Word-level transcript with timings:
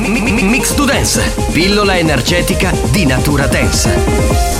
Mix 0.00 0.72
to 0.74 0.84
Dance, 0.84 1.34
pillola 1.52 1.98
energetica 1.98 2.72
di 2.90 3.04
natura 3.04 3.46
dance. 3.46 4.59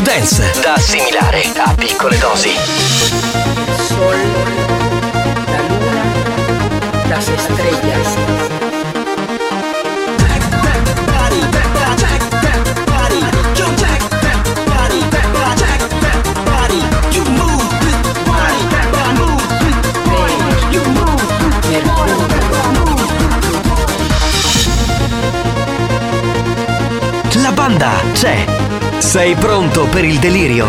To 0.00 0.10
Dance, 0.10 0.60
da 0.62 0.74
assimilare 0.74 1.52
a 1.56 1.74
piccole 1.74 2.16
dosi. 2.18 2.50
sol, 3.88 4.16
la 5.46 5.60
luna, 5.68 6.04
las 7.08 7.28
estrellas. 7.28 8.16
La 27.42 27.52
banda 27.52 28.02
c'è. 28.12 28.59
Sei 29.00 29.34
pronto 29.34 29.86
per 29.86 30.04
il 30.04 30.18
delirio? 30.18 30.68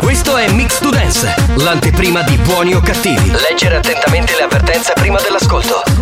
Questo 0.00 0.36
è 0.36 0.50
Mix 0.50 0.78
to 0.80 0.90
Dance, 0.90 1.34
l'anteprima 1.54 2.22
di 2.22 2.36
buoni 2.36 2.74
o 2.74 2.80
cattivi. 2.80 3.30
Leggere 3.30 3.76
attentamente 3.76 4.34
le 4.36 4.42
avvertenze 4.42 4.92
prima 4.94 5.18
dell'ascolto. 5.20 6.01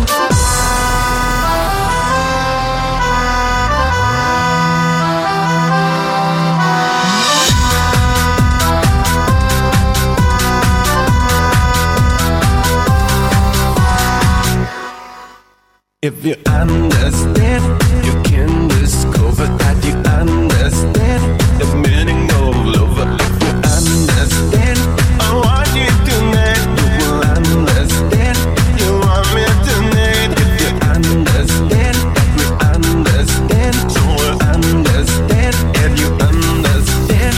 If 16.03 16.25
you 16.25 16.33
understand, 16.47 17.63
you 18.03 18.13
can 18.23 18.67
discover 18.69 19.45
that 19.45 19.77
you 19.85 19.93
understand 20.09 21.39
the 21.61 21.65
meaning 21.77 22.25
of 22.41 22.57
love. 22.73 22.97
If 23.21 23.37
you 23.45 23.53
understand, 23.69 24.81
I 25.21 25.29
want 25.29 25.69
you 25.77 25.85
tonight. 26.09 26.65
You 26.81 27.05
will 27.05 27.21
understand. 27.37 28.33
You 28.81 28.97
want 28.97 29.29
me 29.37 29.45
tonight. 29.61 30.33
If 30.41 30.49
you 30.57 30.73
understand, 30.89 31.93
if 32.17 32.33
we 32.33 32.49
understand. 32.65 33.77
So 33.93 34.01
we 34.17 34.25
understand, 34.57 35.53
and 35.85 35.93
you 36.01 36.09
understand. 36.17 37.37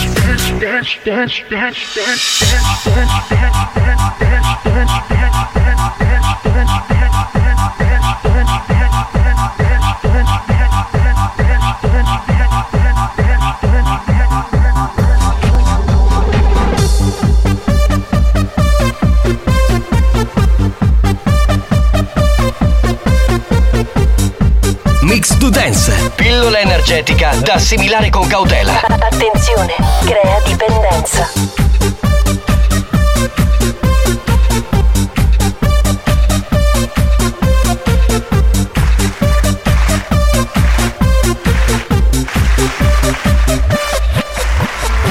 Dance, 0.63 0.95
dance, 1.03 1.35
dance, 1.51 1.51
dance, 1.51 1.83
dance, 1.99 2.39
dance, 2.39 2.83
dance, 2.87 3.27
dance, 3.27 3.59
dance, 3.75 3.82
assimilare 27.73 28.11
con 28.11 28.27
cautela. 28.27 28.81
Attenzione, 28.81 29.73
crea 30.05 30.39
dipendenza. 30.45 31.27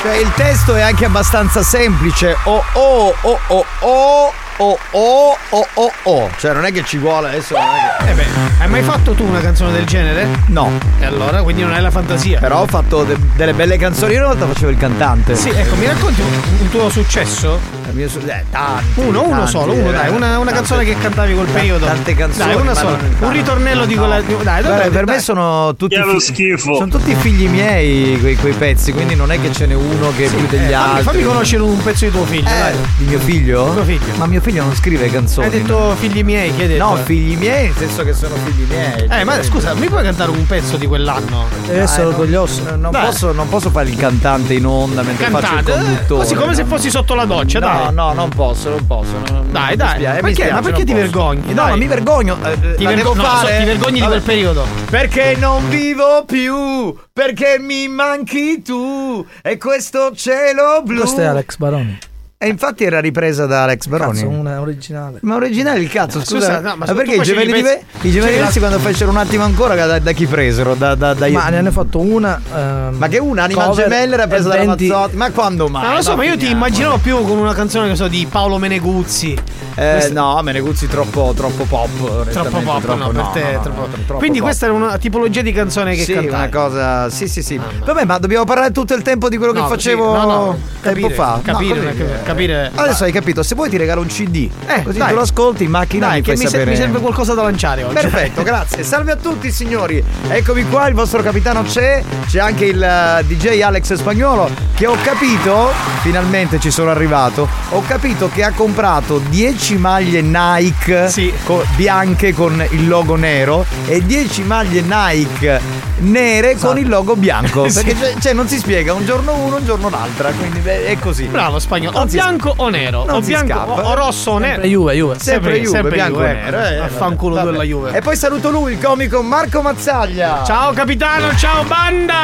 Cioè, 0.02 0.16
il 0.16 0.32
testo 0.34 0.76
è 0.76 0.82
anche 0.82 1.04
abbastanza 1.04 1.64
semplice. 1.64 2.36
Oh 2.44 2.62
oh 2.74 3.14
oh 3.22 3.38
oh 3.48 3.66
oh 3.80 4.41
oh 4.58 4.78
oh 4.92 5.36
oh 5.50 5.66
oh 5.74 5.92
oh. 6.04 6.30
Cioè, 6.38 6.52
non 6.52 6.64
è 6.64 6.72
che 6.72 6.82
ci 6.84 6.98
vuole 6.98 7.28
adesso. 7.28 7.54
È 7.54 8.04
che... 8.04 8.10
Eh 8.10 8.14
beh, 8.14 8.26
hai 8.60 8.68
mai 8.68 8.82
fatto 8.82 9.12
tu 9.12 9.24
una 9.24 9.40
canzone 9.40 9.72
del 9.72 9.84
genere? 9.84 10.26
No. 10.46 10.70
E 10.98 11.04
allora, 11.04 11.42
quindi 11.42 11.62
non 11.62 11.72
hai 11.72 11.80
la 11.82 11.90
fantasia. 11.90 12.38
Però 12.40 12.60
ho 12.60 12.66
fatto 12.66 13.04
de- 13.04 13.16
delle 13.34 13.54
belle 13.54 13.76
canzoni. 13.76 14.12
Io 14.14 14.18
una 14.20 14.28
volta 14.28 14.46
facevo 14.46 14.70
il 14.70 14.76
cantante. 14.76 15.34
Sì, 15.34 15.48
ecco, 15.50 15.74
mi 15.76 15.86
racconti 15.86 16.20
un, 16.20 16.40
un 16.60 16.68
tuo 16.68 16.88
successo? 16.88 17.81
Il 17.88 17.96
mio 17.96 18.08
so- 18.08 18.20
eh, 18.20 18.44
tanti, 18.50 18.84
Uno, 19.00 19.22
uno 19.24 19.36
tanti, 19.38 19.50
solo, 19.50 19.72
uno 19.74 19.88
eh, 19.90 19.92
dai, 19.92 20.10
una, 20.10 20.38
una 20.38 20.52
canzone 20.52 20.84
che 20.84 20.96
cantavi 20.98 21.34
quel 21.34 21.46
periodo. 21.46 21.84
Tante 21.86 22.14
canzoni. 22.14 22.52
Dai, 22.52 22.60
una 22.60 22.74
sola. 22.74 22.96
non- 22.96 23.16
Un 23.20 23.30
ritornello 23.32 23.84
di 23.84 23.94
no. 23.94 24.00
quella. 24.00 24.20
Dai, 24.22 24.36
dai, 24.42 24.62
dai, 24.62 24.90
per 24.90 25.04
dai. 25.04 25.16
me 25.16 25.20
sono 25.20 25.74
tutti, 25.76 25.94
Che 25.96 26.00
lo 26.00 26.12
fi- 26.18 26.20
schifo. 26.20 26.74
sono 26.74 26.88
tutti 26.88 27.14
figli 27.14 27.48
miei 27.48 28.18
quei, 28.20 28.36
quei 28.36 28.52
pezzi, 28.54 28.92
quindi 28.92 29.14
non 29.14 29.30
è 29.30 29.40
che 29.40 29.52
ce 29.52 29.66
n'è 29.66 29.74
uno 29.74 30.12
che 30.16 30.26
è 30.26 30.28
più 30.28 30.46
degli 30.46 30.70
Eh, 30.70 30.74
altri. 30.74 31.02
fammi 31.02 31.22
conoscere 31.22 31.62
un 31.62 31.82
pezzo 31.82 32.04
di 32.06 32.10
tuo 32.10 32.24
figlio, 32.24 32.48
Eh, 32.48 32.58
dai. 32.58 32.74
di 32.96 33.04
mio 33.04 33.18
figlio? 33.18 33.72
Tuo 33.72 33.84
figlio. 33.84 34.00
Ma 34.16 34.26
mio 34.26 34.40
figlio 34.40 34.62
non 34.64 34.74
scrive 34.74 35.10
canzoni. 35.10 35.46
Hai 35.46 35.52
detto 35.52 35.94
figli 35.98 36.22
miei, 36.24 36.54
che 36.54 36.62
hai 36.62 36.68
detto? 36.68 36.84
No, 36.84 36.96
figli 36.96 37.36
miei, 37.36 37.64
nel 37.66 37.74
senso 37.76 38.04
che 38.04 38.12
sono 38.14 38.34
figli 38.44 38.64
miei. 38.68 39.06
Eh, 39.10 39.24
ma 39.24 39.42
scusa, 39.42 39.74
mi 39.74 39.88
puoi 39.88 40.02
cantare 40.02 40.30
un 40.30 40.46
pezzo 40.46 40.76
di 40.76 40.86
quell'anno? 40.86 41.46
Deve 41.66 41.80
essere 41.80 42.02
Ah, 42.02 42.04
no, 42.04 42.10
orgoglioso. 42.10 42.62
no, 42.64 42.76
Non 42.76 42.90
Dai. 42.90 43.04
posso, 43.06 43.32
non 43.32 43.48
posso 43.48 43.70
fare 43.70 43.88
il 43.88 43.96
cantante 43.96 44.54
in 44.54 44.64
onda 44.66 45.02
mentre 45.02 45.28
faccio 45.28 45.54
il 45.54 45.62
conduttore. 45.64 46.22
Così 46.22 46.34
come 46.34 46.54
se 46.54 46.64
fossi 46.64 46.90
sotto 46.90 47.14
la 47.14 47.24
doccia, 47.24 47.58
No, 47.58 47.66
dai. 47.84 47.94
no, 47.94 48.12
non 48.12 48.28
posso, 48.30 48.70
non 48.70 48.86
posso. 48.86 49.12
non- 49.30 49.50
Dai, 49.52 49.76
dai. 49.76 49.88
dispiace, 49.88 50.14
mi 50.14 50.20
Perché? 50.20 50.26
dispiace, 50.28 50.52
Ma 50.52 50.60
perché 50.60 50.84
ti 50.84 50.92
posso. 50.92 51.02
vergogni? 51.02 51.54
No, 51.54 51.66
non 51.68 51.78
mi 51.78 51.86
vergogno. 51.86 52.38
eh, 52.44 52.74
Ti 52.76 52.84
vergo- 52.86 53.14
no, 53.14 53.22
so- 53.24 53.46
ti 53.46 53.64
vergogni 53.64 53.92
di 53.94 54.00
Vabbè. 54.00 54.10
quel 54.12 54.22
periodo. 54.22 54.66
Perché 54.90 55.36
non 55.38 55.68
vivo 55.68 56.24
più, 56.26 56.94
perché 57.12 57.56
mi 57.58 57.88
manchi 57.88 58.62
tu 58.62 59.24
e 59.42 59.58
questo 59.58 60.12
cielo 60.14 60.82
blu. 60.84 60.98
Questo 61.00 61.20
è 61.20 61.24
Alex 61.24 61.56
Baroni. 61.56 61.98
E 62.42 62.48
infatti 62.48 62.82
era 62.82 62.98
ripresa 62.98 63.46
da 63.46 63.62
Alex 63.62 63.86
Baroni. 63.86 64.18
Cazzo, 64.18 64.28
una 64.28 64.60
originale. 64.60 65.18
Ma 65.22 65.36
originale 65.36 65.78
il 65.78 65.88
cazzo, 65.88 66.18
Ma 66.18 66.24
scusa. 66.24 66.46
scusa, 66.46 66.60
no, 66.60 66.74
ma 66.76 66.86
ma 66.86 66.92
perché 66.94 67.14
i 67.14 67.20
gemelli, 67.22 67.52
di 67.52 67.62
pezzi- 67.62 67.84
Ve- 68.00 68.08
i 68.08 68.10
gemelli 68.10 68.32
diversi 68.32 68.58
quando 68.58 68.78
fecero 68.80 69.10
un 69.10 69.16
attimo 69.16 69.44
ancora 69.44 69.76
da, 69.86 70.00
da 70.00 70.10
chi 70.10 70.26
presero? 70.26 70.74
Da, 70.74 70.96
da, 70.96 71.14
da 71.14 71.28
Ma 71.30 71.48
ne 71.50 71.58
hanno 71.58 71.70
fatto 71.70 72.00
una. 72.00 72.40
ehm, 72.52 72.96
Ma 72.98 73.06
che 73.06 73.18
una 73.18 73.44
anima 73.44 73.70
gemella 73.70 74.14
era 74.14 74.26
presa 74.26 74.48
dalla 74.48 74.64
20 74.64 74.86
Mazzotti? 74.88 75.16
Ma 75.16 75.30
quando 75.30 75.68
mai? 75.68 75.82
Ma 75.82 75.86
non 75.88 75.96
lo 75.98 76.02
so, 76.02 76.10
No, 76.10 76.16
ma 76.16 76.24
io 76.24 76.36
ti 76.36 76.50
immaginavo 76.50 76.98
più 76.98 77.22
con 77.24 77.38
una 77.38 77.54
canzone 77.54 77.88
che 77.88 77.94
so 77.94 78.08
di 78.08 78.26
Paolo 78.28 78.58
Meneguzzi. 78.58 79.38
Eh, 79.74 79.90
Questa- 79.92 80.12
no, 80.12 80.40
Meneguzzi 80.42 80.88
troppo, 80.88 81.32
troppo 81.36 81.62
pop. 81.64 82.28
Troppo 82.28 82.58
pop, 82.58 82.82
troppo- 82.82 83.04
no, 83.04 83.10
per 83.12 83.26
te 83.40 83.52
no, 83.52 83.60
troppo. 83.62 83.80
no, 83.82 83.86
troppo 84.04 84.18
Quindi 84.18 84.38
pop. 84.38 84.46
questa 84.48 84.64
era 84.66 84.74
una 84.74 84.98
tipologia 84.98 85.42
di 85.42 85.52
canzone 85.52 85.94
che 85.94 86.02
sì, 86.02 86.12
cantavi. 86.14 86.34
una 86.34 86.48
cosa. 86.48 87.08
Sì, 87.08 87.28
sì, 87.28 87.40
sì. 87.40 87.58
Vabbè, 87.84 88.04
ma 88.04 88.18
dobbiamo 88.18 88.44
parlare 88.44 88.72
tutto 88.72 88.94
il 88.94 89.02
tempo 89.02 89.28
di 89.28 89.36
quello 89.36 89.52
No, 89.52 89.62
che 89.62 89.68
facevo 89.68 90.12
no, 90.14 90.24
no, 90.26 90.58
tempo 90.82 91.00
capire, 91.06 91.14
fa. 91.14 91.40
capire, 91.42 91.80
No, 91.80 91.86
così, 91.90 92.04
cap- 92.04 92.31
capire. 92.32 92.70
Adesso 92.74 93.04
hai 93.04 93.12
capito, 93.12 93.42
se 93.42 93.54
vuoi 93.54 93.68
ti 93.70 93.76
regalo 93.76 94.00
un 94.00 94.06
CD. 94.08 94.48
Eh, 94.66 94.82
così 94.82 94.98
dai. 94.98 95.08
tu 95.08 95.14
lo 95.14 95.20
ascolti 95.20 95.64
in 95.64 95.70
macchina 95.70 96.08
Dai, 96.08 96.18
mi 96.18 96.24
fai 96.24 96.36
mi, 96.36 96.40
se- 96.42 96.48
sapere. 96.48 96.70
mi 96.70 96.76
serve 96.76 96.98
qualcosa 97.00 97.34
da 97.34 97.42
lanciare 97.42 97.84
oggi. 97.84 97.94
Perfetto, 97.94 98.42
grazie. 98.42 98.82
Salve 98.82 99.12
a 99.12 99.16
tutti 99.16 99.50
signori. 99.50 100.02
Eccomi 100.28 100.64
qua, 100.68 100.88
il 100.88 100.94
vostro 100.94 101.22
capitano 101.22 101.62
c'è. 101.62 102.02
C'è 102.26 102.38
anche 102.40 102.64
il 102.66 102.82
eh, 102.82 103.24
DJ 103.26 103.60
Alex 103.60 103.94
Spagnuolo 103.94 104.50
che 104.74 104.86
ho 104.86 104.96
capito, 105.02 105.70
finalmente 106.00 106.58
ci 106.58 106.70
sono 106.70 106.90
arrivato, 106.90 107.46
ho 107.70 107.82
capito 107.86 108.28
che 108.32 108.42
ha 108.42 108.50
comprato 108.52 109.18
10 109.28 109.76
maglie 109.76 110.22
Nike 110.22 111.08
Sì. 111.08 111.32
co- 111.44 111.64
bianche 111.76 112.32
con 112.32 112.64
il 112.70 112.88
logo 112.88 113.14
nero 113.16 113.64
e 113.86 114.04
10 114.04 114.42
maglie 114.42 114.80
Nike 114.80 115.60
nere 115.98 116.56
con 116.56 116.78
il 116.78 116.88
logo 116.88 117.14
bianco. 117.16 117.68
Sì. 117.72 117.74
Perché 117.84 117.96
cioè, 117.96 118.14
cioè, 118.20 118.32
non 118.32 118.48
si 118.48 118.58
spiega 118.58 118.92
un 118.92 119.04
giorno 119.04 119.34
uno, 119.34 119.56
un 119.56 119.64
giorno 119.64 119.88
l'altra. 119.88 120.30
Quindi 120.30 120.58
beh, 120.60 120.86
è 120.86 120.98
così. 120.98 121.24
Bravo 121.26 121.58
spagnolo. 121.58 121.96
Si- 122.08 122.16
bianco 122.22 122.52
o 122.56 122.68
nero. 122.68 123.04
non 123.04 123.16
o 123.16 123.20
si 123.20 123.26
bianco 123.28 123.46
scappa. 123.52 123.86
o, 123.88 123.94
rosso 123.94 124.30
o 124.30 124.38
Sempre 124.38 124.56
nero. 124.56 124.62
Juve, 124.68 124.94
Juve. 124.94 125.18
Sempre, 125.18 125.32
Sempre- 125.32 125.60
Juve, 125.60 125.70
sempre 125.76 125.90
bianco 125.94 126.14
Juve, 126.18 126.30
e 126.30 126.34
nero. 126.34 126.56
ecco. 126.58 126.66
eh, 126.68 126.78
Affanculo 126.78 127.34
vabbè. 127.34 127.50
della 127.50 127.62
Juve. 127.64 127.90
E 127.96 128.00
poi 128.00 128.16
saluto 128.16 128.50
lui, 128.50 128.72
il 128.72 128.80
comico 128.82 129.22
Marco 129.22 129.62
Mazzaglia. 129.62 130.42
Ciao 130.44 130.72
capitano, 130.72 131.34
ciao 131.36 131.62
banda! 131.64 132.14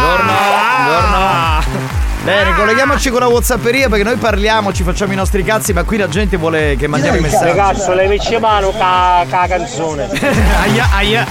Buongiorno, 0.00 0.32
Ah! 0.32 1.60
buongiorno. 1.64 2.04
Bene, 2.24 2.54
colleghiamoci 2.56 3.10
con 3.10 3.20
la 3.20 3.28
Whatsapperia 3.28 3.88
perché 3.88 4.02
noi 4.02 4.16
parliamo, 4.16 4.72
ci 4.72 4.82
facciamo 4.82 5.12
i 5.12 5.16
nostri 5.16 5.44
cazzi, 5.44 5.72
ma 5.72 5.84
qui 5.84 5.96
la 5.96 6.08
gente 6.08 6.36
vuole 6.36 6.74
che 6.76 6.88
mandiamo 6.88 7.16
i 7.18 7.20
messaggi. 7.20 7.44
Ragazzo, 7.44 7.94
le 7.94 8.08
vici 8.08 8.36
mano 8.38 8.72
ca, 8.76 9.24
ca 9.30 9.46
canzone. 9.46 10.08
Aia, 10.62 10.88
aia. 10.92 11.26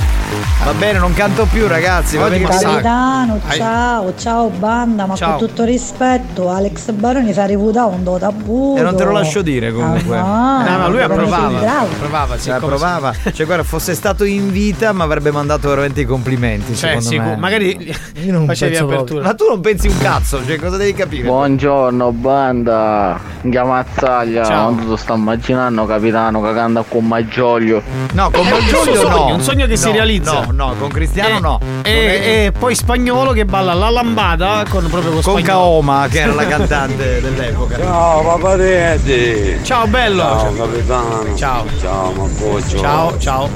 Va 0.63 0.73
bene, 0.73 0.99
non 0.99 1.13
canto 1.13 1.45
più, 1.51 1.67
ragazzi. 1.67 2.17
Va 2.17 2.27
bene. 2.27 2.43
Capitano, 2.45 3.39
ciao, 3.51 4.13
ciao 4.17 4.49
banda, 4.49 5.05
ma 5.05 5.15
Ciao. 5.15 5.37
con 5.37 5.47
tutto 5.47 5.63
rispetto, 5.63 6.49
Alex 6.49 6.91
Baroni 6.91 7.33
si 7.33 7.39
è 7.39 7.45
riputa 7.47 7.85
un 7.85 8.03
do 8.03 8.17
tabù. 8.17 8.75
E 8.77 8.81
non 8.81 8.95
te 8.95 9.03
lo 9.03 9.11
lascio 9.11 9.41
dire 9.41 9.71
comunque. 9.71 10.17
Ah, 10.17 10.63
No, 10.67 10.77
ma 10.77 10.87
lui 10.87 10.97
Baroni 10.99 11.23
approvava. 11.23 11.49
sul 11.49 11.59
bravo. 11.59 11.85
Approvava, 11.85 12.37
sì, 12.37 12.49
Cioè, 12.49 12.59
come- 12.59 12.67
provava. 12.75 13.13
Cioè, 13.33 13.45
guarda, 13.45 13.63
fosse 13.63 13.93
stato 13.93 14.23
in 14.23 14.51
vita, 14.51 14.91
mi 14.93 15.01
avrebbe 15.01 15.31
mandato 15.31 15.69
veramente 15.69 16.01
i 16.01 16.05
complimenti. 16.05 16.75
Cioè, 16.75 16.99
secondo 16.99 17.09
sicuro. 17.09 17.29
me. 17.29 17.35
Magari 17.37 17.95
Io 18.23 18.31
non 18.31 18.45
facevi 18.45 18.77
apertura. 18.77 19.23
Ma 19.23 19.33
tu 19.33 19.45
non 19.47 19.61
pensi 19.61 19.87
un 19.87 19.97
cazzo, 19.97 20.43
cioè, 20.45 20.57
cosa 20.59 20.77
devi 20.77 20.93
capire? 20.93 21.27
Buongiorno 21.27 22.11
banda, 22.11 23.19
chiamazzaglia, 23.49 24.43
Ciao. 24.43 24.63
quando 24.73 24.85
tu 24.91 24.95
sto 24.95 25.13
immaginando 25.15 25.85
capitano 25.85 26.41
che 26.41 26.53
canta 26.53 26.83
con 26.87 27.05
Maggioglio. 27.05 27.81
No, 28.13 28.29
con 28.31 28.43
sogno, 28.45 29.07
no. 29.09 29.25
un 29.33 29.41
sogno 29.41 29.65
che 29.67 29.75
si 29.77 29.87
No, 29.87 29.91
realizza. 29.93 30.24
No, 30.31 30.45
no, 30.51 30.75
con 30.77 30.89
Cristiano 30.89 31.37
E- 31.37 31.39
no. 31.39 31.59
E, 31.83 31.91
è- 31.91 32.45
e 32.47 32.51
poi 32.51 32.75
spagnolo 32.75 33.31
che 33.31 33.45
balla 33.45 33.73
la 33.73 33.89
lambada 33.89 34.63
con 34.69 34.85
proprio 34.89 35.11
con 35.11 35.21
con. 35.21 35.41
Kaoma, 35.41 36.07
che 36.09 36.19
era 36.21 36.33
la 36.33 36.45
cantante 36.47 37.21
dell'epoca. 37.21 37.77
Ciao 37.77 38.21
papà 38.23 38.55
Teddy. 38.57 39.63
Ciao 39.63 39.87
bello. 39.87 40.23
Ciao 40.23 40.53
capitano. 40.53 41.35
Ciao. 41.35 41.65
Ciao 41.79 42.11
Maccoccio. 42.11 42.77
Ciao, 42.77 43.17
ciao. 43.17 43.49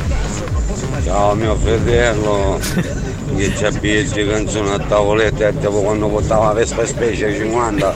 Ciao 1.04 1.34
mio 1.36 1.56
fratello. 1.56 3.08
Che 3.36 3.56
ci 3.56 3.64
abbia 3.66 4.04
canzone 4.28 4.74
a 4.74 4.80
tavoletta 4.80 5.48
e 5.48 5.58
tipo 5.58 5.82
quando 5.82 6.08
portava 6.08 6.48
la 6.48 6.54
Vespa 6.54 6.86
Specie 6.86 7.34
50 7.34 7.94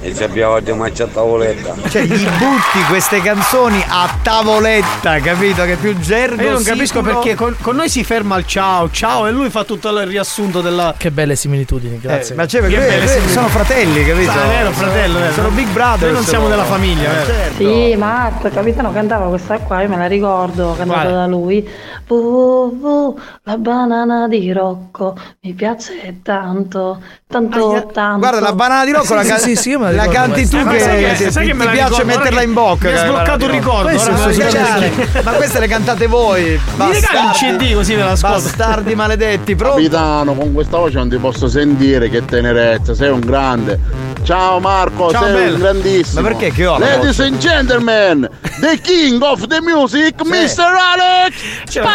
e 0.00 0.14
ci 0.14 0.22
abbiamo 0.24 0.58
di 0.60 0.72
macchia 0.72 1.04
a 1.04 1.08
tavoletta. 1.08 1.74
Cioè, 1.88 2.02
gli 2.02 2.24
butti 2.24 2.82
queste 2.88 3.20
canzoni 3.20 3.82
a 3.86 4.08
tavoletta, 4.22 5.20
capito? 5.20 5.64
Che 5.64 5.76
più 5.76 5.96
gergo. 5.98 6.42
Io 6.42 6.52
non 6.52 6.62
capisco 6.64 6.98
sicuro. 6.98 7.20
perché 7.20 7.34
con, 7.36 7.54
con 7.60 7.76
noi 7.76 7.88
si 7.88 8.02
ferma 8.02 8.34
al 8.34 8.46
ciao, 8.46 8.90
ciao 8.90 9.26
e 9.26 9.30
lui 9.30 9.50
fa 9.50 9.62
tutto 9.64 9.88
il 9.90 10.06
riassunto 10.06 10.60
della. 10.60 10.94
Che 10.96 11.10
belle 11.10 11.36
similitudini, 11.36 11.94
Eh, 11.96 11.98
grazie. 12.00 12.34
ma 12.34 12.46
c'è 12.46 12.60
Che 12.60 12.68
perché 12.68 12.86
belle 12.98 13.18
lui- 13.20 13.28
sono 13.30 13.48
fratelli, 13.48 14.04
capito? 14.04 14.30
Ah, 14.30 14.44
è 14.44 14.48
vero, 14.48 14.70
fratello, 14.72 15.18
vero. 15.20 15.32
Sono 15.32 15.48
Big 15.50 15.68
Brother. 15.68 16.00
Noi 16.02 16.12
non 16.12 16.24
siamo 16.24 16.48
della 16.48 16.64
famiglia, 16.64 17.10
vero? 17.10 17.24
Certo. 17.26 17.56
Sì, 17.58 17.94
Marco, 17.96 18.46
il 18.48 18.52
capitano 18.52 18.92
cantava 18.92 19.28
questa 19.28 19.58
qua, 19.58 19.82
io 19.82 19.88
me 19.88 19.96
la 19.98 20.06
ricordo, 20.06 20.74
cantata 20.76 21.10
da 21.10 21.26
lui. 21.26 21.68
Www, 22.08 23.18
la 23.44 23.56
banana 23.56 24.28
di 24.28 24.40
Rocco, 24.62 25.16
mi 25.40 25.54
piace 25.54 26.20
tanto, 26.22 27.02
tanto, 27.26 27.90
tanto. 27.92 28.18
Guarda, 28.18 28.38
la 28.38 28.52
banana 28.52 28.84
di 28.84 28.92
Rocco 28.92 29.14
la, 29.14 29.24
can- 29.24 29.40
sì, 29.40 29.56
sì, 29.56 29.72
la 29.72 29.90
la 29.90 30.06
canti 30.06 30.48
tu 30.48 30.64
che, 30.68 30.78
sai 30.78 31.30
sai 31.32 31.48
la 31.48 31.64
piace 31.66 32.02
ricordo? 32.02 32.04
metterla 32.04 32.42
in 32.42 32.52
bocca. 32.52 32.88
mi 32.88 32.96
ha 32.96 33.04
sbloccato 33.04 33.44
un 33.46 33.50
ricordo. 33.50 33.88
Questo 33.88 34.10
la 34.10 35.22
ma 35.24 35.32
queste 35.32 35.58
le 35.58 35.66
cantate 35.66 36.06
voi. 36.06 36.42
Mi 36.42 36.92
regali 36.92 37.16
un 37.16 37.26
bastardi. 37.32 37.58
CD 37.58 37.74
così 37.74 37.96
me 37.96 38.04
l'ascolto. 38.04 38.36
Bastardi 38.36 38.94
maledetti, 38.94 39.56
pronto? 39.56 39.76
Capitano, 39.76 40.34
con 40.34 40.52
questa 40.52 40.76
voce 40.76 40.96
non 40.98 41.08
ti 41.08 41.16
posso 41.16 41.48
sentire, 41.48 42.08
che 42.08 42.24
tenerezza, 42.24 42.94
sei 42.94 43.10
un 43.10 43.20
grande. 43.20 44.11
Ciao 44.24 44.60
Marco, 44.60 45.10
Ciao, 45.10 45.24
sei 45.24 45.32
bello. 45.32 45.54
un 45.56 45.60
grandissimo. 45.60 46.20
Ma 46.20 46.28
perché 46.28 46.52
che 46.52 46.64
ho 46.66 46.78
la 46.78 46.86
Ladies 46.94 47.18
and 47.20 47.38
gentlemen, 47.38 48.28
the 48.60 48.78
king 48.80 49.20
of 49.20 49.46
the 49.48 49.60
music, 49.60 50.14
Mr. 50.24 50.62
Alex 50.62 51.34
Cioè, 51.68 51.82
Non 51.82 51.92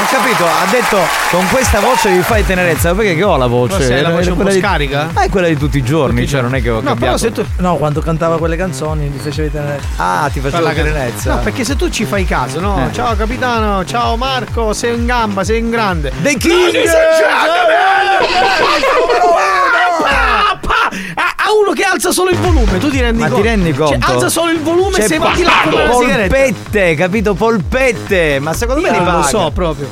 ho 0.00 0.06
capito, 0.10 0.44
ha 0.44 0.66
detto 0.70 0.98
con 1.30 1.46
questa 1.48 1.80
voce 1.80 2.10
vi 2.10 2.20
fai 2.22 2.44
tenerezza, 2.44 2.90
ma 2.90 2.96
perché 2.96 3.14
che 3.16 3.22
ho 3.24 3.36
la 3.38 3.46
voce? 3.46 3.88
È 3.98 4.00
la 4.02 4.10
È 4.10 4.12
voce 4.12 4.30
un 4.30 4.36
po' 4.36 4.42
quella 4.42 4.54
di- 4.58 4.60
scarica? 4.64 5.08
Ma 5.12 5.22
è 5.22 5.30
quella 5.30 5.48
di 5.48 5.56
tutti 5.56 5.78
i 5.78 5.82
giorni, 5.82 6.28
cioè 6.28 6.42
non 6.42 6.54
è 6.54 6.60
che 6.62 6.68
ho 6.70 6.80
No, 6.80 6.82
cambiato. 6.94 7.00
però 7.00 7.16
se 7.16 7.32
tu. 7.32 7.44
No, 7.58 7.76
quando 7.76 8.00
cantava 8.00 8.36
quelle 8.38 8.56
canzoni 8.56 9.08
mi 9.08 9.18
facevi 9.18 9.50
tenere. 9.50 9.80
Ah, 9.96 10.28
ti 10.32 10.40
Parla- 10.40 10.72
tenerezza. 10.72 11.34
No, 11.34 11.40
perché 11.40 11.64
se 11.64 11.74
tu 11.74 11.88
ci 11.88 12.04
fai 12.04 12.24
caso, 12.26 12.60
no? 12.60 12.86
Eh. 12.86 12.92
Ciao 12.92 13.16
capitano, 13.16 13.84
ciao 13.86 14.16
Marco, 14.16 14.72
sei 14.74 14.94
in 14.94 15.06
gamba, 15.06 15.42
sei 15.42 15.58
in 15.60 15.70
grande. 15.70 16.12
The 16.20 16.34
King! 16.36 16.84
Pa, 20.00 20.58
pa! 20.60 20.88
A, 21.14 21.34
a 21.46 21.52
uno 21.62 21.72
che 21.72 21.82
alza 21.82 22.10
solo 22.12 22.30
il 22.30 22.38
volume, 22.38 22.78
tu 22.78 22.90
ti 22.90 23.00
rendi 23.00 23.20
Ma 23.20 23.28
conto? 23.28 23.42
ti 23.42 23.48
rendi 23.48 23.72
conto? 23.72 23.98
Cioè, 23.98 24.12
alza 24.12 24.28
solo 24.28 24.50
il 24.50 24.60
volume 24.60 24.96
C'è 24.98 25.06
se 25.06 25.18
va 25.18 25.32
di 25.34 25.42
là 25.42 25.52
come 25.68 25.82
una 25.82 25.94
sigaretta. 25.94 26.34
polpette, 26.36 26.94
capito? 26.94 27.34
Polpette, 27.34 28.38
ma 28.40 28.52
secondo 28.52 28.80
me 28.80 28.88
Io 28.88 28.98
li 28.98 29.04
non 29.04 29.16
lo 29.16 29.22
so 29.22 29.50
proprio. 29.52 29.88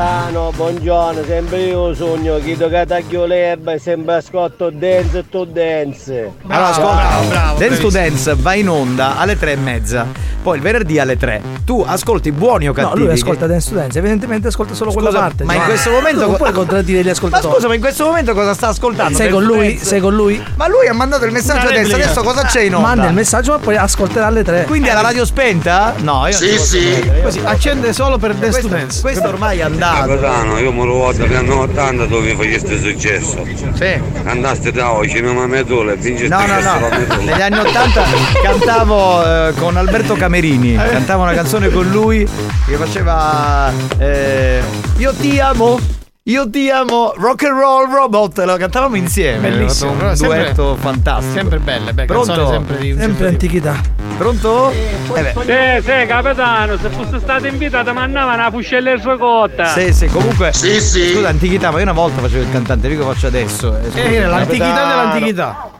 Ah 0.00 0.28
no, 0.30 0.52
buongiorno, 0.54 1.24
sempre 1.26 1.58
io 1.62 1.92
sogno 1.92 2.38
che 2.38 2.56
do 2.56 2.68
che 2.68 2.84
taglio 2.86 3.24
l'erba 3.26 3.72
e 3.72 3.80
sembra 3.80 4.20
scotto 4.20 4.70
dance 4.70 5.18
e 5.18 5.28
tu 5.28 5.44
dance. 5.44 6.34
Allora, 6.46 6.68
ascolta, 6.68 6.94
bravo, 6.94 7.28
bravo, 7.28 7.58
Dance 7.58 7.80
to. 7.80 7.90
Dance 7.90 8.34
va 8.36 8.54
in 8.54 8.68
onda 8.68 9.16
alle 9.18 9.36
tre 9.36 9.52
e 9.52 9.56
mezza. 9.56 10.06
Poi 10.40 10.56
il 10.56 10.62
venerdì 10.62 10.98
alle 11.00 11.16
3. 11.16 11.42
Tu 11.64 11.84
ascolti 11.86 12.30
buoni 12.30 12.66
o 12.68 12.72
No, 12.74 12.74
cattivi? 12.74 13.04
lui 13.04 13.12
ascolta 13.12 13.46
Dance 13.48 13.68
to 13.70 13.74
Dance, 13.74 13.98
evidentemente 13.98 14.46
ascolta 14.46 14.72
solo 14.72 14.92
quella 14.92 15.08
Scusa, 15.10 15.20
parte. 15.20 15.44
ma 15.44 15.52
in 15.54 15.58
Cioè, 15.58 15.68
questo 15.68 15.90
momento 15.90 16.20
non 16.20 16.30
co- 16.30 16.36
puoi 16.36 16.52
contraddire 16.52 17.00
gli 17.02 17.04
Ma 17.06 17.10
ascoltatori. 17.10 17.54
scusa, 17.54 17.68
ma 17.68 17.74
in 17.74 17.80
questo 17.80 18.04
momento 18.04 18.34
cosa 18.34 18.54
sta 18.54 18.68
ascoltando? 18.68 19.16
sei 19.18 19.30
con 19.30 19.42
to 19.42 19.52
lui, 19.54 19.66
Dance? 19.74 19.84
sei 19.84 20.00
con 20.00 20.14
lui. 20.14 20.42
Ma 20.54 20.68
lui 20.68 20.86
ha 20.86 20.94
mandato 20.94 21.24
il 21.26 21.32
messaggio 21.32 21.66
Una 21.66 21.76
adesso, 21.80 21.94
adesso 21.96 22.22
cosa 22.22 22.42
c'è 22.44 22.60
in 22.62 22.74
onda? 22.76 22.86
Manda 22.86 23.06
il 23.08 23.14
messaggio, 23.14 23.50
ma 23.50 23.58
poi 23.58 23.76
ascolterà 23.76 24.26
alle 24.26 24.44
tre. 24.44 24.64
Quindi 24.64 24.88
ha 24.88 24.94
la 24.94 25.00
radio 25.02 25.24
spenta? 25.26 25.92
No, 25.98 26.24
io 26.28 26.32
Sì, 26.32 26.56
sì. 26.56 27.10
Così 27.20 27.40
accende 27.44 27.92
solo 27.92 28.16
per 28.16 28.34
Dance 28.34 28.60
to 28.60 28.68
Questo, 28.68 28.68
Dance. 28.68 29.00
questo 29.02 29.28
ormai 29.28 29.58
è 29.58 29.62
andato. 29.62 29.87
Scusato. 29.88 30.08
Capitano, 30.08 30.58
io 30.58 30.72
mi 30.72 30.82
ricordo 30.82 31.24
che 31.26 31.36
anni 31.36 31.50
80 31.50 32.04
dove 32.06 32.34
faceste 32.34 32.78
successo. 32.78 33.46
Sì. 33.74 34.00
Andaste 34.24 34.72
da 34.72 34.88
al 34.88 35.08
cinema 35.08 35.46
Metole 35.46 35.92
e 35.92 35.96
vinceste 35.96 36.28
No, 36.28 36.46
no, 36.46 36.60
no. 36.60 37.22
Negli 37.22 37.40
anni 37.40 37.58
80 37.58 38.02
cantavo 38.42 39.24
eh, 39.24 39.52
con 39.58 39.76
Alberto 39.76 40.14
Camerini. 40.14 40.74
Cantavo 40.74 41.22
una 41.22 41.34
canzone 41.34 41.70
con 41.70 41.88
lui 41.88 42.26
che 42.66 42.76
faceva 42.76 43.72
eh, 43.98 44.62
Io 44.96 45.12
ti 45.14 45.38
amo. 45.38 45.97
Io 46.28 46.48
ti 46.50 46.68
amo, 46.68 47.14
rock 47.16 47.44
and 47.44 47.58
roll 47.58 47.90
robot, 47.90 48.40
lo 48.44 48.56
cantavamo 48.58 48.96
insieme. 48.96 49.48
Bellissimo, 49.48 49.92
un 49.92 50.14
sempre- 50.14 50.42
duetto 50.42 50.76
fantastico. 50.78 51.32
Sempre 51.32 51.58
belle, 51.58 51.94
beh, 51.94 52.04
Pronto? 52.04 52.50
sempre 52.50 52.76
di 52.76 52.94
Sempre 52.98 53.28
antichità. 53.28 53.80
Pronto? 54.18 54.70
Eh 54.70 55.22
beh. 55.22 55.32
Sì, 55.32 55.90
sì, 55.90 56.06
capitano, 56.06 56.76
se 56.76 56.90
fosse 56.90 57.18
stato 57.18 57.46
invitato 57.46 57.94
mandava 57.94 58.34
una 58.34 58.50
fuscella 58.50 58.90
in 58.92 59.16
cotta. 59.18 59.68
Sì, 59.68 59.90
sì, 59.94 60.06
comunque. 60.08 60.52
Sì, 60.52 60.78
sì. 60.82 61.14
Scusa, 61.14 61.28
antichità, 61.28 61.70
ma 61.70 61.78
io 61.78 61.84
una 61.84 61.92
volta 61.92 62.20
facevo 62.20 62.42
il 62.42 62.50
cantante, 62.52 62.88
dico 62.88 63.04
faccio 63.04 63.28
adesso. 63.28 63.74
Eh, 63.78 63.86
scusi, 63.90 63.98
Eh, 63.98 64.26
l'antichità 64.26 64.86
dell'antichità. 64.86 65.70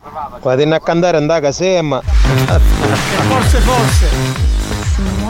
Guardate 0.41 0.75
a 0.75 0.81
cantare 0.81 1.17
andare 1.19 1.47
a 1.47 1.53
Sema. 1.53 2.01
Forse, 2.01 3.59
forse. 3.59 4.48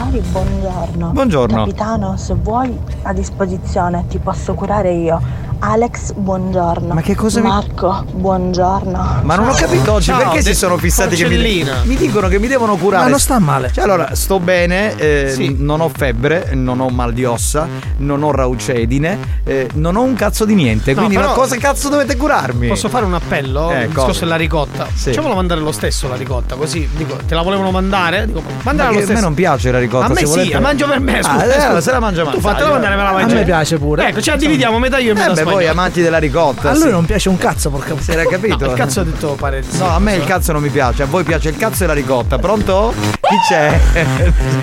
Signori, 0.09 0.27
buongiorno. 0.31 1.09
Buongiorno. 1.11 1.55
Capitano, 1.57 2.17
se 2.17 2.33
vuoi 2.33 2.75
a 3.03 3.13
disposizione 3.13 4.05
ti 4.09 4.17
posso 4.17 4.55
curare 4.55 4.91
io. 4.93 5.47
Alex, 5.61 6.13
buongiorno. 6.13 6.93
Ma 6.93 7.01
che 7.01 7.15
cosa 7.15 7.41
mi- 7.41 7.47
Marco, 7.49 8.05
buongiorno. 8.13 9.19
Ma 9.23 9.35
non 9.35 9.49
ho 9.49 9.53
capito 9.53 9.91
oggi 9.91 10.05
Ciao, 10.05 10.17
perché 10.19 10.41
si 10.41 10.55
sono 10.55 10.77
fissati 10.77 11.17
che 11.17 11.27
mi, 11.27 11.65
mi 11.83 11.95
dicono 11.97 12.29
che 12.29 12.39
mi 12.39 12.47
devono 12.47 12.77
curare. 12.77 13.03
Ma 13.03 13.09
non 13.09 13.19
sta 13.19 13.39
male. 13.39 13.69
Cioè, 13.69 13.83
allora, 13.83 14.15
sto 14.15 14.39
bene, 14.39 14.95
eh, 14.95 15.29
Sì. 15.35 15.57
non 15.59 15.81
ho 15.81 15.89
febbre, 15.89 16.51
non 16.53 16.79
ho 16.79 16.87
mal 16.87 17.11
di 17.11 17.25
ossa, 17.25 17.67
non 17.97 18.23
ho 18.23 18.31
raucedine, 18.31 19.17
eh, 19.43 19.67
non 19.73 19.97
ho 19.97 20.01
un 20.01 20.13
cazzo 20.13 20.45
di 20.45 20.53
niente. 20.55 20.93
No, 20.93 20.99
Quindi, 21.03 21.17
ma 21.17 21.33
cosa 21.33 21.57
cazzo 21.57 21.89
dovete 21.89 22.15
curarmi? 22.15 22.67
Posso 22.69 22.87
fare 22.87 23.03
un 23.03 23.15
appello? 23.15 23.69
Eh, 23.71 23.81
il 23.81 23.87
discorso 23.87 24.21
della 24.21 24.37
ricotta. 24.37 24.87
Sì. 24.93 25.09
Facciamolo 25.09 25.35
mandare 25.35 25.59
lo 25.59 25.73
stesso 25.73 26.07
la 26.07 26.15
ricotta, 26.15 26.55
così 26.55 26.87
dico, 26.95 27.17
te 27.27 27.35
la 27.35 27.41
volevano 27.41 27.69
mandare? 27.71 28.27
Dico, 28.27 28.41
mandala 28.63 28.91
Ma 28.91 28.95
lo 28.95 29.01
stesso. 29.01 29.11
a 29.11 29.15
me 29.15 29.21
non 29.27 29.33
piace 29.33 29.71
la 29.71 29.79
ricotta. 29.79 29.98
A 30.05 30.07
me 30.09 30.15
se 30.15 30.25
sì, 30.25 30.31
volete- 30.31 30.53
la 30.53 30.59
mangio 30.59 30.87
per 30.87 30.99
me. 30.99 31.19
Ah, 31.19 31.23
Scusa, 31.23 31.43
eh, 31.45 31.51
scusa. 31.51 31.65
allora 31.65 31.81
se 31.81 31.91
la 31.91 31.99
mangia 31.99 32.21
Tu 32.23 32.25
Mazzaglia, 32.29 32.47
fatela 32.49 32.69
mandare, 32.71 32.95
me 32.95 33.01
la 33.03 33.09
A 33.09 33.13
mangi. 33.13 33.33
me 33.35 33.43
piace 33.43 33.77
pure. 33.77 34.07
Ecco, 34.07 34.21
ce 34.21 34.31
la 34.31 34.37
dividiamo 34.37 34.79
metà 34.79 34.97
io 34.97 35.11
e 35.11 35.13
metà 35.15 35.31
Eh 35.31 35.33
beh, 35.35 35.43
voi 35.43 35.67
amanti 35.67 36.01
della 36.01 36.17
ricotta. 36.17 36.69
A 36.69 36.73
lui 36.73 36.81
sì. 36.83 36.89
non 36.91 37.05
piace 37.05 37.29
un 37.29 37.37
cazzo, 37.37 37.69
porca 37.69 37.93
Si 37.99 38.11
era 38.11 38.25
capito? 38.25 38.65
No, 38.65 38.71
il 38.71 38.77
cazzo 38.77 38.99
ha 39.01 39.03
detto 39.03 39.29
pare. 39.39 39.63
No, 39.77 39.89
a 39.89 39.99
me 39.99 40.15
il 40.15 40.23
cazzo 40.25 40.51
non 40.51 40.61
mi 40.61 40.69
piace, 40.69 41.03
a 41.03 41.05
voi 41.05 41.23
piace 41.23 41.49
il 41.49 41.57
cazzo 41.57 41.83
e 41.83 41.87
la 41.87 41.93
ricotta. 41.93 42.37
Pronto? 42.37 42.93
Chi 43.19 43.35
c'è? 43.49 43.79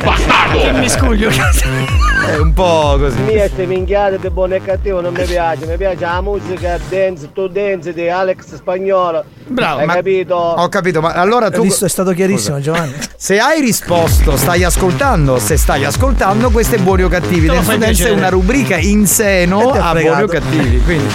Bastardo! 0.03 0.59
Che 0.61 0.73
miscuglio, 0.73 1.31
È 2.37 2.39
un 2.39 2.53
po' 2.53 2.97
così. 2.99 3.21
Mia 3.21 3.49
ste 3.49 3.67
minchiate 3.67 4.19
di 4.19 4.31
buono 4.31 4.55
e 4.55 4.63
cattivo 4.63 5.01
non 5.01 5.13
mi 5.15 5.25
piace, 5.25 5.65
mi 5.67 5.77
piace 5.77 6.01
la 6.01 6.21
musica 6.21 6.79
dance 6.89 7.29
to 7.33 7.47
dance 7.47 7.93
di 7.93 8.09
Alex 8.09 8.57
Spagnolo. 8.57 9.25
Bravo, 9.47 9.79
Hai 9.79 9.87
ma- 9.87 9.95
capito? 9.95 10.35
Ho 10.35 10.69
capito, 10.69 11.01
ma 11.01 11.13
allora 11.13 11.51
tu. 11.51 11.63
Visto, 11.63 11.85
è 11.85 11.89
stato 11.89 12.11
chiarissimo, 12.13 12.57
Scusa. 12.57 12.73
Giovanni. 12.73 12.95
Se 13.17 13.39
hai 13.39 13.61
risposto, 13.61 14.37
stai 14.37 14.65
ascoltando. 14.65 15.39
Se 15.39 15.57
stai 15.57 15.85
ascoltando, 15.85 16.51
questo 16.51 16.75
è 16.75 16.79
Buoni 16.79 17.05
o 17.05 17.09
Cattivi. 17.09 17.47
Dance 17.47 17.79
Dance 17.79 18.09
è 18.09 18.11
una 18.11 18.29
rubrica 18.29 18.77
in 18.77 19.07
seno 19.07 19.71
a 19.71 19.93
Buoni 19.93 20.23
o. 20.23 20.27
Cattivi. 20.27 20.81
Quindi, 20.83 21.07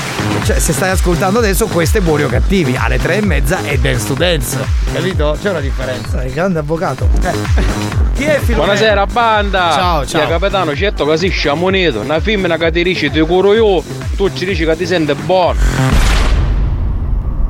cioè, 0.44 0.60
se 0.60 0.72
stai 0.72 0.92
ascoltando 0.92 1.40
adesso, 1.40 1.68
questo 1.68 1.98
è 1.98 2.02
Buoni 2.02 2.24
o 2.24 2.28
Cattivi. 2.28 2.76
Alle 2.78 2.98
tre 2.98 3.18
e 3.18 3.22
mezza 3.22 3.60
è 3.64 3.78
Dance 3.78 4.08
to 4.08 4.14
Dance. 4.14 4.58
Capito? 4.94 5.38
C'è 5.42 5.50
una 5.50 5.60
differenza. 5.60 6.24
Il 6.24 6.32
grande 6.34 6.60
avvocato. 6.60 7.10
Chi 8.14 8.24
è 8.28 8.40
Filomena? 8.40 8.74
Buonasera 8.74 9.06
banda! 9.08 9.72
Ciao, 9.72 10.06
ciao. 10.06 10.22
Io 10.22 10.28
capitano, 10.28 10.76
certo 10.76 11.01
che 11.06 11.18
si 11.18 11.30
sciamonito, 11.30 12.00
una 12.00 12.20
femmina 12.20 12.58
che 12.58 12.72
ti 12.72 12.84
dice 12.84 13.10
ti 13.10 13.20
curo 13.22 13.54
io, 13.54 13.84
tu 14.16 14.32
ci 14.34 14.46
dici 14.46 14.66
che 14.66 14.76
ti 14.76 14.86
sente 14.86 15.16
buono. 15.16 15.60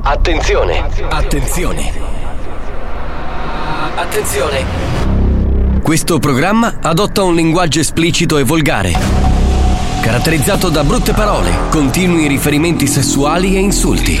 Attenzione, 0.02 0.84
attenzione. 1.08 1.92
Attenzione. 3.94 4.64
Questo 5.82 6.18
programma 6.18 6.78
adotta 6.80 7.22
un 7.22 7.34
linguaggio 7.34 7.80
esplicito 7.80 8.38
e 8.38 8.44
volgare, 8.44 8.92
caratterizzato 10.00 10.68
da 10.68 10.84
brutte 10.84 11.12
parole, 11.12 11.50
continui 11.70 12.26
riferimenti 12.26 12.86
sessuali 12.86 13.56
e 13.56 13.58
insulti. 13.58 14.20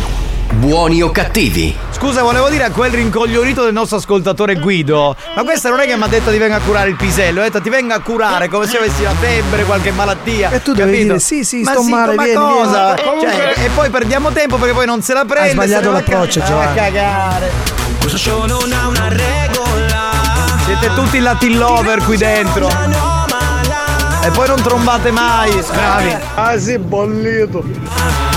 Buoni 0.53 1.01
o 1.01 1.11
cattivi? 1.11 1.75
Scusa, 1.91 2.23
volevo 2.23 2.49
dire 2.49 2.65
a 2.65 2.71
quel 2.71 2.91
rincoglionito 2.91 3.63
del 3.63 3.73
nostro 3.73 3.97
ascoltatore 3.97 4.55
Guido, 4.55 5.15
ma 5.35 5.43
questa 5.43 5.69
non 5.69 5.79
è 5.79 5.85
che 5.85 5.95
mi 5.95 6.03
ha 6.03 6.07
detto 6.07 6.29
ti 6.29 6.37
venga 6.37 6.57
a 6.57 6.59
curare 6.59 6.89
il 6.89 6.95
pisello, 6.95 7.39
ha 7.39 7.43
detto 7.43 7.61
ti 7.61 7.69
venga 7.69 7.95
a 7.95 7.99
curare 7.99 8.49
come 8.49 8.67
se 8.67 8.77
avessi 8.77 9.03
la 9.03 9.13
febbre, 9.13 9.63
qualche 9.63 9.91
malattia. 9.91 10.49
E 10.49 10.61
tu 10.61 10.73
dovevi 10.73 11.03
dire, 11.03 11.19
sì, 11.19 11.43
sì, 11.45 11.61
ma 11.61 11.71
sto 11.71 11.83
male, 11.83 12.15
ma 12.15 12.23
vieni, 12.23 12.39
cosa? 12.39 12.93
vieni. 12.95 13.21
Cioè, 13.21 13.53
e 13.65 13.69
poi 13.73 13.89
perdiamo 13.89 14.31
tempo 14.31 14.57
perché 14.57 14.73
poi 14.73 14.85
non 14.85 15.01
se 15.01 15.13
la 15.13 15.25
prende. 15.25 15.51
sbagliato 15.51 15.91
va 15.91 15.97
a 15.97 15.99
l'approccio, 15.99 16.39
ca- 16.39 16.45
Giovanni. 16.45 16.79
A 16.79 16.81
cagare. 16.83 17.51
Questo 17.99 18.17
show 18.17 18.45
non 18.45 18.71
ha 18.73 18.87
una 18.87 19.07
regola. 19.07 20.09
Siete 20.65 20.93
tutti 20.95 21.19
Latin 21.19 21.57
lover 21.57 22.03
qui 22.03 22.17
dentro. 22.17 22.67
E 24.23 24.29
poi 24.31 24.47
non 24.47 24.61
trombate 24.61 25.11
mai, 25.11 25.51
bravi. 25.71 26.15
Ah 26.35 26.59
sì, 26.59 26.77
bollito. 26.77 28.30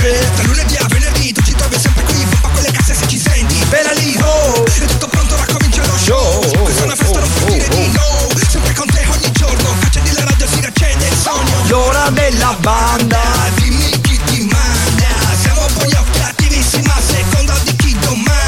C'è 0.00 0.18
Da 0.34 0.42
lunedì 0.44 0.76
a 0.76 0.86
venerdì 0.88 1.32
tu 1.32 1.42
ci 1.42 1.54
trovi 1.54 1.78
sempre 1.78 2.02
qui. 2.04 2.24
Pompa 2.30 2.48
quelle 2.48 2.70
casse 2.72 2.94
se 2.94 3.06
ci 3.06 3.18
senti. 3.18 3.54
Bella 3.68 3.92
lì, 3.92 4.18
oh. 4.22 4.64
È 4.64 4.84
tutto 4.86 5.08
pronto, 5.08 5.34
ora 5.34 5.44
comincia 5.52 5.84
lo 5.84 5.96
show. 5.98 6.40
Questa 6.62 6.82
è 6.82 6.84
una 6.84 6.96
festa, 6.96 7.18
non 7.20 7.32
puoi 7.34 7.52
dire 7.52 7.68
di 7.68 7.86
no. 7.92 8.28
Sempre 8.48 8.74
con 8.74 8.86
te 8.86 9.06
ogni 9.10 9.30
giorno. 9.32 9.76
Accendi 9.84 10.12
la 10.12 10.24
radio, 10.24 10.46
si 10.46 10.60
riaccende 10.60 11.06
il 11.06 11.16
sogno. 11.16 11.56
L'ora 11.66 12.08
della 12.10 12.56
banda. 12.60 13.20
Dimmi 13.56 14.00
chi 14.00 14.18
ti 14.24 14.40
manda. 14.50 15.08
Siamo 15.42 15.66
poi 15.74 15.90
cattivissimi 15.90 16.86
a 16.86 17.00
seconda 17.06 17.54
di 17.64 17.76
chi 17.76 17.98
domanda. 18.00 18.38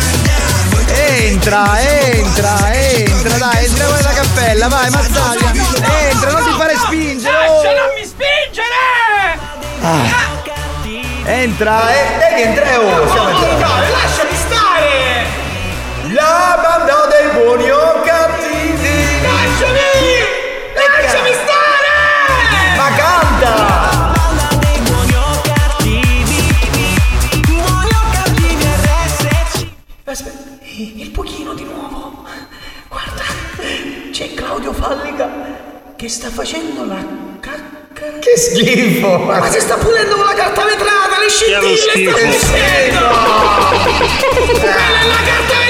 Entra, 0.94 1.80
entra, 1.80 2.75
entra, 2.75 3.38
dai, 3.38 3.64
entra 3.64 3.87
quella 3.87 4.12
cappella, 4.12 4.68
vai, 4.68 4.90
mazzaglia. 4.90 5.51
Entra, 11.52 11.90
e 11.90 12.30
e 12.30 12.35
che 12.35 12.42
entra, 12.44 12.80
oh, 12.80 13.06
siamo 13.09 13.28
entrati. 13.28 13.90
lasciami 13.90 14.35
stare! 14.37 15.26
La 16.14 16.59
banda 16.62 17.06
dei 17.11 17.28
buoni 17.35 17.71
o 17.71 18.00
cattivi. 18.00 19.21
Lasciami! 19.21 20.00
Lasciami 20.75 21.32
stare! 21.35 21.90
Ma 22.75 22.88
canta! 22.97 24.12
Aspetta, 30.04 30.38
il 30.71 31.11
pochino 31.11 31.52
di 31.52 31.64
nuovo. 31.64 32.25
Guarda, 32.88 33.23
c'è 34.11 34.32
Claudio 34.32 34.73
Fallica 34.73 35.28
che 35.97 36.09
sta 36.09 36.30
facendo 36.30 36.87
la. 36.87 37.22
Che 38.33 38.39
schifo! 38.39 39.19
Ma 39.19 39.51
si 39.51 39.61
sta 39.61 39.77
pulendo 39.77 40.17
con 40.17 40.25
la 40.25 40.33
carta 40.33 40.65
vetrata, 40.65 41.19
le 41.19 41.29
scintille 41.29 41.77
schifo. 41.77 42.17
sta 42.17 42.29
uscendo! 42.29 42.99
Quella 44.59 44.73
è 45.01 45.07
la 45.07 45.21
carta 45.23 45.53
vetrata, 45.53 45.62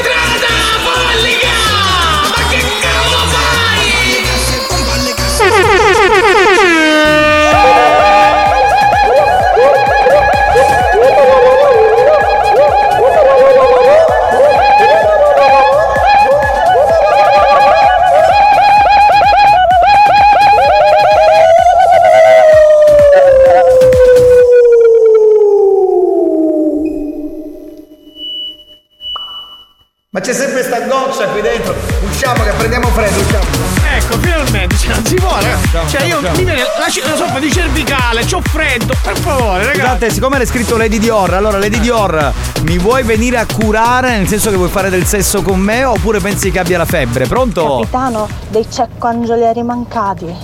Scusate, 40.02 40.14
siccome 40.18 40.38
l'hai 40.38 40.46
scritto 40.48 40.76
Lady 40.76 40.98
Dior, 40.98 41.32
allora 41.32 41.58
Lady 41.58 41.78
Dior, 41.78 42.32
mi 42.62 42.76
vuoi 42.76 43.04
venire 43.04 43.38
a 43.38 43.46
curare 43.46 44.16
nel 44.16 44.26
senso 44.26 44.50
che 44.50 44.56
vuoi 44.56 44.68
fare 44.68 44.90
del 44.90 45.06
sesso 45.06 45.42
con 45.42 45.60
me 45.60 45.84
oppure 45.84 46.18
pensi 46.18 46.50
che 46.50 46.58
abbia 46.58 46.76
la 46.76 46.84
febbre? 46.84 47.26
Pronto? 47.26 47.78
Capitano, 47.78 48.28
dei 48.48 48.66
ceccoangelieri 48.68 49.62
mancati. 49.62 50.34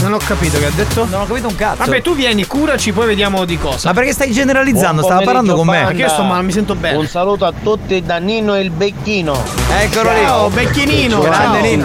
Non 0.00 0.14
ho 0.14 0.16
capito 0.16 0.58
che 0.58 0.64
ha 0.64 0.70
detto. 0.70 1.04
Non 1.04 1.20
ho 1.20 1.26
capito 1.26 1.48
un 1.48 1.56
cazzo. 1.56 1.84
Vabbè, 1.84 2.00
tu 2.00 2.14
vieni, 2.14 2.46
curaci, 2.46 2.92
poi 2.92 3.06
vediamo 3.06 3.44
di 3.44 3.58
cosa. 3.58 3.88
Ma 3.88 3.94
perché 3.94 4.12
stai 4.14 4.32
generalizzando? 4.32 5.02
Buon 5.02 5.12
Stava 5.12 5.24
parlando 5.24 5.56
con 5.56 5.66
me. 5.66 5.84
Perché 5.84 6.00
io 6.00 6.08
sto 6.08 6.22
male, 6.22 6.42
mi 6.42 6.52
sento 6.52 6.74
bene. 6.74 6.96
Un 6.96 7.06
saluto 7.06 7.44
a 7.44 7.52
tutti 7.62 8.02
da 8.02 8.16
Nino 8.16 8.58
il 8.58 8.70
Becchino. 8.70 9.42
Eccolo 9.78 10.10
lì. 10.10 10.20
Ciao, 10.22 10.48
Becchinino. 10.48 11.20
Grande. 11.20 11.60
Nino. 11.60 11.84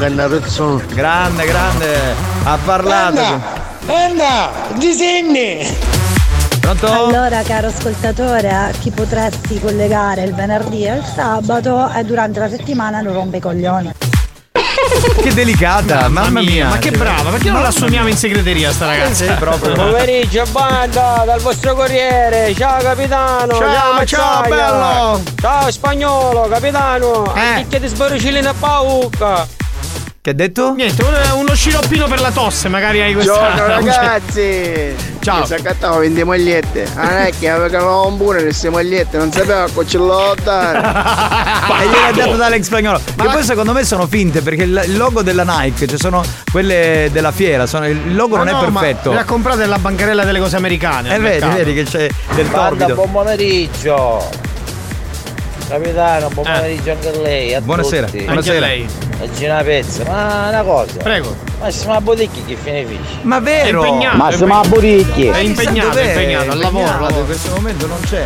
Grande, 0.93 1.45
grande. 1.45 2.15
Ha 2.43 2.57
parlato. 2.63 3.21
Anna, 3.88 4.50
disegni. 4.77 5.88
Pronto? 6.59 6.91
Allora, 6.91 7.41
caro 7.43 7.67
ascoltatore, 7.67 8.49
a 8.49 8.69
chi 8.79 8.91
potresti 8.91 9.59
collegare 9.59 10.23
il 10.23 10.33
venerdì 10.33 10.85
e 10.85 10.95
il 10.97 11.03
sabato 11.03 11.89
e 11.91 12.03
durante 12.03 12.39
la 12.39 12.49
settimana 12.49 13.01
non 13.01 13.13
rompe 13.13 13.37
i 13.37 13.39
coglioni. 13.39 13.91
Che 15.21 15.33
delicata, 15.33 16.07
mamma, 16.07 16.41
mia. 16.41 16.69
Ma 16.69 16.77
che 16.77 16.91
brava, 16.91 17.29
perché 17.29 17.45
non 17.45 17.53
Mamma 17.55 17.61
la 17.61 17.67
assumiamo 17.69 18.07
in 18.07 18.15
segreteria 18.17 18.71
sta 18.71 18.85
ragazza? 18.85 19.25
Sì, 19.25 19.31
proprio. 19.33 19.73
Pomeriggio, 19.73 20.43
banda, 20.51 21.23
dal 21.25 21.39
vostro 21.41 21.75
corriere. 21.75 22.53
Ciao 22.55 22.81
capitano. 22.81 23.53
Ciao, 23.53 24.05
ciao, 24.05 24.41
Mazzaglia. 24.41 24.47
bello. 24.47 25.23
Ciao 25.39 25.71
spagnolo, 25.71 26.47
capitano. 26.49 27.35
Eh. 27.35 27.39
Anche 27.39 27.79
di 27.79 27.87
sboricilina 27.87 28.53
pauca. 28.57 29.47
Che 30.21 30.29
ha 30.29 30.33
detto? 30.33 30.73
Niente, 30.73 31.03
uno, 31.03 31.17
uno 31.35 31.53
sciroppino 31.55 32.07
per 32.07 32.19
la 32.21 32.31
tosse, 32.31 32.67
magari 32.67 33.01
hai 33.01 33.13
questa. 33.13 33.33
Buongiorno 33.33 33.65
ragazzi. 33.75 34.95
Ciao. 35.29 35.39
Mi 35.41 35.45
sa 35.45 35.55
cattavo 35.57 36.00
20 36.00 36.24
magliette. 36.24 36.88
Ah, 36.95 37.03
non 37.09 37.17
è 37.17 37.31
che 37.38 37.50
avevano 37.50 38.07
un 38.07 38.17
pure 38.17 38.41
queste 38.41 38.71
magliette, 38.71 39.17
non 39.17 39.31
sapevo 39.31 39.81
a 39.81 39.86
ce 39.86 39.98
l'ho 40.00 40.36
dare. 40.43 40.77
E 41.79 41.86
gliel'ha 41.88 42.12
dato 42.12 42.36
da 42.36 42.48
Alex 42.48 42.63
Spagnolo. 42.63 43.00
Che 43.00 43.27
poi 43.27 43.43
secondo 43.43 43.71
me 43.71 43.83
sono 43.86 44.07
finte 44.07 44.41
perché 44.41 44.63
il 44.63 44.98
logo 44.98 45.21
della 45.21 45.43
Nike, 45.43 45.88
cioè 45.88 45.98
sono 45.98 46.24
quelle 46.51 47.09
della 47.12 47.31
fiera, 47.31 47.67
sono- 47.67 47.88
il 47.88 48.15
logo 48.15 48.36
Ma 48.38 48.43
non 48.43 48.53
no, 48.53 48.65
è 48.65 48.69
ma 48.69 48.79
perfetto. 48.79 49.12
Le 49.13 49.19
ha 49.19 49.24
comprate 49.24 49.59
nella 49.59 49.77
bancarella 49.77 50.25
delle 50.25 50.39
cose 50.39 50.55
americane. 50.55 51.09
Eh, 51.09 51.13
al 51.13 51.21
vedi, 51.21 51.48
vedi 51.48 51.74
che 51.75 51.83
c'è 51.83 52.09
del 52.36 52.50
torbido. 52.50 52.95
buon 52.95 53.12
pomeriggio. 53.12 54.29
Capitano, 55.69 56.27
buon 56.29 56.45
pomeriggio 56.45 56.91
anche 56.91 57.07
a 57.07 57.21
lei. 57.21 57.53
A 57.53 57.62
Buonasera, 57.62 58.07
tutti. 58.07 58.24
buonasera. 58.24 58.65
Anche 58.65 58.67
lei. 58.67 59.08
Oggi 59.21 59.43
una 59.45 59.61
pezza, 59.63 60.03
ma 60.05 60.47
una 60.47 60.63
cosa. 60.63 60.97
Prego. 60.97 61.35
Massimo 61.59 61.93
a 61.93 61.99
Boticchi 61.99 62.43
che 62.45 62.55
fine 62.55 62.85
fici. 62.85 63.19
Ma 63.23 63.39
vero? 63.39 63.83
È 63.83 63.88
impegnato. 63.88 64.17
Massimo 64.17 64.59
a 64.59 64.63
Boticchi. 64.65 65.25
È 65.27 65.39
impegnato, 65.39 65.97
è 65.97 66.07
impegnato, 66.07 66.51
al 66.51 66.57
lavoro. 66.57 66.85
al 66.85 66.91
Impegnato, 66.91 67.01
lavoro. 67.03 67.19
In 67.19 67.25
questo 67.25 67.49
momento 67.55 67.88
non 67.88 67.99
c'è. 68.05 68.25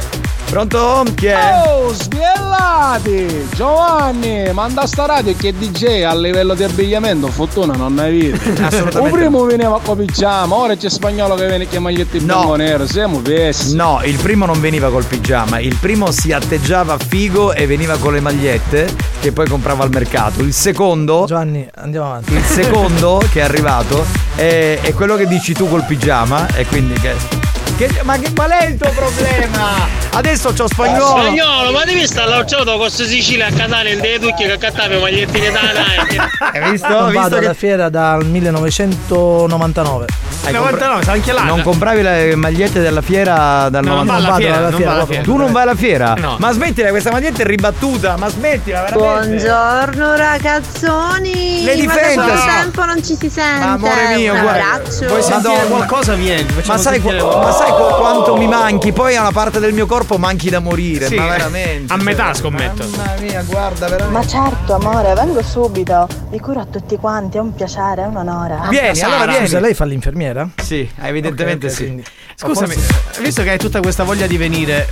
Pronto? 0.54 1.04
Chi 1.16 1.26
è? 1.26 1.64
Oh, 1.66 1.92
sbiellati! 1.92 3.48
Giovanni, 3.56 4.52
manda 4.54 4.86
sta 4.86 5.08
radio 5.08 5.34
che 5.36 5.52
DJ 5.52 6.04
a 6.04 6.14
livello 6.14 6.54
di 6.54 6.64
abbigliamento, 6.64 7.26
fortuna 7.30 7.74
non 7.74 7.96
ne 7.96 8.12
vedi. 8.12 8.32
Assolutamente 8.62 9.00
Il 9.00 9.10
primo 9.10 9.46
veniva 9.46 9.80
con 9.84 9.98
pigiama, 9.98 10.56
ora 10.56 10.76
c'è 10.76 10.92
spagnolo 10.92 11.34
che 11.34 11.48
viene 11.48 11.68
con 11.68 11.82
magliette 11.82 12.18
in 12.18 12.26
No. 12.26 12.36
bianco 12.36 12.56
nero, 12.58 12.86
siamo 12.86 13.18
pessi. 13.18 13.76
No, 13.76 14.02
il 14.04 14.16
primo 14.20 14.46
non 14.46 14.62
veniva 14.62 14.92
col 14.92 15.06
pigiama, 15.06 15.58
il 15.58 15.76
primo 15.82 16.12
si 16.12 16.32
atteggiava 16.32 17.00
figo 17.00 17.54
e 17.54 17.66
veniva 17.66 17.98
con 17.98 18.14
le 18.14 18.20
magliette 18.20 18.94
che 19.22 19.32
poi 19.32 19.48
comprava 19.48 19.84
al 19.84 19.90
mercato. 19.90 20.44
Il 20.44 20.54
secondo, 20.54 21.26
Giovanni, 21.26 21.68
andiamo 21.78 22.06
avanti. 22.06 22.32
il 22.32 22.44
secondo 22.44 23.20
che 23.34 23.40
è 23.40 23.44
arrivato 23.44 24.06
è, 24.36 24.78
è 24.84 24.94
quello 24.94 25.16
che 25.16 25.26
dici 25.26 25.54
tu 25.54 25.68
col 25.68 25.84
pigiama 25.84 26.46
e 26.54 26.68
quindi 26.68 26.94
che, 27.00 27.42
che- 27.88 28.04
ma 28.04 28.18
che 28.18 28.32
qual 28.34 28.52
è 28.52 28.66
il 28.66 28.78
tuo 28.78 28.90
problema? 28.92 30.02
Adesso 30.16 30.54
c'ho 30.54 30.68
spagnolo. 30.68 31.06
Spagnolo, 31.22 31.72
ma 31.72 31.84
devi 31.86 32.06
stare 32.06 32.32
all'occiato 32.32 32.66
con 32.66 32.78
questa 32.78 33.06
Sicilia 33.06 33.48
a 33.48 33.52
Catania 33.52 33.92
il 33.94 34.00
dei 34.00 34.20
tucchi 34.20 34.46
che 34.46 34.58
cattava 34.58 34.98
magliettine 35.00 35.50
da 35.52 35.60
Nike. 35.62 36.22
Hai 36.60 36.72
visto? 36.72 36.88
Non 36.88 37.06
visto 37.08 37.20
vado 37.22 37.38
alla 37.38 37.50
che 37.50 37.56
fiera 37.56 37.90
dal 37.90 38.24
1999. 38.26 40.06
hai 40.46 40.52
99, 40.54 41.04
sarà 41.04 41.14
anche 41.16 41.32
là. 41.32 41.44
non 41.44 41.62
compravi 41.62 42.02
le 42.02 42.36
magliette 42.36 42.82
della 42.82 43.02
fiera 43.02 43.70
dal 43.70 43.84
No, 43.84 43.96
non 43.96 44.06
90? 44.06 44.12
va 44.12 44.18
alla 44.18 44.28
vado 44.28 44.42
fiera, 44.42 44.58
alla 44.58 44.70
non 44.70 44.76
fiera, 44.78 44.86
va 44.92 44.96
alla 44.98 45.06
proprio. 45.06 45.24
fiera. 45.24 45.38
Tu 45.38 45.44
non 45.44 45.52
vai 45.54 45.64
alla 45.64 45.76
fiera? 45.76 46.14
No. 46.18 46.36
Ma 46.40 46.52
smettila, 46.52 46.90
questa 46.90 47.12
maglietta 47.12 47.42
è 47.42 47.46
ribattuta, 47.46 48.18
ma 48.18 48.28
smettila 48.30 48.82
veramente. 48.84 49.38
Buongiorno 49.48 50.16
ragazzoni! 50.16 51.64
Lady 51.64 51.86
Ma 51.86 51.94
da 51.96 52.02
quanto 52.14 52.44
tempo 52.46 52.86
non 52.86 53.04
ci 53.04 53.16
si 53.20 53.30
sente? 53.30 53.66
Amore 53.66 54.16
mio, 54.16 54.34
Un 54.34 54.42
guarda. 54.42 54.74
abbraccio. 54.74 55.08
Vuoi 55.08 55.22
sentire 55.24 55.54
Madonna. 55.54 55.76
qualcosa? 55.76 56.14
Vieni. 56.14 56.46
Ma 56.66 56.78
sai, 56.78 57.00
ma 57.00 57.52
sai 57.52 57.72
qua- 57.76 57.96
quanto 57.98 58.36
mi 58.36 58.48
manchi? 58.48 58.92
Poi 58.92 59.16
a 59.16 59.22
una 59.22 59.32
parte 59.32 59.60
del 59.60 59.74
mio 59.74 59.86
corpo 59.86 60.18
manchi 60.18 60.50
da 60.50 60.60
morire, 60.60 61.08
Sì, 61.08 61.16
ma 61.16 61.28
veramente. 61.28 61.92
a 61.94 61.98
metà, 61.98 62.26
cioè, 62.26 62.36
scommetto. 62.36 62.86
Mamma 62.96 63.14
mia, 63.20 63.42
guarda, 63.44 63.88
veramente. 63.88 64.12
Ma 64.20 64.26
certo, 64.26 64.74
amore, 64.76 65.14
vengo 65.14 65.42
subito. 65.44 66.08
Vi 66.30 66.40
curo 66.40 66.60
a 66.62 66.66
tutti 66.66 66.96
quanti, 66.98 67.38
è 67.38 67.40
un 67.40 67.54
piacere, 67.54 68.04
è 68.04 68.06
un 68.06 68.18
onore. 68.18 68.60
Vieni, 68.70 69.00
allora 69.02 69.26
vieni. 69.26 69.46
Scusa, 69.48 69.60
lei 69.60 69.74
fa 69.74 69.86
l'infermiera? 69.86 70.48
Sì, 70.62 70.90
evidentemente 71.02 71.68
Ok, 71.68 71.72
ok, 71.72 71.78
sì. 71.78 71.84
quindi- 71.86 72.04
Scusami, 72.36 72.76
visto 73.20 73.44
che 73.44 73.52
hai 73.52 73.58
tutta 73.58 73.80
questa 73.80 74.04
voglia 74.04 74.26
di 74.28 74.38
venire 74.38 74.88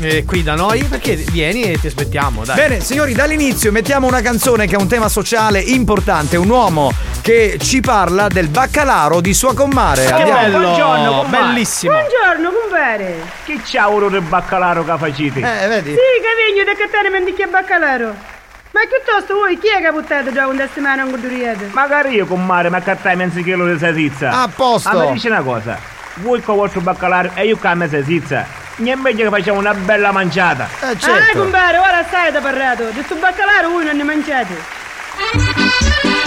eh, 0.00 0.24
qui 0.24 0.42
da 0.42 0.54
noi, 0.54 0.82
perché 0.84 1.14
vieni 1.14 1.62
e 1.62 1.78
ti 1.78 1.86
aspettiamo, 1.88 2.44
dai. 2.44 2.56
Bene, 2.56 2.80
signori, 2.80 3.12
dall'inizio 3.12 3.70
mettiamo 3.70 4.06
una 4.06 4.20
canzone 4.22 4.66
che 4.66 4.76
è 4.76 4.78
un 4.78 4.88
tema 4.88 5.08
sociale 5.08 5.60
importante. 5.60 6.36
Un 6.36 6.48
uomo 6.48 6.92
che 7.20 7.58
ci 7.60 7.80
parla 7.80 8.28
del 8.28 8.48
baccalaro 8.48 9.20
di 9.20 9.34
sua 9.34 9.54
commare. 9.54 10.04
Che 10.06 10.12
Andiamo. 10.12 10.40
bello, 10.40 10.58
buongiorno, 10.58 11.12
compare. 11.22 11.44
bellissimo. 11.44 11.92
Buongiorno, 11.92 12.60
compare. 12.60 13.14
Chi 13.44 13.60
c'ha 13.64 13.90
oro 13.90 14.08
del 14.08 14.22
baccalaro 14.22 14.84
che 14.84 14.94
facite? 14.96 15.40
Eh, 15.40 15.68
vedi? 15.68 15.90
Sì, 15.90 15.96
cavigno 16.22 16.64
da 16.64 16.74
cattare 16.74 17.10
mendicchia 17.10 17.46
baccalaro. 17.46 18.34
Ma 18.70 18.80
piuttosto 18.88 19.34
voi 19.34 19.58
chi 19.58 19.68
è 19.68 19.80
che 19.80 19.86
ha 19.86 19.92
buttato 19.92 20.32
già 20.32 20.46
una 20.46 20.66
settimana 20.66 21.04
un 21.04 21.10
guduriete? 21.10 21.70
Magari 21.72 22.14
io 22.14 22.26
con 22.26 22.44
mare 22.44 22.68
ma 22.68 22.82
cattai 22.82 23.16
mezzo 23.16 23.40
chilo 23.42 23.66
di 23.66 23.78
salsiccia. 23.78 24.30
A 24.42 24.48
posto. 24.54 24.88
Ah, 24.88 24.94
ma 24.94 25.06
dici 25.12 25.28
una 25.28 25.40
cosa. 25.40 25.95
Voi 26.16 26.40
con 26.42 26.54
il 26.54 26.60
vostro 26.62 26.80
baccalaro 26.80 27.30
e 27.34 27.46
io 27.46 27.56
con 27.56 27.68
la 27.70 27.76
mia 27.76 27.88
salsiccia. 27.88 28.46
Non 28.76 28.88
è 28.88 28.94
meglio 28.94 29.24
che 29.30 29.36
facciamo 29.36 29.58
una 29.58 29.74
bella 29.74 30.12
mangiata. 30.12 30.68
Eh, 30.80 30.86
Ah, 30.86 30.96
certo. 30.96 31.38
compare, 31.40 31.78
ora 31.78 32.04
stai 32.06 32.30
da 32.32 32.40
parlato. 32.40 32.88
Di 32.90 33.02
sto 33.04 33.14
baccalaro 33.16 33.68
voi 33.70 33.84
non 33.84 33.96
ne 33.96 34.02
mangiate. 34.02 34.54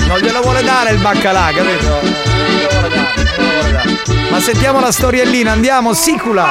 Non 0.08 0.18
glielo 0.20 0.42
vuole 0.42 0.64
dare 0.64 0.92
il 0.92 1.00
baccalà, 1.00 1.50
capito? 1.54 1.88
Non 1.90 2.02
glielo 2.56 2.70
vuole 2.72 2.90
dare, 2.90 3.14
non 3.16 3.26
glielo 3.26 3.52
vuole 3.54 3.72
dare. 3.72 4.30
Ma 4.32 4.40
sentiamo 4.40 4.80
la 4.80 4.92
storiellina, 4.92 5.52
andiamo, 5.52 5.94
sicula. 5.94 6.46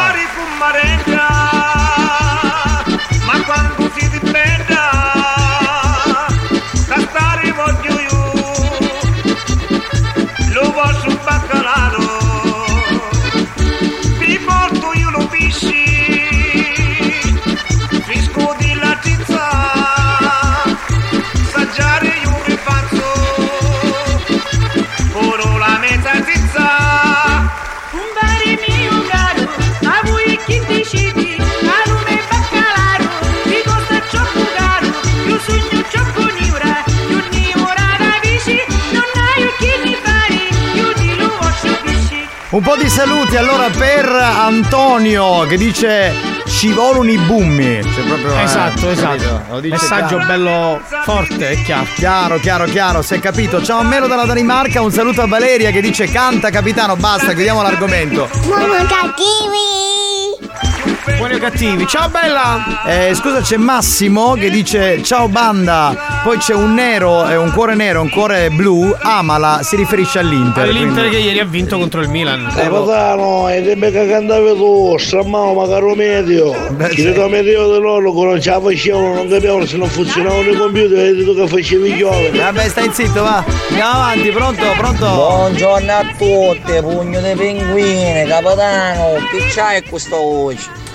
Ma 3.25 3.43
quando 3.45 3.91
si 3.97 4.09
dipenda 4.11 4.91
Un 42.59 42.65
po' 42.65 42.75
di 42.75 42.89
saluti 42.89 43.37
allora 43.37 43.69
per 43.71 44.05
Antonio 44.09 45.43
che 45.47 45.57
dice 45.57 46.13
ci 46.49 46.73
vogliono 46.73 47.09
i 47.09 47.17
bummi. 47.17 47.81
Cioè 47.85 48.05
proprio, 48.05 48.37
eh, 48.37 48.43
Esatto, 48.43 48.89
capito? 48.89 48.91
esatto. 48.91 49.43
Lo 49.51 49.61
dice 49.61 49.75
Messaggio 49.81 50.17
chiaro. 50.17 50.27
bello 50.27 50.81
forte 51.05 51.51
e 51.51 51.63
chiaro. 51.63 51.87
Chiaro, 51.95 52.39
chiaro, 52.41 52.65
chiaro, 52.65 53.03
si 53.03 53.15
è 53.15 53.21
capito. 53.21 53.63
Ciao 53.63 53.83
Melo 53.85 54.09
dalla 54.09 54.25
Danimarca, 54.25 54.81
un 54.81 54.91
saluto 54.91 55.23
a 55.23 55.29
Valeria 55.29 55.71
che 55.71 55.81
dice 55.81 56.07
canta 56.11 56.51
capitano, 56.51 56.97
basta, 56.97 57.27
chiudiamo 57.33 57.63
l'argomento. 57.63 58.29
Buono 58.45 58.75
cattivi! 58.89 60.08
Buoni 61.17 61.35
o 61.35 61.39
cattivi. 61.39 61.87
Ciao 61.87 62.09
bella! 62.09 62.83
Eh, 62.87 63.15
scusa, 63.15 63.41
c'è 63.41 63.57
Massimo 63.57 64.35
che 64.35 64.51
dice 64.51 65.03
ciao 65.03 65.29
banda, 65.29 66.21
poi 66.23 66.39
c'è 66.39 66.55
un 66.55 66.75
nero, 66.75 67.29
eh, 67.29 67.37
un 67.37 67.51
cuore 67.53 67.75
nero, 67.75 68.01
un 68.01 68.11
cuore 68.11 68.51
blu, 68.51 68.95
amala, 69.01 69.61
si 69.63 69.75
riferisce 69.77 70.19
all'Inter. 70.21 70.65
All'Inter 70.65 71.09
quindi- 71.09 71.11
che 71.11 71.23
ieri 71.23 71.41
ha 71.41 71.45
vinto 71.45 71.79
contro 71.79 72.01
il 72.01 72.09
Milan. 72.09 72.47
Capitano, 72.55 73.49
e 73.49 73.63
deve 73.63 73.91
che 73.91 74.09
cantavi 74.09 74.55
tu, 74.57 74.97
strammavo 74.99 75.55
magari 75.55 75.95
medio. 75.97 76.55
Il 76.91 77.13
tuo 77.15 77.29
medio 77.29 77.73
di 77.73 77.81
loro 77.81 78.13
non 78.13 78.41
ce 78.41 78.51
la 78.51 78.61
facevano, 78.61 79.15
non 79.15 79.29
capivano 79.29 79.67
se 79.67 79.77
non 79.77 79.89
funzionavano 79.89 80.51
i 80.51 80.57
computer, 80.57 80.89
vedi 80.97 81.25
tu 81.25 81.35
che 81.35 81.49
facevi 81.49 81.97
giovane. 81.97 82.31
Vabbè, 82.31 82.69
stai 82.69 82.91
zitto, 82.93 83.23
va. 83.23 83.45
Andiamo 83.71 83.91
avanti, 83.93 84.29
pronto, 84.31 84.63
pronto. 84.77 85.07
Buongiorno 85.07 85.93
a 85.93 86.05
tutti, 86.17 86.73
pugno 86.81 87.21
di 87.21 87.33
pinguine, 87.37 88.25
capitano, 88.27 89.15
che 89.31 89.45
c'hai 89.55 89.83
questa 89.83 90.17
voce? 90.17 90.87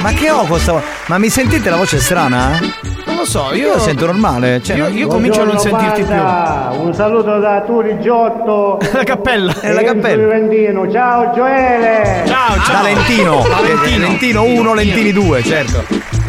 Ma 0.00 0.10
che 0.12 0.30
ho 0.30 0.44
questa 0.44 0.72
voce? 0.72 0.84
Ma 1.06 1.18
mi 1.18 1.28
sentite 1.28 1.70
la 1.70 1.76
voce 1.76 1.98
strana? 2.00 2.58
Non 3.06 3.16
lo 3.16 3.24
so, 3.24 3.50
Io 3.54 3.74
la 3.74 3.78
sento 3.80 4.06
normale. 4.06 4.60
Cioè, 4.62 4.76
Io- 4.76 4.88
io 4.88 5.06
comincio 5.08 5.42
a 5.42 5.44
non 5.44 5.58
sentirti 5.58 6.02
più. 6.02 6.14
Un 6.14 6.92
saluto 6.94 7.38
da 7.38 7.62
Turi 7.62 8.00
Giotto. 8.00 8.78
La 8.92 9.04
cappella. 9.04 9.54
È 9.60 9.72
la 9.72 9.82
cappella. 9.82 10.26
Valentino. 10.26 10.90
Ciao 10.90 11.32
Gioele. 11.34 12.22
Ciao, 12.26 12.56
Da 12.66 12.82
Lentino. 12.82 13.44
Lentino 13.98 14.42
1, 14.44 14.74
Lentini 14.74 15.12
2, 15.12 15.42
certo. 15.42 15.84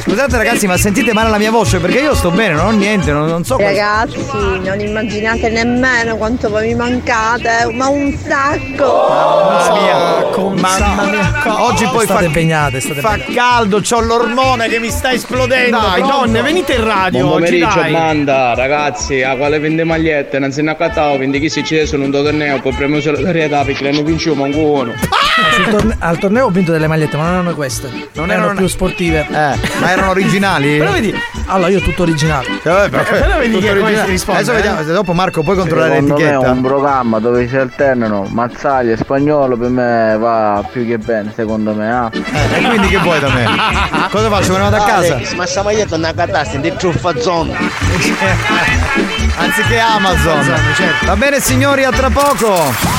Scusate 0.09 0.37
ragazzi, 0.37 0.65
ma 0.65 0.75
sentite 0.75 1.13
male 1.13 1.29
la 1.29 1.37
mia 1.37 1.51
voce 1.51 1.77
perché 1.79 1.99
io 1.99 2.15
sto 2.15 2.31
bene, 2.31 2.55
non 2.55 2.65
ho 2.65 2.71
niente, 2.71 3.11
non, 3.11 3.27
non 3.27 3.43
so 3.45 3.55
cosa- 3.57 3.67
Ragazzi, 3.67 4.25
non 4.63 4.79
immaginate 4.79 5.49
nemmeno 5.49 6.15
quanto 6.17 6.49
voi 6.49 6.67
mi 6.69 6.73
mancate, 6.75 7.69
ma 7.73 7.87
un 7.89 8.11
sacco! 8.17 9.07
Mamma 9.09 9.79
mia, 9.79 10.87
mamma 10.95 11.03
mia. 11.03 11.63
Oggi 11.63 11.85
poi 11.91 12.05
State 12.05 12.21
fa, 12.21 12.25
impegnate, 12.25 12.79
state 12.79 12.99
fa 13.01 13.17
caldo, 13.33 13.81
c'ho 13.81 13.99
l'ormone 14.01 14.67
che 14.67 14.79
mi 14.79 14.89
sta 14.89 15.11
esplodendo. 15.13 15.77
Dai, 15.77 15.99
pronto? 16.01 16.17
donne, 16.17 16.41
venite 16.41 16.73
in 16.73 16.83
radio 16.83 17.19
Buon 17.27 17.41
oggi, 17.43 17.43
pomeriggio 17.59 17.79
dai. 17.79 17.91
banda, 17.91 18.53
ragazzi, 18.55 19.21
a 19.21 19.35
quale 19.35 19.59
vende 19.59 19.83
magliette, 19.83 20.39
non 20.39 20.51
se 20.51 20.63
ne 20.63 20.71
accattavo, 20.71 21.17
quindi 21.17 21.39
chi 21.39 21.49
si 21.49 21.63
ci 21.63 21.85
sono 21.85 22.05
un 22.05 22.11
torneo, 22.11 22.59
poi 22.61 22.73
premio 22.73 22.99
solidarietà 22.99 23.63
perché 23.63 23.89
ne 23.91 24.01
vinciamo 24.01 24.43
anche 24.43 24.57
uno. 24.57 24.93
Sul 25.53 25.69
torne- 25.69 25.95
al 25.99 26.17
torneo 26.17 26.45
ho 26.47 26.49
vinto 26.49 26.71
delle 26.71 26.87
magliette, 26.87 27.15
ma 27.15 27.23
non 27.25 27.33
erano 27.33 27.53
queste. 27.55 27.87
Non 28.13 28.29
erano 28.29 28.45
erano- 28.45 28.59
più 28.59 28.67
sportive. 28.67 29.19
Eh, 29.29 29.33
ma 29.33 29.91
erano 29.91 29.98
originali? 30.07 30.77
Però 30.77 30.91
vedi, 30.91 31.13
allora 31.47 31.69
io 31.69 31.79
tutto 31.81 32.03
originale. 32.03 32.47
Eh, 32.47 32.89
beh, 32.89 32.89
Però 32.89 33.37
vedi 33.37 33.51
tutto 33.53 33.65
che 33.65 33.67
come 33.67 33.81
originale. 33.81 34.05
si 34.05 34.11
risponde, 34.11 34.41
Adesso 34.41 34.51
eh? 34.57 34.61
vediamo, 34.61 34.83
dopo 34.93 35.13
Marco 35.13 35.43
puoi 35.43 35.55
controllare 35.55 35.93
Secondo 35.95 36.15
me 36.15 36.21
è 36.21 36.25
l'etichetta. 36.25 36.51
un 36.51 36.61
programma 36.61 37.19
dove 37.19 37.47
si 37.47 37.55
alternano 37.57 38.25
mazzaglia 38.29 38.93
e 38.93 38.97
spagnolo 38.97 39.57
per 39.57 39.69
me 39.69 40.17
va 40.17 40.63
più 40.71 40.85
che 40.87 40.97
bene, 40.97 41.31
secondo 41.35 41.73
me. 41.73 41.91
Ah. 41.91 42.09
E 42.11 42.61
quindi 42.67 42.87
che 42.87 42.97
vuoi 42.97 43.19
da 43.19 43.29
me? 43.29 43.45
Cosa 44.09 44.29
faccio? 44.29 44.51
Me 44.53 44.57
ne 44.57 44.63
vado 44.69 44.75
a 44.77 44.85
casa? 44.85 45.13
Alex, 45.15 45.33
ma 45.33 45.45
sta 45.45 45.63
maglietta 45.63 45.95
è 45.95 46.13
catasta, 46.13 46.57
è 46.57 46.59
di 46.59 46.73
truffazzone. 46.75 47.55
Anziché 49.37 49.79
Amazon. 49.79 50.43
certo. 50.75 51.05
Va 51.05 51.15
bene 51.15 51.39
signori, 51.39 51.83
a 51.83 51.91
tra 51.91 52.09
poco. 52.09 52.98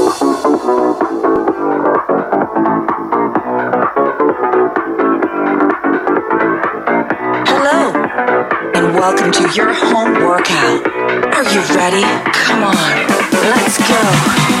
Welcome 9.01 9.31
to 9.31 9.51
your 9.55 9.73
home 9.73 10.13
workout. 10.23 10.85
Are 11.33 11.43
you 11.51 11.61
ready? 11.75 12.03
Come 12.33 12.63
on, 12.63 12.75
let's 13.41 13.79
go. 13.89 14.60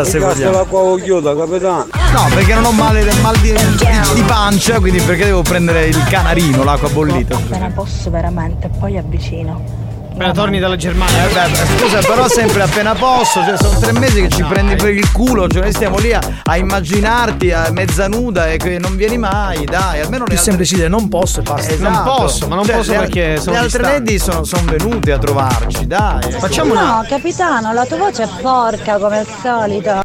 90 0.00 0.04
se 0.04 0.18
vogliamo. 0.18 0.56
l'acqua 0.58 1.00
chiuda, 1.00 1.36
capitano. 1.36 1.86
No, 2.12 2.28
perché 2.34 2.54
non 2.54 2.64
ho 2.64 2.72
male, 2.72 3.04
mal 3.22 3.36
di, 3.38 3.52
di, 3.52 4.14
di 4.14 4.22
pancia, 4.22 4.78
quindi 4.80 5.00
perché 5.00 5.26
devo 5.26 5.42
prendere 5.42 5.86
il 5.86 6.02
canarino, 6.04 6.64
l'acqua 6.64 6.88
bollita. 6.88 7.36
Appena 7.36 7.70
posso 7.70 8.10
veramente, 8.10 8.68
poi 8.78 8.96
avvicino. 8.96 9.79
Appena 10.20 10.34
torni 10.34 10.58
dalla 10.58 10.76
Germania. 10.76 11.24
Eh 11.24 11.32
beh, 11.32 11.78
scusa, 11.78 11.98
però 12.00 12.28
sempre 12.28 12.60
appena 12.62 12.92
posso, 12.94 13.42
cioè 13.42 13.56
sono 13.56 13.78
tre 13.78 13.92
mesi 13.92 14.20
che 14.20 14.28
ci 14.28 14.42
prendi 14.42 14.76
per 14.76 14.90
il 14.92 15.10
culo, 15.12 15.48
cioè 15.48 15.62
noi 15.62 15.72
stiamo 15.72 15.96
lì 15.96 16.12
a, 16.12 16.20
a 16.44 16.58
immaginarti 16.58 17.50
a 17.52 17.70
mezza 17.72 18.06
nuda 18.06 18.48
e 18.48 18.58
che 18.58 18.78
non 18.78 18.96
vieni 18.96 19.16
mai, 19.16 19.64
dai, 19.64 20.02
almeno 20.02 20.24
Più 20.24 20.36
semplice 20.36 20.74
dire 20.74 20.88
non 20.88 21.08
posso 21.08 21.40
e 21.40 21.42
basta. 21.44 21.72
Esatto. 21.72 21.90
Non 21.90 22.02
posso, 22.04 22.48
ma 22.48 22.54
non 22.56 22.66
Cioè, 22.66 22.76
posso 22.76 22.90
le- 22.92 22.98
perché 22.98 23.36
sono 23.40 23.52
Le 23.56 23.62
altre 23.62 23.80
lady 23.82 24.18
sono, 24.18 24.44
sono 24.44 24.62
venute 24.70 25.10
a 25.12 25.18
trovarci, 25.18 25.86
dai. 25.86 26.30
Facciamo 26.32 26.72
una. 26.72 26.96
No, 26.96 27.04
capitano, 27.08 27.72
la 27.72 27.86
tua 27.86 27.96
voce 27.96 28.24
è 28.24 28.28
porca 28.42 28.98
come 28.98 29.20
al 29.20 29.26
solito. 29.40 30.02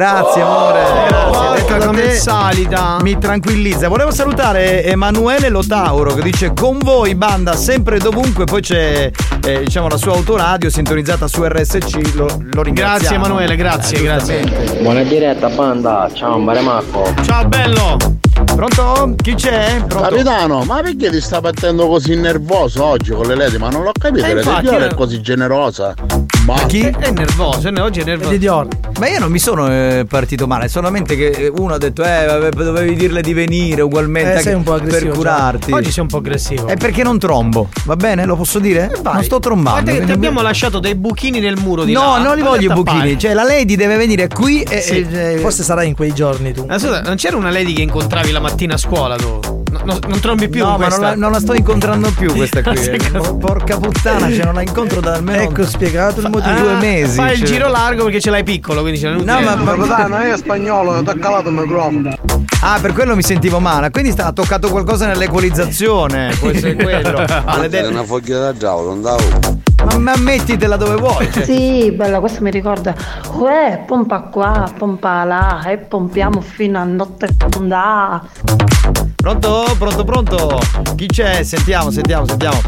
Grazie 0.00 0.40
amore, 0.42 0.82
grazie. 1.08 1.78
Da 1.78 1.84
come 1.86 2.10
salita. 2.14 2.98
Mi 3.02 3.18
tranquillizza. 3.18 3.88
Volevo 3.88 4.12
salutare 4.12 4.84
Emanuele 4.84 5.48
Lotauro 5.48 6.14
che 6.14 6.22
dice 6.22 6.52
con 6.54 6.78
voi 6.78 7.16
banda 7.16 7.56
sempre 7.56 7.96
e 7.96 7.98
dovunque, 7.98 8.44
poi 8.44 8.60
c'è 8.60 9.10
eh, 9.44 9.58
diciamo 9.64 9.88
la 9.88 9.96
sua 9.96 10.12
autoradio 10.12 10.70
sintonizzata 10.70 11.26
su 11.26 11.42
RSC, 11.44 12.14
lo, 12.14 12.28
lo. 12.52 12.62
Grazie 12.70 13.16
Emanuele, 13.16 13.56
grazie, 13.56 13.98
Eh, 13.98 14.02
grazie. 14.02 14.78
Buona 14.80 15.02
diretta 15.02 15.48
banda, 15.48 16.08
ciao 16.14 16.38
Marco. 16.38 17.12
Ciao 17.24 17.48
bello! 17.48 17.96
Pronto? 18.44 19.14
Chi 19.20 19.34
c'è? 19.34 19.82
Pronto? 19.88 20.08
Capitano, 20.08 20.62
ma 20.62 20.82
perché 20.82 21.10
ti 21.10 21.20
sta 21.20 21.40
battendo 21.40 21.88
così 21.88 22.14
nervoso 22.14 22.84
oggi 22.84 23.10
con 23.10 23.26
le 23.26 23.34
ledi? 23.34 23.58
Ma 23.58 23.70
non 23.70 23.82
l'ho 23.82 23.92
capito, 23.98 24.24
Eh, 24.24 24.34
la 24.34 24.40
infatti, 24.40 24.62
Dior 24.68 24.80
io- 24.82 24.86
è 24.86 24.94
così 24.94 25.20
generosa. 25.20 25.94
Ma 26.54 26.66
Chi? 26.66 26.80
È 26.82 27.10
nervoso, 27.10 27.68
è- 27.68 27.80
oggi 27.80 28.00
è 28.00 28.04
nervoso. 28.04 28.68
Ma 28.98 29.08
io 29.08 29.18
non 29.18 29.30
mi 29.30 29.38
sono 29.38 29.68
eh, 29.70 30.04
partito 30.08 30.46
male, 30.46 30.68
solamente 30.68 31.16
che 31.16 31.50
uno 31.56 31.74
ha 31.74 31.78
detto, 31.78 32.02
eh, 32.02 32.26
vabbè, 32.26 32.48
dovevi 32.50 32.94
dirle 32.94 33.22
di 33.22 33.32
venire 33.32 33.80
ugualmente 33.82 34.28
Eh, 34.28 34.32
anche 34.32 34.42
sei 34.44 34.54
un 34.54 34.62
po' 34.62 34.74
per 34.78 35.08
curarti. 35.08 35.72
Oggi 35.72 35.90
sei 35.90 36.02
un 36.02 36.08
po' 36.08 36.18
aggressivo. 36.18 36.66
È 36.66 36.76
perché 36.76 37.02
non 37.02 37.18
trombo, 37.18 37.68
va 37.84 37.96
bene? 37.96 38.24
Lo 38.26 38.36
posso 38.36 38.58
dire? 38.58 38.90
non 39.02 39.22
sto 39.22 39.38
trombando. 39.38 39.82
Guarda 39.82 40.00
che 40.00 40.04
ti 40.06 40.12
abbiamo 40.12 40.42
lasciato 40.42 40.78
dei 40.80 40.94
buchini 40.94 41.40
nel 41.40 41.56
muro 41.56 41.84
di 41.84 41.92
No, 41.92 42.16
là. 42.16 42.22
non 42.22 42.36
li 42.36 42.42
voglio 42.42 42.70
i 42.70 42.74
buchini. 42.74 43.18
Cioè, 43.18 43.32
la 43.32 43.44
lady 43.44 43.76
deve 43.76 43.96
venire 43.96 44.28
qui 44.28 44.62
e. 44.62 44.80
Sì. 44.80 45.06
e- 45.10 45.38
Forse 45.38 45.62
sarà 45.62 45.82
in 45.82 45.94
quei 45.94 46.12
giorni 46.12 46.52
tu. 46.52 46.64
Ma 46.66 46.78
scusa, 46.78 47.00
non 47.00 47.16
c'era 47.16 47.36
una 47.36 47.50
lady 47.50 47.72
che 47.72 47.82
incontravi 47.82 48.30
la 48.32 48.40
mattina 48.40 48.74
a 48.74 48.78
scuola 48.78 49.16
tu? 49.16 49.38
No, 49.70 49.80
no, 49.84 49.98
non 50.08 50.20
trombi 50.20 50.48
più 50.48 50.64
No, 50.64 50.72
con 50.72 50.80
ma 50.80 50.88
non 50.88 50.98
questa? 50.98 51.14
la, 51.14 51.14
non 51.14 51.32
la 51.32 51.40
sto 51.40 51.54
incontrando 51.54 52.10
più 52.10 52.34
questa 52.34 52.62
qui. 52.62 52.78
Eh. 52.90 53.36
Porca 53.38 53.78
puttana, 53.78 54.30
cioè 54.30 54.44
non 54.44 54.54
la 54.54 54.62
incontro 54.62 55.00
da 55.00 55.14
almeno. 55.14 55.42
Ecco 55.42 55.64
spiegato 55.64 56.20
il 56.20 56.28
motivo. 56.30 56.58
due 56.58 56.74
mesi. 56.74 57.16
Fai 57.16 57.32
il 57.32 57.38
cioè. 57.38 57.46
giro 57.46 57.68
largo 57.68 58.04
perché 58.04 58.20
ce 58.20 58.30
l'hai 58.30 58.42
piccolo, 58.44 58.80
quindi 58.80 58.98
ce 58.98 59.08
l'hai 59.08 59.24
No, 59.24 59.40
ma, 59.40 59.54
ma 59.56 59.74
Capitano, 59.74 60.16
è 60.18 60.36
spagnolo, 60.36 61.02
ti 61.02 61.10
ha 61.10 61.14
calato 61.14 61.48
il 61.48 61.54
microfono. 61.54 62.14
Ah, 62.62 62.78
per 62.80 62.92
quello 62.92 63.16
mi 63.16 63.22
sentivo 63.22 63.58
male. 63.58 63.90
Quindi 63.90 64.10
sta, 64.10 64.26
ha 64.26 64.32
toccato 64.32 64.68
qualcosa 64.68 65.06
nell'equalizzazione. 65.06 66.34
Può 66.38 66.50
essere 66.50 66.74
quello. 66.74 67.18
È 67.20 67.86
una 67.86 68.04
foglia 68.04 68.38
da 68.38 68.56
giallo, 68.56 68.88
non 68.88 69.02
davo. 69.02 69.22
Ma, 69.84 69.96
ma 69.98 70.16
mettitela 70.16 70.76
dove 70.76 70.96
vuoi. 70.96 71.30
cioè. 71.32 71.44
Sì, 71.50 71.90
bella, 71.90 72.20
questo 72.20 72.42
mi 72.42 72.50
ricorda. 72.50 72.94
Uè, 73.32 73.82
pompa 73.86 74.20
qua, 74.20 74.70
pompa 74.76 75.24
là, 75.24 75.62
e 75.64 75.78
pompiamo 75.78 76.40
fino 76.42 76.78
a 76.78 76.84
notte 76.84 77.28
fonda. 77.50 78.22
Pronto? 79.20 79.74
Pronto, 79.78 80.04
pronto? 80.04 80.60
Chi 80.96 81.06
c'è? 81.06 81.42
Sentiamo, 81.42 81.90
sentiamo, 81.90 82.26
sentiamo. 82.26 82.58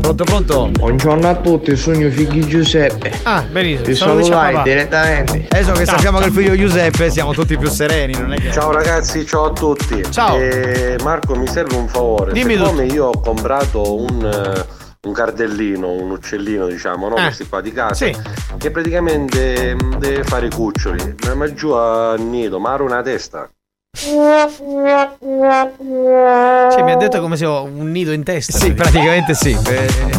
Pronto, 0.00 0.24
pronto? 0.24 0.70
Buongiorno 0.72 1.28
a 1.28 1.34
tutti, 1.36 1.76
sono 1.76 1.98
il 1.98 2.10
figlio 2.10 2.46
Giuseppe. 2.46 3.12
Ah, 3.24 3.42
benissimo. 3.42 3.84
Ti 3.84 3.90
a 3.90 3.96
salutai 3.96 4.52
papà. 4.54 4.62
direttamente. 4.64 5.46
Adesso 5.50 5.72
che 5.72 5.84
sappiamo 5.84 6.18
che 6.18 6.26
il 6.26 6.32
figlio 6.32 6.56
Giuseppe 6.56 7.10
siamo 7.10 7.34
tutti 7.34 7.58
più 7.58 7.68
sereni, 7.68 8.14
non 8.14 8.32
è 8.32 8.40
che. 8.40 8.50
Ciao 8.50 8.72
ragazzi, 8.72 9.26
ciao 9.26 9.44
a 9.44 9.52
tutti. 9.52 10.02
Ciao. 10.10 10.36
Eh, 10.36 10.96
Marco, 11.02 11.34
mi 11.34 11.46
serve 11.46 11.76
un 11.76 11.86
favore. 11.86 12.32
Dimmi 12.32 12.56
Siccome 12.56 12.86
io 12.86 13.08
ho 13.08 13.20
comprato 13.20 13.94
un, 13.94 14.24
eh, 14.24 14.66
un 15.06 15.12
cardellino, 15.12 15.90
un 15.90 16.12
uccellino, 16.12 16.66
diciamo, 16.66 17.08
no? 17.10 17.16
Eh. 17.16 17.24
Questi 17.24 17.46
qua 17.46 17.60
di 17.60 17.72
casa. 17.72 18.06
Sì. 18.06 18.16
Che 18.56 18.70
praticamente 18.70 19.74
mm, 19.74 19.94
deve 19.96 20.24
fare 20.24 20.46
i 20.46 20.50
cuccioli. 20.50 21.16
Ma, 21.26 21.34
ma 21.34 21.52
giù 21.52 21.72
al 21.72 22.20
nido, 22.22 22.58
ma 22.58 22.72
ha 22.72 22.82
una 22.82 23.02
testa. 23.02 23.46
Cioè, 23.92 24.14
mi 26.84 26.92
ha 26.92 26.96
detto 26.96 27.20
come 27.20 27.36
se 27.36 27.44
ho 27.44 27.64
un 27.64 27.90
nido 27.90 28.12
in 28.12 28.22
testa. 28.22 28.56
Sì, 28.56 28.72
praticamente 28.72 29.34
sì. 29.34 29.56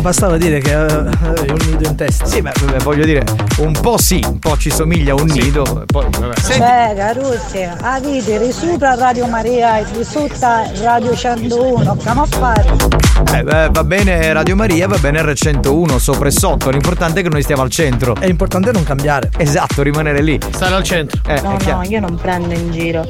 Bastava 0.01 0.37
dire 0.37 0.59
che 0.59 0.71
eh, 0.71 0.75
avevi 0.75 1.51
un 1.51 1.59
nido 1.69 1.87
in 1.87 1.95
testa. 1.95 2.25
Sì, 2.25 2.41
ma 2.41 2.51
beh, 2.51 2.79
voglio 2.83 3.05
dire, 3.05 3.23
un 3.59 3.71
po' 3.79 3.97
sì, 3.97 4.21
un 4.27 4.39
po' 4.39 4.57
ci 4.57 4.69
somiglia 4.69 5.13
a 5.13 5.15
un 5.21 5.27
nido. 5.27 5.83
Poi, 5.85 6.05
vabbè. 6.09 6.57
Beh, 6.57 6.95
Caruzzi, 6.95 7.67
avete 7.81 8.37
risuta 8.39 8.95
Radio 8.95 9.25
Maria 9.27 9.77
e 9.79 9.85
risuta 9.95 10.69
Radio 10.81 11.15
101, 11.15 11.95
che 11.95 12.09
a 12.09 12.25
fare? 12.25 12.75
Eh, 13.33 13.43
beh, 13.43 13.69
va 13.71 13.83
bene 13.85 14.33
Radio 14.33 14.55
Maria, 14.57 14.87
va 14.87 14.97
bene 14.97 15.21
R101, 15.21 15.95
sopra 15.95 16.27
e 16.27 16.31
sotto. 16.31 16.69
L'importante 16.71 17.21
è 17.21 17.23
che 17.23 17.29
noi 17.29 17.41
stiamo 17.41 17.61
al 17.61 17.69
centro. 17.69 18.15
È 18.19 18.25
importante 18.25 18.71
non 18.73 18.83
cambiare. 18.83 19.29
Esatto, 19.37 19.81
rimanere 19.81 20.21
lì. 20.21 20.37
Stare 20.51 20.75
al 20.75 20.83
centro. 20.83 21.21
Eh, 21.27 21.39
No, 21.41 21.53
è 21.55 21.57
chiaro. 21.57 21.77
no, 21.79 21.83
io 21.87 21.99
non 22.01 22.15
prendo 22.15 22.53
in 22.53 22.71
giro. 22.71 23.07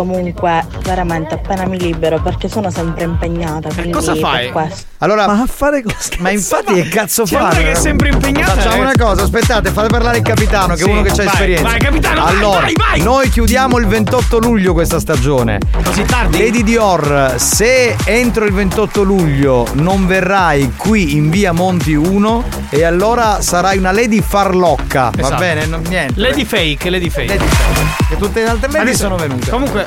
Comunque, 0.00 0.64
veramente 0.82 1.34
appena 1.34 1.66
mi 1.66 1.78
libero 1.78 2.22
perché 2.22 2.48
sono 2.48 2.70
sempre 2.70 3.04
impegnata. 3.04 3.68
Quindi 3.68 3.90
cosa 3.92 4.12
per 4.12 4.20
fai? 4.22 4.50
questo. 4.50 4.89
Allora, 5.02 5.26
Ma 5.26 5.40
a 5.40 5.46
fare 5.46 5.82
cosa? 5.82 5.96
ma 6.20 6.30
infatti 6.30 6.74
che 6.82 6.88
cazzo 6.88 7.24
fare? 7.26 7.42
una 7.42 7.54
che 7.54 7.70
è 7.72 7.74
sempre 7.74 8.10
impegnata, 8.10 8.52
Facciamo 8.52 8.76
eh. 8.76 8.80
una 8.80 8.92
cosa, 8.98 9.22
aspettate, 9.22 9.70
fate 9.70 9.88
parlare 9.88 10.18
il 10.18 10.22
capitano, 10.22 10.74
che 10.74 10.82
Sì, 10.82 10.88
è 10.88 10.92
uno 10.92 11.02
che 11.02 11.10
ha 11.10 11.14
vai, 11.14 11.26
esperienza. 11.26 11.62
vai, 11.68 11.78
capitano, 11.78 12.22
vai, 12.24 12.34
allora, 12.36 12.60
vai, 12.60 12.74
vai. 12.76 13.00
noi 13.00 13.28
chiudiamo 13.30 13.78
il 13.78 13.86
28 13.86 14.38
luglio 14.38 14.72
questa 14.74 15.00
stagione. 15.00 15.58
Così 15.84 16.02
tardi? 16.04 16.38
Lady 16.38 16.62
Dior, 16.62 17.34
se 17.38 17.96
entro 18.04 18.44
il 18.44 18.52
28 18.52 19.02
luglio 19.02 19.66
non 19.72 20.06
verrai 20.06 20.72
qui 20.76 21.16
in 21.16 21.30
via 21.30 21.52
Monti 21.52 21.94
1, 21.94 22.44
e 22.68 22.84
allora 22.84 23.40
sarai 23.40 23.78
una 23.78 23.92
Lady 23.92 24.20
farlocca. 24.20 25.10
Va 25.14 25.20
Esatto. 25.22 25.36
bene? 25.40 25.64
Non, 25.66 25.82
niente. 25.88 26.20
Lady 26.20 26.44
fake, 26.44 26.90
lady 26.90 27.08
fake. 27.08 27.26
Lady 27.38 27.46
fake. 27.46 28.06
Che 28.10 28.16
tutte 28.18 28.42
le 28.42 28.48
altre 28.48 28.78
Adesso- 28.78 28.98
sono 28.98 29.16
venute. 29.16 29.50
Comunque, 29.50 29.86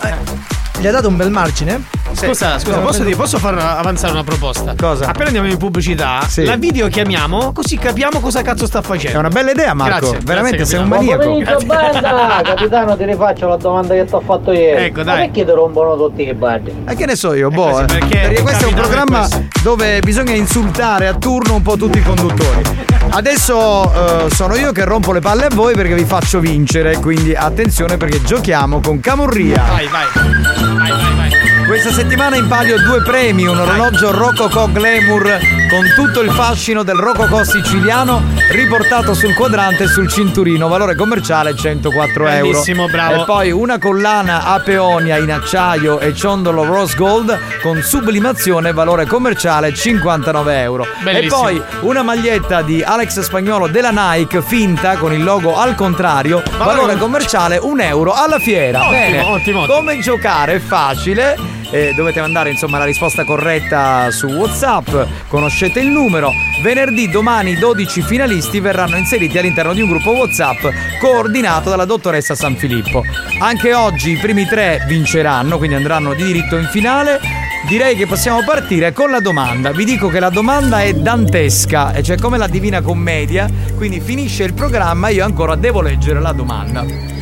Gli 0.79 0.87
ha 0.87 0.91
dato 0.91 1.07
un 1.07 1.15
bel 1.15 1.29
margine? 1.31 2.01
scusa, 2.13 2.59
scusa, 2.59 2.77
posso, 2.79 3.03
dire, 3.03 3.15
posso 3.15 3.37
far 3.39 3.57
avanzare 3.57 4.11
una 4.13 4.23
proposta? 4.23 4.73
Cosa? 4.77 5.07
Appena 5.07 5.27
andiamo 5.27 5.47
in 5.47 5.57
pubblicità, 5.57 6.19
Sì. 6.27 6.43
la 6.43 6.57
video 6.57 6.87
chiamiamo 6.87 7.51
così 7.53 7.77
capiamo 7.77 8.19
cosa 8.19 8.41
cazzo 8.41 8.65
sta 8.67 8.81
facendo. 8.81 9.17
È 9.17 9.19
una 9.19 9.29
bella 9.29 9.51
idea, 9.51 9.73
Marco. 9.73 10.09
Grazie, 10.09 10.19
Veramente 10.25 10.57
grazie, 10.57 10.75
sei 10.77 10.83
un 10.85 10.89
capitano. 10.91 11.29
maniaco. 11.31 11.65
banda! 11.65 12.41
Capitano, 12.43 12.97
ti 12.97 13.05
rifaccio 13.05 13.47
la 13.47 13.55
domanda 13.57 13.93
che 13.95 14.05
ti 14.05 14.13
ho 14.13 14.21
fatto 14.21 14.51
ieri. 14.51 14.83
Ecco, 14.85 14.97
Ma 14.99 15.03
dai. 15.03 15.25
perché 15.29 15.45
ti 15.45 15.51
rompono 15.51 15.95
tutti 15.95 16.27
i 16.27 16.33
bardi? 16.33 16.73
E 16.87 16.95
che 16.95 17.05
ne 17.05 17.15
so 17.15 17.33
io, 17.33 17.49
boh. 17.49 17.69
così, 17.69 17.83
eh. 17.83 17.85
perché 17.85 18.41
questo 18.41 18.65
è 18.65 18.67
un 18.67 18.73
è 18.73 18.79
programma 18.79 19.19
questo. 19.19 19.43
dove 19.63 19.99
bisogna 20.01 20.33
insultare 20.33 21.07
a 21.07 21.13
turno 21.13 21.55
un 21.55 21.61
po' 21.61 21.77
tutti 21.77 21.97
i 21.97 22.03
conduttori. 22.03 22.61
Adesso 23.09 24.25
eh, 24.27 24.29
sono 24.31 24.55
io 24.55 24.71
che 24.71 24.83
rompo 24.85 25.11
le 25.13 25.19
palle 25.19 25.45
a 25.45 25.49
voi 25.53 25.75
perché 25.75 25.93
vi 25.95 26.05
faccio 26.05 26.39
vincere. 26.39 26.97
Quindi 26.97 27.33
attenzione 27.35 27.97
perché 27.97 28.21
giochiamo 28.23 28.81
con 28.81 28.99
Camurria. 28.99 29.63
Vai, 29.67 29.87
vai. 29.87 30.62
Vai, 30.63 30.91
vai, 30.91 31.29
vai. 31.29 31.52
Questa 31.65 31.91
settimana 31.91 32.35
in 32.35 32.47
palio 32.47 32.77
due 32.77 33.01
premi, 33.01 33.47
un 33.47 33.57
orologio 33.57 34.11
Rococò 34.11 34.67
Glamour 34.67 35.39
con 35.69 35.91
tutto 35.95 36.21
il 36.21 36.29
fascino 36.29 36.83
del 36.83 36.97
Rococò 36.97 37.43
siciliano 37.43 38.21
riportato 38.51 39.15
sul 39.15 39.33
quadrante 39.33 39.85
e 39.85 39.87
sul 39.87 40.07
cinturino, 40.07 40.67
valore 40.67 40.93
commerciale 40.93 41.55
104 41.55 42.27
euro. 42.27 42.51
Bellissimo, 42.51 42.87
bravo. 42.87 43.21
E 43.23 43.25
poi 43.25 43.51
una 43.51 43.79
collana 43.79 44.43
a 44.45 44.59
peonia 44.59 45.17
in 45.17 45.31
acciaio 45.31 45.99
e 45.99 46.13
ciondolo 46.13 46.63
rose 46.63 46.95
gold 46.95 47.39
con 47.61 47.81
sublimazione, 47.81 48.71
valore 48.71 49.07
commerciale 49.07 49.73
59 49.73 50.61
euro. 50.61 50.85
Bellissimo. 51.01 51.47
E 51.49 51.57
poi 51.57 51.63
una 51.81 52.03
maglietta 52.03 52.61
di 52.61 52.83
Alex 52.83 53.21
Spagnolo 53.21 53.67
della 53.67 53.91
Nike 53.91 54.43
finta 54.43 54.97
con 54.97 55.11
il 55.11 55.23
logo 55.23 55.57
al 55.57 55.73
contrario, 55.73 56.43
valore 56.57 56.97
commerciale 56.97 57.57
1 57.57 57.81
euro 57.81 58.13
alla 58.13 58.37
fiera. 58.37 58.81
Ottimo, 58.81 58.91
Bene. 58.91 59.19
ottimo, 59.21 59.61
ottimo. 59.61 59.65
Come 59.65 59.99
giocare 59.99 60.55
è 60.55 60.59
facile. 60.59 61.61
Eh, 61.71 61.93
dovete 61.95 62.19
mandare 62.19 62.49
insomma 62.49 62.77
la 62.77 62.85
risposta 62.85 63.23
corretta 63.23 64.09
su 64.11 64.27
WhatsApp. 64.27 64.89
Conoscete 65.27 65.79
il 65.79 65.87
numero. 65.87 66.31
Venerdì, 66.61 67.09
domani, 67.09 67.55
12 67.55 68.01
finalisti 68.01 68.59
verranno 68.59 68.97
inseriti 68.97 69.37
all'interno 69.37 69.73
di 69.73 69.81
un 69.81 69.89
gruppo 69.89 70.11
WhatsApp 70.11 70.65
coordinato 70.99 71.69
dalla 71.69 71.85
dottoressa 71.85 72.35
San 72.35 72.55
Filippo. 72.55 73.03
Anche 73.39 73.73
oggi 73.73 74.11
i 74.11 74.17
primi 74.17 74.45
tre 74.45 74.83
vinceranno, 74.87 75.57
quindi 75.57 75.75
andranno 75.75 76.13
di 76.13 76.23
diritto 76.23 76.57
in 76.57 76.67
finale. 76.67 77.19
Direi 77.67 77.95
che 77.95 78.07
possiamo 78.07 78.43
partire 78.43 78.91
con 78.91 79.09
la 79.09 79.19
domanda. 79.19 79.71
Vi 79.71 79.85
dico 79.85 80.09
che 80.09 80.19
la 80.19 80.29
domanda 80.29 80.81
è 80.81 80.93
dantesca, 80.93 82.01
cioè 82.01 82.17
come 82.17 82.37
la 82.37 82.47
Divina 82.47 82.81
Commedia, 82.81 83.49
quindi 83.75 84.01
finisce 84.01 84.43
il 84.43 84.53
programma 84.53 85.07
e 85.07 85.13
io 85.13 85.23
ancora 85.23 85.55
devo 85.55 85.81
leggere 85.81 86.19
la 86.19 86.33
domanda. 86.33 87.12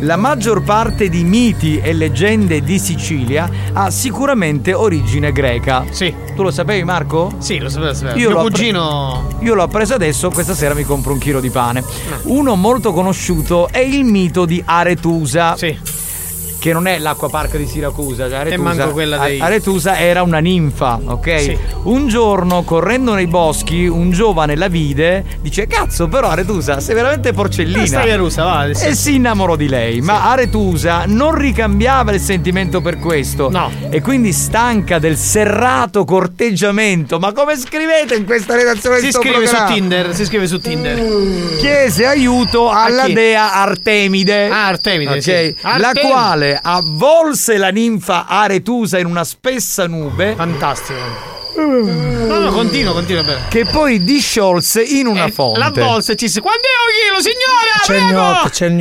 La 0.00 0.16
maggior 0.16 0.62
parte 0.62 1.10
di 1.10 1.24
miti 1.24 1.78
e 1.78 1.92
leggende 1.92 2.62
di 2.62 2.78
Sicilia 2.78 3.50
ha 3.74 3.90
sicuramente 3.90 4.72
origine 4.72 5.30
greca. 5.30 5.84
Sì. 5.90 6.14
Tu 6.34 6.42
lo 6.42 6.50
sapevi, 6.50 6.84
Marco? 6.84 7.32
Sì, 7.38 7.58
lo 7.58 7.68
sapevo, 7.68 7.92
sapevo. 7.92 8.18
Io 8.18 8.28
Mio 8.28 8.36
l'ho 8.36 8.42
pre- 8.44 8.50
cugino. 8.50 9.28
Io 9.40 9.54
l'ho 9.54 9.62
appreso 9.62 9.94
adesso, 9.94 10.30
questa 10.30 10.54
sera 10.54 10.72
mi 10.72 10.84
compro 10.84 11.12
un 11.12 11.18
chilo 11.18 11.40
di 11.40 11.50
pane. 11.50 11.84
Uno 12.22 12.54
molto 12.54 12.92
conosciuto 12.92 13.68
è 13.68 13.80
il 13.80 14.04
mito 14.04 14.46
di 14.46 14.62
Aretusa. 14.64 15.54
Sì. 15.56 15.78
Che 16.60 16.72
non 16.74 16.86
è 16.86 16.98
l'acquapark 16.98 17.56
di 17.56 17.66
Siracusa, 17.66 18.28
cioè 18.28 18.38
Aretusa, 18.40 18.62
manco 18.74 18.92
quella 18.92 19.16
dei- 19.18 19.40
Aretusa 19.40 19.98
era 19.98 20.22
una 20.22 20.38
ninfa, 20.40 21.00
ok? 21.02 21.40
Sì. 21.40 21.58
Un 21.84 22.06
giorno, 22.06 22.62
correndo 22.64 23.14
nei 23.14 23.26
boschi, 23.26 23.86
un 23.86 24.10
giovane 24.10 24.54
la 24.56 24.68
vide, 24.68 25.24
dice 25.40 25.66
cazzo 25.66 26.06
però 26.08 26.28
Aretusa 26.28 26.78
sei 26.80 26.94
veramente 26.94 27.32
porcellina. 27.32 27.82
Eh, 27.82 27.86
stai 27.86 28.14
russa, 28.16 28.44
va, 28.44 28.68
sì. 28.74 28.86
E 28.88 28.94
si 28.94 29.14
innamorò 29.14 29.56
di 29.56 29.68
lei, 29.68 30.00
ma 30.02 30.30
Aretusa 30.30 31.04
non 31.06 31.34
ricambiava 31.34 32.12
il 32.12 32.20
sentimento 32.20 32.80
per 32.82 32.98
questo. 32.98 33.48
No. 33.50 33.70
E 33.88 34.02
quindi 34.02 34.32
stanca 34.32 34.98
del 34.98 35.16
serrato 35.16 36.04
corteggiamento, 36.04 37.18
ma 37.18 37.32
come 37.32 37.56
scrivete 37.56 38.14
in 38.16 38.26
questa 38.26 38.54
redazione 38.54 38.98
Si 38.98 39.10
scrive 39.12 39.46
su 39.46 39.52
programma? 39.54 39.72
Tinder, 39.74 40.14
si 40.14 40.24
scrive 40.26 40.46
su 40.46 40.60
Tinder. 40.60 41.56
chiese 41.58 42.04
aiuto 42.06 42.68
alla 42.70 43.08
dea 43.08 43.54
Artemide. 43.54 44.48
Ah, 44.48 44.66
Artemide, 44.66 45.12
Ok? 45.12 45.22
sì. 45.22 45.56
La 45.62 45.70
Artemide. 45.88 46.00
quale 46.00 46.49
avvolse 46.60 47.56
la 47.56 47.70
ninfa 47.70 48.26
Aretusa 48.26 48.98
in 48.98 49.06
una 49.06 49.24
spessa 49.24 49.86
nube. 49.86 50.34
Fantastico. 50.34 51.39
No, 51.56 52.38
no, 52.38 52.50
continua, 52.52 52.92
continua 52.92 53.22
bene. 53.22 53.40
Che 53.48 53.64
poi 53.66 54.02
disciolse 54.02 54.82
in 54.82 55.06
una 55.06 55.26
Eh, 55.26 55.30
fonte. 55.32 55.58
La 55.58 55.70
bolsa 55.70 56.14
ci 56.14 56.28
si. 56.28 56.40
Quando 56.40 56.60
è 56.62 57.14
un 57.14 57.20
chilo, 57.20 57.30
signora? 57.30 57.80
C'è 57.82 57.96
il 57.96 58.14
gnotto, 58.14 58.48
c'è 58.48 58.66
il 58.66 58.72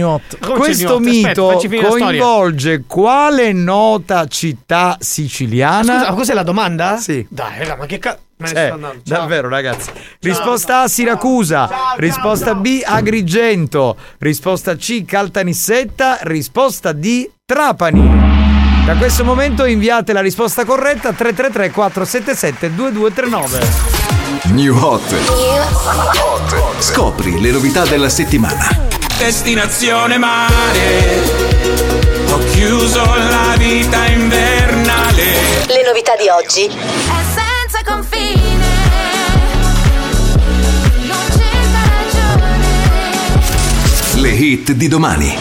il 0.45 0.57
Questo? 0.59 0.95
Aspetta, 0.95 0.99
mito 0.99 1.59
storia. 1.59 1.89
coinvolge 1.89 2.83
quale 2.87 3.51
nota 3.53 4.27
città 4.27 4.97
siciliana? 4.99 5.97
Scusa, 5.99 6.09
ma 6.09 6.15
cos'è 6.15 6.33
la 6.33 6.43
domanda? 6.43 6.97
Sì. 6.97 7.25
Dai, 7.29 7.57
raga, 7.59 7.75
ma 7.77 7.85
che 7.85 7.97
cazzo. 7.99 8.19
Eh. 8.41 8.53
Ciao. 8.53 8.93
davvero 9.03 9.49
ragazzi. 9.49 9.89
Risposta 10.21 10.83
A 10.83 10.87
Siracusa, 10.87 11.69
risposta 11.97 12.55
B 12.55 12.81
Agrigento, 12.85 13.97
risposta 14.19 14.75
C 14.77 15.03
Caltanissetta, 15.03 16.19
risposta 16.21 16.93
D 16.93 17.29
Trapani. 17.45 18.38
Da 18.89 18.95
questo 18.95 19.23
momento 19.23 19.65
inviate 19.65 20.13
la 20.13 20.19
risposta 20.19 20.65
corretta 20.65 21.13
333 21.13 21.69
477 21.69 22.73
2239. 22.73 23.59
New 24.45 24.75
Hot. 24.75 25.13
Scopri 26.79 27.39
le 27.39 27.51
novità 27.51 27.85
della 27.85 28.09
settimana. 28.09 28.67
Destinazione 29.15 30.17
mare. 30.17 31.21
Ho 32.31 32.39
chiuso 32.51 33.03
la 33.03 33.53
vita 33.59 34.07
invernale. 34.07 35.23
Le 35.67 35.83
novità 35.85 36.15
di 36.15 36.27
oggi. 36.27 36.65
È 36.65 37.21
senza 37.35 37.83
confine. 37.85 38.65
Non 41.05 41.25
c'è 41.29 41.51
ragione. 42.41 42.65
Le 44.15 44.29
hit 44.29 44.71
di 44.71 44.87
domani. 44.87 45.37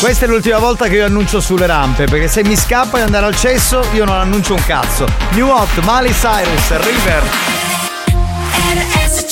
Questa 0.00 0.24
è 0.24 0.28
l'ultima 0.28 0.56
volta 0.56 0.88
che 0.88 0.94
io 0.94 1.04
annuncio 1.04 1.40
sulle 1.40 1.66
rampe, 1.66 2.06
perché 2.06 2.26
se 2.26 2.42
mi 2.42 2.56
scappa 2.56 2.96
di 2.96 3.02
andare 3.02 3.26
al 3.26 3.36
cesso 3.36 3.86
io 3.92 4.06
non 4.06 4.16
annuncio 4.16 4.54
un 4.54 4.64
cazzo. 4.64 5.06
New 5.32 5.46
Hot, 5.46 5.78
Miley 5.82 6.10
Cyrus, 6.12 6.70
River. 6.78 7.22
RSC. 8.72 9.29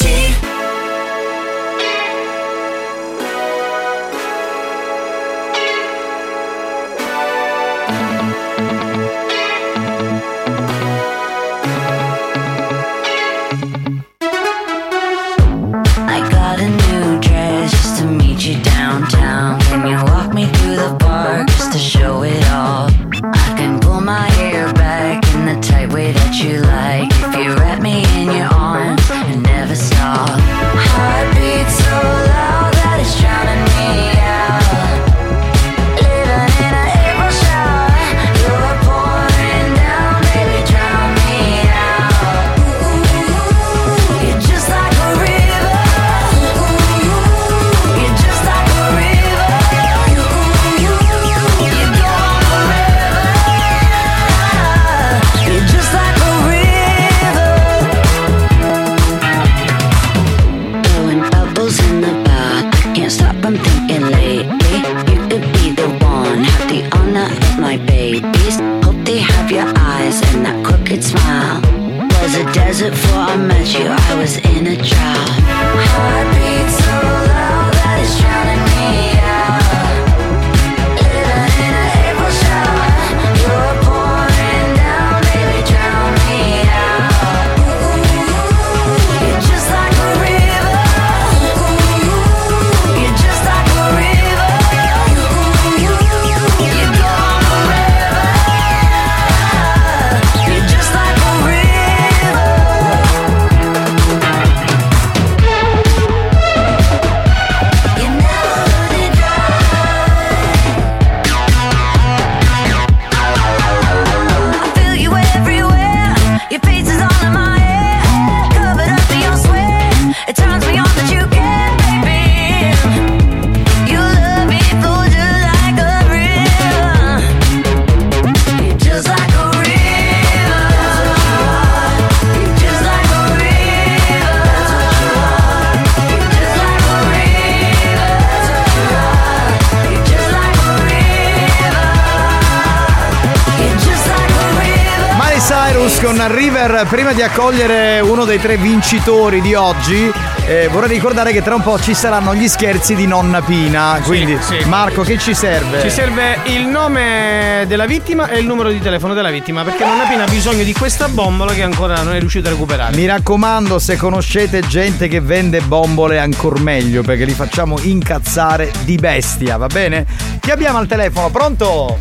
Vincitori 149.39 149.41
di 149.41 149.55
oggi, 149.55 150.13
eh, 150.47 150.69
vorrei 150.69 150.89
ricordare 150.89 151.33
che 151.33 151.43
tra 151.43 151.55
un 151.55 151.63
po' 151.63 151.79
ci 151.79 151.95
saranno 151.95 152.35
gli 152.35 152.49
scherzi 152.49 152.95
di 152.95 153.07
nonna 153.07 153.41
Pina. 153.41 154.01
Quindi, 154.05 154.39
sì. 154.41 154.59
Marco, 154.67 155.03
che 155.03 155.19
ci 155.19 155.35
serve? 155.35 155.81
Ci 155.81 155.91
serve 155.91 156.41
il 156.45 156.67
nome 156.67 157.65
della 157.67 157.87
vittima 157.87 158.29
e 158.29 158.39
il 158.39 158.47
numero 158.47 158.71
di 158.71 158.81
telefono 158.81 159.15
della 159.15 159.31
vittima 159.31 159.63
perché 159.63 159.85
Nonna 159.85 160.05
Pina 160.05 160.25
ha 160.25 160.29
bisogno 160.29 160.65
di 160.65 160.73
questa 160.73 161.09
bombola 161.09 161.53
che 161.53 161.63
ancora 161.63 162.03
non 162.03 162.15
è 162.15 162.19
riuscito 162.19 162.49
a 162.49 162.51
recuperare. 162.51 162.95
Mi 162.95 163.07
raccomando, 163.07 163.79
se 163.79 163.97
conoscete 163.97 164.61
gente 164.61 165.09
che 165.09 165.21
vende 165.21 165.61
bombole, 165.61 166.19
ancor 166.19 166.61
meglio, 166.61 167.03
perché 167.03 167.25
li 167.25 167.33
facciamo 167.35 167.79
incazzare 167.81 168.71
di 168.85 168.97
bestia, 168.97 169.57
va 169.57 169.67
bene? 169.67 170.07
Chi 170.41 170.51
abbiamo 170.51 170.79
al 170.79 170.87
telefono? 170.87 171.31
Pronto? 171.31 171.99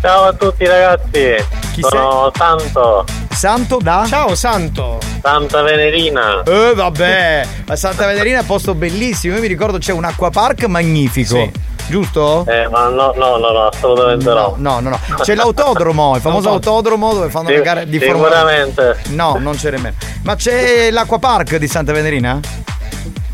Ciao 0.00 0.24
a 0.24 0.32
tutti 0.32 0.66
ragazzi, 0.66 1.34
sono 1.80 2.30
Santo, 2.34 3.04
Santo 3.30 3.78
da? 3.82 4.04
Ciao 4.06 4.34
Santo! 4.34 4.95
Santa 5.26 5.60
Venerina. 5.62 6.44
Eh 6.44 6.72
vabbè, 6.76 7.46
a 7.66 7.74
Santa 7.74 8.06
Venerina 8.06 8.36
è 8.38 8.40
un 8.42 8.46
posto 8.46 8.76
bellissimo. 8.76 9.34
Io 9.34 9.40
mi 9.40 9.48
ricordo 9.48 9.76
c'è 9.78 9.90
un 9.90 10.04
acquapark 10.04 10.66
magnifico. 10.66 11.50
giusto? 11.88 12.46
Eh, 12.46 12.68
ma 12.68 12.86
no, 12.90 13.12
no, 13.16 13.36
no, 13.36 13.50
no, 13.50 13.66
assolutamente 13.66 14.24
no. 14.28 14.54
No, 14.56 14.78
no, 14.78 14.90
no. 14.90 14.98
C'è 15.20 15.34
l'autodromo, 15.34 16.14
il 16.14 16.20
famoso 16.22 16.50
autodromo 16.50 17.12
dove 17.12 17.28
fanno 17.28 17.48
le 17.48 17.56
Sì, 17.56 17.62
gare 17.62 17.88
di 17.88 17.98
Formula 17.98 18.28
Sicuramente. 18.36 18.96
No, 19.08 19.36
non 19.40 19.56
c'è 19.56 19.72
nemmeno. 19.72 19.96
Ma 20.22 20.36
c'è 20.36 20.92
l'acquapark 20.92 21.56
di 21.56 21.66
Santa 21.66 21.90
Venerina? 21.92 22.38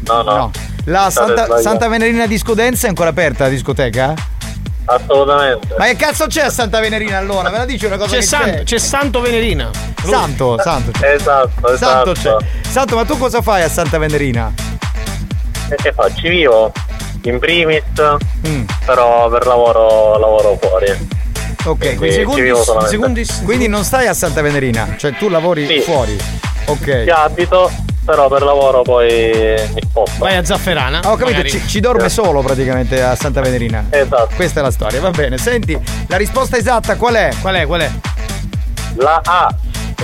No, 0.07 0.23
no. 0.23 0.51
La 0.87 1.11
State 1.11 1.35
Santa. 1.37 1.59
Santa 1.59 1.89
Venerina 1.89 2.27
Disco 2.27 2.55
Dance 2.55 2.87
è 2.87 2.89
ancora 2.89 3.11
aperta 3.11 3.45
la 3.45 3.51
discoteca? 3.51 4.15
Assolutamente. 4.87 5.75
Ma 5.77 5.85
che 5.85 5.97
cazzo 5.97 6.27
c'è 6.27 6.45
a 6.45 6.51
Santa 6.51 6.81
Venerina 6.81 7.19
allora? 7.19 7.51
Me 7.51 7.59
la 7.59 7.67
dici 7.67 7.85
una 7.85 7.99
cosa 7.99 8.13
C'è, 8.15 8.21
che 8.21 8.23
San- 8.27 8.41
c'è? 8.51 8.63
c'è 8.65 8.79
Santo 8.79 9.21
Venerina. 9.21 9.71
Santo, 10.05 10.59
Santo. 10.63 10.91
Esatto, 11.05 11.77
Santo 11.77 12.13
esatto. 12.13 12.13
c'è. 12.13 12.69
Santo, 12.69 12.97
ma 12.97 13.05
tu 13.05 13.17
cosa 13.19 13.41
fai 13.43 13.63
a 13.63 13.69
Santa 13.69 13.99
Venerina? 13.99 14.53
E 15.69 15.75
che 15.77 15.93
faccio? 15.93 16.29
Vivo 16.29 16.73
in 17.23 17.39
primis, 17.39 17.83
Mm. 18.47 18.65
però 18.85 19.29
per 19.31 19.47
lavoro 19.47 20.19
lavoro 20.19 20.59
fuori. 20.61 21.21
Ok, 21.65 21.97
Quindi 21.97 22.27
ci 22.35 22.41
vivo 22.41 22.63
solamente. 22.63 23.25
Quindi 23.45 23.69
non 23.69 23.85
stai 23.85 24.09
a 24.09 24.15
Santa 24.15 24.43
Venerina, 24.43 24.97
cioè 24.99 25.13
tu 25.15 25.29
lavori 25.29 25.67
Sì. 25.67 25.81
fuori. 25.81 26.19
Ok. 26.65 27.05
Ci 27.05 27.11
abito, 27.11 27.71
però 28.05 28.29
per 28.29 28.43
lavoro 28.43 28.83
poi 28.83 29.55
mi 29.73 29.81
sposto. 29.89 30.19
Vai 30.19 30.37
a 30.37 30.45
Zafferana. 30.45 30.99
Ho 31.05 31.11
capito, 31.17 31.27
magari. 31.27 31.51
ci, 31.51 31.63
ci 31.69 31.79
dorme 31.81 32.09
solo 32.09 32.41
praticamente 32.41 33.01
a 33.01 33.15
Santa 33.15 33.41
Venerina. 33.41 33.85
Esatto. 33.91 34.31
Questa 34.35 34.59
è 34.59 34.63
la 34.65 34.73
storia, 34.73 35.01
va 35.01 35.11
bene. 35.11 35.39
Senti, 35.39 35.79
la 36.09 36.17
risposta 36.17 36.57
esatta 36.57 36.97
qual 36.97 37.15
è? 37.15 37.31
Qual 37.41 37.55
è? 37.55 37.65
Qual 37.67 37.81
è? 37.81 37.91
La 38.97 39.21
A. 39.25 39.55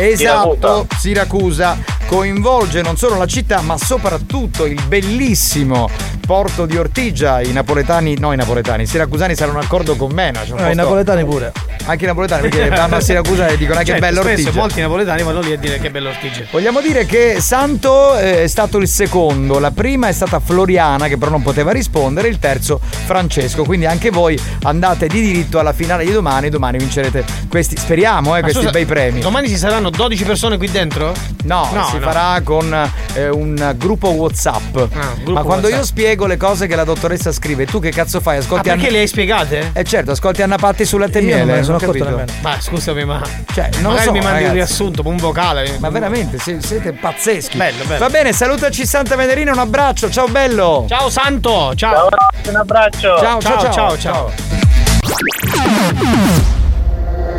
Esatto, 0.00 0.86
Siracusa. 0.96 1.76
coinvolge 2.06 2.82
non 2.82 2.96
solo 2.96 3.16
la 3.16 3.26
città, 3.26 3.60
ma 3.62 3.76
soprattutto 3.76 4.64
il 4.64 4.80
bellissimo 4.86 5.90
porto 6.28 6.66
di 6.66 6.76
Ortigia. 6.76 7.40
I 7.40 7.52
napoletani, 7.52 8.14
no, 8.18 8.34
i 8.34 8.36
napoletani, 8.36 8.82
i 8.82 8.86
siracusani 8.86 9.34
saranno 9.34 9.60
d'accordo 9.60 9.96
con 9.96 10.12
me. 10.12 10.30
No? 10.30 10.40
No, 10.40 10.44
i 10.44 10.48
posto- 10.58 10.74
napoletani 10.74 11.24
pure. 11.24 11.52
Anche 11.86 12.04
i 12.04 12.06
napoletani, 12.06 12.48
perché 12.50 12.68
vanno 12.76 12.96
a 12.96 13.00
Siracusa 13.00 13.46
e 13.46 13.56
dicono 13.56 13.78
ah, 13.78 13.82
che 13.82 13.86
Certo, 13.92 14.00
bello 14.02 14.20
spesso 14.20 14.40
Ortigia. 14.42 14.60
molti 14.60 14.80
napoletani 14.82 15.22
vanno 15.22 15.40
lì 15.40 15.52
a 15.54 15.56
dire 15.56 15.78
che 15.78 15.90
bello 15.90 16.10
Ortigia. 16.10 16.44
Vogliamo 16.50 16.82
dire 16.82 17.06
che 17.06 17.38
Santo 17.40 18.18
eh, 18.18 18.42
è 18.42 18.46
stato 18.46 18.76
il 18.76 18.86
secondo, 18.88 19.58
la 19.58 19.70
prima 19.70 20.08
è 20.08 20.12
stata 20.12 20.38
Floriana 20.38 21.06
che 21.08 21.16
però 21.16 21.30
non 21.30 21.40
poteva 21.40 21.72
rispondere, 21.72 22.28
il 22.28 22.38
terzo 22.38 22.78
Francesco, 22.82 23.64
quindi 23.64 23.86
anche 23.86 24.10
voi 24.10 24.38
andate 24.64 25.06
di 25.06 25.22
diritto 25.22 25.58
alla 25.58 25.72
finale 25.72 26.04
di 26.04 26.12
domani, 26.12 26.50
domani 26.50 26.76
vincerete 26.76 27.24
questi, 27.48 27.74
speriamo, 27.78 28.36
eh, 28.36 28.42
questi 28.42 28.58
scusa, 28.58 28.70
bei 28.70 28.84
premi. 28.84 29.20
Domani 29.20 29.48
ci 29.48 29.56
saranno 29.56 29.88
12 29.88 30.24
persone 30.24 30.58
qui 30.58 30.70
dentro? 30.70 31.14
No, 31.44 31.70
No, 31.72 31.86
si 31.86 31.94
no. 31.96 32.00
farà 32.02 32.38
con 32.44 32.90
eh, 33.14 33.28
un 33.30 33.74
gruppo 33.78 34.08
WhatsApp. 34.10 34.76
Ma 35.24 35.40
quando 35.42 35.68
io 35.68 35.76
WhatsApp. 35.76 35.96
Spiego 36.18 36.26
le 36.26 36.36
cose 36.36 36.66
che 36.66 36.74
la 36.74 36.82
dottoressa 36.82 37.30
scrive, 37.30 37.64
tu 37.64 37.78
che 37.78 37.90
cazzo 37.90 38.18
fai? 38.20 38.36
Ah, 38.36 38.40
Ascolti 38.40 38.68
perché 38.70 38.86
Anna- 38.86 38.92
le 38.92 38.98
hai 39.02 39.06
spiegate? 39.06 39.70
Eh 39.72 39.84
certo, 39.84 40.10
ascolti 40.10 40.42
Anna 40.42 40.56
Patti 40.56 40.84
sulla 40.84 41.06
Io 41.06 41.36
non 41.38 41.46
me 41.46 41.62
sono 41.62 41.76
accorto 41.76 42.02
nemmeno. 42.04 42.32
Ma 42.42 42.56
scusami, 42.60 43.04
ma. 43.04 43.22
Cioè, 43.52 43.68
non 43.80 43.92
Magari 43.92 44.06
so, 44.06 44.12
mi 44.12 44.18
mandi 44.18 44.32
ragazzi. 44.32 44.46
un 44.48 44.52
riassunto, 44.54 45.02
un 45.04 45.16
vocale. 45.16 45.76
Ma 45.78 45.90
veramente, 45.90 46.38
siete 46.38 46.92
pazzeschi. 46.92 47.56
Bello, 47.56 47.84
bello. 47.84 47.98
Va 48.00 48.08
bene, 48.10 48.32
salutaci 48.32 48.84
Santa 48.84 49.14
Venerina, 49.14 49.52
un 49.52 49.58
abbraccio, 49.58 50.10
ciao 50.10 50.26
bello. 50.26 50.86
Ciao 50.88 51.08
Santo, 51.08 51.72
ciao. 51.76 52.08
Un 52.48 52.56
abbraccio. 52.56 53.16
Ciao, 53.18 53.40
ciao, 53.40 53.60
ciao, 53.60 53.72
ciao, 53.72 53.98
ciao. 53.98 54.32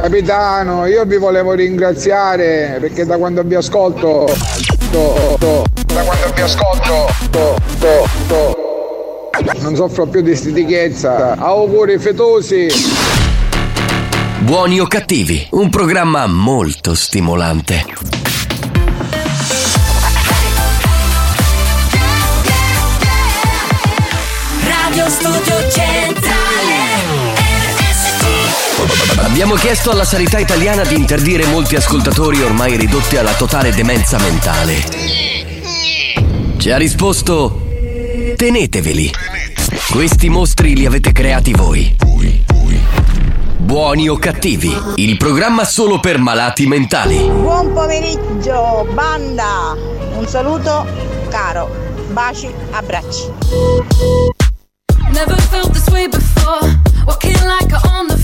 Capitano, 0.02 0.86
io 0.86 1.04
vi 1.04 1.18
volevo 1.18 1.52
ringraziare 1.54 2.78
perché 2.80 3.06
da 3.06 3.18
quando 3.18 3.44
vi 3.44 3.56
ascolto. 3.56 4.26
to- 4.92 5.36
to- 5.38 5.64
da 5.94 6.02
quando 6.02 6.32
vi 6.34 6.42
ascolto. 6.42 7.08
to- 7.30 7.56
to- 7.80 8.08
to- 8.28 8.59
non 9.62 9.76
soffro 9.76 10.08
più 10.08 10.22
di 10.22 10.36
stitichezza. 10.36 11.36
Auguri 11.38 11.98
fetosi. 11.98 12.68
Buoni 14.40 14.80
o 14.80 14.88
cattivi, 14.88 15.48
un 15.52 15.70
programma 15.70 16.26
molto 16.28 16.96
stimolante. 16.96 17.86
Radio 24.64 25.10
Studio 25.10 25.70
Centrale 25.70 26.40
Abbiamo 29.22 29.56
chiesto 29.56 29.92
alla 29.92 30.04
sanità 30.06 30.40
italiana 30.40 30.84
di 30.84 30.96
interdire 30.96 31.46
molti 31.46 31.76
ascoltatori 31.76 32.42
ormai 32.42 32.76
ridotti 32.76 33.18
alla 33.18 33.34
totale 33.34 33.72
demenza 33.72 34.18
mentale. 34.18 34.84
Ci 36.58 36.72
ha 36.72 36.78
risposto: 36.78 37.69
teneteveli. 38.40 39.12
Questi 39.92 40.30
mostri 40.30 40.74
li 40.74 40.86
avete 40.86 41.12
creati 41.12 41.52
voi. 41.52 41.94
Buoni 43.58 44.08
o 44.08 44.16
cattivi, 44.16 44.72
il 44.96 45.18
programma 45.18 45.66
solo 45.66 46.00
per 46.00 46.20
malati 46.20 46.66
mentali. 46.66 47.18
Buon 47.18 47.74
pomeriggio, 47.74 48.88
banda! 48.94 49.76
Un 50.16 50.26
saluto 50.26 50.88
caro. 51.28 51.70
Baci, 52.12 52.50
abbracci. 52.72 53.26
Never 55.12 55.38
felt 55.50 55.74
this 55.74 55.90
way 55.90 56.08
before. 56.08 56.80
Walking 57.06 57.36
like 57.44 57.74
I'm 57.74 57.92
on 57.92 58.08
the 58.08 58.19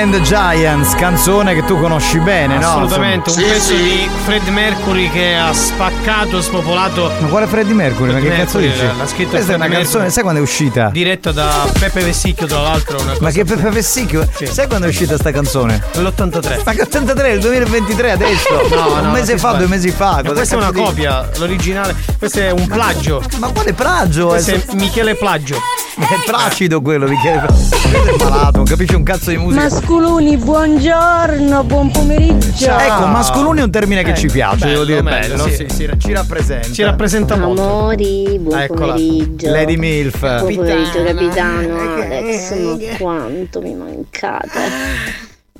and 0.00 0.12
the 0.14 0.22
Giants, 0.22 0.94
canzone 0.94 1.54
che 1.54 1.62
tu 1.64 1.78
conosci 1.78 2.18
bene, 2.20 2.58
no? 2.58 2.68
Assolutamente, 2.68 3.30
un 3.30 3.36
pezzo 3.36 3.74
di 3.74 4.08
Fred 4.24 4.46
Mercury 4.48 5.10
che 5.10 5.34
ha 5.36 5.52
spaccato, 5.52 6.40
spopolato. 6.40 7.12
Ma 7.18 7.28
quale 7.28 7.46
Freddie 7.46 7.74
Mercury? 7.74 8.12
Ma 8.12 8.18
che 8.18 8.26
Freddie 8.26 8.44
cazzo 8.44 8.58
Mercury, 8.58 8.86
dici? 8.86 8.96
L'ha 8.98 9.06
scritto 9.06 9.30
Questa 9.30 9.52
è 9.52 9.56
Freddie 9.56 9.66
una 9.66 9.74
canzone, 9.76 10.04
Mercury. 10.04 10.10
sai 10.10 10.22
quando 10.22 10.40
è 10.40 10.42
uscita? 10.42 10.88
Diretta 10.90 11.32
da 11.32 11.70
Peppe 11.78 12.00
Vessicchio, 12.02 12.46
tra 12.46 12.60
l'altro. 12.62 12.98
Una 12.98 13.10
cosa 13.10 13.22
Ma 13.22 13.30
che 13.30 13.44
Peppe 13.44 13.70
Vessicchio? 13.70 14.28
Sai 14.50 14.66
quando 14.66 14.86
è 14.86 14.88
uscita 14.88 15.16
sta 15.18 15.30
canzone? 15.32 15.82
L'83. 15.92 16.62
Ma 16.64 16.72
che 16.72 16.82
83, 16.82 17.32
il 17.32 17.40
2023 17.40 18.10
adesso? 18.10 18.68
No, 18.80 18.92
un 18.94 19.04
no, 19.06 19.10
mese 19.10 19.34
ti 19.34 19.38
fa, 19.38 19.52
due 19.52 19.66
mesi 19.66 19.90
fa. 19.90 20.16
Ma 20.16 20.22
cosa 20.22 20.32
questa 20.32 20.54
è 20.54 20.58
una 20.58 20.72
copia, 20.72 21.28
l'originale. 21.36 21.94
Questo 22.18 22.40
è 22.40 22.50
un 22.50 22.66
plagio. 22.66 23.22
Ma 23.38 23.48
quale 23.48 23.72
plagio? 23.74 24.28
Questo 24.28 24.52
È 24.52 24.64
è 24.64 24.74
Michele 24.74 25.14
Plagio. 25.14 25.60
È 26.00 26.24
placido 26.24 26.80
quello, 26.80 27.06
Michele. 27.06 27.46
È 27.46 28.24
malato, 28.24 28.56
non 28.56 28.64
capisce 28.64 28.96
un 28.96 29.02
cazzo 29.02 29.30
di 29.30 29.36
musica. 29.36 29.62
Masculuni, 29.62 30.36
buongiorno, 30.36 31.64
buon 31.64 31.90
pomeriggio. 31.90 32.76
Ecco, 32.76 33.06
masculoni 33.06 33.60
è 33.60 33.62
un 33.62 33.70
termine 33.70 34.02
che 34.02 34.10
Ecco, 34.10 34.18
ci 34.20 34.28
piace, 34.28 34.58
bello, 34.66 34.70
devo 34.70 34.84
dire 34.84 35.02
bello, 35.02 35.36
bello, 35.36 35.48
sì. 35.48 35.54
sì, 35.54 35.66
sì, 35.68 35.90
ci 35.98 36.12
rappresenta. 36.12 36.72
Ci 36.72 36.82
rappresenta 36.82 37.36
molto. 37.36 37.62
Amori, 37.62 38.38
buon 38.40 38.60
Eccola. 38.60 38.92
pomeriggio. 38.92 39.50
Lady 39.50 39.76
Milf. 39.76 40.20
Buon 40.20 40.54
pomeriggio, 40.54 41.02
capitano 41.04 41.78
Alex, 41.78 42.54
ma 42.58 42.96
quanto 42.96 43.60
mi 43.60 43.74
mancate. 43.74 44.58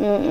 Mm. 0.02 0.30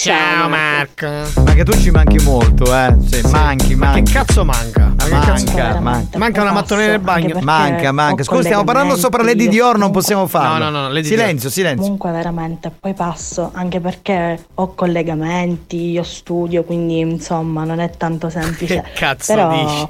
Ciao 0.00 0.48
Marco. 0.48 1.08
Ma 1.42 1.52
che 1.52 1.64
tu 1.64 1.72
ci 1.72 1.90
manchi 1.90 2.22
molto, 2.22 2.72
eh. 2.72 2.94
Sì, 3.10 3.22
manchi, 3.28 3.74
Ma 3.74 3.86
che 3.86 3.94
manchi. 3.96 4.12
cazzo 4.12 4.44
manca? 4.44 4.94
Ma 4.96 5.08
manca, 5.08 5.80
manca. 5.80 6.16
Manca 6.16 6.42
una 6.42 6.52
mattonella 6.52 6.92
nel 6.92 7.00
bagno. 7.00 7.40
Manca, 7.40 7.90
manca. 7.90 8.22
Scusa, 8.22 8.42
stiamo 8.42 8.62
parlando 8.62 8.94
sopra 8.94 9.24
Lady 9.24 9.48
Dior, 9.48 9.78
non 9.78 9.90
possiamo 9.90 10.28
farlo. 10.28 10.62
No, 10.64 10.70
no, 10.70 10.82
no, 10.82 10.88
Lady 10.92 11.08
silenzio, 11.08 11.50
silenzio. 11.50 11.82
Comunque 11.82 12.12
veramente, 12.12 12.70
poi 12.70 12.94
passo, 12.94 13.50
anche 13.52 13.80
perché 13.80 14.44
ho 14.54 14.74
collegamenti, 14.76 15.90
io 15.90 16.04
studio, 16.04 16.62
quindi 16.62 17.00
insomma 17.00 17.64
non 17.64 17.80
è 17.80 17.90
tanto 17.90 18.30
semplice. 18.30 18.82
Che 18.94 19.00
cazzo 19.00 19.34
Però 19.34 19.50
dici? 19.50 19.88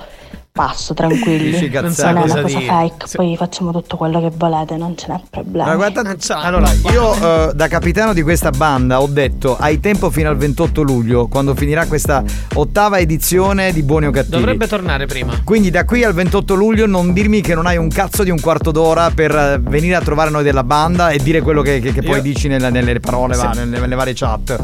Passo 0.61 0.92
tranquilli, 0.92 1.52
Dici 1.52 1.70
non 1.70 1.86
è 1.96 2.02
una 2.11 2.20
Cosa 2.20 2.42
cosa 2.42 2.46
dire. 2.58 2.66
fake, 2.66 3.06
poi 3.14 3.34
facciamo 3.34 3.72
tutto 3.72 3.96
quello 3.96 4.20
che 4.20 4.30
volete, 4.36 4.76
non 4.76 4.94
ce 4.94 5.06
n'è 5.08 5.18
problema. 5.30 5.68
Ma 5.68 5.74
guarda, 5.76 6.02
allora, 6.34 6.70
io 6.92 7.14
eh, 7.48 7.52
da 7.54 7.66
capitano 7.66 8.12
di 8.12 8.20
questa 8.20 8.50
banda 8.50 9.00
ho 9.00 9.06
detto 9.06 9.56
hai 9.58 9.80
tempo 9.80 10.11
fino 10.11 10.28
al 10.28 10.36
28 10.36 10.82
luglio, 10.82 11.28
quando 11.28 11.54
finirà 11.54 11.86
questa 11.86 12.22
ottava 12.56 12.98
edizione 12.98 13.72
di 13.72 13.82
Buoni 13.82 14.06
o 14.06 14.11
Cattivi. 14.11 14.36
Dovrebbe 14.36 14.66
tornare 14.68 15.06
prima. 15.06 15.40
Quindi 15.44 15.70
da 15.70 15.86
qui 15.86 16.04
al 16.04 16.12
28 16.12 16.52
luglio 16.54 16.84
non 16.86 17.14
dirmi 17.14 17.40
che 17.40 17.54
non 17.54 17.64
hai 17.64 17.78
un 17.78 17.88
cazzo 17.88 18.22
di 18.22 18.28
un 18.30 18.38
quarto 18.38 18.70
d'ora 18.70 19.11
per 19.11 19.34
eh, 19.34 19.58
venire 19.62 19.94
a 19.94 20.00
trovare 20.02 20.28
noi 20.28 20.42
della 20.42 20.62
banda 20.64 21.08
e 21.08 21.16
dire 21.20 21.40
quello 21.40 21.62
che, 21.62 21.80
che- 21.80 21.92
che 21.94 22.02
poi 22.02 22.16
Io- 22.16 22.22
dici 22.22 22.48
nella- 22.48 22.68
nelle 22.68 23.00
parole, 23.00 23.32
Sì. 23.34 23.40
va, 23.40 23.52
nelle, 23.52 23.78
nelle 23.80 23.94
varie 23.94 24.12
chat. 24.14 24.58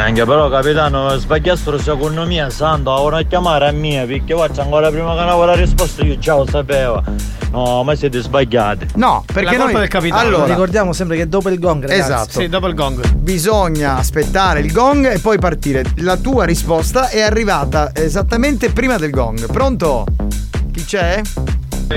Anche 0.00 0.24
però 0.24 0.48
capitano 0.48 1.16
sbagliassero 1.16 1.78
secondo 1.78 2.24
me 2.24 2.48
santo 2.50 2.90
ora 2.90 3.18
a 3.18 3.22
chiamare 3.22 3.68
a 3.68 3.72
mia 3.72 4.06
perché 4.06 4.34
faccio 4.34 4.62
ancora 4.62 4.90
prima 4.90 5.12
che 5.14 5.20
avevo 5.20 5.44
la 5.44 5.54
risposta 5.54 6.02
io 6.02 6.18
già 6.18 6.34
lo 6.36 6.46
sapevo 6.48 7.02
no 7.50 7.82
ma 7.82 7.94
siete 7.94 8.20
sbagliati 8.20 8.86
No, 8.94 9.24
perché 9.26 9.56
colpa 9.56 9.72
noi 9.72 9.80
del 9.80 9.88
capitano. 9.88 10.20
Allora, 10.20 10.46
Ricordiamo 10.46 10.92
sempre 10.92 11.16
che 11.16 11.28
dopo 11.28 11.48
il 11.50 11.58
gong, 11.58 11.82
ragazzi. 11.82 12.00
Esatto. 12.00 12.40
Sì, 12.40 12.48
dopo 12.48 12.66
il 12.68 12.74
gong. 12.74 13.12
Bisogna 13.14 13.96
aspettare 13.96 14.60
il 14.60 14.72
gong 14.72 15.10
e 15.10 15.18
poi 15.18 15.38
partire. 15.38 15.84
La 15.96 16.16
tua 16.16 16.44
risposta 16.44 17.08
è 17.08 17.20
arrivata 17.20 17.90
esattamente 17.94 18.70
prima 18.70 18.96
del 18.98 19.10
gong. 19.10 19.50
Pronto? 19.50 20.04
Chi 20.72 20.84
c'è? 20.84 21.20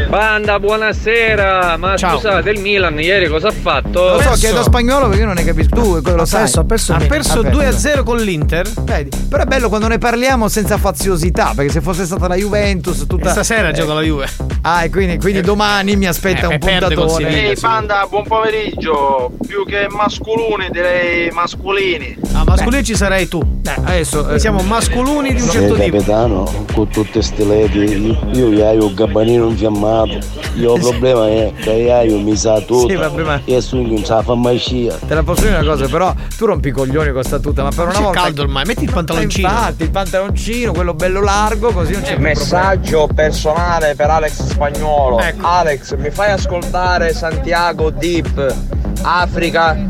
Banda, 0.07 0.57
buonasera. 0.57 1.75
Ma 1.77 1.97
Ciao. 1.97 2.15
scusate, 2.15 2.49
il 2.51 2.61
Milan 2.61 2.97
ieri 3.01 3.27
cosa 3.27 3.49
ha 3.49 3.51
fatto? 3.51 4.13
Lo 4.13 4.21
so, 4.21 4.29
chiedo 4.31 4.63
spagnolo 4.63 5.05
perché 5.07 5.19
io 5.21 5.25
non 5.25 5.35
ne 5.35 5.43
capisco. 5.43 5.75
Tu 5.75 6.15
lo 6.15 6.23
sai. 6.25 6.41
perso, 6.41 6.59
ha 6.61 6.63
perso 6.63 6.93
Ha 6.93 6.97
perso 6.99 7.39
ha 7.39 7.41
perso. 7.43 7.89
2-0 7.89 8.03
con 8.03 8.17
l'Inter. 8.19 8.69
Vedi? 8.83 9.09
Però 9.27 9.43
è 9.43 9.45
bello 9.45 9.67
quando 9.67 9.87
ne 9.89 9.97
parliamo 9.97 10.47
senza 10.47 10.77
faziosità, 10.77 11.51
perché 11.53 11.71
se 11.73 11.81
fosse 11.81 12.05
stata 12.05 12.29
la 12.29 12.35
Juventus 12.35 13.05
tutta. 13.05 13.27
E 13.29 13.31
stasera 13.31 13.69
eh, 13.69 13.73
gioca 13.73 13.93
la 13.93 14.01
Juve. 14.01 14.27
Ah, 14.61 14.85
e 14.85 14.89
quindi, 14.89 15.17
quindi 15.17 15.41
domani 15.41 15.97
mi 15.97 16.07
aspetta 16.07 16.47
Eh, 16.47 16.53
un 16.53 16.59
puntatore. 16.59 17.27
Ehi 17.49 17.55
banda, 17.59 18.05
buon 18.09 18.23
pomeriggio. 18.23 19.31
Più 19.45 19.65
che 19.65 19.87
masculini 19.89 20.69
direi 20.71 21.29
mascolini. 21.31 22.15
Ah, 22.33 22.43
mascolini 22.45 22.83
ci 22.85 22.95
sarai 22.95 23.27
tu. 23.27 23.41
Eh, 23.65 23.73
adesso 23.83 24.21
Noi 24.25 24.39
siamo 24.39 24.61
masculini 24.61 25.33
di 25.33 25.41
un 25.41 25.49
certo 25.49 25.73
tipo. 25.75 25.97
capitano, 25.97 26.65
con 26.73 26.87
tutte 26.87 27.21
ste 27.21 27.43
ledi, 27.43 28.17
io, 28.33 28.51
io 28.53 28.67
hai 28.67 28.77
un 28.77 28.93
gabbanino 28.93 29.53
infiammato. 29.81 30.39
Io 30.55 30.75
il 30.75 30.79
problema 30.81 31.27
è 31.27 31.53
che 31.59 31.71
io 31.71 32.19
mi 32.19 32.35
sa 32.35 32.59
tutto. 32.61 32.87
Sì, 32.89 32.95
vabbè, 32.95 33.21
ma- 33.23 33.41
E 33.45 33.61
su 33.61 33.81
non 33.81 34.03
sa 34.03 34.21
farmacia. 34.21 34.97
Te 35.07 35.13
la 35.13 35.23
posso 35.23 35.41
dire 35.41 35.57
una 35.57 35.65
cosa, 35.71 35.87
però 35.87 36.13
tu 36.37 36.45
rompi 36.45 36.69
i 36.69 36.71
coglioni 36.71 37.11
con 37.11 37.23
sta 37.23 37.39
tuta, 37.39 37.63
ma 37.63 37.69
per 37.69 37.85
una 37.85 37.93
C'è 37.93 38.01
volta. 38.01 38.21
caldo 38.21 38.41
ormai, 38.43 38.65
metti 38.65 38.83
il 38.83 38.91
pantaloncino. 38.91 39.47
Infatti, 39.47 39.83
il 39.83 39.91
pantaloncino, 39.91 40.71
quello 40.73 40.93
bello 40.93 41.21
largo, 41.21 41.71
così 41.71 41.93
non 41.93 42.01
c'è 42.01 42.13
più 42.15 42.23
Messaggio 42.23 43.09
personale 43.13 43.95
per 43.95 44.09
Alex 44.09 44.43
Spagnolo. 44.47 45.19
Ecco. 45.19 45.45
Alex, 45.47 45.95
mi 45.97 46.09
fai 46.11 46.31
ascoltare 46.31 47.13
Santiago 47.13 47.89
Deep 47.89 48.55
Africa? 49.03 49.85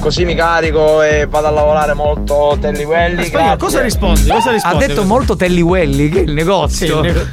Così 0.00 0.24
mi 0.24 0.34
carico 0.34 1.02
e 1.02 1.26
vado 1.28 1.46
a 1.48 1.50
lavorare 1.50 1.94
molto 1.94 2.56
Telly 2.60 2.84
Welly. 2.84 3.30
Cosa 3.58 3.80
rispondi? 3.80 4.20
Cosa 4.28 4.50
problema. 4.50 4.52
rispondi? 4.52 4.84
Ha 4.84 4.86
detto 4.86 5.04
molto 5.04 5.34
Telly 5.36 5.60
Welly, 5.60 6.08
che 6.08 6.18
è 6.20 6.22
il 6.22 6.32
negozio. 6.32 7.02
Sì, 7.02 7.08
il 7.08 7.14
nego- 7.14 7.26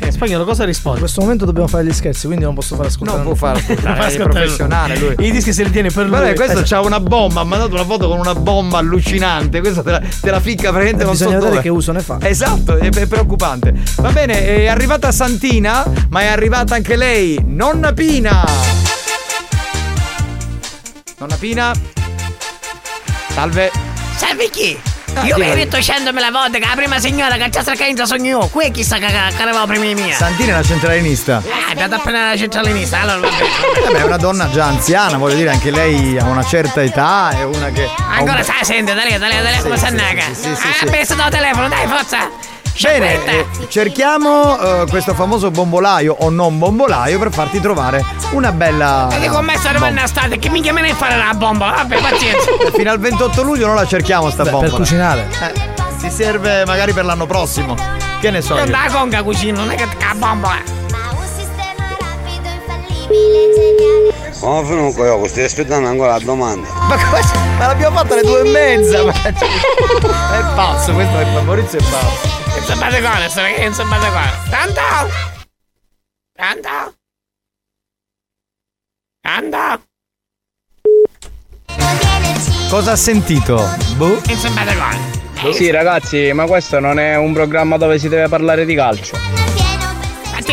Eh, 0.00 0.10
Spagnolo, 0.10 0.44
cosa 0.44 0.64
rispondi? 0.64 0.98
In 0.98 1.04
questo 1.04 1.20
momento 1.20 1.44
dobbiamo 1.44 1.68
fare 1.68 1.84
gli 1.84 1.92
scherzi, 1.92 2.26
quindi 2.26 2.44
non 2.44 2.54
posso 2.54 2.74
fare 2.74 2.88
ascoltare. 2.88 3.18
Non 3.18 3.26
può 3.26 3.34
fare 3.36 3.58
ascoltare, 3.58 4.12
è 4.14 4.16
professionale 4.16 4.98
lui. 4.98 5.14
I 5.26 5.30
dischi 5.30 5.52
se 5.52 5.64
li 5.64 5.70
tiene 5.70 5.90
per 5.90 6.02
lui. 6.06 6.10
Guarda, 6.16 6.32
questo 6.34 6.60
Esatto. 6.60 6.80
c'ha 6.82 6.86
una 6.86 7.00
bomba, 7.00 7.40
ha 7.42 7.44
mandato 7.44 7.74
una 7.74 7.84
foto 7.84 8.08
con 8.08 8.18
una 8.18 8.34
bomba 8.34 8.78
allucinante. 8.78 9.60
Questa 9.60 9.82
te 9.82 9.90
la, 9.90 10.00
te 10.20 10.30
la 10.30 10.40
ficca 10.40 10.70
praticamente 10.70 11.02
Eh, 11.02 11.06
non 11.06 11.16
so 11.16 11.30
dove. 11.30 11.60
che 11.60 11.68
uso 11.68 11.92
ne 11.92 12.00
fa. 12.00 12.18
Esatto, 12.22 12.76
è, 12.76 12.88
è 12.88 13.06
preoccupante. 13.06 13.74
Va 13.96 14.10
bene, 14.10 14.44
è 14.46 14.66
arrivata 14.66 15.12
Santina, 15.12 15.84
ma 16.08 16.20
è 16.20 16.26
arrivata 16.26 16.74
anche 16.74 16.96
lei, 16.96 17.38
nonna 17.44 17.92
Pina. 17.92 18.44
Nonna 21.18 21.36
Pina. 21.36 21.72
Salve. 23.30 23.70
Salve 24.16 24.50
chi? 24.50 24.78
Ah, 25.14 25.24
io 25.24 25.36
mi 25.38 25.46
detto 25.54 25.80
la 26.20 26.30
volta 26.30 26.58
che 26.58 26.66
la 26.66 26.74
prima 26.76 26.98
signora 27.00 27.36
che 27.36 27.48
c'è 27.48 27.64
cercando 27.64 28.06
sogno 28.06 28.38
io. 28.40 28.46
Qui 28.48 28.70
chissà 28.70 28.98
che 28.98 29.06
arrivava 29.06 29.66
prima 29.66 29.84
di 29.84 29.94
mia. 29.94 30.14
Santina 30.14 30.50
è 30.50 30.54
una 30.54 30.62
centralinista. 30.62 31.36
Ah, 31.44 31.68
è 31.68 31.80
andata 31.80 31.96
appena 31.96 32.28
la 32.30 32.36
centralinista, 32.36 33.00
allora. 33.00 33.28
Vabbè, 33.28 33.98
è 33.98 34.02
una 34.04 34.16
donna 34.16 34.48
già 34.50 34.66
anziana, 34.66 35.16
voglio 35.16 35.36
dire, 35.36 35.50
anche 35.50 35.70
lei 35.70 36.16
ha 36.18 36.24
una 36.24 36.44
certa 36.44 36.82
età, 36.82 37.30
è 37.30 37.42
una 37.44 37.70
che. 37.70 37.84
ha 37.84 38.12
un- 38.12 38.28
Ancora 38.28 38.42
sai, 38.42 38.64
sente, 38.64 38.94
da 38.94 39.02
lì, 39.02 39.16
da 39.18 39.26
lì, 39.26 39.42
da 39.42 39.50
lì, 39.50 39.58
come 39.60 39.76
Sì, 39.76 39.84
si 39.86 39.90
annaga. 39.90 40.22
sì, 40.22 40.34
sì, 40.34 40.54
sì, 40.54 40.66
Ah, 40.68 40.72
sì. 40.78 40.84
telefono, 41.30 41.68
dai, 41.68 41.86
forza. 41.86 42.30
Bene, 42.80 43.24
eh, 43.24 43.46
cerchiamo 43.68 44.58
eh, 44.58 44.86
questo 44.88 45.12
famoso 45.14 45.50
bombolaio 45.50 46.14
o 46.20 46.30
non 46.30 46.58
bombolaio 46.58 47.18
per 47.18 47.32
farti 47.32 47.60
trovare 47.60 48.04
una 48.32 48.52
bella. 48.52 49.08
E 49.10 49.20
dico, 49.20 49.40
me 49.42 49.58
sono 49.58 49.80
bomba. 49.80 50.04
estate, 50.04 50.38
che 50.38 50.48
minchia 50.48 50.72
me 50.72 50.82
ne 50.82 50.94
fare 50.94 51.16
la 51.16 51.34
bomba? 51.34 51.70
Vabbè, 51.70 51.98
pazienza. 52.00 52.50
Fino 52.72 52.90
al 52.90 53.00
28 53.00 53.42
luglio 53.42 53.66
non 53.66 53.74
la 53.74 53.86
cerchiamo 53.86 54.30
sta 54.30 54.44
Beh, 54.44 54.50
bomba. 54.50 54.66
per 54.68 54.76
cucinare. 54.76 55.28
Eh, 55.42 55.52
ti 55.98 56.10
serve 56.10 56.64
magari 56.66 56.92
per 56.92 57.04
l'anno 57.04 57.26
prossimo. 57.26 57.74
Che 58.20 58.30
ne 58.30 58.40
so. 58.42 58.54
Io 58.54 58.64
io. 58.64 58.70
da 58.70 58.86
conca 58.92 59.22
cucino, 59.22 59.58
non 59.58 59.70
è 59.72 59.74
che 59.74 59.86
la 59.98 60.14
bomba. 60.16 60.76
Ma 64.40 64.62
comunque 64.62 65.06
io 65.06 65.26
stai 65.26 65.44
aspettando 65.44 65.88
ancora 65.88 66.12
la 66.12 66.20
domanda. 66.20 66.68
Ma 66.88 66.96
cosa? 67.10 67.34
Ma 67.58 67.66
l'abbiamo 67.66 67.96
fatta 67.98 68.14
alle 68.14 68.22
due 68.22 68.40
e 68.40 68.50
mezza. 68.50 69.02
Ma... 69.02 69.12
È 69.28 70.54
pazzo, 70.54 70.92
questo 70.92 71.18
è 71.18 71.42
Maurizio 71.42 71.78
è 71.78 71.82
pazzo. 71.82 72.37
Non 72.68 72.76
so 72.76 72.82
fate 72.84 73.00
cosa, 73.00 73.28
sto 73.30 73.40
che 73.40 73.64
non 73.64 73.72
so 73.72 73.84
fate 73.86 74.08
cosa. 74.08 74.42
Tanto! 74.50 74.80
Tanto! 76.34 76.94
Tanto! 79.22 79.84
Cosa 82.68 82.92
ha 82.92 82.96
sentito? 82.96 83.56
Boh. 83.96 84.16
Fate 84.20 84.74
cosa. 84.74 85.52
Sì 85.52 85.70
ragazzi, 85.70 86.30
ma 86.34 86.44
questo 86.44 86.78
non 86.78 86.98
è 86.98 87.16
un 87.16 87.32
programma 87.32 87.78
dove 87.78 87.98
si 87.98 88.10
deve 88.10 88.28
parlare 88.28 88.66
di 88.66 88.74
calcio. 88.74 89.16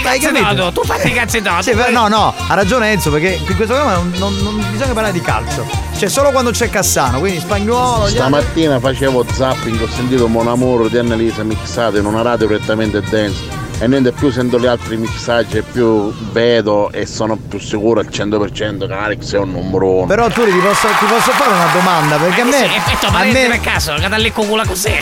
Fatti 0.01 0.55
todo, 0.55 0.71
tu 0.71 0.83
fatti 0.83 1.11
cazzi 1.11 1.41
todo. 1.41 1.61
Sì, 1.61 1.73
no, 1.91 2.07
no, 2.07 2.33
ha 2.47 2.53
ragione 2.53 2.91
Enzo, 2.91 3.11
perché 3.11 3.33
in 3.33 3.55
questo 3.55 3.73
programma 3.73 3.93
non, 3.93 4.11
non- 4.17 4.37
non 4.41 4.65
bisogna 4.71 4.93
parlare 4.93 5.11
di 5.13 5.21
calcio. 5.21 5.65
C'è 5.95 6.09
solo 6.09 6.31
quando 6.31 6.51
c'è 6.51 6.69
Cassano, 6.69 7.19
quindi 7.19 7.39
spagnolo. 7.39 8.07
Stamattina 8.07 8.79
facevo 8.79 9.25
zapping, 9.31 9.81
ho 9.81 9.87
sentito 9.87 10.27
Mon 10.27 10.47
Amour 10.47 10.89
di 10.89 10.97
Annalisa 10.97 11.43
mixato 11.43 11.97
in 11.97 12.05
una 12.05 12.21
radio 12.21 12.47
prettamente 12.47 13.01
dance 13.01 13.63
e 13.79 13.87
niente 13.87 14.11
più 14.11 14.31
sento 14.31 14.59
gli 14.59 14.65
altri 14.65 14.95
mixaggi 14.95 15.57
e 15.57 15.61
più 15.61 16.13
vedo 16.31 16.91
e 16.91 17.05
sono 17.05 17.35
più 17.35 17.59
sicuro 17.59 17.99
al 17.99 18.07
100% 18.07 18.87
che 18.87 18.93
Alex 18.93 19.33
è 19.33 19.37
un 19.37 19.51
numero 19.51 19.89
uno. 19.89 20.05
Però 20.05 20.27
tu 20.29 20.45
ti 20.45 20.57
posso, 20.59 20.87
ti 20.87 21.05
posso 21.05 21.31
fare 21.31 21.53
una 21.53 21.71
domanda, 21.73 22.15
perché 22.17 22.41
a 22.41 22.45
me. 22.45 22.51
Sì, 22.53 22.63
effetto 22.63 23.07
a 23.07 23.23
me 23.23 23.47
per 23.47 23.59
caso, 23.59 23.95
che 23.95 24.07
da 24.07 24.17
lì 24.17 24.31
cucula 24.31 24.65
così. 24.65 24.93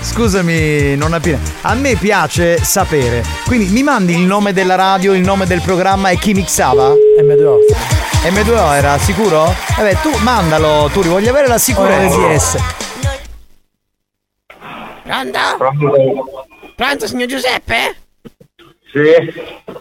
scusami, 0.00 0.96
nonna 0.96 1.18
Pina. 1.18 1.38
A 1.62 1.74
me 1.74 1.96
piace 1.96 2.62
sapere. 2.62 3.24
Quindi 3.44 3.66
mi 3.66 3.82
mandi 3.82 4.14
il 4.14 4.22
nome 4.22 4.52
della 4.52 4.76
radio, 4.76 5.12
il 5.12 5.22
nome 5.22 5.46
del 5.46 5.60
programma 5.60 6.10
e 6.10 6.16
chi 6.16 6.32
mixava? 6.32 6.90
M2O. 7.20 7.56
M2O 8.22 8.72
era 8.74 8.98
sicuro? 8.98 9.52
Vabbè, 9.76 9.96
tu 10.00 10.10
mandalo, 10.18 10.88
tu 10.92 11.02
voglio 11.02 11.30
avere 11.30 11.48
la 11.48 11.58
sicurezza. 11.58 12.16
ORDS. 12.16 12.56
Pronto? 15.58 16.46
Pronto, 16.80 17.06
signor 17.06 17.28
Giuseppe? 17.28 17.94
Sì. 18.90 19.34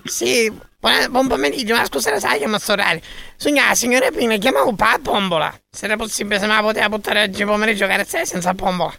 Sì, 0.04 0.54
buon, 0.78 1.30
pomeriggio, 1.30 1.74
ma 1.74 1.86
scusa, 1.86 2.20
sai 2.20 2.40
che 2.40 2.48
mi 2.50 2.60
sto 2.60 2.74
orario? 2.74 3.00
Signora, 3.38 3.74
signora 3.74 4.12
Pina, 4.12 4.36
chiamavo 4.36 4.74
pa 4.74 4.98
bombola. 5.00 5.50
Se 5.70 5.86
era 5.86 5.96
possibile, 5.96 6.40
se 6.40 6.46
me 6.46 6.56
la 6.56 6.62
poteva 6.62 6.90
buttare 6.90 7.24
oggi 7.24 7.46
pomeriggio 7.46 7.88
carezzare 7.88 8.26
senza 8.26 8.54
bombola. 8.54 8.94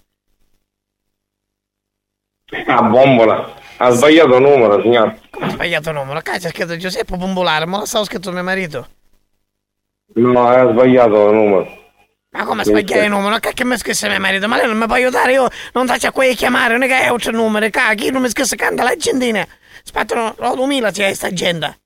Ah, 2.69 2.83
bombola. 2.85 3.55
Ha 3.77 3.91
sbagliato 3.91 4.39
numero, 4.39 4.81
signor. 4.81 5.19
Come 5.29 5.47
ho 5.47 5.51
sbagliato 5.51 5.91
il 5.91 5.97
numero? 5.97 6.21
Cazzo, 6.23 6.49
c'è 6.49 6.55
scritto 6.55 6.79
Giuseppe 6.79 7.19
Bombolare, 7.19 7.67
ma 7.67 7.81
lo 7.81 7.85
stavo 7.85 8.07
scritto 8.07 8.33
mio 8.33 8.43
marito. 8.43 8.89
No, 10.15 10.49
hai 10.49 10.73
sbagliato 10.73 11.29
il 11.29 11.35
numero. 11.35 11.80
Ma 12.33 12.45
come 12.45 12.65
sbagliare 12.65 13.05
il 13.05 13.11
numero? 13.11 13.39
Che 13.39 13.65
mi 13.65 13.77
scrisse 13.77 14.09
mio 14.09 14.21
marito? 14.21 14.47
Ma 14.47 14.57
lei 14.57 14.67
non 14.67 14.79
mi 14.79 14.87
può 14.87 14.95
aiutare? 14.95 15.33
Io 15.33 15.49
non 15.73 15.87
faccio 15.87 16.09
a 16.09 16.13
quei 16.13 16.37
chiamare, 16.37 16.75
non 16.75 16.83
è 16.83 16.87
che 16.87 17.01
è 17.01 17.07
altro 17.07 17.33
numero. 17.33 17.69
Cacchio, 17.71 18.13
non 18.13 18.23
mi 18.23 18.29
scrisse 18.29 18.55
canta 18.55 18.85
la 18.85 18.95
gentina. 18.97 19.47
Aspettano, 19.83 20.35
lo 20.39 20.55
2000 20.55 20.91
c'è 20.93 21.13
sta 21.13 21.27
agenda. 21.27 21.77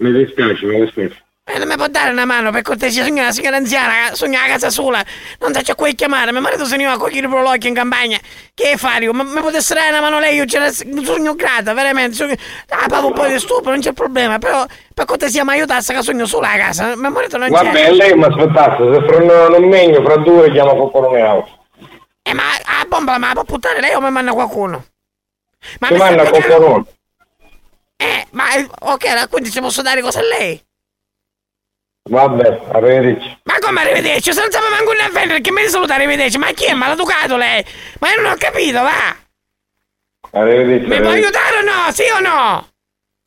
Mi 0.00 0.12
dispiace, 0.12 0.66
mi 0.66 0.80
dispiace. 0.80 1.27
E 1.50 1.56
non 1.56 1.66
mi 1.66 1.76
può 1.76 1.86
dare 1.88 2.10
una 2.10 2.26
mano 2.26 2.50
per 2.50 2.60
cortesia, 2.60 3.02
signora, 3.02 3.32
signora 3.32 3.56
anziana, 3.56 4.14
sogna 4.14 4.42
a 4.42 4.46
casa 4.46 4.68
sola. 4.68 5.02
Non 5.38 5.52
a 5.56 5.74
quei 5.74 5.94
chiamare. 5.94 6.30
Mio 6.30 6.42
marito 6.42 6.66
se 6.66 6.76
ne 6.76 6.84
va 6.84 6.92
a 6.92 6.98
cogliere 6.98 7.24
il 7.26 7.32
prolocchio 7.32 7.70
in 7.70 7.74
campagna. 7.74 8.18
Che 8.52 8.76
fare? 8.76 9.04
io? 9.04 9.14
Ma 9.14 9.22
mi 9.22 9.40
potesse 9.40 9.72
dare 9.72 9.88
una 9.88 10.02
mano 10.02 10.18
lei? 10.18 10.36
Io 10.36 10.44
ce 10.44 10.58
la 10.58 10.70
sogno 10.70 11.34
grata, 11.34 11.72
veramente. 11.72 12.16
Sogno... 12.16 12.34
Ah, 12.68 12.86
pago 12.86 13.06
un 13.06 13.14
po' 13.14 13.26
di 13.26 13.38
stupro, 13.38 13.70
non 13.70 13.80
c'è 13.80 13.94
problema. 13.94 14.36
Però 14.36 14.66
per 14.92 15.06
cortesia 15.06 15.42
mi 15.42 15.52
aiutasse 15.52 15.94
che 15.94 16.02
sogno 16.02 16.26
sola 16.26 16.50
a 16.50 16.58
casa. 16.58 16.94
Mio 16.96 17.10
marito 17.10 17.38
non 17.38 17.50
c'è. 17.50 17.64
Vabbè, 17.64 17.92
lei 17.92 18.14
mi 18.14 18.24
aspettasse, 18.24 18.92
se 18.92 19.06
fra 19.06 19.16
un, 19.16 19.54
un 19.54 19.68
megno, 19.70 20.02
fra 20.02 20.16
due 20.18 20.52
chiamo 20.52 20.74
qualcuno 20.76 21.08
mio. 21.08 21.48
Eh, 22.24 22.34
ma 22.34 22.42
a 22.42 22.84
bomba 22.86 23.16
ma 23.16 23.28
la 23.28 23.32
può 23.32 23.44
buttare 23.44 23.80
lei 23.80 23.94
o 23.94 24.02
mi 24.02 24.10
manda 24.10 24.32
qualcuno? 24.32 24.84
Ti 25.58 25.92
mi 25.92 25.96
manda 25.96 26.28
qualcuno. 26.28 26.86
Eh, 27.96 28.26
ma 28.32 28.54
eh, 28.54 28.68
ok, 28.80 29.30
quindi 29.30 29.50
ci 29.50 29.60
posso 29.60 29.80
dare 29.80 30.02
cosa 30.02 30.18
a 30.18 30.24
lei? 30.24 30.66
Vabbè, 32.08 32.60
arrivederci. 32.72 33.40
Ma 33.44 33.58
come 33.60 33.82
arrivederci? 33.82 34.32
Se 34.32 34.40
non 34.40 34.50
sapeva 34.50 34.70
manco 34.70 34.90
un 34.90 34.96
offendere, 35.06 35.40
che 35.40 35.50
mi 35.50 35.62
risaluta 35.62 35.94
arrivederci? 35.94 36.38
Ma 36.38 36.52
chi 36.52 36.64
è 36.64 36.72
maleducato 36.72 37.36
lei? 37.36 37.64
Ma 38.00 38.10
io 38.10 38.22
non 38.22 38.32
ho 38.32 38.36
capito, 38.36 38.80
va! 38.82 39.16
Arrivederci. 40.30 40.86
Mi 40.88 41.00
può 41.00 41.10
aiutare 41.10 41.58
o 41.58 41.62
no? 41.62 41.92
Sì 41.92 42.04
o 42.14 42.20
no? 42.20 42.68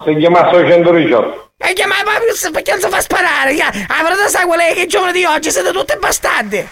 Si 0.04 0.16
chiama 0.16 0.50
118. 0.50 1.54
E 1.58 1.74
chiama 1.74 1.94
ma 2.04 2.14
perché 2.52 2.72
non 2.72 2.82
si 2.82 2.90
fa 2.90 3.02
sparare? 3.02 3.56
Ah, 3.62 4.02
però 4.02 4.28
sai 4.28 4.46
qual 4.46 4.60
è 4.60 4.74
che 4.74 4.82
i 4.82 4.88
giovani 4.88 5.12
di 5.14 5.26
oggi 5.26 5.52
siete 5.52 5.72
tutti 5.72 5.96
bastardi! 6.00 6.68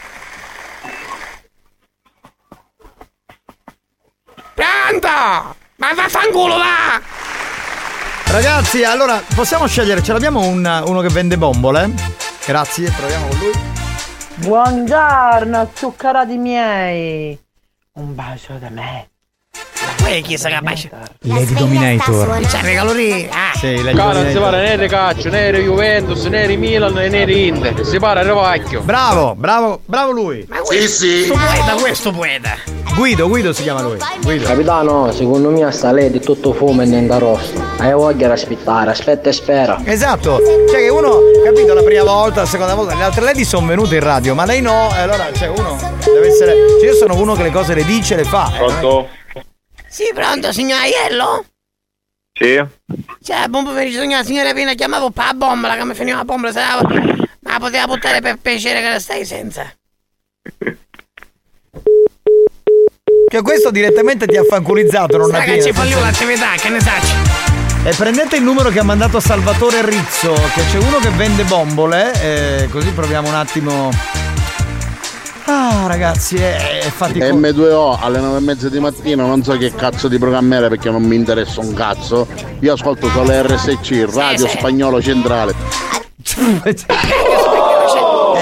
Pronto! 4.55 5.55
Ma 5.75 5.93
vaffanculo 5.93 6.57
va! 6.57 6.99
Ragazzi, 8.31 8.83
allora 8.83 9.21
possiamo 9.33 9.65
scegliere, 9.65 10.03
ce 10.03 10.13
l'abbiamo 10.13 10.41
un- 10.45 10.83
uno 10.85 11.01
che 11.01 11.07
vende 11.09 11.37
bombole? 11.37 11.89
Grazie, 12.45 12.91
proviamo 12.91 13.27
con 13.27 13.37
lui. 13.39 13.51
Buongiorno, 14.35 15.69
zuccherati 15.73 16.37
miei. 16.37 17.39
Un 17.93 18.13
bacio 18.15 18.53
da 18.59 18.69
me. 18.69 19.09
Poi 19.97 20.21
chi 20.21 20.37
sa 20.37 20.49
capace? 20.49 20.89
Lady 21.21 21.53
Dominator. 21.53 22.39
C'è 22.41 22.61
le 22.61 22.73
calorie! 22.73 23.29
Ah! 23.31 23.57
Sì, 23.57 23.81
Lady 23.83 23.97
Cara, 23.97 24.21
non 24.21 24.31
si 24.31 24.37
parla 24.37 24.57
né 24.57 24.77
di 24.77 24.87
calcio, 24.87 25.29
né 25.29 25.51
di 25.51 25.59
Juventus, 25.59 26.23
né 26.25 26.47
di 26.47 26.57
Milan, 26.57 26.93
né 26.93 27.25
di 27.25 27.47
Inter. 27.47 27.85
Si 27.85 27.99
parla 27.99 28.21
di 28.23 28.29
Rovacchio. 28.29 28.81
Bravo, 28.81 29.35
bravo, 29.35 29.81
bravo 29.85 30.11
lui. 30.11 30.45
Ma 30.49 30.57
questo, 30.59 31.05
Sto 31.05 31.33
poeta, 31.33 31.73
questo 31.79 32.11
poeta! 32.11 32.55
Guido, 32.95 33.27
Guido 33.27 33.53
si 33.53 33.63
chiama 33.63 33.81
lui. 33.81 33.97
Guido. 34.21 34.45
Capitano, 34.47 35.11
secondo 35.11 35.49
me 35.51 35.71
sta 35.71 35.91
lei 35.91 36.09
di 36.09 36.19
tutto 36.19 36.53
fumo 36.53 36.81
e 36.81 36.85
niente 36.85 37.17
rosso. 37.19 37.53
Hai 37.77 37.93
voglia 37.93 38.27
di 38.27 38.33
aspettare, 38.33 38.89
aspetta 38.91 39.29
e 39.29 39.33
spera. 39.33 39.79
Esatto, 39.83 40.39
cioè 40.69 40.79
che 40.81 40.89
uno, 40.89 41.19
capito, 41.43 41.73
la 41.73 41.83
prima 41.83 42.03
volta, 42.03 42.41
la 42.41 42.47
seconda 42.47 42.73
volta, 42.73 42.95
le 42.95 43.03
altre 43.03 43.21
lady 43.23 43.43
sono 43.43 43.67
venute 43.67 43.95
in 43.95 44.01
radio, 44.01 44.33
ma 44.33 44.45
lei 44.45 44.61
no, 44.61 44.89
e 44.97 45.01
allora, 45.01 45.27
cioè 45.33 45.47
uno 45.49 45.77
deve 46.03 46.27
essere. 46.27 46.53
Cioè 46.79 46.89
io 46.89 46.95
sono 46.95 47.15
uno 47.15 47.35
che 47.35 47.43
le 47.43 47.51
cose 47.51 47.73
le 47.73 47.85
dice, 47.85 48.15
le 48.15 48.23
fa. 48.23 48.51
eh, 48.55 48.59
non 48.59 48.69
è- 49.03 49.17
Sì, 49.99 50.13
pronto, 50.13 50.53
signor 50.53 50.79
Aiello? 50.79 51.43
Sì? 52.31 52.55
Cioè, 53.21 53.47
buon 53.49 53.65
pomeriggio, 53.65 53.99
signora, 53.99 54.23
signora 54.23 54.53
Pina, 54.53 54.73
chiamavo 54.73 55.09
per 55.09 55.25
la 55.25 55.33
bombola, 55.33 55.75
che 55.75 55.83
mi 55.83 55.93
finiva 55.93 56.15
la 56.15 56.23
bombola, 56.23 56.53
se 56.53 56.59
la, 56.59 56.79
ma 57.41 57.51
la 57.51 57.59
poteva 57.59 57.85
buttare 57.85 58.21
per 58.21 58.37
piacere 58.37 58.79
che 58.79 58.89
la 58.91 58.99
stai 59.01 59.25
senza. 59.25 59.69
Che 63.27 63.41
questo 63.41 63.71
direttamente 63.71 64.25
ti 64.25 64.37
ha 64.37 64.43
fanculizzato, 64.45 65.17
non 65.17 65.35
ha 65.35 65.39
Ragazzi, 65.39 65.73
fallivo 65.73 65.99
l'attività, 65.99 66.53
che 66.55 66.69
ne 66.69 66.79
sacci? 66.79 67.13
E 67.83 67.93
prendete 67.93 68.37
il 68.37 68.43
numero 68.43 68.69
che 68.69 68.79
ha 68.79 68.83
mandato 68.83 69.19
Salvatore 69.19 69.83
Rizzo, 69.83 70.31
che 70.31 70.61
c'è 70.71 70.77
uno 70.77 70.99
che 70.99 71.09
vende 71.09 71.43
bombole, 71.43 72.13
e 72.21 72.69
così 72.71 72.91
proviamo 72.91 73.27
un 73.27 73.35
attimo. 73.35 73.89
Ah, 75.51 75.87
ragazzi, 75.87 76.35
è, 76.35 76.77
è 76.81 76.89
faticoso. 76.91 77.33
M2O 77.33 77.97
alle 77.99 78.19
9 78.19 78.37
e 78.37 78.41
mezza 78.41 78.69
di 78.69 78.79
mattina, 78.79 79.25
non 79.25 79.43
so 79.43 79.57
che 79.57 79.73
cazzo 79.73 80.07
di 80.07 80.19
programmare 80.19 80.69
perché 80.69 80.91
non 80.91 81.01
mi 81.01 81.15
interessa 81.15 81.59
un 81.59 81.73
cazzo. 81.73 82.27
Io 82.59 82.73
ascolto 82.73 83.09
solo 83.09 83.31
RSC, 83.31 84.05
Radio 84.13 84.47
sì. 84.47 84.57
Spagnolo 84.57 85.01
Centrale. 85.01 85.55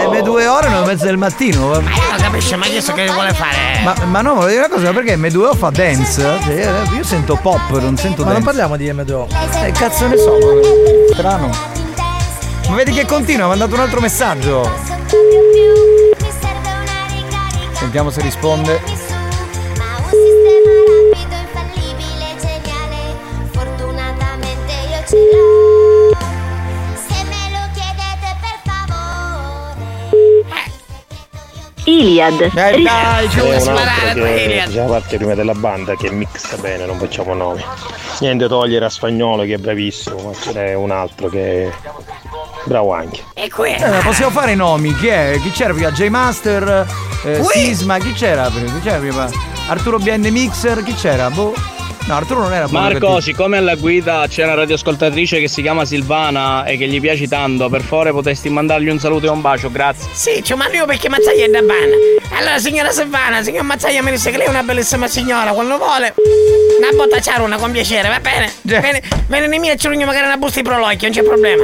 M2 0.09 0.47
ore, 0.47 0.69
9 0.69 0.83
e 0.83 0.85
mezza 0.85 1.05
del 1.05 1.15
mattino. 1.15 1.67
Ma 1.67 1.75
io 1.77 2.09
non 2.09 2.17
capisco, 2.17 2.57
ma 2.57 2.65
chiesto 2.65 2.91
che 2.91 3.05
vuole 3.09 3.33
fare? 3.33 3.81
Ma, 3.85 3.95
ma 4.05 4.21
no, 4.21 4.33
volevo 4.33 4.49
dire 4.49 4.65
una 4.65 4.69
cosa, 4.75 4.91
perché 4.91 5.15
M2O 5.15 5.55
fa 5.55 5.69
dance? 5.69 6.21
Cioè, 6.43 6.69
io 6.93 7.03
sento 7.05 7.37
pop, 7.41 7.69
non 7.79 7.95
sento 7.95 8.23
Ma 8.25 8.33
non 8.33 8.43
dance. 8.43 8.45
parliamo 8.45 8.75
di 8.75 8.85
M2O. 8.91 9.27
Eh, 9.63 9.71
cazzo 9.71 10.07
ne 10.07 10.17
so, 10.17 10.37
strano. 11.13 11.49
Ma 12.67 12.75
vedi 12.75 12.91
che 12.91 13.05
continua, 13.05 13.45
ha 13.45 13.47
mandato 13.47 13.75
un 13.75 13.79
altro 13.79 14.01
messaggio. 14.01 15.86
Sentiamo 17.79 18.11
se 18.11 18.21
risponde. 18.21 18.79
Iliad. 31.87 32.41
Eh, 32.41 32.81
dai, 32.81 33.29
Ci 33.29 33.37
giù. 33.39 33.59
sparare, 33.59 34.13
che 34.13 34.43
Iliad. 34.43 34.65
faceva 34.65 34.85
parte 34.87 35.17
prima 35.17 35.35
della 35.35 35.53
banda 35.53 35.95
che 35.95 36.11
mixa 36.11 36.57
bene, 36.57 36.85
non 36.85 36.97
facciamo 36.97 37.33
nomi. 37.33 37.63
Niente 38.19 38.47
togliere 38.47 38.85
a 38.85 38.89
spagnolo 38.89 39.43
che 39.43 39.53
è 39.53 39.57
bravissimo, 39.57 40.19
ma 40.21 40.33
ce 40.33 40.51
n'è 40.53 40.73
un 40.73 40.91
altro 40.91 41.29
che 41.29 41.63
è 41.67 41.71
bravo 42.65 42.93
anche. 42.93 43.23
E 43.33 43.49
qui? 43.49 43.73
Eh, 43.73 43.99
possiamo 44.03 44.31
fare 44.31 44.51
i 44.51 44.55
nomi, 44.55 44.93
chi 44.95 45.07
è? 45.07 45.39
Chi 45.41 45.49
c'era 45.51 45.73
prima? 45.73 45.91
J-Master, 45.91 46.85
eh? 47.23 47.43
Sisma, 47.43 47.97
chi 47.99 48.11
c'era 48.13 48.49
prima? 48.49 48.71
Chi 48.73 48.81
c'era 48.81 48.97
prima? 48.97 49.29
Arturo 49.69 49.97
BN 49.97 50.27
Mixer, 50.29 50.83
chi 50.83 50.93
c'era? 50.93 51.29
Boh. 51.29 51.53
No, 52.07 52.15
Arturo 52.15 52.39
non 52.43 52.53
era 52.53 52.67
Marco, 52.69 53.19
siccome 53.19 53.57
alla 53.57 53.75
guida 53.75 54.25
c'è 54.29 54.45
una 54.45 54.53
radioascoltatrice 54.53 55.41
che 55.41 55.49
si 55.49 55.61
chiama 55.61 55.83
Silvana 55.83 56.63
e 56.63 56.77
che 56.77 56.87
gli 56.87 57.01
piaci 57.01 57.27
tanto, 57.27 57.67
per 57.67 57.81
favore 57.81 58.13
potresti 58.13 58.47
mandargli 58.47 58.87
un 58.87 58.97
saluto 58.97 59.25
e 59.25 59.29
un 59.29 59.41
bacio, 59.41 59.69
grazie. 59.69 60.09
Sì, 60.13 60.41
ci 60.41 60.53
mando 60.53 60.77
io 60.77 60.85
perché 60.85 61.09
Mazzaglia 61.09 61.43
è 61.43 61.49
da 61.49 61.61
bana. 61.61 61.95
Allora, 62.37 62.59
signora 62.59 62.91
Silvana, 62.91 63.43
signor 63.43 63.63
Mazzaglia 63.63 64.01
mi 64.01 64.11
disse 64.11 64.31
che 64.31 64.37
lei 64.37 64.47
è 64.47 64.49
una 64.49 64.63
bellissima 64.63 65.05
signora, 65.09 65.51
quando 65.51 65.77
vuole. 65.77 66.13
Una 66.79 66.91
botta 66.95 67.19
c'ha 67.19 67.41
una 67.41 67.57
con 67.57 67.73
piacere, 67.73 68.07
va 68.07 68.21
bene? 68.21 68.53
Vieni 68.61 69.47
nei 69.47 69.59
miei 69.59 69.73
e 69.73 69.77
ci 69.77 69.89
riuniamo 69.89 70.09
magari 70.09 70.27
una 70.27 70.37
busta 70.37 70.61
di 70.61 70.65
prolocchio, 70.65 71.09
non 71.09 71.11
c'è 71.11 71.23
problema. 71.23 71.63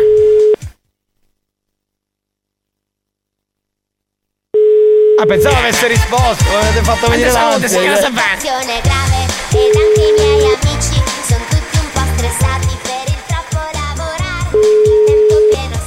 Ah, 5.22 5.26
pensavo 5.26 5.56
avesse 5.56 5.88
risposto, 5.88 6.44
avete 6.54 6.82
fatto 6.82 7.08
venire 7.08 7.30
salute, 7.30 7.62
l'ansia. 7.62 7.80
signora. 7.80 7.96
Silvana. 7.96 8.82
Grave 8.82 9.32
ed 9.54 9.76
anche 9.76 10.14
miei 10.18 10.33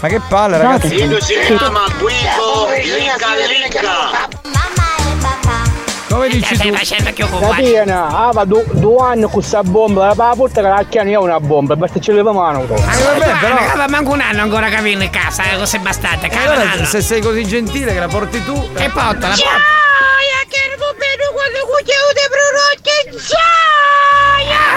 Ma 0.06 0.12
che 0.12 0.20
palle, 0.28 0.56
ragazzi. 0.58 0.88
si 1.20 1.34
chiama 1.56 1.84
Guido 1.98 2.68
Licca 2.80 3.34
Licca. 3.48 4.28
Mamma 4.44 4.94
e 4.98 5.16
papà. 5.20 5.62
Come 6.08 6.28
dici 6.28 6.54
stai 6.54 6.70
tu? 6.70 7.12
che? 7.12 7.26
Capina, 7.40 8.06
ah, 8.06 8.30
ma 8.32 8.44
du- 8.44 8.64
due 8.70 9.04
anni 9.04 9.22
con 9.22 9.30
questa 9.32 9.64
bomba, 9.64 10.14
la 10.14 10.34
porta 10.36 10.62
che 10.62 10.68
la 10.68 10.84
chiami 10.88 11.10
io 11.10 11.22
una 11.22 11.40
bomba, 11.40 11.74
basta 11.74 11.98
ci 11.98 12.12
leva 12.12 12.30
mano. 12.30 12.60
Ma 12.60 12.76
vabbè, 12.76 13.38
però... 13.40 13.76
Ma 13.76 13.88
manco 13.88 14.12
un 14.12 14.20
anno 14.20 14.42
ancora 14.42 14.68
capire 14.68 15.02
in 15.02 15.10
casa, 15.10 15.42
eh, 15.50 15.56
cose 15.56 15.80
bastate, 15.80 16.28
E 16.28 16.36
un 16.36 16.52
allora, 16.52 16.84
se 16.84 17.00
sei 17.00 17.20
così 17.20 17.44
gentile 17.44 17.92
che 17.92 17.98
la 17.98 18.06
porti 18.06 18.44
tu. 18.44 18.54
E 18.76 18.88
porta, 18.90 19.28
la 19.28 19.34
porta. 19.34 19.56
Ah, 19.56 19.86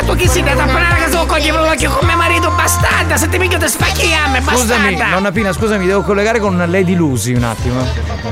tu 0.06 0.16
chi 0.16 0.28
sei 0.28 0.43
da 0.43 0.54
tamponare 0.56 1.04
che 1.04 1.12
sono 1.12 1.26
cogli 1.26 1.50
prolocchio 1.50 1.91
con 1.91 2.08
mio 2.08 2.18
marito 2.18 2.50
bastarda? 2.52 3.18
Se 3.18 3.28
ti 3.30 3.38
mica 3.38 3.58
ti 3.58 3.68
spacchi 3.68 4.14
a 4.14 4.30
me, 4.30 4.41
Scusami, 4.41 4.93
bastarda. 4.95 5.14
nonna 5.14 5.32
Pina, 5.32 5.54
scusami, 5.54 5.86
devo 5.86 6.02
collegare 6.02 6.39
con 6.39 6.58
Lady 6.58 6.95
Lucy 6.95 7.34
un 7.36 7.43
attimo. 7.43 7.82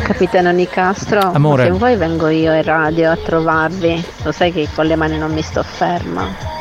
Capitano 0.03 0.51
Nicastro, 0.51 1.31
Amore. 1.33 1.65
se 1.65 1.71
vuoi 1.71 1.95
vengo 1.95 2.27
io 2.29 2.53
in 2.53 2.63
radio 2.63 3.11
a 3.11 3.17
trovarvi. 3.17 4.03
Lo 4.23 4.31
sai 4.31 4.51
che 4.51 4.67
con 4.73 4.85
le 4.85 4.95
mani 4.95 5.17
non 5.17 5.33
mi 5.33 5.41
sto 5.41 5.63
ferma. 5.63 6.55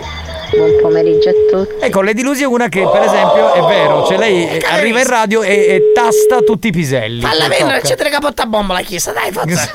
Buon 0.51 0.79
pomeriggio 0.81 1.31
a 1.31 1.33
tutti. 1.51 1.85
Ecco, 1.85 2.03
Lady 2.03 2.23
Lucy 2.23 2.43
è 2.43 2.47
una 2.47 2.69
che, 2.69 2.89
per 2.89 3.03
esempio, 3.03 3.53
è 3.53 3.61
vero, 3.63 4.07
cioè 4.07 4.17
lei 4.17 4.49
eh, 4.49 4.65
arriva 4.65 5.01
in 5.01 5.07
radio 5.07 5.43
e, 5.43 5.53
e 5.53 5.93
tasta 5.93 6.41
tutti 6.43 6.69
i 6.69 6.71
piselli. 6.71 7.21
Falla 7.21 7.49
vendere, 7.49 7.81
tocca. 7.81 7.89
c'è 7.89 7.97
tre 7.97 8.11
capotta 8.11 8.45
a 8.45 8.47
bomba 8.47 8.75
la 8.75 8.83
chiesa, 8.83 9.13
dai, 9.13 9.33
forza. 9.33 9.75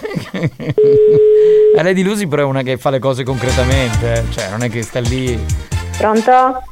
La 1.76 1.84
Lady 1.84 2.03
Lucy 2.03 2.28
però 2.28 2.43
è 2.43 2.45
una 2.45 2.63
che 2.63 2.78
fa 2.78 2.89
le 2.89 2.99
cose 2.99 3.24
concretamente, 3.24 4.13
eh. 4.13 4.32
cioè 4.32 4.49
non 4.49 4.63
è 4.63 4.69
che 4.69 4.82
sta 4.82 4.99
lì. 4.99 5.39
Pronto? 5.97 6.63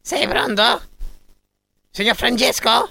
Sei 0.00 0.26
pronto? 0.28 0.80
Signor 1.90 2.14
Francesco? 2.16 2.90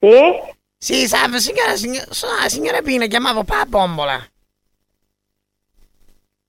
Sì? 0.00 0.54
Sì, 0.78 1.08
salve 1.08 1.40
signora, 1.40 1.74
signora, 1.76 2.06
sono 2.10 2.32
la 2.40 2.48
signora 2.48 2.82
Pina, 2.82 3.06
chiamavo 3.06 3.44
la 3.46 3.66
bombola. 3.66 4.26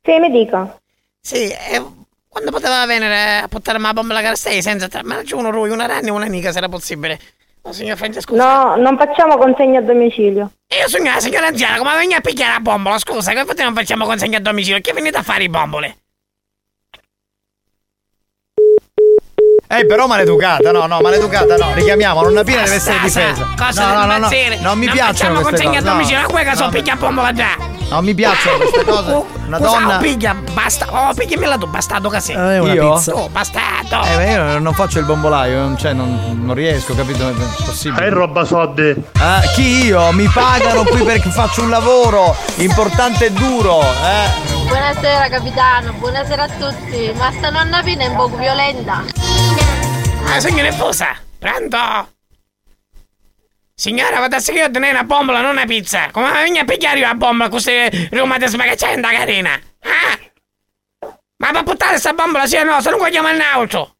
Sì, 0.03 0.19
mi 0.19 0.29
dica. 0.31 0.79
Sì, 1.21 1.49
e 1.49 1.83
quando 2.27 2.51
poteva 2.51 2.85
venire 2.85 3.39
a 3.39 3.47
portare 3.47 3.79
la 3.79 3.93
bombola 3.93 4.21
che 4.21 4.35
stai 4.35 4.61
senza 4.61 4.87
tra... 4.87 5.01
Ma 5.03 5.21
c'è 5.23 5.35
uno 5.35 5.49
lui, 5.49 5.69
una 5.69 5.85
ranni 5.85 6.07
e 6.07 6.11
una 6.11 6.25
nica, 6.25 6.51
se 6.51 6.59
era 6.59 6.69
possibile. 6.69 7.19
Oh, 7.63 7.71
signor 7.73 7.97
Francesco, 7.97 8.35
No, 8.35 8.75
non 8.77 8.97
facciamo 8.97 9.37
consegna 9.37 9.79
a 9.79 9.81
domicilio. 9.81 10.51
Io 10.79 10.87
sono 10.87 11.03
la 11.03 11.19
signora 11.19 11.47
anziana, 11.47 11.77
come 11.77 11.95
venire 11.97 12.17
a 12.17 12.21
picchiare 12.21 12.53
la 12.53 12.59
bombola? 12.59 12.97
Scusa, 12.97 13.33
che 13.33 13.39
infatti 13.39 13.63
non 13.63 13.73
facciamo 13.73 14.05
consegna 14.05 14.37
a 14.37 14.41
domicilio? 14.41 14.79
Che 14.79 14.93
venite 14.93 15.17
a 15.17 15.23
fare 15.23 15.43
i 15.43 15.49
bombole? 15.49 15.97
Eh, 19.69 19.85
però 19.85 20.07
maleducata, 20.07 20.71
no, 20.71 20.85
no, 20.85 21.01
maleducata, 21.01 21.57
no. 21.57 21.73
Richiamiamo, 21.73 22.21
nonna 22.21 22.41
Pina 22.43 22.61
deve 22.63 22.75
essere 22.75 22.99
difesa. 23.01 23.45
Cosa 23.57 23.85
no, 23.87 24.05
no, 24.05 24.05
no, 24.05 24.17
no, 24.17 24.29
non 24.61 24.77
mi 24.77 24.85
non 24.85 24.95
piacciono 24.95 25.41
queste 25.41 25.63
consegna 25.63 25.79
cose. 25.79 25.89
a 25.89 25.91
domicilio, 25.91 26.17
no. 26.21 26.25
ma 26.27 26.31
quella 26.31 26.55
so 26.55 26.69
picchia 26.69 26.95
bombola 26.95 27.33
già. 27.33 27.75
Non 27.89 28.03
mi 28.05 28.13
piacciono 28.15 28.57
queste 28.59 28.83
cose. 28.85 29.23
Una 29.47 29.57
Scusa, 29.57 29.69
donna. 29.69 29.95
oh, 29.97 29.99
piglia, 29.99 30.35
basta. 30.53 30.85
Oh, 30.89 31.13
pigliamela 31.13 31.57
tu, 31.57 31.67
bastardo 31.67 32.07
che 32.09 32.19
sei. 32.21 32.35
Eh, 32.35 32.59
una 32.59 32.73
Io? 32.73 32.93
pizza. 32.93 33.13
Oh, 33.13 33.27
bastardo. 33.27 34.07
Eh, 34.07 34.15
ma 34.15 34.23
io 34.53 34.59
non 34.59 34.73
faccio 34.73 34.99
il 34.99 35.05
bombolaio, 35.05 35.59
non- 35.59 35.77
cioè 35.77 35.91
non, 35.91 36.39
non 36.43 36.55
riesco, 36.55 36.95
capito? 36.95 37.27
È 37.29 37.33
possibile. 37.65 38.05
Hai 38.05 38.09
roba 38.09 38.45
soldi. 38.45 38.95
Ah, 39.19 39.41
chi 39.53 39.85
io? 39.85 40.11
Mi 40.13 40.27
pagano 40.29 40.83
qui 40.83 41.03
perché 41.03 41.29
faccio 41.29 41.61
un 41.63 41.69
lavoro 41.69 42.33
importante 42.55 43.25
e 43.25 43.31
duro, 43.31 43.81
eh. 43.81 44.55
Buonasera 44.67 45.27
capitano, 45.29 45.91
buonasera 45.93 46.43
a 46.43 46.49
tutti. 46.57 47.11
Ma 47.17 47.31
sta 47.31 47.49
nonna 47.49 47.81
Pina 47.83 48.03
è 48.03 48.07
un 48.07 48.15
po' 48.15 48.27
violenta. 48.29 49.03
Ah, 50.29 50.39
signora 50.39 50.71
Fusa, 50.71 51.17
pronto? 51.39 52.15
Signora, 53.73 54.19
vado 54.19 54.35
a 54.35 54.39
seguire 54.39 54.65
a 54.65 54.69
tenere 54.69 54.91
una 54.91 55.03
bombola, 55.03 55.41
non 55.41 55.51
una 55.51 55.65
pizza. 55.65 56.09
Come 56.11 56.31
vieni 56.43 56.59
a 56.59 56.65
pigliare 56.65 56.99
la 56.99 57.13
bombola 57.13 57.47
c'è 58.75 58.93
in 58.93 59.01
da 59.01 59.09
carina? 59.09 59.59
Ah? 59.81 61.09
Ma 61.37 61.51
per 61.51 61.63
portare 61.63 61.97
sta 61.97 62.13
bombola 62.13 62.45
sì 62.45 62.55
o 62.57 62.63
no? 62.63 62.81
Se 62.81 62.89
non 62.89 62.99
vogliamo 62.99 63.29
il 63.29 63.39
auto. 63.39 63.96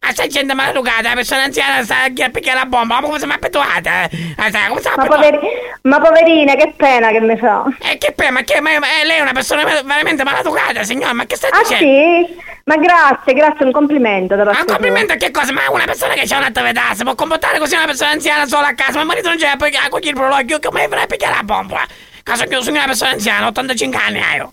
Ah, 0.00 0.12
stai 0.12 0.28
gente 0.28 0.54
maleducata, 0.54 1.02
la 1.08 1.14
persona 1.14 1.42
anziana 1.42 1.82
sta 1.82 2.04
a 2.04 2.30
pigliare 2.30 2.60
la 2.60 2.66
bombola, 2.66 3.00
ma 3.00 3.06
come 3.06 3.18
siamo 3.18 3.34
abituati? 3.34 3.88
Eh? 3.88 4.34
Ah, 4.36 4.68
Ma, 4.96 5.04
poveri- 5.06 5.38
ma 5.82 6.00
poverina, 6.00 6.54
che 6.54 6.72
pena 6.76 7.08
che 7.08 7.20
mi 7.20 7.36
fa. 7.36 7.64
E 7.80 7.98
che 7.98 8.12
pena, 8.12 8.30
ma, 8.30 8.42
che, 8.42 8.60
ma, 8.60 8.70
ma 8.78 8.86
lei 9.04 9.18
è 9.18 9.20
una 9.20 9.32
persona 9.32 9.64
veramente 9.64 10.22
maleducata, 10.22 10.84
signora, 10.84 11.12
ma 11.14 11.26
che 11.26 11.34
stai 11.34 11.50
Ah 11.52 11.58
dicendo? 11.58 11.84
sì? 11.84 12.36
Ma 12.64 12.76
grazie, 12.76 13.34
grazie, 13.34 13.64
un 13.64 13.72
complimento 13.72 14.36
da 14.36 14.44
Ma 14.44 14.50
parte 14.52 14.60
un 14.62 14.76
complimento 14.76 15.12
a 15.14 15.16
che 15.16 15.30
cosa? 15.32 15.52
Ma 15.52 15.62
una 15.70 15.84
persona 15.84 16.14
che 16.14 16.32
ha 16.32 16.38
un'attività 16.38 16.94
si 16.94 17.02
può 17.02 17.14
comportare 17.14 17.58
così 17.58 17.74
una 17.74 17.86
persona 17.86 18.10
anziana 18.10 18.46
sola 18.46 18.68
a 18.68 18.74
casa? 18.74 18.92
Ma 18.94 19.00
il 19.00 19.06
marito 19.06 19.28
non 19.28 19.36
c'è 19.36 19.46
a 19.48 19.52
a 19.52 19.88
cogliere 19.88 20.10
il 20.10 20.14
prologio, 20.14 20.58
come 20.60 20.86
farai 20.86 21.04
a 21.04 21.06
pigliare 21.06 21.34
la 21.34 21.42
bombola? 21.42 21.84
Caso 22.22 22.44
che 22.44 22.54
io 22.54 22.62
sono 22.62 22.76
una 22.76 22.86
persona 22.86 23.10
anziana, 23.10 23.46
85 23.48 23.98
anni 24.00 24.20
hai 24.20 24.36
io. 24.36 24.52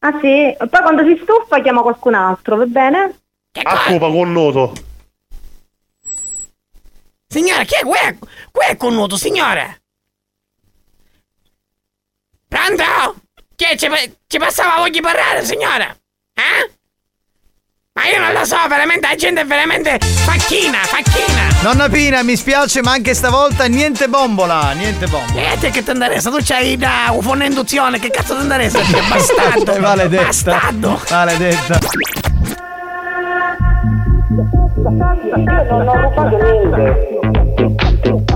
Ah 0.00 0.12
sì? 0.20 0.54
Poi 0.58 0.82
quando 0.82 1.02
si 1.04 1.18
stufa 1.22 1.60
chiama 1.62 1.80
qualcun 1.80 2.14
altro, 2.14 2.56
va 2.56 2.64
bene? 2.66 3.14
A 3.62 3.84
copa 3.84 4.08
con 4.08 4.32
noto. 4.32 4.72
Signora, 7.28 7.64
chi 7.64 7.74
è? 7.74 7.80
Qui 7.82 7.98
è, 7.98 8.16
qui 8.50 8.66
è 8.66 8.76
connuto, 8.76 9.16
signore? 9.16 9.82
Pronto? 12.48 12.84
Che 13.54 13.76
ci, 13.76 13.88
ci 14.26 14.38
passava 14.38 14.76
voglia 14.76 14.90
di 14.90 15.00
parlare, 15.00 15.44
signora? 15.44 15.90
Eh? 16.34 16.70
Ma 17.94 18.06
io 18.08 18.20
non 18.20 18.32
lo 18.34 18.44
so, 18.44 18.58
veramente, 18.68 19.08
la 19.08 19.14
gente 19.14 19.40
è 19.40 19.46
veramente 19.46 19.98
facchina, 20.00 20.78
facchina. 20.82 21.48
Nonna 21.62 21.88
Pina, 21.88 22.22
mi 22.22 22.36
spiace, 22.36 22.82
ma 22.82 22.92
anche 22.92 23.14
stavolta 23.14 23.64
niente 23.64 24.06
bombola, 24.08 24.72
niente 24.72 25.06
bombola. 25.06 25.40
E 25.40 25.46
a 25.46 25.56
te 25.56 25.70
che 25.70 25.82
ti 25.82 25.90
interessa? 25.90 26.30
Tu 26.30 26.36
c'hai 26.42 26.76
da 26.76 27.08
un 27.10 27.22
forno 27.22 27.44
induzione, 27.44 27.98
che 27.98 28.10
cazzo 28.10 28.36
ti 28.36 28.42
interessa? 28.42 28.80
Bastardo! 29.08 29.72
Eh, 29.72 29.78
maledetta. 29.78 30.24
Bastardo! 30.24 31.02
Maledetta. 31.08 31.78
Io 34.86 34.92
non 34.92 35.88
ho 35.88 36.00
rubato 36.00 36.36
niente. 36.36 38.35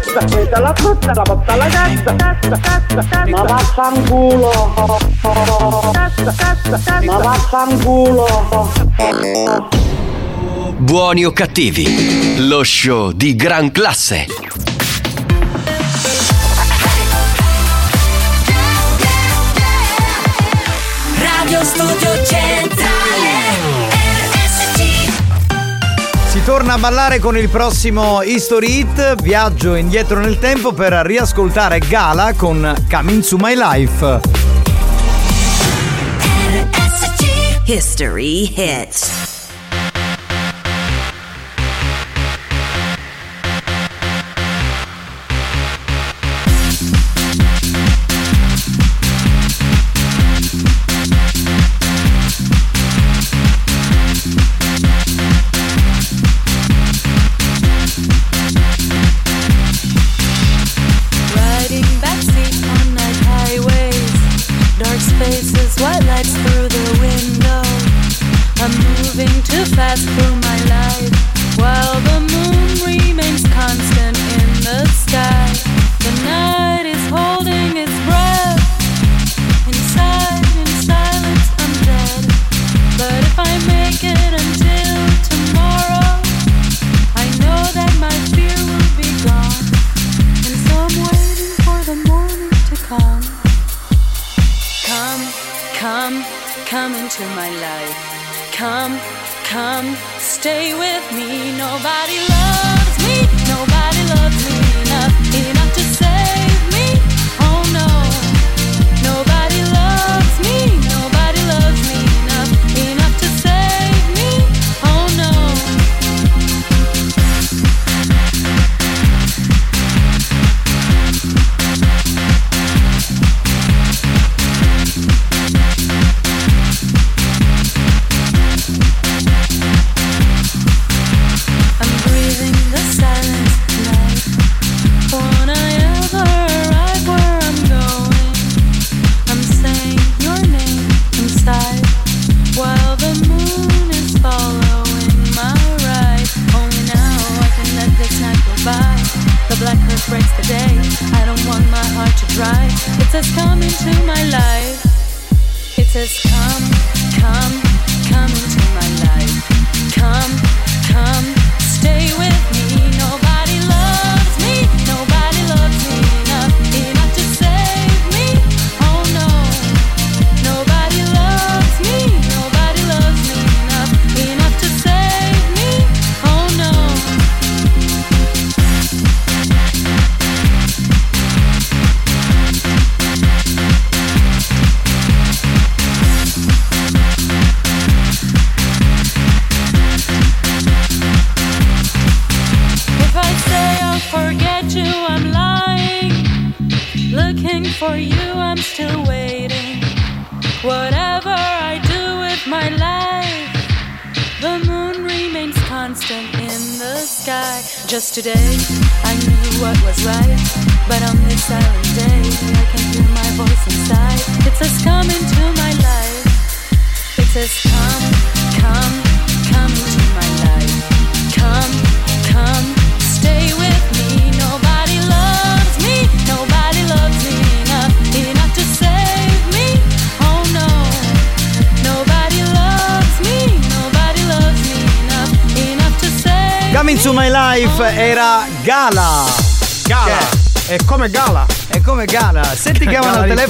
prendo 0.00 0.60
la 0.60 0.72
frutta 0.74 1.12
la 1.14 1.22
porta 1.22 1.52
alla 1.52 1.66
cassa, 1.66 2.16
cassa, 2.16 2.58
cassa, 2.60 3.08
cassa. 3.08 3.26
Ma 3.30 3.42
vaffanculo. 3.42 4.50
Cassa, 5.92 6.34
cassa, 6.36 6.70
cassa. 6.70 7.00
Ma 7.04 7.16
vaffanculo. 7.18 8.70
Buoni 10.78 11.24
o 11.24 11.32
cattivi, 11.32 12.46
lo 12.46 12.64
show 12.64 13.12
di 13.12 13.36
gran 13.36 13.70
classe. 13.70 14.26
Radio 21.18 21.64
Studio 21.64 22.24
Centrale 22.24 22.91
Si 26.42 26.48
torna 26.48 26.72
a 26.72 26.78
ballare 26.78 27.20
con 27.20 27.38
il 27.38 27.48
prossimo 27.48 28.20
History 28.20 28.80
Hit, 28.80 29.22
viaggio 29.22 29.76
indietro 29.76 30.18
nel 30.18 30.40
tempo 30.40 30.72
per 30.72 30.92
riascoltare 30.92 31.78
Gala 31.78 32.32
con 32.34 32.84
Coming 32.90 33.24
to 33.24 33.36
My 33.36 33.54
Life. 33.54 34.20
History 37.66 38.52
Hit 38.56 39.21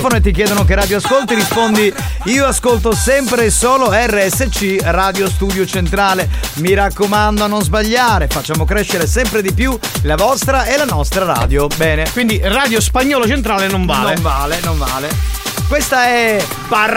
telefono 0.02 0.16
e 0.16 0.20
ti 0.20 0.32
chiedono 0.32 0.64
che 0.64 0.74
radio 0.74 0.96
ascolti, 0.96 1.34
rispondi 1.34 1.92
io 2.24 2.44
ascolto 2.44 2.92
sempre 2.92 3.44
e 3.44 3.50
solo 3.50 3.90
RSC 3.92 4.78
Radio 4.82 5.28
Studio 5.28 5.64
Centrale. 5.64 6.28
Mi 6.54 6.74
raccomando 6.74 7.44
a 7.44 7.46
non 7.46 7.62
sbagliare, 7.62 8.26
facciamo 8.26 8.64
crescere 8.64 9.06
sempre 9.06 9.42
di 9.42 9.52
più 9.52 9.78
la 10.02 10.16
vostra 10.16 10.64
e 10.64 10.76
la 10.76 10.84
nostra 10.84 11.24
radio. 11.24 11.68
Bene. 11.76 12.10
Quindi 12.12 12.40
Radio 12.42 12.80
Spagnolo 12.80 13.26
Centrale 13.26 13.68
non 13.68 13.86
vale. 13.86 14.14
Non 14.14 14.22
vale, 14.22 14.60
non 14.62 14.78
vale. 14.78 15.41
Questa 15.72 16.04
è 16.04 16.36
Sto 16.38 16.74
morendo 16.74 16.96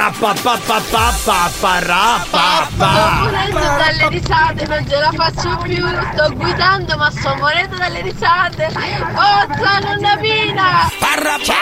dalle 3.57 4.09
risate, 4.09 4.67
non 4.67 4.85
ce 4.85 4.99
la 4.99 5.11
faccio 5.13 5.57
più. 5.63 5.87
Sto 6.11 6.33
guidando, 6.35 6.97
ma 6.97 7.09
sto 7.09 7.35
morendo 7.35 7.77
dalle 7.77 8.01
risate. 8.01 8.67
Forza, 8.67 9.79
nonna 9.79 10.17
Pina! 10.17 10.89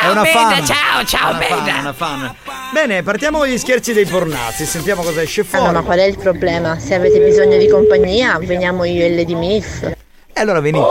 È 0.02 0.10
una 0.10 0.24
fan. 0.24 0.66
ciao, 0.66 1.06
ciao, 1.06 1.30
Una 1.30 1.42
fan, 1.44 1.80
una 1.82 1.94
fan. 1.94 2.36
Bene, 2.72 3.04
partiamo 3.04 3.38
con 3.38 3.46
gli 3.46 3.60
scherzi 3.60 3.94
dei 3.94 4.08
pornazzi, 4.08 4.66
sentiamo 4.66 5.04
cosa 5.04 5.22
esce 5.22 5.44
fuori. 5.44 5.66
Allora, 5.66 5.82
ma 5.82 5.86
qual 5.86 6.00
è 6.00 6.06
il 6.06 6.18
problema? 6.18 6.80
Se 6.80 6.96
avete 6.96 7.20
bisogno 7.20 7.58
di 7.58 7.70
compagnia, 7.70 8.40
veniamo 8.40 8.86
io 8.86 9.06
e 9.06 9.14
Lady 9.16 9.36
Milf. 9.36 9.84
E 9.84 10.42
allora 10.42 10.60
venite. 10.62 10.84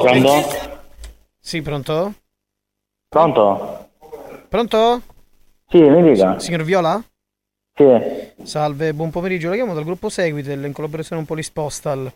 Pronto? 0.00 0.80
Sì, 1.38 1.60
pronto? 1.60 2.14
Pronto? 3.06 3.77
Pronto? 4.48 5.02
Sì, 5.68 5.80
mi 5.80 6.02
dica. 6.12 6.38
Signor 6.38 6.62
Viola? 6.62 7.02
Sì. 7.74 8.32
Salve, 8.42 8.92
buon 8.94 9.10
pomeriggio. 9.10 9.48
La 9.48 9.54
chiamo 9.54 9.74
dal 9.74 9.84
gruppo 9.84 10.08
Seguitel 10.08 10.64
in 10.64 10.72
collaborazione 10.72 11.16
con 11.20 11.26
Police 11.26 11.50
Postal. 11.52 12.12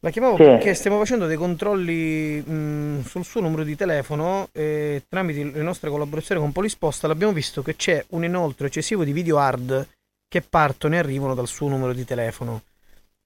La 0.00 0.10
chiamavo 0.10 0.36
Sì. 0.36 0.42
perché 0.42 0.74
stiamo 0.74 0.98
facendo 0.98 1.26
dei 1.26 1.36
controlli 1.36 2.40
mh, 2.42 3.02
sul 3.04 3.24
suo 3.24 3.40
numero 3.40 3.62
di 3.62 3.74
telefono 3.76 4.48
e 4.52 5.04
tramite 5.08 5.42
le 5.44 5.62
nostre 5.62 5.88
collaborazioni 5.88 6.40
con 6.40 6.52
Police 6.52 6.76
Postal 6.78 7.10
abbiamo 7.10 7.32
visto 7.32 7.62
che 7.62 7.76
c'è 7.76 8.04
un 8.10 8.22
inoltre 8.24 8.66
eccessivo 8.66 9.04
di 9.04 9.12
video 9.12 9.38
hard 9.38 9.88
che 10.28 10.42
partono 10.42 10.96
e 10.96 10.98
arrivano 10.98 11.34
dal 11.34 11.46
suo 11.46 11.68
numero 11.68 11.92
di 11.92 12.04
telefono. 12.04 12.62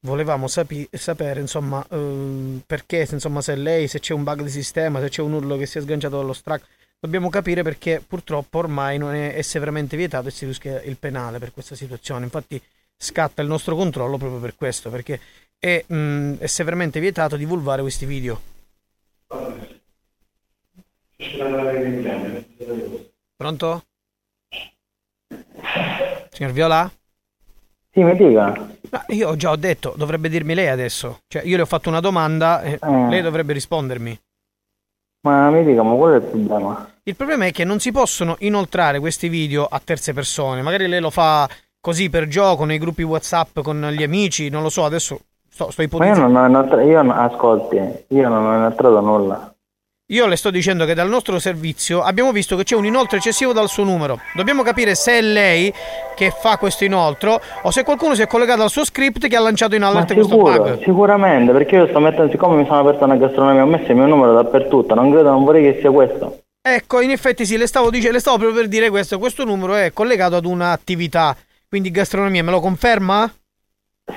Volevamo 0.03 0.47
sapi- 0.47 0.89
sapere, 0.93 1.41
insomma, 1.41 1.85
ehm, 1.91 2.63
perché, 2.67 3.07
insomma, 3.11 3.41
se 3.43 3.55
lei, 3.57 3.87
se 3.89 3.99
c'è 4.01 4.15
un 4.15 4.23
bug 4.23 4.43
di 4.43 4.51
sistema, 4.51 5.01
se 5.01 5.09
c'è 5.09 5.21
un 5.23 5.33
urlo 5.33 5.57
che 5.57 5.67
si 5.67 5.79
è 5.79 5.81
sganciato 5.81 6.17
dallo 6.19 6.33
strack. 6.33 6.65
Dobbiamo 7.03 7.31
capire 7.31 7.63
perché 7.63 8.05
purtroppo 8.07 8.59
ormai 8.59 8.99
non 8.99 9.15
è, 9.15 9.33
è 9.33 9.41
severamente 9.41 9.97
vietato 9.97 10.29
e 10.29 10.31
si 10.31 10.45
rischia 10.45 10.83
il 10.83 10.99
penale 10.99 11.39
per 11.39 11.51
questa 11.51 11.75
situazione. 11.75 12.25
Infatti 12.25 12.61
scatta 12.95 13.41
il 13.41 13.49
nostro 13.49 13.75
controllo 13.75 14.19
proprio 14.19 14.39
per 14.39 14.55
questo, 14.55 14.91
perché 14.91 15.19
è, 15.59 15.83
mh, 15.87 16.35
è 16.37 16.47
severamente 16.47 17.01
vietato 17.01 17.37
divulgare 17.37 17.81
questi 17.81 18.05
video. 18.05 18.43
Pronto? 23.35 23.85
Signor 26.31 26.53
Viola? 26.53 26.93
Sì, 27.93 28.03
mi 28.03 28.15
dica. 28.15 28.69
Ma 28.91 29.05
io 29.09 29.37
già 29.37 29.51
ho 29.51 29.57
detto, 29.57 29.95
dovrebbe 29.97 30.29
dirmi 30.29 30.53
lei 30.53 30.69
adesso. 30.69 31.23
Cioè, 31.29 31.43
io 31.45 31.57
le 31.57 31.63
ho 31.63 31.67
fatto 31.67 31.89
una 31.89 32.01
domanda 32.01 32.61
e 32.63 32.79
Eh. 32.81 33.09
lei 33.09 33.23
dovrebbe 33.23 33.55
rispondermi. 33.55 34.21
Ma 35.23 35.51
mi 35.51 35.65
dica, 35.65 35.83
ma 35.83 35.95
qual 35.95 36.13
è 36.13 36.17
il 36.17 36.23
problema? 36.23 36.89
Il 37.03 37.17
problema 37.17 37.47
è 37.47 37.53
che 37.53 37.65
non 37.65 37.79
si 37.79 37.93
possono 37.93 38.37
inoltrare 38.41 39.01
questi 39.01 39.29
video 39.29 39.67
a 39.67 39.81
terze 39.83 40.13
persone. 40.15 40.63
Magari 40.63 40.87
lei 40.87 41.01
lo 41.01 41.11
fa 41.11 41.49
così 41.81 42.09
per 42.09 42.27
gioco 42.27 42.65
nei 42.65 42.79
gruppi 42.79 43.03
WhatsApp 43.03 43.61
con 43.61 43.81
gli 43.91 44.03
amici, 44.03 44.49
non 44.49 44.63
lo 44.63 44.69
so, 44.69 44.85
adesso 44.85 45.21
sto, 45.49 45.71
sto 45.71 45.83
Ma 45.83 45.89
io 45.89 45.89
ipotizzando. 45.89 46.33
non 46.33 46.45
ho 46.45 46.47
inoltrato, 46.47 47.13
ascolti, 47.13 47.77
io 48.09 48.29
non 48.29 48.47
ho 48.47 48.55
inoltrato 48.55 49.01
nulla. 49.01 49.55
Io 50.11 50.27
le 50.27 50.35
sto 50.35 50.51
dicendo 50.51 50.87
che 50.87 50.95
dal 50.95 51.09
nostro 51.09 51.39
servizio 51.39 52.03
abbiamo 52.03 52.33
visto 52.33 52.57
che 52.57 52.65
c'è 52.65 52.75
un 52.75 52.85
inoltro 52.85 53.17
eccessivo 53.17 53.53
dal 53.53 53.69
suo 53.69 53.85
numero. 53.85 54.19
Dobbiamo 54.35 54.65
capire 54.65 54.97
se 54.97 55.19
è 55.19 55.21
lei 55.21 55.73
che 56.17 56.33
fa 56.37 56.57
questo 56.57 56.83
inoltro 56.83 57.41
o 57.63 57.71
se 57.71 57.85
qualcuno 57.85 58.17
si 58.17 58.23
è 58.23 58.27
collegato 58.27 58.63
al 58.63 58.71
suo 58.71 58.85
script 58.85 59.29
che 59.29 59.37
ha 59.37 59.41
lanciato 59.41 59.77
in 59.77 59.83
Ma 59.83 59.87
allerta 59.87 60.15
questo 60.15 60.33
sicuro, 60.35 60.63
bug. 60.65 60.83
sicuramente, 60.83 61.53
perché 61.53 61.77
io 61.77 61.87
sto 61.87 62.01
mettendo, 62.01 62.29
siccome 62.33 62.57
mi 62.57 62.67
sono 62.67 62.81
aperto 62.81 63.05
una 63.05 63.15
gastronomia, 63.15 63.63
ho 63.63 63.67
messo 63.67 63.89
il 63.89 63.97
mio 63.99 64.07
numero 64.07 64.33
dappertutto, 64.35 64.95
non 64.97 65.13
credo, 65.13 65.31
non 65.31 65.45
vorrei 65.45 65.73
che 65.73 65.79
sia 65.81 65.93
questo. 65.93 66.41
Ecco, 66.61 67.01
in 67.01 67.11
effetti 67.11 67.47
sì, 67.47 67.57
le 67.57 67.69
stavo, 67.69 67.89
dice- 67.89 68.11
le 68.11 68.19
stavo 68.19 68.37
proprio 68.39 68.59
per 68.59 68.69
dire 68.69 68.91
questo. 68.91 69.21
Questo 69.21 69.45
numero 69.45 69.77
è 69.77 69.93
collegato 69.93 70.35
ad 70.35 70.45
un'attività, 70.45 71.37
quindi 71.69 71.93
gastronomia, 71.93 72.43
me 72.43 72.51
lo 72.51 72.59
conferma? 72.59 73.33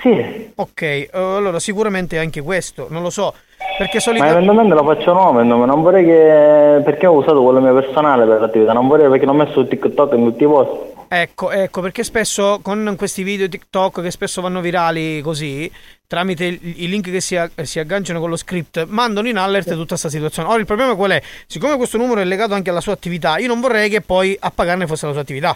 Sì. 0.01 0.51
Ok, 0.55 0.81
eh, 0.81 1.09
allora 1.11 1.59
sicuramente 1.59 2.17
anche 2.17 2.41
questo, 2.41 2.87
non 2.89 3.03
lo 3.03 3.11
so, 3.11 3.35
perché 3.77 3.95
Ma 3.95 4.01
solitamente... 4.01 4.37
eventualmente 4.37 4.75
lo 4.75 4.83
faccio 4.83 5.09
il 5.11 5.15
nome, 5.15 5.43
non 5.43 5.81
vorrei 5.81 6.05
che. 6.05 6.81
perché 6.83 7.07
ho 7.07 7.13
usato 7.13 7.41
quello 7.41 7.59
mio 7.59 7.73
personale 7.73 8.25
per 8.25 8.39
l'attività, 8.39 8.73
non 8.73 8.87
vorrei 8.87 9.09
perché 9.09 9.25
l'ho 9.25 9.33
messo 9.33 9.53
su 9.53 9.67
TikTok 9.67 10.13
in 10.13 10.23
tutti 10.23 10.43
i 10.43 10.47
posti. 10.47 10.91
Ecco, 11.07 11.51
ecco, 11.51 11.81
perché 11.81 12.03
spesso 12.03 12.59
con 12.63 12.95
questi 12.97 13.21
video 13.21 13.47
TikTok 13.47 14.01
che 14.01 14.09
spesso 14.09 14.41
vanno 14.41 14.61
virali 14.61 15.21
così, 15.21 15.71
tramite 16.07 16.45
i 16.45 16.87
link 16.87 17.11
che 17.11 17.21
si, 17.21 17.39
si 17.61 17.77
agganciano 17.77 18.19
con 18.19 18.29
lo 18.29 18.35
script, 18.35 18.85
mandano 18.87 19.27
in 19.27 19.37
alert 19.37 19.69
tutta 19.69 19.85
questa 19.89 20.09
situazione. 20.09 20.49
Ora 20.49 20.59
il 20.59 20.65
problema 20.65 20.95
qual 20.95 21.11
è? 21.11 21.21
Siccome 21.45 21.77
questo 21.77 21.97
numero 21.97 22.19
è 22.19 22.23
legato 22.23 22.55
anche 22.55 22.71
alla 22.71 22.81
sua 22.81 22.93
attività, 22.93 23.37
io 23.37 23.47
non 23.47 23.59
vorrei 23.59 23.89
che 23.89 24.01
poi 24.01 24.35
a 24.39 24.51
pagarne 24.53 24.87
fosse 24.87 25.05
la 25.05 25.11
sua 25.11 25.21
attività. 25.21 25.55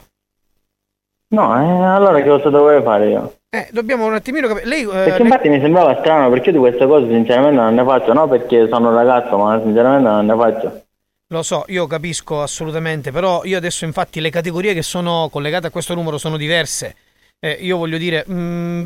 No, 1.29 1.59
eh, 1.59 1.85
allora 1.85 2.21
che 2.21 2.29
cosa 2.29 2.49
dovevo 2.49 2.83
fare 2.83 3.09
io? 3.09 3.36
Eh, 3.49 3.69
dobbiamo 3.71 4.05
un 4.05 4.13
attimino 4.13 4.47
capire. 4.47 4.65
Lei, 4.65 4.81
eh, 4.83 4.87
Perché 4.87 5.09
lei- 5.09 5.21
infatti 5.21 5.49
mi 5.49 5.59
sembrava 5.61 5.97
strano, 5.99 6.29
perché 6.29 6.51
di 6.51 6.57
queste 6.57 6.85
cose 6.85 7.07
sinceramente 7.07 7.55
non 7.55 7.73
ne 7.73 7.83
faccio, 7.85 8.11
no 8.13 8.27
perché 8.27 8.67
sono 8.69 8.89
un 8.89 8.95
ragazzo, 8.95 9.37
ma 9.37 9.61
sinceramente 9.63 10.09
non 10.09 10.25
ne 10.25 10.35
faccio. 10.35 10.81
Lo 11.29 11.43
so, 11.43 11.63
io 11.67 11.87
capisco 11.87 12.41
assolutamente, 12.41 13.11
però 13.11 13.43
io 13.43 13.57
adesso 13.57 13.85
infatti 13.85 14.19
le 14.19 14.29
categorie 14.29 14.73
che 14.73 14.81
sono 14.81 15.29
collegate 15.31 15.67
a 15.67 15.69
questo 15.69 15.93
numero 15.93 16.17
sono 16.17 16.37
diverse. 16.37 16.95
Eh, 17.39 17.51
io 17.61 17.77
voglio 17.77 17.97
dire, 17.97 18.25
mm, 18.29 18.85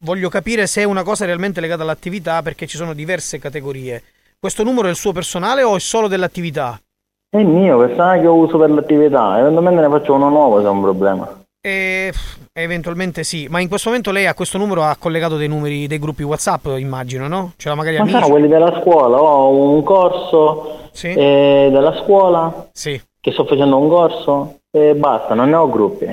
voglio 0.00 0.28
capire 0.28 0.66
se 0.66 0.82
è 0.82 0.84
una 0.84 1.02
cosa 1.02 1.24
realmente 1.24 1.60
legata 1.60 1.82
all'attività 1.82 2.42
perché 2.42 2.66
ci 2.66 2.76
sono 2.76 2.94
diverse 2.94 3.38
categorie. 3.38 4.02
Questo 4.38 4.62
numero 4.62 4.86
è 4.86 4.90
il 4.90 4.96
suo 4.96 5.12
personale 5.12 5.62
o 5.62 5.76
è 5.76 5.80
solo 5.80 6.08
dell'attività? 6.08 6.80
È 7.28 7.38
il 7.38 7.46
mio 7.46 7.78
personale 7.78 8.20
che 8.20 8.26
uso 8.26 8.56
per 8.56 8.70
l'attività, 8.70 9.38
eventualmente 9.38 9.80
ne 9.80 9.88
faccio 9.88 10.14
uno 10.14 10.28
nuovo 10.28 10.60
se 10.60 10.66
è 10.66 10.70
un 10.70 10.80
problema. 10.80 11.42
E, 11.68 12.12
eventualmente 12.54 13.24
sì, 13.24 13.46
ma 13.50 13.60
in 13.60 13.68
questo 13.68 13.88
momento 13.90 14.10
lei 14.10 14.26
a 14.26 14.32
questo 14.34 14.56
numero 14.56 14.82
ha 14.82 14.96
collegato 14.98 15.36
dei 15.36 15.48
numeri 15.48 15.86
dei 15.86 15.98
gruppi 15.98 16.22
WhatsApp, 16.22 16.66
immagino, 16.78 17.28
no? 17.28 17.52
Cioè 17.56 17.74
magari 17.74 17.96
Ma 17.96 18.02
amici. 18.02 18.16
sono 18.18 18.30
quelli 18.30 18.48
della 18.48 18.80
scuola, 18.80 19.20
ho 19.20 19.50
un 19.50 19.82
corso 19.82 20.88
Sì. 20.92 21.08
eh, 21.08 21.68
della 21.70 21.94
scuola 22.02 22.68
Sì. 22.72 23.00
che 23.20 23.32
sto 23.32 23.44
facendo 23.44 23.76
un 23.76 23.88
corso 23.88 24.60
e 24.70 24.94
basta, 24.94 25.34
non 25.34 25.50
ne 25.50 25.56
ho 25.56 25.68
gruppi. 25.68 26.06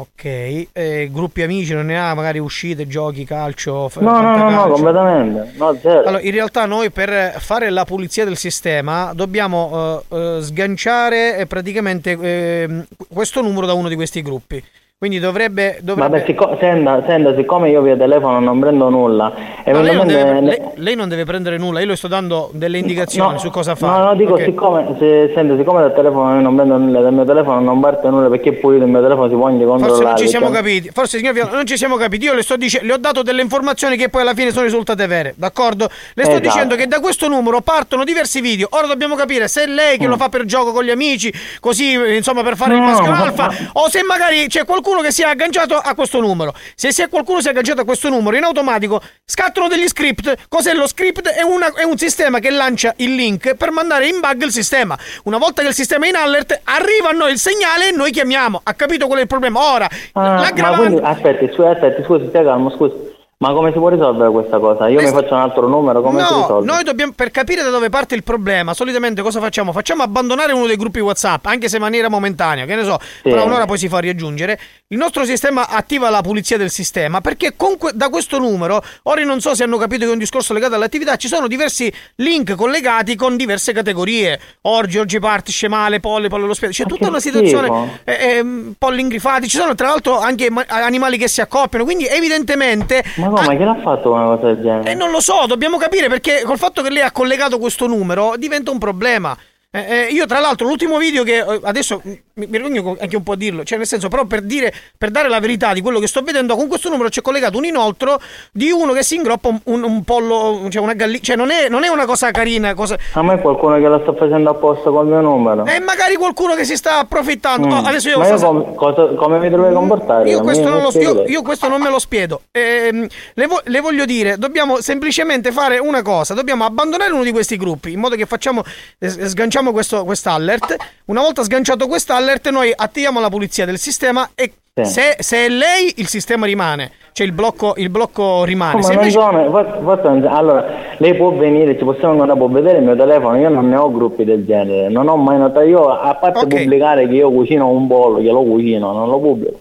Ok, 0.00 0.24
eh, 0.72 1.08
gruppi 1.10 1.42
amici, 1.42 1.74
non 1.74 1.86
ne 1.86 1.98
ha 1.98 2.14
magari 2.14 2.38
uscite, 2.38 2.86
giochi, 2.86 3.24
calcio? 3.24 3.88
f- 3.88 3.96
No, 3.96 4.20
no, 4.20 4.36
no, 4.36 4.48
no, 4.50 4.68
completamente. 4.68 5.52
No. 5.56 5.76
Allora, 5.82 6.20
in 6.20 6.30
realtà 6.30 6.66
noi 6.66 6.90
per 6.90 7.34
fare 7.40 7.68
la 7.70 7.84
pulizia 7.84 8.24
del 8.24 8.36
sistema 8.36 9.12
dobbiamo 9.12 10.04
eh, 10.08 10.16
eh, 10.16 10.38
sganciare 10.42 11.38
eh, 11.38 11.46
praticamente 11.46 12.12
ehm, 12.12 12.86
questo 13.12 13.42
numero 13.42 13.66
da 13.66 13.72
uno 13.72 13.88
di 13.88 13.96
questi 13.96 14.22
gruppi. 14.22 14.62
Quindi 15.00 15.20
dovrebbe... 15.20 15.78
dovrebbe... 15.80 16.10
Vabbè, 16.10 16.24
sicco- 16.26 16.56
senta, 16.58 17.04
senta, 17.06 17.32
siccome 17.36 17.70
io 17.70 17.80
via 17.82 17.96
telefono 17.96 18.40
non 18.40 18.58
prendo 18.58 18.88
nulla, 18.90 19.32
No, 19.66 19.80
lei, 19.80 19.94
non 19.94 20.08
deve, 20.08 20.40
lei- 20.40 20.60
lei 20.74 20.96
non 20.96 21.08
deve 21.08 21.22
prendere 21.24 21.56
nulla, 21.56 21.78
io 21.78 21.86
le 21.86 21.94
sto 21.94 22.08
dando 22.08 22.50
delle 22.52 22.78
indicazioni 22.78 23.34
No, 23.34 23.38
su 23.38 23.48
cosa 23.50 23.76
fare. 23.76 23.96
No, 23.96 24.04
no, 24.06 24.14
dico, 24.16 24.32
ok? 24.32 24.42
siccome, 24.42 24.96
se, 24.98 25.30
senta, 25.36 25.56
siccome 25.56 25.82
dal 25.82 25.94
telefono 25.94 26.34
io 26.34 26.40
non 26.40 26.56
prendo 26.56 26.78
nulla, 26.78 27.00
dal 27.00 27.12
mio 27.12 27.24
telefono 27.24 27.60
non 27.60 27.78
parte 27.78 28.08
nulla 28.08 28.28
perché 28.28 28.54
poi 28.54 28.78
il 28.78 28.86
mio 28.86 29.00
telefono 29.00 29.28
si 29.28 29.34
può 29.36 29.46
anche 29.46 29.64
controllare. 29.64 29.94
Forse 29.94 30.04
non 30.08 30.16
ci 30.16 30.28
siamo 30.28 30.46
perché- 30.50 30.62
capiti, 30.64 30.90
forse 30.92 31.18
signor 31.18 31.32
Viola, 31.32 31.50
non 31.52 31.66
ci 31.66 31.76
siamo 31.76 31.94
capiti. 31.94 32.24
Io 32.24 32.34
le 32.34 32.42
sto 32.42 32.56
dicendo, 32.56 32.86
le 32.88 32.92
ho 32.94 32.98
dato 32.98 33.22
delle 33.22 33.42
informazioni 33.42 33.96
che 33.96 34.08
poi 34.08 34.22
alla 34.22 34.34
fine 34.34 34.50
sono 34.50 34.64
risultate 34.64 35.06
vere, 35.06 35.32
d'accordo? 35.36 35.84
Le 36.14 36.22
sto 36.24 36.32
Esatto. 36.32 36.40
dicendo 36.40 36.74
che 36.74 36.88
da 36.88 36.98
questo 36.98 37.28
numero 37.28 37.60
partono 37.60 38.02
diversi 38.02 38.40
video. 38.40 38.66
Ora 38.70 38.88
dobbiamo 38.88 39.14
capire 39.14 39.46
se 39.46 39.62
è 39.62 39.66
lei 39.68 39.96
che 39.96 40.08
lo 40.08 40.16
fa 40.16 40.28
per 40.28 40.44
gioco 40.44 40.72
con 40.72 40.82
gli 40.82 40.90
amici, 40.90 41.32
così 41.60 41.92
insomma 42.16 42.42
per 42.42 42.56
fare 42.56 42.74
il 42.74 42.80
Mm. 42.80 42.84
No, 42.84 42.90
maschio 42.90 43.10
ma- 43.12 43.20
alfa, 43.22 43.50
o 43.74 43.88
se 43.88 44.02
magari 44.02 44.48
c'è 44.48 44.64
qualcuno 44.64 44.86
che 45.02 45.12
si 45.12 45.22
è 45.22 45.26
agganciato 45.26 45.76
a 45.76 45.94
questo 45.94 46.20
numero. 46.20 46.54
Se 46.74 46.92
si 46.92 47.02
è 47.02 47.08
qualcuno 47.08 47.40
si 47.40 47.46
è 47.48 47.50
agganciato 47.50 47.80
a 47.82 47.84
questo 47.84 48.08
numero, 48.08 48.36
in 48.36 48.44
automatico 48.44 49.00
scattano 49.24 49.68
degli 49.68 49.86
script. 49.86 50.34
Cos'è 50.48 50.74
lo 50.74 50.86
script? 50.88 51.28
È, 51.28 51.42
una- 51.42 51.72
è 51.74 51.84
un 51.84 51.96
sistema 51.98 52.38
che 52.38 52.50
lancia 52.50 52.92
il 52.96 53.14
link 53.14 53.54
per 53.54 53.70
mandare 53.70 54.06
in 54.08 54.20
bug 54.20 54.42
il 54.42 54.50
sistema. 54.52 54.96
Una 55.24 55.38
volta 55.38 55.62
che 55.62 55.68
il 55.68 55.74
sistema 55.74 56.06
è 56.06 56.08
in 56.08 56.16
alert, 56.16 56.60
arriva 56.64 57.10
a 57.10 57.12
noi 57.12 57.32
il 57.32 57.38
segnale 57.38 57.88
e 57.88 57.92
noi 57.92 58.10
chiamiamo. 58.10 58.60
Ha 58.62 58.74
capito 58.74 59.06
qual 59.06 59.18
è 59.18 59.22
il 59.22 59.28
problema? 59.28 59.72
Ora, 59.72 59.88
Ah, 60.12 60.40
l'aggravante... 60.40 60.86
quindi, 60.86 61.00
aspetti, 61.06 61.46
scusi, 61.54 61.68
aspetti, 61.68 62.02
scusi, 62.04 62.26
stia 62.28 62.42
calmo, 62.42 62.70
scusi. 62.70 63.16
Ma 63.40 63.52
come 63.52 63.70
si 63.70 63.78
può 63.78 63.88
risolvere 63.88 64.32
questa 64.32 64.58
cosa? 64.58 64.88
Io 64.88 65.00
mi 65.00 65.06
faccio 65.10 65.32
un 65.34 65.38
altro 65.38 65.68
numero, 65.68 66.02
come 66.02 66.24
si 66.24 66.32
No, 66.32 66.40
risolve? 66.40 66.66
noi 66.66 66.82
dobbiamo, 66.82 67.12
per 67.14 67.30
capire 67.30 67.62
da 67.62 67.70
dove 67.70 67.88
parte 67.88 68.16
il 68.16 68.24
problema, 68.24 68.74
solitamente 68.74 69.22
cosa 69.22 69.38
facciamo? 69.38 69.70
Facciamo 69.70 70.02
abbandonare 70.02 70.50
uno 70.52 70.66
dei 70.66 70.74
gruppi 70.74 70.98
WhatsApp, 70.98 71.46
anche 71.46 71.68
se 71.68 71.76
in 71.76 71.82
maniera 71.82 72.08
momentanea, 72.08 72.64
che 72.64 72.74
ne 72.74 72.82
so, 72.82 72.98
Sì. 73.22 73.30
tra 73.30 73.44
un'ora 73.44 73.64
poi 73.64 73.78
si 73.78 73.86
fa 73.88 74.00
riaggiungere. 74.00 74.58
Il 74.88 74.98
nostro 74.98 75.24
sistema 75.24 75.68
attiva 75.68 76.10
la 76.10 76.20
pulizia 76.20 76.56
del 76.56 76.70
sistema 76.70 77.20
perché 77.20 77.54
que- 77.54 77.92
da 77.94 78.08
questo 78.08 78.40
numero, 78.40 78.82
ora 79.04 79.22
non 79.22 79.40
so 79.40 79.54
se 79.54 79.62
hanno 79.62 79.76
capito 79.76 80.02
che 80.02 80.08
è 80.10 80.12
un 80.14 80.18
discorso 80.18 80.52
legato 80.52 80.74
all'attività, 80.74 81.14
ci 81.14 81.28
sono 81.28 81.46
diversi 81.46 81.92
link 82.16 82.56
collegati 82.56 83.14
con 83.14 83.36
diverse 83.36 83.72
categorie. 83.72 84.40
Orgi, 84.62 84.98
orgi 84.98 85.20
party, 85.20 85.52
scemale, 85.52 86.00
polle, 86.00 86.26
polle 86.26 86.42
allo 86.42 86.54
spiedo. 86.54 86.72
C'è 86.74 86.86
tutta 86.86 87.06
una 87.06 87.20
situazione. 87.20 88.00
eh, 88.02 88.16
ehm, 88.38 88.74
polli 88.76 89.00
ingrifati, 89.00 89.46
ci 89.46 89.58
sono 89.58 89.76
tra 89.76 89.86
l'altro 89.90 90.18
anche 90.18 90.50
ma- 90.50 90.64
animali 90.66 91.18
che 91.18 91.28
si 91.28 91.40
accoppiano, 91.40 91.84
quindi 91.84 92.04
evidentemente 92.08 93.04
Ma 93.16 93.27
come, 93.30 93.56
chi 93.56 93.64
l'ha 93.64 93.80
fatto 93.82 94.12
una 94.12 94.24
cosa 94.24 94.46
del 94.46 94.62
genere? 94.62 94.90
eh, 94.90 94.94
non 94.94 95.10
lo 95.10 95.20
so, 95.20 95.44
dobbiamo 95.46 95.76
capire 95.76 96.08
perché 96.08 96.42
col 96.44 96.58
fatto 96.58 96.82
che 96.82 96.90
lei 96.90 97.02
ha 97.02 97.12
collegato 97.12 97.58
questo 97.58 97.86
numero 97.86 98.34
diventa 98.36 98.70
un 98.70 98.78
problema. 98.78 99.36
Eh, 99.70 99.80
eh, 99.86 100.06
io 100.12 100.24
tra 100.24 100.38
l'altro 100.38 100.66
l'ultimo 100.66 100.96
video 100.96 101.22
che 101.24 101.40
eh, 101.40 101.60
adesso 101.64 102.00
mi, 102.02 102.46
vergogno 102.46 102.96
anche 102.98 103.16
un 103.16 103.22
po' 103.22 103.32
a 103.32 103.36
dirlo, 103.36 103.64
cioè 103.64 103.76
nel 103.76 103.86
senso 103.86 104.08
però 104.08 104.24
per 104.24 104.40
dire 104.40 104.72
per 104.96 105.10
dare 105.10 105.28
la 105.28 105.40
verità 105.40 105.74
di 105.74 105.82
quello 105.82 105.98
che 105.98 106.06
sto 106.06 106.22
vedendo 106.22 106.56
con 106.56 106.68
questo 106.68 106.88
numero 106.88 107.10
c'è 107.10 107.20
collegato 107.20 107.58
un 107.58 107.66
inoltro 107.66 108.18
di 108.50 108.70
uno 108.70 108.94
che 108.94 109.02
si 109.02 109.16
ingroppa 109.16 109.48
un, 109.48 109.60
un- 109.64 109.82
un 109.82 110.04
pollo, 110.04 110.68
cioè 110.70 110.80
una 110.80 110.94
gallina, 110.94 111.18
cioè 111.20 111.36
non 111.36 111.50
è, 111.50 111.68
non 111.68 111.84
è 111.84 111.88
una 111.88 112.06
cosa 112.06 112.30
carina, 112.30 112.72
cosa... 112.72 112.96
A 113.12 113.22
me 113.22 113.38
qualcuno 113.42 113.76
che 113.76 113.86
lo 113.88 114.00
sta 114.00 114.14
facendo 114.14 114.48
apposta 114.48 114.88
col 114.88 115.06
mio 115.06 115.20
numero. 115.20 115.66
E 115.66 115.80
magari 115.80 116.14
qualcuno 116.14 116.54
che 116.54 116.64
si 116.64 116.74
sta 116.74 117.00
approfittando. 117.00 117.66
Mm. 117.66 117.70
Oh, 117.70 117.82
adesso 117.84 118.08
io 118.08 118.18
Ma 118.20 118.26
io 118.26 118.36
com- 118.38 118.74
cosa- 118.74 119.08
come 119.16 119.38
mi 119.38 119.50
dovrei 119.50 119.74
comportare? 119.74 120.30
Io 120.30 120.40
questo, 120.40 120.70
non 120.70 120.80
lo 120.80 120.90
spiego 120.90 121.12
lei. 121.24 121.30
io 121.30 121.42
questo 121.42 121.68
non 121.68 121.82
me 121.82 121.90
lo 121.90 121.98
spiedo. 121.98 122.40
Ehm, 122.52 123.06
le, 123.34 123.46
vo- 123.46 123.60
le 123.64 123.80
voglio 123.80 124.06
dire, 124.06 124.38
dobbiamo 124.38 124.80
semplicemente 124.80 125.52
fare 125.52 125.76
una 125.76 126.00
cosa: 126.00 126.32
dobbiamo 126.32 126.64
abbandonare 126.64 127.12
uno 127.12 127.22
di 127.22 127.32
questi 127.32 127.58
gruppi 127.58 127.92
in 127.92 128.00
modo 128.00 128.16
che 128.16 128.24
facciamo, 128.24 128.62
eh, 128.98 129.28
sganciamo 129.58 129.72
questo 129.72 130.04
quest'alert. 130.04 130.76
Una 131.06 131.20
volta 131.20 131.42
sganciato 131.42 131.88
quest'alert, 131.88 132.48
noi 132.50 132.72
attiviamo 132.74 133.18
la 133.20 133.28
pulizia 133.28 133.64
del 133.66 133.78
sistema 133.78 134.30
e 134.34 134.52
Sì. 134.78 134.84
se, 134.84 135.16
se 135.18 135.46
è 135.46 135.48
lei, 135.48 135.92
il 135.96 136.06
sistema 136.06 136.46
rimane, 136.46 136.92
cioè 137.12 137.26
il 137.26 137.32
blocco, 137.32 137.74
il 137.78 137.90
blocco 137.90 138.44
rimane. 138.44 138.74
Ma 138.80 138.86
non 138.86 138.92
invece- 138.92 139.18
forse 139.18 140.08
non- 140.08 140.26
allora, 140.26 140.64
lei 140.98 141.16
può 141.16 141.32
venire, 141.32 141.76
ci 141.76 141.82
possiamo 141.84 142.12
andare, 142.20 142.38
può 142.38 142.46
vedere 142.48 142.78
il 142.78 142.84
mio 142.84 142.94
telefono, 142.94 143.36
io 143.38 143.48
non 143.48 143.68
ne 143.68 143.76
ho 143.76 143.90
gruppi 143.90 144.22
del 144.24 144.44
genere, 144.46 144.88
non 144.88 145.08
ho 145.08 145.16
mai 145.16 145.38
notato, 145.38 145.66
io 145.66 145.88
a 145.88 146.14
parte 146.14 146.46
pubblicare 146.46 147.08
che 147.08 147.14
io 147.14 147.30
cucino 147.32 147.68
un 147.68 147.88
bollo, 147.88 148.20
glielo 148.20 148.42
cucino, 148.44 148.92
non 148.92 149.08
lo 149.08 149.18
pubblico. 149.18 149.58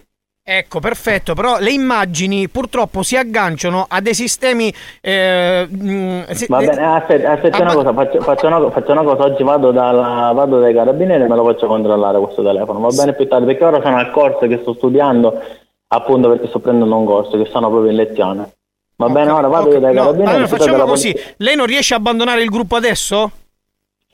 Ecco, 0.49 0.79
perfetto, 0.79 1.33
però 1.33 1.57
le 1.59 1.71
immagini 1.71 2.47
purtroppo 2.47 3.03
si 3.03 3.17
agganciano 3.17 3.85
a 3.85 3.99
dei 3.99 4.13
sistemi... 4.13 4.73
eh, 5.01 5.67
mm, 5.69 6.21
si- 6.29 6.45
Va 6.47 6.59
bene, 6.59 6.85
aspetta, 6.85 7.31
aspetta 7.33 7.61
una 7.63 7.73
cosa, 7.73 7.93
faccio, 7.93 8.21
faccio 8.21 8.47
una, 8.47 8.71
faccio 8.71 8.91
una 8.93 9.03
cosa, 9.03 9.23
oggi 9.23 9.43
vado, 9.43 9.71
dalla, 9.73 10.31
vado 10.33 10.61
dai 10.61 10.73
carabinieri 10.73 11.23
e 11.23 11.27
me 11.27 11.35
lo 11.35 11.43
faccio 11.43 11.67
controllare 11.67 12.17
questo 12.19 12.43
telefono, 12.43 12.79
va 12.79 12.87
bene 12.95 13.13
più 13.13 13.27
tardi, 13.27 13.45
perché 13.45 13.65
ora 13.65 13.81
sono 13.81 13.97
al 13.97 14.09
corso 14.11 14.47
che 14.47 14.59
sto 14.61 14.73
studiando, 14.75 15.37
appunto 15.89 16.29
perché 16.29 16.47
sto 16.47 16.59
prendendo 16.59 16.95
un 16.95 17.05
corso, 17.05 17.37
che 17.37 17.49
sono 17.51 17.67
proprio 17.69 17.89
in 17.91 17.97
lezione. 17.97 18.49
Va 18.95 19.09
bene, 19.09 19.31
ora 19.31 19.49
vado 19.49 19.69
io 19.73 19.79
dai 19.81 19.93
No, 19.93 19.99
carabinieri. 19.99 20.31
allora 20.31 20.47
facciamo 20.47 20.83
così. 20.85 21.13
Lei 21.39 21.57
non 21.57 21.65
riesce 21.65 21.93
a 21.93 21.97
abbandonare 21.97 22.41
il 22.41 22.49
gruppo 22.49 22.77
adesso? 22.77 23.31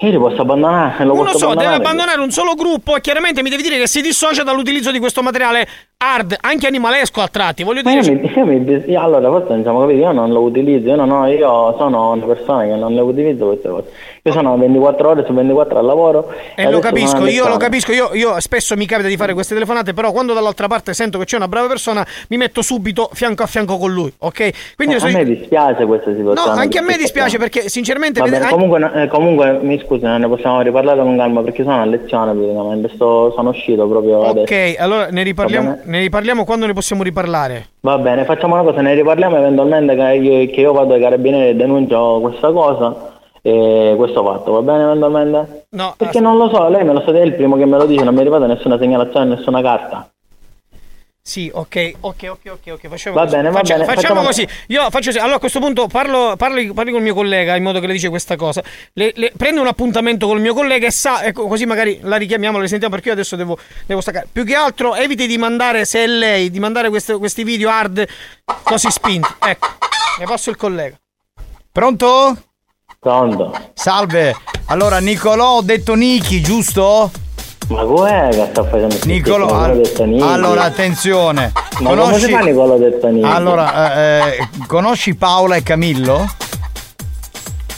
Io 0.04 0.12
li 0.12 0.18
posso 0.18 0.42
abbandonare, 0.42 1.06
lo 1.06 1.14
Non 1.16 1.24
lo 1.24 1.30
so, 1.32 1.38
deve 1.38 1.52
abbandonare. 1.52 1.76
abbandonare 1.78 2.22
un 2.22 2.32
solo 2.32 2.56
gruppo 2.56 2.96
e 2.98 3.02
chiaramente 3.02 3.42
mi 3.42 3.50
devi 3.50 3.64
dire 3.64 3.78
che 3.78 3.88
si 3.88 4.02
dissocia 4.02 4.44
dall'utilizzo 4.44 4.92
di 4.92 5.00
questo 5.00 5.22
materiale 5.22 5.66
hard, 5.98 6.36
anche 6.42 6.68
animalesco 6.68 7.22
a 7.22 7.30
tratti. 7.30 7.64
Voglio 7.64 7.82
dire, 7.82 8.02
io 8.02 8.12
mi, 8.20 8.32
io 8.36 8.46
mi- 8.46 8.84
io- 8.88 9.02
allora 9.02 9.30
forse 9.30 9.54
non 9.54 9.62
siamo 9.62 9.80
capiti, 9.80 10.00
io 10.00 10.12
non 10.12 10.32
lo 10.34 10.42
utilizzo, 10.42 10.88
io, 10.90 10.96
non 10.96 11.10
ho- 11.10 11.28
io 11.28 11.76
sono 11.78 12.12
una 12.12 12.26
persona 12.26 12.64
che 12.64 12.76
non 12.76 12.94
le 12.94 13.00
utilizzo 13.00 13.46
queste 13.46 13.70
cose. 13.70 13.92
Io 14.24 14.32
sono 14.34 14.58
24 14.58 15.10
ore 15.10 15.24
su 15.26 15.34
24 15.34 15.80
al 15.80 15.86
lavoro. 15.86 16.34
E 16.56 16.64
lo 16.64 16.68
adesso 16.68 16.80
capisco, 16.82 17.26
io 17.28 17.48
lo 17.48 17.56
capisco, 17.58 17.92
io, 17.94 18.10
io 18.14 18.38
spesso 18.42 18.76
mi 18.76 18.86
capita 18.86 19.08
di 19.08 19.16
fare 19.16 19.34
queste 19.34 19.54
telefonate, 19.54 19.94
però 19.94 20.12
quando 20.12 20.34
dall'altra 20.34 20.68
parte 20.68 20.94
sento 20.94 21.18
che 21.18 21.24
c'è 21.26 21.38
una 21.38 21.48
brava 21.48 21.68
persona, 21.68 22.06
mi 22.28 22.36
metto 22.36 22.62
subito 22.62 23.10
fianco 23.14 23.44
a 23.44 23.48
fianco 23.48 23.78
con 23.78 23.94
lui, 23.94 24.12
ok? 24.18 24.76
Quindi 24.76 24.96
Eh, 24.96 24.98
le 25.00 25.06
a 25.06 25.10
so- 25.10 25.18
me 25.18 25.24
dispiace 25.24 25.86
questa 25.86 26.10
No, 26.12 26.18
situazione. 26.18 26.60
anche 26.60 26.78
a 26.78 26.82
me 26.82 26.98
dispiace 26.98 27.38
perché 27.38 27.70
sinceramente... 27.70 28.20
Va 28.20 28.26
vede- 28.26 28.38
anche- 28.40 28.50
comunque, 28.54 28.80
no- 28.80 28.92
eh, 28.94 29.08
comunque 29.08 29.60
mi 29.62 29.78
scusi, 29.94 30.06
non 30.06 30.20
ne 30.22 30.28
possiamo 30.28 30.62
riparlare 30.62 31.02
con 31.02 31.16
calma 31.16 31.42
perché 31.42 31.64
sono 31.64 31.82
a 31.82 31.86
lezione 31.86 32.34
praticamente, 32.34 32.90
sto- 32.94 33.32
sono 33.32 33.50
uscito 33.50 33.88
proprio 33.88 34.24
adesso. 34.24 34.54
Ok, 34.54 34.76
allora 34.80 35.08
ne 35.10 35.24
riparliamo, 35.24 35.80
ne 35.84 36.00
riparliamo 36.00 36.44
quando 36.44 36.66
ne 36.66 36.74
possiamo 36.74 37.04
riparlare. 37.04 37.68
Va 37.82 37.98
bene, 37.98 38.26
facciamo 38.26 38.56
una 38.56 38.64
cosa, 38.64 38.82
ne 38.82 38.94
riparliamo 38.96 39.38
eventualmente 39.38 39.96
che 39.96 40.14
io, 40.16 40.52
che 40.52 40.62
io 40.62 40.74
vado 40.74 40.94
ai 40.94 41.02
carabinieri 41.02 41.50
e 41.50 41.56
denuncio 41.56 42.20
questa 42.22 42.52
cosa 42.52 43.12
e 43.42 43.94
questo 43.98 44.24
fatto, 44.24 44.52
va 44.52 44.62
bene 44.62 44.84
eventualmente? 44.84 45.66
No, 45.72 45.94
Perché 45.98 46.20
non 46.20 46.38
lo 46.38 46.50
so, 46.50 46.68
lei 46.70 46.84
me 46.84 46.94
lo 46.94 47.02
sa, 47.02 47.12
è 47.12 47.22
il 47.22 47.34
primo 47.34 47.58
che 47.58 47.66
me 47.66 47.78
lo 47.78 47.86
dice, 47.86 48.04
non 48.04 48.14
mi 48.14 48.20
è 48.20 48.22
arrivata 48.22 48.48
nessuna 48.48 48.78
segnalazione, 48.78 49.36
nessuna 49.36 49.62
carta. 49.62 50.08
Sì, 51.26 51.50
ok, 51.54 51.92
ok, 52.02 52.26
ok, 52.32 52.40
ok, 52.52 52.60
ok, 52.74 52.88
facciamo 52.90 53.16
Va 53.16 53.22
così. 53.24 53.36
bene, 53.38 53.50
va 53.50 53.60
Faccia- 53.60 53.74
bene, 53.76 53.86
Facciamo 53.86 54.22
facciamo- 54.22 54.26
così. 54.26 54.48
Io 54.68 54.82
faccio 54.90 55.06
così. 55.06 55.18
Allora 55.20 55.36
a 55.38 55.40
questo 55.40 55.60
punto 55.60 55.88
parlo, 55.88 56.36
parli, 56.36 56.74
parli 56.74 56.90
con 56.92 57.00
il 57.00 57.06
mio 57.06 57.14
collega 57.14 57.56
in 57.56 57.64
modo 57.64 57.80
che 57.80 57.88
le 57.88 57.94
dice 57.94 58.10
questa 58.10 58.36
cosa. 58.36 58.62
Le, 58.92 59.14
le- 59.16 59.32
prende 59.38 59.62
un 59.62 59.68
appuntamento 59.68 60.28
col 60.28 60.42
mio 60.42 60.54
collega 60.54 60.86
e 60.86 60.92
sa, 60.92 61.24
ecco, 61.24 61.48
così 61.48 61.66
magari 61.66 62.00
la 62.02 62.18
richiamiamo, 62.18 62.58
la 62.58 62.64
risentiamo 62.64 62.94
perché 62.94 63.08
io 63.08 63.14
adesso 63.16 63.38
devo, 63.38 63.58
devo 63.86 64.02
staccare. 64.02 64.28
Più 64.30 64.44
che 64.44 64.54
altro 64.54 64.96
eviti 64.96 65.26
di 65.26 65.38
mandare, 65.38 65.86
se 65.86 66.04
è 66.04 66.08
lei, 66.08 66.52
di 66.52 66.60
mandare 66.60 66.90
queste- 66.90 67.18
questi 67.18 67.46
video 67.46 67.70
hard 67.70 68.06
così 68.64 68.92
spinti. 68.92 69.30
Ecco, 69.48 69.68
ne 70.20 70.26
passo 70.26 70.50
il 70.50 70.58
collega. 70.58 71.00
Pronto? 71.72 72.38
Pronto. 73.00 73.72
Salve. 73.74 74.36
Allora, 74.66 75.00
Nicolò, 75.00 75.56
ho 75.56 75.62
detto 75.62 75.94
Niki, 75.96 76.42
giusto? 76.42 77.10
Ma 77.74 77.84
com'è 77.86 78.30
che 78.30 78.48
sta 78.52 78.64
facendo 78.64 78.96
Nicolò, 79.06 79.48
schifo? 79.48 79.60
al- 79.60 79.72
Nicolò 79.72 79.82
detto 79.84 80.06
Niki. 80.06 80.22
allora 80.24 80.62
attenzione. 80.64 81.52
Ma 81.80 81.96
come 81.96 82.20
si 82.20 82.30
fa 82.32 82.40
Nicolò 82.40 82.78
detto 82.78 83.08
Niki? 83.08 83.26
Allora, 83.28 83.96
eh, 83.96 84.28
eh, 84.38 84.48
conosci 84.68 85.16
Paola 85.16 85.56
e 85.56 85.64
Camillo? 85.64 86.32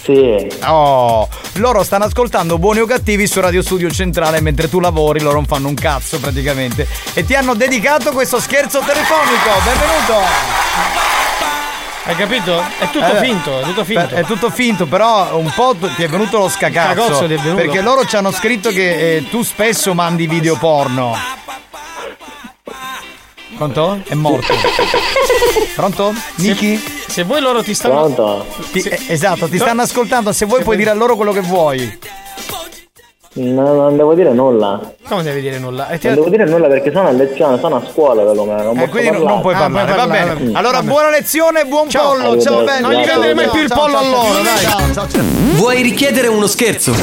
Sì. 0.03 0.47
Oh, 0.65 1.27
loro 1.53 1.81
stanno 1.83 2.03
ascoltando 2.03 2.59
Buoni 2.59 2.79
o 2.81 2.85
Cattivi 2.85 3.25
su 3.25 3.39
Radio 3.39 3.63
Studio 3.63 3.89
Centrale 3.89 4.39
mentre 4.41 4.69
tu 4.69 4.79
lavori, 4.79 5.19
loro 5.21 5.35
non 5.35 5.45
fanno 5.45 5.67
un 5.69 5.73
cazzo 5.75 6.19
praticamente. 6.19 6.87
E 7.13 7.25
ti 7.25 7.33
hanno 7.33 7.55
dedicato 7.55 8.11
questo 8.11 8.39
scherzo 8.39 8.79
telefonico. 8.79 9.49
Benvenuto! 9.63 11.14
Hai 12.07 12.15
capito? 12.15 12.61
È 12.77 12.87
tutto 12.91 13.17
Eh, 13.17 13.23
finto, 13.23 13.59
è 13.59 13.63
tutto 13.63 13.83
finto. 13.83 14.15
È 14.15 14.23
tutto 14.25 14.49
finto, 14.51 14.85
però 14.85 15.37
un 15.37 15.51
po' 15.55 15.75
ti 15.95 16.03
è 16.03 16.07
venuto 16.07 16.37
lo 16.37 16.49
scacazzo. 16.49 17.01
Cagozzo 17.01 17.25
ti 17.27 17.33
è 17.33 17.37
venuto. 17.37 17.61
Perché 17.63 17.81
loro 17.81 18.05
ci 18.05 18.15
hanno 18.15 18.31
scritto 18.31 18.69
che 18.69 19.15
eh, 19.15 19.29
tu 19.29 19.41
spesso 19.41 19.93
mandi 19.95 20.27
video 20.27 20.55
porno. 20.55 21.17
Pronto? 23.57 24.01
È 24.05 24.13
morto. 24.13 24.53
Pronto? 25.75 26.13
Niki? 26.35 26.79
Se 27.07 27.23
vuoi 27.23 27.41
loro 27.41 27.63
ti 27.63 27.73
stanno. 27.73 27.93
Pronto? 28.13 28.45
Ti- 28.71 28.81
eh, 28.81 28.99
esatto, 29.07 29.47
ti 29.47 29.57
stanno 29.57 29.81
ascoltando. 29.81 30.31
Se 30.31 30.45
vuoi 30.45 30.61
puoi 30.61 30.77
dire 30.77 30.91
a 30.91 30.93
loro 30.93 31.15
quello 31.15 31.31
che 31.31 31.41
vuoi. 31.41 31.99
No, 33.37 33.73
non 33.73 33.97
devo 33.97 34.13
dire 34.13 34.31
nulla. 34.31 34.79
Come 35.09 35.21
devi 35.21 35.41
dire 35.41 35.59
nulla? 35.59 35.83
Ti 35.99 36.07
Non 36.07 36.15
devo 36.15 36.29
dire 36.29 36.45
nulla 36.45 36.67
perché 36.67 36.89
sono 36.93 37.09
a 37.09 37.11
lezione, 37.11 37.59
sono 37.59 37.75
a 37.75 37.81
scuola 37.91 38.23
per 38.23 38.33
me. 38.45 38.63
Non 38.63 38.77
Eh, 38.79 38.87
quindi 38.87 39.09
non, 39.11 39.23
non 39.23 39.41
puoi 39.41 39.53
Ah, 39.53 39.57
parlare, 39.57 39.91
va 39.91 39.97
parlare, 39.97 40.23
bene. 40.25 40.33
vabbè. 40.45 40.57
Allora, 40.57 40.77
Vabbè. 40.77 40.87
buona 40.89 41.09
lezione, 41.09 41.65
buon 41.65 41.87
pollo. 41.91 42.39
Ciao, 42.41 42.63
bello. 42.63 42.87
Non 42.87 42.93
gli 42.97 43.03
Ciao, 43.05 43.19
vendere 43.19 43.33
mai 43.33 43.43
ciao, 43.45 43.53
più 43.53 43.61
il 43.63 43.67
ciao, 43.69 43.77
pollo 43.79 43.91
ciao, 43.97 44.01
a 44.03 44.09
loro, 44.09 44.33
ciao, 44.33 44.43
dai. 44.43 44.57
ciao, 44.63 44.93
ciao, 44.93 45.07
ciao. 45.09 45.21
Vuoi 45.55 45.81
richiedere 45.81 46.27
uno 46.27 46.47
scherzo? 46.47 46.93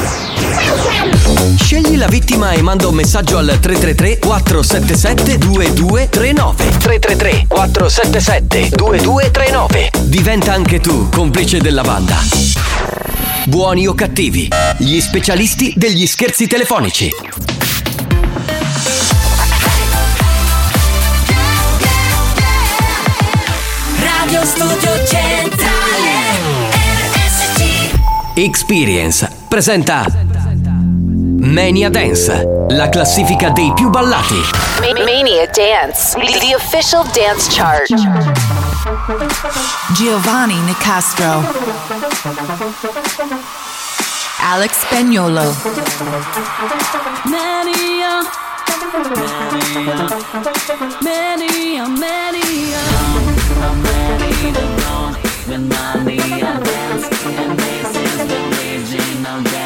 Scegli 1.61 1.99
la 1.99 2.07
vittima 2.07 2.53
e 2.53 2.63
manda 2.63 2.89
un 2.89 2.95
messaggio 2.95 3.37
al 3.37 3.59
333 3.61 4.19
477 4.19 5.37
2239 5.39 6.55
333 6.79 7.45
477 7.47 8.69
2239 8.75 9.91
Diventa 10.05 10.53
anche 10.55 10.81
tu 10.81 11.11
complice 11.11 11.59
della 11.59 11.83
banda. 11.83 12.17
Buoni 13.47 13.89
o 13.89 13.95
cattivi, 13.95 14.49
gli 14.79 15.01
specialisti 15.01 15.73
degli 15.77 16.07
scherzi 16.07 16.47
telefonici. 16.47 17.11
Radio 23.99 24.45
Studio 24.45 25.05
Centrale 25.05 26.11
RSC 27.15 27.91
Experience 28.35 29.29
presenta 29.49 30.07
Mania 31.41 31.91
Dance, 31.91 32.67
la 32.69 32.89
classifica 32.89 33.51
dei 33.51 33.73
più 33.75 33.91
ballati. 33.91 34.41
Mania 35.05 35.47
Dance, 35.53 36.17
the 36.39 36.55
official 36.55 37.05
dance 37.13 37.51
chart. 37.51 38.52
Giovanni 39.95 40.61
Nicastro. 40.61 41.43
Alex 44.39 44.79
Spagnolo. 44.79 45.53
Mania. 47.25 48.23
Mania, 51.03 51.89
mania. 51.89 52.79
I'm 53.61 53.83
ready 53.83 54.53
to 54.53 54.65
go 54.79 54.97
with 55.49 55.63
mania 55.69 56.61
dance, 56.63 57.07
and 57.27 57.59
this 57.59 57.97
is 57.97 58.17
the 58.29 58.39
original 58.55 59.43
dance 59.43 59.62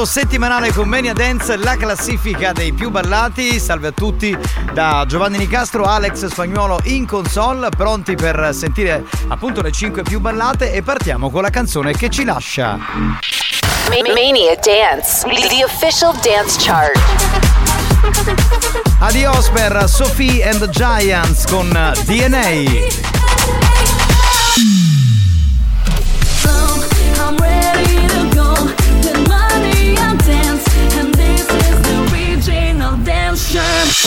Appuntamento 0.00 0.04
settimanale 0.04 0.72
con 0.72 0.88
Mania 0.88 1.12
Dance, 1.12 1.56
la 1.56 1.76
classifica 1.76 2.52
dei 2.52 2.72
più 2.72 2.90
ballati. 2.90 3.60
Salve 3.60 3.88
a 3.88 3.92
tutti 3.92 4.34
da 4.72 5.04
Giovanni 5.06 5.36
Nicastro, 5.36 5.84
Alex 5.84 6.26
Spagnuolo 6.26 6.80
in 6.84 7.06
console, 7.06 7.68
pronti 7.68 8.14
per 8.14 8.50
sentire 8.52 9.04
appunto 9.28 9.60
le 9.60 9.70
5 9.70 10.02
più 10.02 10.20
ballate 10.20 10.72
e 10.72 10.82
partiamo 10.82 11.30
con 11.30 11.42
la 11.42 11.50
canzone 11.50 11.92
che 11.92 12.08
ci 12.08 12.24
lascia. 12.24 12.78
Mania 13.88 14.56
Dance, 14.62 15.26
the 15.48 15.64
official 15.64 16.14
dance 16.22 16.56
chart. 16.58 16.98
Adios 19.00 19.50
per 19.50 19.84
Sophie 19.86 20.42
and 20.42 20.58
the 20.60 20.68
Giants 20.70 21.44
con 21.44 21.68
DNA. 22.04 23.19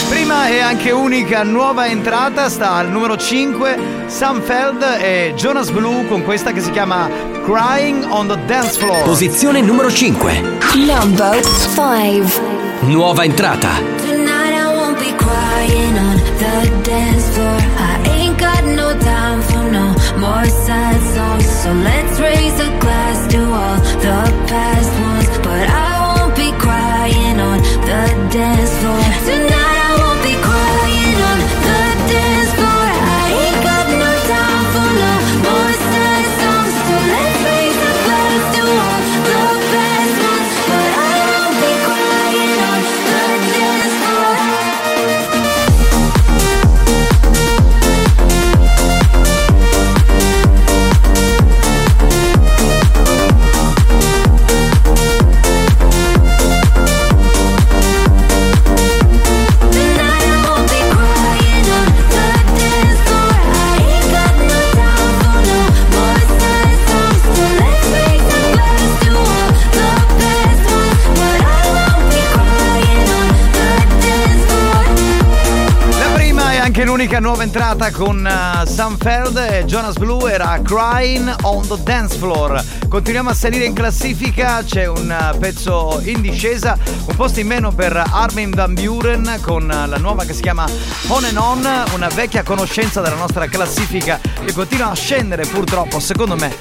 Prima 0.09 0.47
e 0.47 0.59
anche 0.59 0.91
unica 0.91 1.43
nuova 1.43 1.87
entrata 1.87 2.49
sta 2.49 2.73
al 2.73 2.89
numero 2.89 3.17
5 3.17 4.05
Sunfeld 4.07 4.81
e 4.99 5.33
Jonas 5.35 5.69
Blue 5.69 6.07
con 6.07 6.23
questa 6.23 6.51
che 6.51 6.61
si 6.61 6.71
chiama 6.71 7.09
Crying 7.43 8.05
on 8.09 8.27
the 8.27 8.37
Dance 8.45 8.77
Floor. 8.79 9.03
Posizione 9.03 9.61
numero 9.61 9.91
5. 9.91 10.41
Number 10.75 11.39
5. 11.43 12.41
Nuova 12.81 13.23
entrata. 13.23 13.69
Tonight 13.97 14.53
I 14.53 14.75
won't 14.75 14.97
be 14.99 15.13
crying 15.15 15.97
on 15.97 16.21
the 16.37 16.69
dance 16.83 17.29
floor. 17.33 17.57
I 17.77 18.09
ain't 18.09 18.39
got 18.39 18.63
no 18.63 18.95
time 18.97 19.41
for 19.41 19.63
no 19.71 19.93
more 20.17 20.45
sad 20.45 21.01
songs. 21.13 21.61
So 21.61 21.71
let's 21.73 22.02
l'unica 76.95 77.19
nuova 77.19 77.41
entrata 77.41 77.89
con 77.89 78.23
uh, 78.23 78.67
Sunfeld 78.67 79.35
e 79.37 79.65
Jonas 79.65 79.97
Blue 79.97 80.31
era 80.31 80.61
Crying 80.63 81.37
on 81.41 81.67
the 81.67 81.81
Dance 81.81 82.19
Floor. 82.19 82.63
Continuiamo 82.87 83.31
a 83.31 83.33
salire 83.33 83.65
in 83.65 83.73
classifica, 83.73 84.61
c'è 84.63 84.85
un 84.85 85.09
uh, 85.09 85.35
pezzo 85.39 85.99
in 86.03 86.21
discesa, 86.21 86.77
un 87.07 87.15
posto 87.15 87.39
in 87.39 87.47
meno 87.47 87.71
per 87.71 87.95
Armin 87.95 88.51
Van 88.51 88.75
Buren 88.75 89.39
con 89.41 89.63
uh, 89.63 89.89
la 89.89 89.97
nuova 89.97 90.23
che 90.23 90.33
si 90.33 90.43
chiama 90.43 90.67
On 91.07 91.23
and 91.23 91.37
On, 91.37 91.67
una 91.95 92.09
vecchia 92.09 92.43
conoscenza 92.43 93.01
della 93.01 93.15
nostra 93.15 93.47
classifica 93.47 94.19
che 94.45 94.53
continua 94.53 94.91
a 94.91 94.95
scendere 94.95 95.47
purtroppo, 95.47 95.99
secondo 95.99 96.35
me 96.35 96.55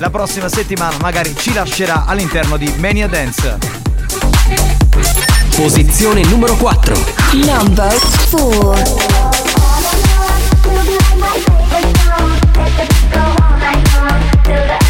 la 0.00 0.10
prossima 0.10 0.50
settimana 0.50 0.98
magari 1.00 1.34
ci 1.34 1.54
lascerà 1.54 2.04
all'interno 2.04 2.58
di 2.58 2.70
Mania 2.76 3.08
Dance. 3.08 3.56
Posizione 5.56 6.22
numero 6.24 6.56
4. 6.56 6.94
Number 7.32 7.98
4. 8.30 9.57
my 11.18 11.34
way, 11.70 11.84
it's 11.90 12.08
on, 12.08 12.38
take 12.54 12.78
it, 12.84 12.90
go 13.12 13.20
on, 13.20 13.60
I 13.60 13.74
know, 13.90 14.42
till 14.44 14.64
the 14.66 14.87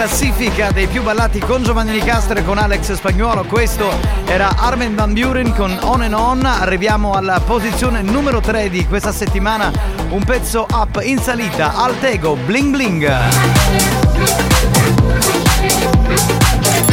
classifica 0.00 0.70
dei 0.70 0.86
più 0.86 1.02
ballati 1.02 1.40
con 1.40 1.62
Giovanni 1.62 1.92
Nicastro 1.92 2.38
e 2.38 2.42
con 2.42 2.56
Alex 2.56 2.94
Spagnuolo. 2.94 3.44
Questo 3.44 3.92
era 4.24 4.56
Armin 4.56 4.94
Van 4.94 5.12
Buren 5.12 5.54
con 5.54 5.76
On 5.82 6.00
and 6.00 6.14
On. 6.14 6.42
Arriviamo 6.42 7.12
alla 7.12 7.38
posizione 7.38 8.00
numero 8.00 8.40
3 8.40 8.70
di 8.70 8.86
questa 8.86 9.12
settimana. 9.12 9.70
Un 10.08 10.24
pezzo 10.24 10.66
up 10.72 10.98
in 11.02 11.18
salita. 11.18 11.74
Altego 11.76 12.34
Bling 12.46 12.70
Bling. 12.70 13.14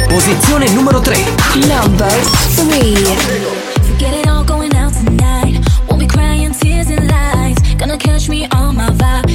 Posizione 0.10 0.70
numero 0.72 1.00
3. 1.00 1.18
Number 1.66 2.12
3. 2.12 2.76
Forget 3.84 4.16
it 4.16 4.28
all 4.28 4.44
going 4.44 4.76
out 4.76 4.92
tonight. 4.92 5.66
Won't 5.88 6.00
be 6.00 6.08
crying 6.08 6.54
tears 6.54 6.90
and 6.90 7.10
lies. 7.10 7.56
Gonna 7.78 7.96
catch 7.96 8.28
me 8.28 8.50
on 8.52 8.76
my 8.76 8.90
vibe. 8.90 9.27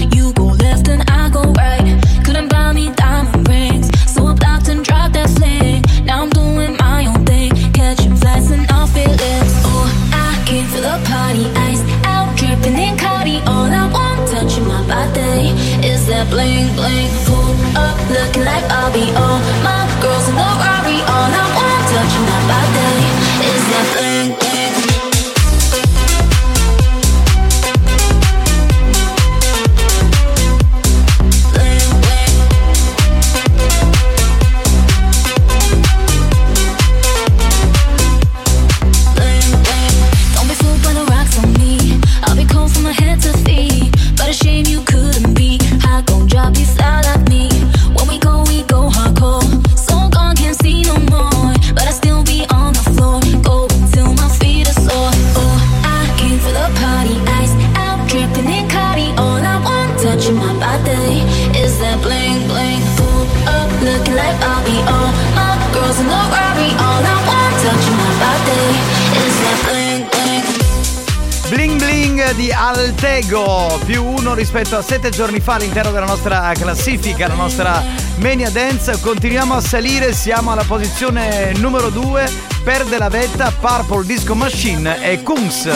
Rispetto 74.42 74.76
a 74.76 74.82
sette 74.82 75.10
giorni 75.10 75.38
fa 75.38 75.54
all'interno 75.54 75.92
della 75.92 76.04
nostra 76.04 76.52
classifica, 76.58 77.28
la 77.28 77.34
nostra 77.34 77.80
Mania 78.16 78.50
Dance. 78.50 78.98
Continuiamo 79.00 79.54
a 79.54 79.60
salire, 79.60 80.12
siamo 80.12 80.50
alla 80.50 80.64
posizione 80.64 81.52
numero 81.58 81.90
2, 81.90 82.28
perde 82.64 82.98
la 82.98 83.08
vetta 83.08 83.52
Purple 83.52 84.04
Disco 84.04 84.34
Machine 84.34 85.00
e 85.00 85.22
Kungs. 85.22 85.70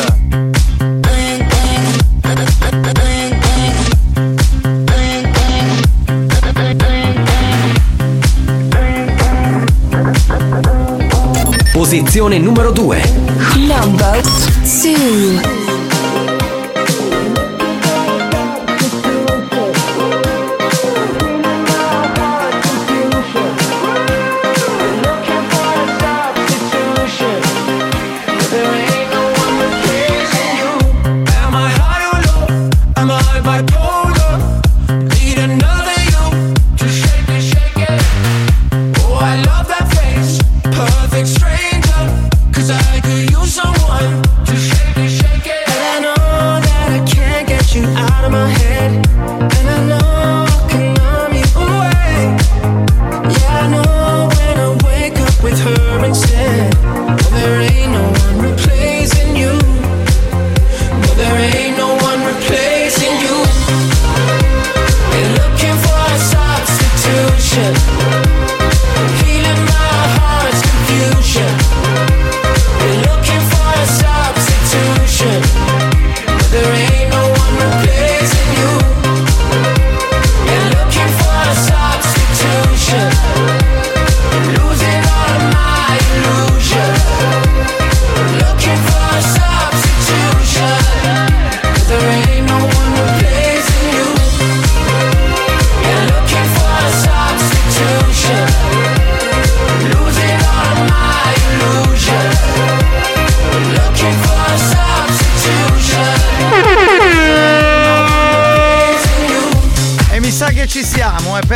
Posizione 11.73 12.39
numero 12.39 12.73
2. 12.73 13.13
Number 13.69 14.21
2. 14.21 15.56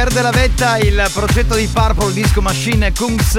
Perde 0.05 0.23
la 0.23 0.31
vetta 0.31 0.79
il 0.79 1.11
progetto 1.13 1.55
di 1.57 1.67
Purple 1.67 2.15
Disco 2.15 2.41
Machine 2.41 2.91
Kungs 2.91 3.39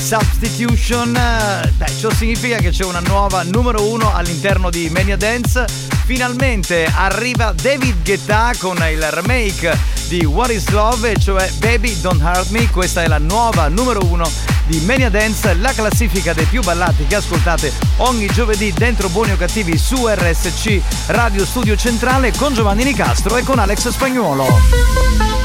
Substitution. 0.00 1.16
Eh, 1.16 1.72
Beh, 1.76 1.92
ciò 1.98 2.10
significa 2.10 2.58
che 2.58 2.70
c'è 2.70 2.84
una 2.84 3.00
nuova 3.00 3.42
numero 3.42 3.82
uno 3.90 4.14
all'interno 4.14 4.70
di 4.70 4.88
Mania 4.88 5.16
Dance. 5.16 5.64
Finalmente 6.04 6.88
arriva 6.94 7.52
David 7.60 8.04
Guetta 8.04 8.52
con 8.56 8.76
il 8.88 9.02
remake 9.02 9.76
di 10.06 10.24
What 10.24 10.50
is 10.52 10.68
Love, 10.68 11.18
cioè 11.18 11.50
Baby 11.58 12.00
Don't 12.00 12.22
Hurt 12.22 12.50
Me. 12.50 12.70
Questa 12.70 13.02
è 13.02 13.08
la 13.08 13.18
nuova 13.18 13.66
numero 13.66 13.98
uno 14.04 14.30
di 14.66 14.78
Mania 14.82 15.10
Dance, 15.10 15.54
la 15.54 15.72
classifica 15.72 16.32
dei 16.32 16.44
più 16.44 16.62
ballati 16.62 17.04
che 17.08 17.16
ascoltate 17.16 17.72
ogni 17.96 18.28
giovedì 18.28 18.72
dentro 18.72 19.08
Buoni 19.08 19.32
o 19.32 19.36
Cattivi 19.36 19.76
su 19.76 20.06
RSC 20.06 20.80
Radio 21.06 21.44
Studio 21.44 21.74
Centrale 21.74 22.30
con 22.36 22.54
Giovanni 22.54 22.84
Nicastro 22.84 23.36
e 23.36 23.42
con 23.42 23.58
Alex 23.58 23.88
Spagnuolo. 23.88 25.35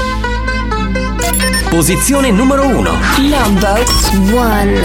Posizione 1.72 2.30
numero 2.30 2.66
1. 2.66 2.82
Number 3.30 3.82
1. 4.30 4.84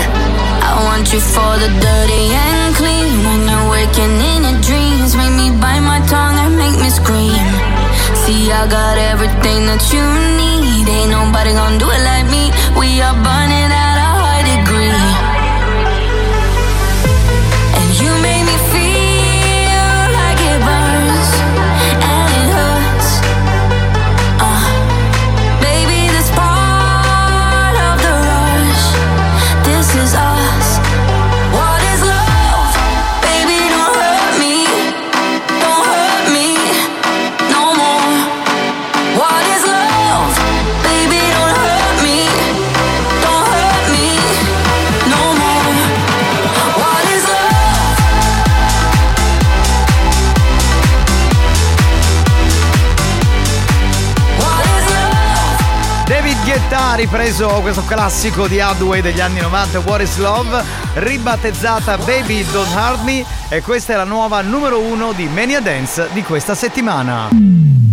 I 0.63 0.83
want 0.85 1.11
you 1.11 1.19
for 1.19 1.57
the 1.59 1.67
dirty 1.67 2.31
and 2.31 2.73
clean. 2.77 3.25
When 3.25 3.43
you're 3.45 3.69
waking 3.69 4.15
in 4.23 4.61
dreams, 4.61 5.13
make 5.17 5.35
me 5.35 5.51
bite 5.59 5.81
my 5.81 5.99
tongue 6.07 6.39
and 6.39 6.55
make 6.55 6.79
me 6.79 6.89
scream. 6.89 7.35
See, 8.23 8.49
I 8.53 8.65
got 8.71 8.97
everything 8.97 9.67
that 9.67 9.83
you 9.91 9.99
need. 10.39 10.87
Ain't 10.87 11.11
nobody 11.11 11.51
gonna 11.51 11.77
do 11.77 11.91
it 11.91 12.03
like 12.07 12.31
me. 12.31 12.51
We 12.79 13.01
are 13.01 13.13
burning 13.19 13.76
Guetta 56.67 56.89
ha 56.89 56.95
ripreso 56.95 57.47
questo 57.61 57.85
classico 57.85 58.45
di 58.45 58.59
Hadway 58.59 58.99
degli 58.99 59.21
anni 59.21 59.39
90, 59.39 59.79
What 59.79 60.01
is 60.01 60.17
Love, 60.17 60.61
ribattezzata 60.95 61.97
Baby 61.99 62.45
Don't 62.51 62.73
Hurt 62.75 63.03
Me 63.03 63.23
e 63.47 63.61
questa 63.61 63.93
è 63.93 63.95
la 63.95 64.03
nuova 64.03 64.41
numero 64.41 64.77
uno 64.81 65.13
di 65.13 65.29
Mania 65.29 65.61
Dance 65.61 66.09
di 66.11 66.23
questa 66.23 66.55
settimana. 66.55 67.86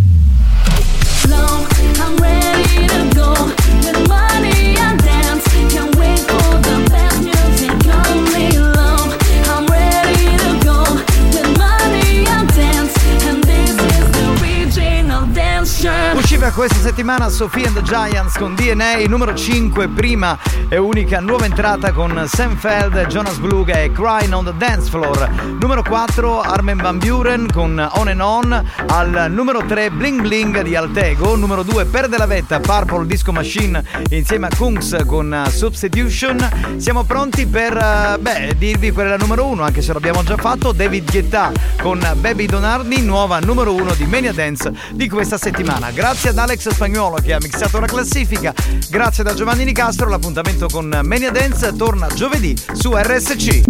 Usciva 16.44 16.60
questa 16.60 16.88
settimana 16.88 17.30
Sophie 17.30 17.66
and 17.66 17.74
the 17.74 17.82
Giants 17.82 18.36
con 18.36 18.54
DNA, 18.54 19.06
numero 19.08 19.34
5, 19.34 19.88
prima 19.88 20.36
e 20.68 20.76
unica 20.76 21.18
nuova 21.20 21.46
entrata 21.46 21.90
con 21.92 22.22
Sam 22.26 22.56
Feld, 22.56 23.06
Jonas 23.06 23.38
Blug 23.38 23.74
e 23.74 23.90
Crying 23.92 24.34
on 24.34 24.44
the 24.44 24.52
Dance 24.54 24.90
Floor. 24.90 25.56
Numero 25.58 25.82
4 25.82 26.40
Armin 26.42 26.76
Van 26.76 26.98
Buren 26.98 27.48
con 27.50 27.78
On 27.94 28.08
and 28.08 28.20
On, 28.20 28.64
al 28.88 29.30
numero 29.30 29.64
3 29.64 29.90
Bling 29.90 30.20
Bling 30.20 30.60
di 30.60 30.76
Altego, 30.76 31.34
numero 31.36 31.62
2 31.62 31.86
Perde 31.86 32.18
la 32.18 32.26
vetta 32.26 32.60
Purple 32.60 33.06
Disco 33.06 33.32
Machine 33.32 33.82
insieme 34.10 34.48
a 34.48 34.50
Kungs 34.54 35.04
con 35.06 35.46
Substitution. 35.48 36.76
Siamo 36.76 37.04
pronti 37.04 37.46
per 37.46 37.74
uh, 37.74 38.20
beh, 38.20 38.56
dirvi 38.58 38.90
qual 38.90 39.06
è 39.06 39.08
la 39.10 39.16
numero 39.16 39.46
1, 39.46 39.62
anche 39.62 39.80
se 39.80 39.94
l'abbiamo 39.94 40.22
già 40.22 40.36
fatto, 40.36 40.72
David 40.72 41.10
Guetta 41.10 41.52
con 41.80 42.06
Baby 42.16 42.44
Donardi, 42.44 43.00
nuova 43.00 43.38
numero 43.38 43.72
1 43.72 43.94
di 43.94 44.04
Mania 44.04 44.32
Dance 44.32 44.70
di 44.92 45.08
questa 45.08 45.38
settimana. 45.38 45.90
Grazie 45.90 46.33
ad 46.34 46.38
Alex 46.38 46.68
Spagnuolo 46.70 47.18
che 47.22 47.32
ha 47.32 47.38
mixato 47.40 47.78
la 47.78 47.86
classifica, 47.86 48.52
grazie 48.90 49.22
da 49.22 49.34
Giovanni 49.34 49.64
Nicastro, 49.64 50.08
l'appuntamento 50.08 50.66
con 50.68 51.00
Mania 51.04 51.30
Dance 51.30 51.74
torna 51.76 52.08
giovedì 52.08 52.56
su 52.72 52.92
RSC. 52.92 53.62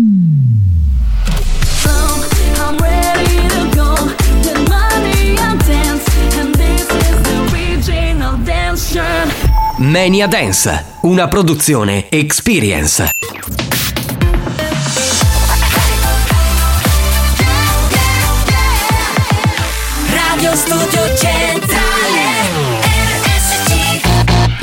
Mania 9.76 10.26
Dance, 10.26 10.84
una 11.02 11.28
produzione 11.28 12.08
Experience. 12.08 13.14
Radio 20.08 20.56
Studio 20.56 21.16
Centrale 21.16 21.43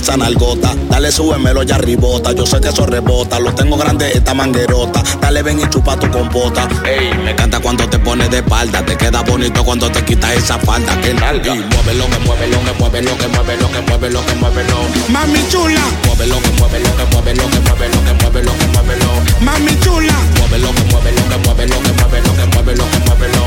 esa 0.00 0.16
nalgota. 0.16 0.74
Dale, 0.88 1.12
súbemelo 1.12 1.62
ya 1.62 1.78
ribota. 1.78 2.32
Yo 2.32 2.46
sé 2.46 2.60
que 2.60 2.68
eso 2.68 2.86
rebota. 2.86 3.38
Lo 3.38 3.54
tengo 3.54 3.76
grande 3.76 4.10
esta 4.12 4.34
manguerota. 4.34 5.02
Dale, 5.20 5.42
ven 5.42 5.60
y 5.60 5.68
chupa 5.68 5.96
tu 5.98 6.10
compota. 6.10 6.68
Ey, 6.84 7.12
me 7.24 7.32
encanta 7.32 7.60
cuando 7.60 7.88
te 7.88 7.98
pones 7.98 8.30
de 8.30 8.38
espalda. 8.38 8.84
Te 8.84 8.96
queda 8.96 9.22
bonito 9.22 9.62
cuando 9.64 9.90
te 9.90 10.04
quitas 10.04 10.32
esa 10.34 10.58
falda. 10.58 11.00
Que 11.00 11.14
nalga. 11.14 11.54
Y 11.54 11.60
muévelo, 11.60 12.06
que 12.10 12.18
muévelo, 12.20 12.58
que 12.64 12.72
muévelo, 12.78 13.18
que 13.18 13.28
muévelo, 13.28 13.70
que 13.70 13.80
muévelo, 13.82 14.26
que 14.26 14.34
muévelo. 14.34 14.76
Mami 15.08 15.40
chula. 15.50 15.82
Muévelo, 16.06 16.40
que 16.42 16.50
muévelo, 16.58 16.96
que 16.96 17.04
muévelo, 17.14 17.50
que 17.50 17.60
muévelo, 17.60 18.04
que 18.04 18.12
muévelo, 18.14 18.52
que 18.58 18.66
muévelo. 18.66 19.10
Mami 19.40 19.80
chula. 19.80 20.14
Muévelo, 20.38 20.72
que 20.74 20.84
muévelo, 20.90 21.22
que 21.28 21.36
muévelo, 21.44 21.76
que 21.82 21.92
muévelo, 21.92 22.32
que 22.34 22.46
muévelo, 22.46 22.84
que 22.90 22.98
muévelo. 23.06 23.39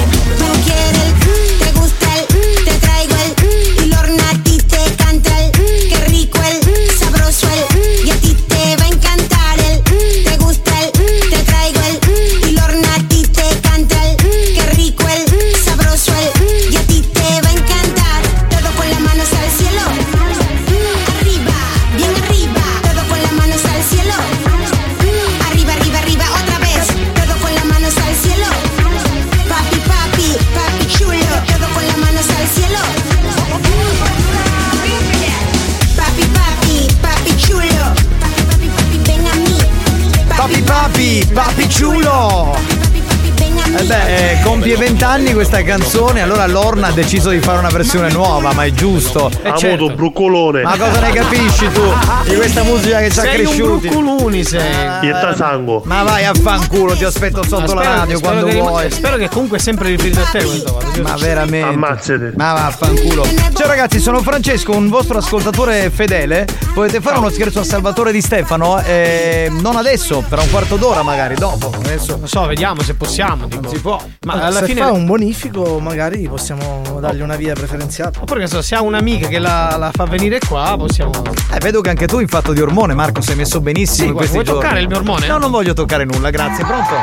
Compie 44.73 44.77
vent'anni 44.77 45.33
questa 45.33 45.61
canzone, 45.63 46.21
allora 46.21 46.45
Lorna 46.47 46.87
ha 46.87 46.91
deciso 46.91 47.29
di 47.29 47.39
fare 47.39 47.59
una 47.59 47.69
versione 47.69 48.11
nuova, 48.11 48.53
ma 48.53 48.63
è 48.65 48.71
giusto. 48.71 49.29
Eh, 49.29 49.47
Amuto, 49.47 49.57
certo. 49.59 49.89
brucolone. 49.93 50.61
Ma 50.63 50.77
cosa 50.77 50.99
ne 50.99 51.11
capisci 51.11 51.71
tu 51.71 51.81
di 52.27 52.35
questa 52.35 52.63
musica 52.63 52.99
che 52.99 53.09
ci 53.11 53.19
ha 53.19 53.21
Sei 53.23 53.39
un 53.39 53.45
cresciuti? 53.45 53.87
bruculuni, 53.87 54.43
sei. 54.43 54.61
Ietta 55.01 55.35
sangue. 55.35 55.81
Ma 55.85 56.03
vai 56.03 56.25
a 56.25 56.33
fanculo, 56.33 56.95
ti 56.95 57.03
aspetto 57.03 57.43
sotto 57.43 57.73
la 57.73 57.81
spero- 57.81 57.95
radio 57.97 58.17
spero 58.17 58.31
quando 58.31 58.45
che 58.47 58.53
rim- 58.53 58.67
vuoi. 58.67 58.91
Spero 58.91 59.17
che 59.17 59.29
comunque 59.29 59.59
sempre 59.59 59.89
riferito 59.89 60.21
a 60.21 60.25
te 60.25 60.43
questa 60.43 60.71
cosa. 60.71 61.01
Ma 61.01 61.15
veramente. 61.17 61.67
Ammazzate. 61.73 62.33
Ma 62.35 62.53
vaffanculo. 62.53 63.25
Ciao 63.53 63.67
ragazzi, 63.67 63.99
sono 63.99 64.21
Francesco, 64.21 64.75
un 64.75 64.89
vostro 64.89 65.17
ascoltatore 65.17 65.89
fedele. 65.93 66.47
Potete 66.73 67.01
fare 67.01 67.17
uno 67.17 67.29
scherzo 67.29 67.59
a 67.59 67.63
Salvatore 67.63 68.11
di 68.11 68.21
Stefano? 68.21 68.79
Eh, 68.81 69.49
non 69.51 69.75
adesso, 69.75 70.23
tra 70.27 70.41
un 70.41 70.49
quarto 70.49 70.75
d'ora 70.77 71.03
magari, 71.03 71.35
dopo. 71.35 71.71
Adesso. 71.75 72.17
Non 72.17 72.27
so, 72.27 72.45
vediamo 72.45 72.81
se 72.81 72.95
possiamo. 72.95 73.47
Non 73.49 73.67
si 73.69 73.79
può. 73.79 74.01
Ma 74.25 74.33
alla 74.33 74.61
se 74.65 74.73
fine. 74.73 74.85
fa 74.85 74.91
un 74.91 75.05
bonifico, 75.05 75.79
magari 75.79 76.27
possiamo 76.27 76.81
dargli 76.99 77.21
una 77.21 77.35
via 77.35 77.53
preferenziata. 77.53 78.19
Oppure 78.21 78.41
che 78.41 78.47
so, 78.47 78.61
se 78.61 78.75
ha 78.75 78.81
un'amica 78.81 79.27
che 79.27 79.39
la, 79.39 79.75
la 79.77 79.91
fa 79.93 80.05
venire 80.05 80.39
qua, 80.47 80.75
possiamo. 80.77 81.11
Eh, 81.53 81.59
vedo 81.59 81.81
che 81.81 81.89
anche 81.89 82.07
tu 82.07 82.19
in 82.19 82.27
fatto 82.27 82.53
di 82.53 82.61
ormone, 82.61 82.93
Marco, 82.93 83.21
sei 83.21 83.35
messo 83.35 83.61
benissimo 83.61 84.03
Sì, 84.03 84.07
in 84.09 84.13
questi 84.15 84.33
vuoi 84.33 84.45
giorni. 84.45 84.61
toccare 84.61 84.81
il 84.81 84.87
mio 84.87 84.97
ormone? 84.97 85.27
No, 85.27 85.37
non 85.37 85.51
voglio 85.51 85.73
toccare 85.73 86.05
nulla, 86.05 86.29
grazie. 86.29 86.63
Pronto? 86.65 86.93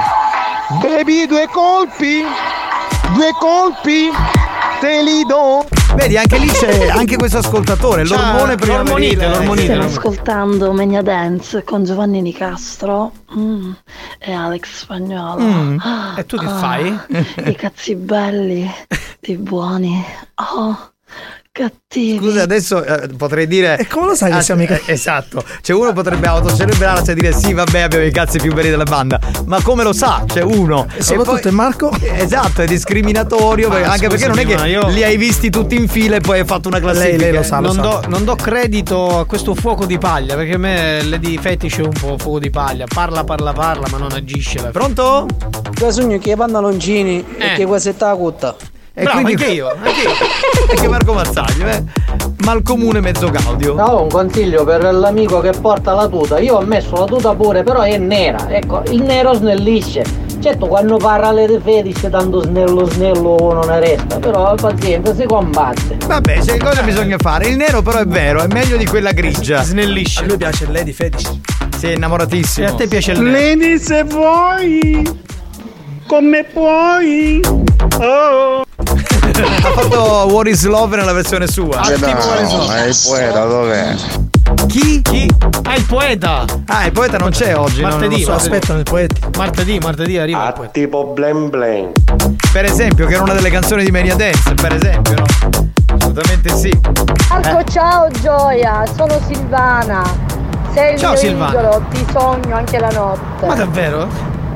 Baby, 0.80 1.26
due 1.26 1.48
colpi, 1.52 2.22
due 3.14 3.30
colpi, 3.38 4.08
te 4.80 5.02
li 5.02 5.24
do. 5.26 5.66
Vedi, 6.01 6.16
anche 6.16 6.39
lì 6.39 6.47
c'è 6.47 6.89
anche 6.97 7.16
questo 7.16 7.39
ascoltatore, 7.39 8.06
l'ormone 8.06 8.56
primaverile. 8.56 9.35
Stiamo 9.35 9.85
ascoltando 9.85 10.72
Mania 10.72 11.02
Dance 11.02 11.62
con 11.62 11.85
Giovanni 11.85 12.22
Nicastro 12.22 13.12
mm, 13.36 13.72
e 14.18 14.32
Alex 14.32 14.78
Spagnolo. 14.78 15.43
Mm, 15.43 15.78
Ah, 15.81 16.14
e 16.16 16.24
tu 16.24 16.39
che 16.39 16.47
ah, 16.47 16.56
fai? 16.56 16.98
I 17.44 17.55
cazzi 17.55 17.97
belli, 17.97 18.66
i 19.20 19.36
buoni. 19.36 20.02
Oh, 20.36 20.93
cattivi. 21.60 22.18
Scusa, 22.18 22.42
adesso 22.42 22.82
eh, 22.84 23.08
potrei 23.16 23.46
dire. 23.46 23.76
E 23.78 23.86
come 23.86 24.06
lo 24.06 24.14
sai 24.14 24.32
che 24.32 24.42
siamo 24.42 24.62
i 24.62 24.66
cattivi? 24.66 24.92
Esatto. 24.92 25.44
Cioè, 25.60 25.76
uno 25.76 25.92
potrebbe 25.92 26.26
autocelebrarsi 26.26 27.10
e 27.10 27.14
dire 27.14 27.32
sì, 27.32 27.52
vabbè, 27.52 27.80
abbiamo 27.80 28.04
i 28.04 28.10
cazzi 28.10 28.38
più 28.38 28.52
belli 28.52 28.70
della 28.70 28.84
banda. 28.84 29.18
Ma 29.46 29.60
come 29.62 29.82
lo 29.82 29.92
sa? 29.92 30.24
C'è 30.26 30.42
uno. 30.42 30.86
E 30.96 31.02
soprattutto 31.02 31.48
è 31.48 31.50
Marco? 31.50 31.90
Esatto, 32.00 32.62
è 32.62 32.66
discriminatorio. 32.66 33.68
Perché- 33.68 33.84
anche 33.88 34.08
perché 34.08 34.26
non 34.26 34.38
è 34.38 34.46
che 34.46 34.54
io- 34.68 34.88
li 34.88 35.02
hai 35.04 35.16
visti 35.16 35.50
tutti 35.50 35.74
in 35.74 35.88
fila 35.88 36.16
e 36.16 36.20
poi 36.20 36.40
hai 36.40 36.44
fatto 36.46 36.68
una 36.68 36.80
classifica. 36.80 37.58
non, 37.60 37.76
do, 37.76 38.02
non 38.08 38.24
do 38.24 38.34
credito 38.36 39.18
a 39.18 39.26
questo 39.26 39.54
fuoco 39.54 39.84
di 39.86 39.98
paglia 39.98 40.34
perché 40.36 40.54
a 40.54 40.58
me 40.58 41.02
Lady 41.02 41.38
Fetish 41.38 41.78
è 41.78 41.82
un 41.82 41.92
po' 41.98 42.16
fuoco 42.18 42.38
di 42.38 42.50
paglia. 42.50 42.86
Parla, 42.92 43.24
parla, 43.24 43.52
parla, 43.52 43.86
ma 43.90 43.98
non 43.98 44.12
agisce. 44.12 44.60
Pronto? 44.72 45.26
Io 45.80 45.90
sogno 45.92 46.18
che 46.18 46.32
i 46.32 46.36
pantaloncini 46.36 47.24
Eh. 47.38 47.52
e 47.52 47.54
che 47.56 47.66
questa 47.66 47.90
è 47.90 47.94
la 47.98 48.14
cutta. 48.14 48.56
E 48.92 49.06
quindi- 49.06 49.32
anche 49.32 49.46
io, 49.46 49.68
anche 49.68 50.00
io. 50.00 50.10
Anche 50.70 50.88
Marco 50.88 51.12
Mazzaglio, 51.12 51.66
eh? 51.66 51.82
Malcomune 52.44 53.00
mezzo 53.00 53.28
gaudio. 53.28 53.74
No, 53.74 54.02
un 54.02 54.08
consiglio 54.08 54.64
per 54.64 54.82
l'amico 54.94 55.40
che 55.40 55.50
porta 55.60 55.94
la 55.94 56.06
tuta. 56.06 56.38
Io 56.38 56.56
ho 56.56 56.60
messo 56.62 56.94
la 56.96 57.04
tuta 57.06 57.34
pure, 57.34 57.62
però 57.64 57.80
è 57.82 57.96
nera. 57.98 58.48
Ecco, 58.48 58.82
il 58.90 59.02
nero 59.02 59.34
snellisce. 59.34 60.04
Certo, 60.40 60.66
quando 60.66 60.96
parla 60.96 61.32
le 61.32 61.60
fetish 61.62 62.08
tanto 62.10 62.42
snello 62.42 62.86
snello 62.88 63.36
non 63.52 63.78
resta, 63.80 64.18
però 64.18 64.54
pazienza, 64.54 65.14
si 65.14 65.24
combatte. 65.24 65.96
Vabbè, 66.06 66.38
c'è 66.38 66.56
cosa 66.56 66.82
bisogna 66.82 67.16
fare? 67.18 67.48
Il 67.48 67.56
nero 67.56 67.82
però 67.82 67.98
è 67.98 68.06
vero, 68.06 68.40
è 68.42 68.46
meglio 68.46 68.76
di 68.76 68.86
quella 68.86 69.12
grigia. 69.12 69.62
Snellisce. 69.62 70.22
A 70.22 70.26
lui 70.26 70.36
piace 70.36 70.64
il 70.64 70.72
Lady 70.72 70.92
Fetish. 70.92 71.38
È 71.80 71.86
innamoratissimo. 71.88 72.66
E 72.66 72.70
a 72.70 72.74
te 72.74 72.86
piace 72.86 73.12
il 73.12 73.20
nero? 73.20 73.32
Lady 73.38 73.78
se 73.78 74.04
vuoi, 74.04 75.20
come 76.06 76.44
puoi. 76.44 77.40
Oh. 77.98 78.64
Ha 79.32 79.70
fatto 79.73 80.01
What 80.32 80.47
is 80.48 80.65
Love 80.66 80.97
nella 80.97 81.12
versione 81.12 81.47
sua. 81.47 81.81
Eh 81.93 81.97
no, 81.98 82.07
ma 82.66 82.85
il 82.85 82.97
poeta 83.07 83.44
dov'è? 83.44 83.94
Chi? 84.66 85.01
Chi? 85.02 85.31
Ah, 85.62 85.77
il 85.77 85.85
poeta. 85.85 86.44
Ah, 86.66 86.86
il 86.86 86.93
poeta 86.93 87.16
non 87.19 87.31
c'è 87.31 87.57
oggi. 87.57 87.82
no, 87.82 87.89
Martedì, 87.89 88.19
lo 88.20 88.24
so. 88.24 88.32
aspettano 88.32 88.78
il 88.81 88.85
poeta. 88.85 89.28
Martedì, 89.36 89.78
martedì 89.78 90.19
arriva 90.19 90.52
poeta. 90.52 90.73
Tipo 90.73 91.05
blen 91.07 91.48
blen. 91.51 91.93
Per 92.52 92.65
esempio, 92.65 93.07
che 93.07 93.15
era 93.15 93.23
una 93.23 93.35
delle 93.35 93.51
canzoni 93.51 93.85
di 93.85 93.90
Mania 93.90 94.16
Dance, 94.16 94.55
per 94.55 94.74
esempio, 94.74 95.15
no? 95.15 95.24
Assolutamente 95.97 96.55
sì. 96.57 96.81
Marco, 97.28 97.65
ciao 97.70 98.09
Gioia, 98.20 98.82
sono 98.97 99.19
Silvana. 99.27 100.02
Sei 100.73 100.94
il 100.94 100.98
Ciao, 101.01 101.11
mio 101.12 101.19
Silvana. 101.20 101.51
idolo, 101.51 101.82
ti 101.90 102.07
sogno 102.12 102.57
anche 102.57 102.78
la 102.78 102.90
notte. 102.90 103.47
Ma 103.47 103.55
davvero? 103.55 104.09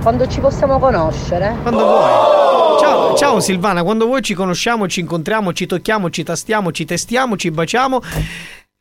Quando 0.05 0.29
ci 0.29 0.39
possiamo 0.39 0.79
conoscere? 0.79 1.57
Quando 1.63 1.83
vuoi. 1.83 2.79
Ciao, 2.79 3.15
ciao 3.15 3.41
Silvana, 3.41 3.83
quando 3.83 4.05
vuoi 4.05 4.21
ci 4.21 4.35
conosciamo, 4.35 4.87
ci 4.87 5.01
incontriamo, 5.01 5.55
ci 5.55 5.65
tocchiamo, 5.65 6.11
ci 6.11 6.23
tastiamo, 6.23 6.71
ci 6.73 6.85
testiamo, 6.85 7.37
ci 7.39 7.51
baciamo 7.51 8.03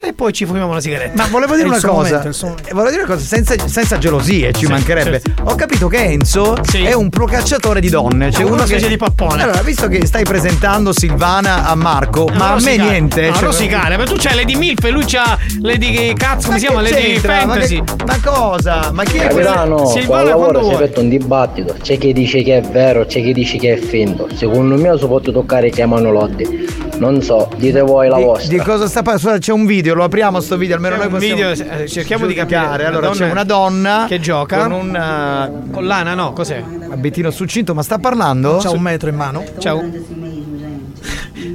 e 0.06 0.14
poi 0.14 0.34
ci 0.34 0.46
fumiamo 0.46 0.70
una 0.70 0.82
sigaretta. 0.82 1.14
Ma 1.16 1.28
volevo 1.30 1.56
dire 1.56 1.68
una 1.68 1.80
cosa, 1.80 2.18
momento. 2.22 2.28
Eh, 2.66 2.74
volevo 2.74 2.90
dire 2.90 3.04
una 3.04 3.14
cosa 3.14 3.26
senza, 3.26 3.56
senza 3.68 3.98
gelosie, 3.98 4.52
ci 4.52 4.66
Sì, 4.66 4.72
mancherebbe. 4.72 5.22
certo. 5.22 5.44
Ho 5.50 5.56
capito 5.56 5.88
che 5.88 5.98
Enzo 6.04 6.58
è 6.74 6.94
un 6.94 7.10
procacciatore 7.10 7.80
di 7.80 7.90
donne. 7.90 8.32
Cioè 8.32 8.42
È 8.42 8.46
una 8.46 8.54
uno 8.56 8.66
specie 8.66 8.84
che- 8.84 8.90
di 8.90 8.98
pappone. 8.98 9.44
Allora, 9.44 9.62
visto 9.62 9.88
che 9.88 10.06
stai 10.06 10.24
presentando 10.24 10.92
Silvana 10.92 11.66
a 11.68 11.76
Marco, 11.76 12.28
ma 12.34 12.52
a 12.54 12.60
me 12.62 12.76
niente. 12.78 13.28
No, 13.28 13.34
cioè- 13.34 13.44
rosicare, 13.46 13.96
ma 13.98 14.04
tu 14.06 14.16
c'hai 14.18 14.36
Lady 14.36 14.56
Milf 14.56 14.84
e 14.84 14.90
lui 14.90 15.04
c'ha 15.06 15.38
Lady 15.62 16.14
Cazzo, 16.14 16.48
come 16.48 16.60
si 16.60 16.66
chiama? 16.66 16.82
Lady 16.82 16.96
c'entra? 17.14 17.34
Ma 17.46 17.54
Fantasy. 17.54 17.84
che- 17.84 18.04
Ma 18.06 18.18
cosa? 18.22 18.92
Ma 18.92 19.04
chi 19.04 19.18
è 19.18 19.28
Capitano, 19.28 19.76
questo? 19.76 19.92
qua 19.94 20.02
Silvana, 20.02 20.22
al 20.22 20.28
lavoro 20.28 20.64
si 20.64 20.70
è 20.72 20.78
fatto 20.88 21.00
un 21.02 21.10
dibattito. 21.10 21.76
C'è 21.82 21.98
chi 21.98 22.12
dice 22.14 22.44
che 22.44 22.58
è 22.58 22.62
vero, 22.62 23.06
c'è 23.06 23.22
chi 23.22 23.32
dice 23.34 23.58
che 23.58 23.74
è 23.74 23.78
finto. 23.78 24.28
Secondo 24.36 24.76
me 24.76 24.98
si 24.98 25.06
può 25.06 25.20
toccare 25.20 25.70
chiamano 25.70 26.12
Lotti. 26.12 26.92
Non 26.98 27.22
so, 27.22 27.50
dite 27.58 27.82
voi 27.82 28.08
la 28.08 28.18
Di, 28.18 28.24
vostra. 28.24 28.50
di 28.58 28.64
cosa 28.64 28.88
sta 28.88 29.02
parlando? 29.02 29.40
C'è 29.40 29.52
un 29.52 29.66
video, 29.66 29.94
lo 29.96 30.04
apriamo 30.04 30.40
sto 30.40 30.58
video, 30.58 30.76
almeno 30.76 30.96
noi 30.96 31.06
un 31.08 31.12
possiamo 31.12 31.36
video, 31.50 31.70
eh, 31.80 31.88
cerchiamo 31.88 32.26
di 32.28 32.34
capire. 32.34 32.86
Allora 32.86 33.10
c'è 33.10 33.30
una 33.30 33.44
donna 33.44 34.06
che 34.08 34.20
gioca 34.20 34.62
con 34.68 34.72
un 34.72 34.96
eh, 34.96 35.72
con 35.72 35.86
l'ana, 35.86 36.14
no, 36.14 36.34
cos'è? 36.34 36.64
abitino 36.92 37.32
succinto, 37.32 37.74
ma 37.74 37.82
sta 37.82 37.98
parlando? 37.98 38.58
C'ha 38.62 38.70
un 38.70 38.82
metro 38.82 39.10
in 39.10 39.16
mano. 39.16 39.44
Ciao. 39.58 39.84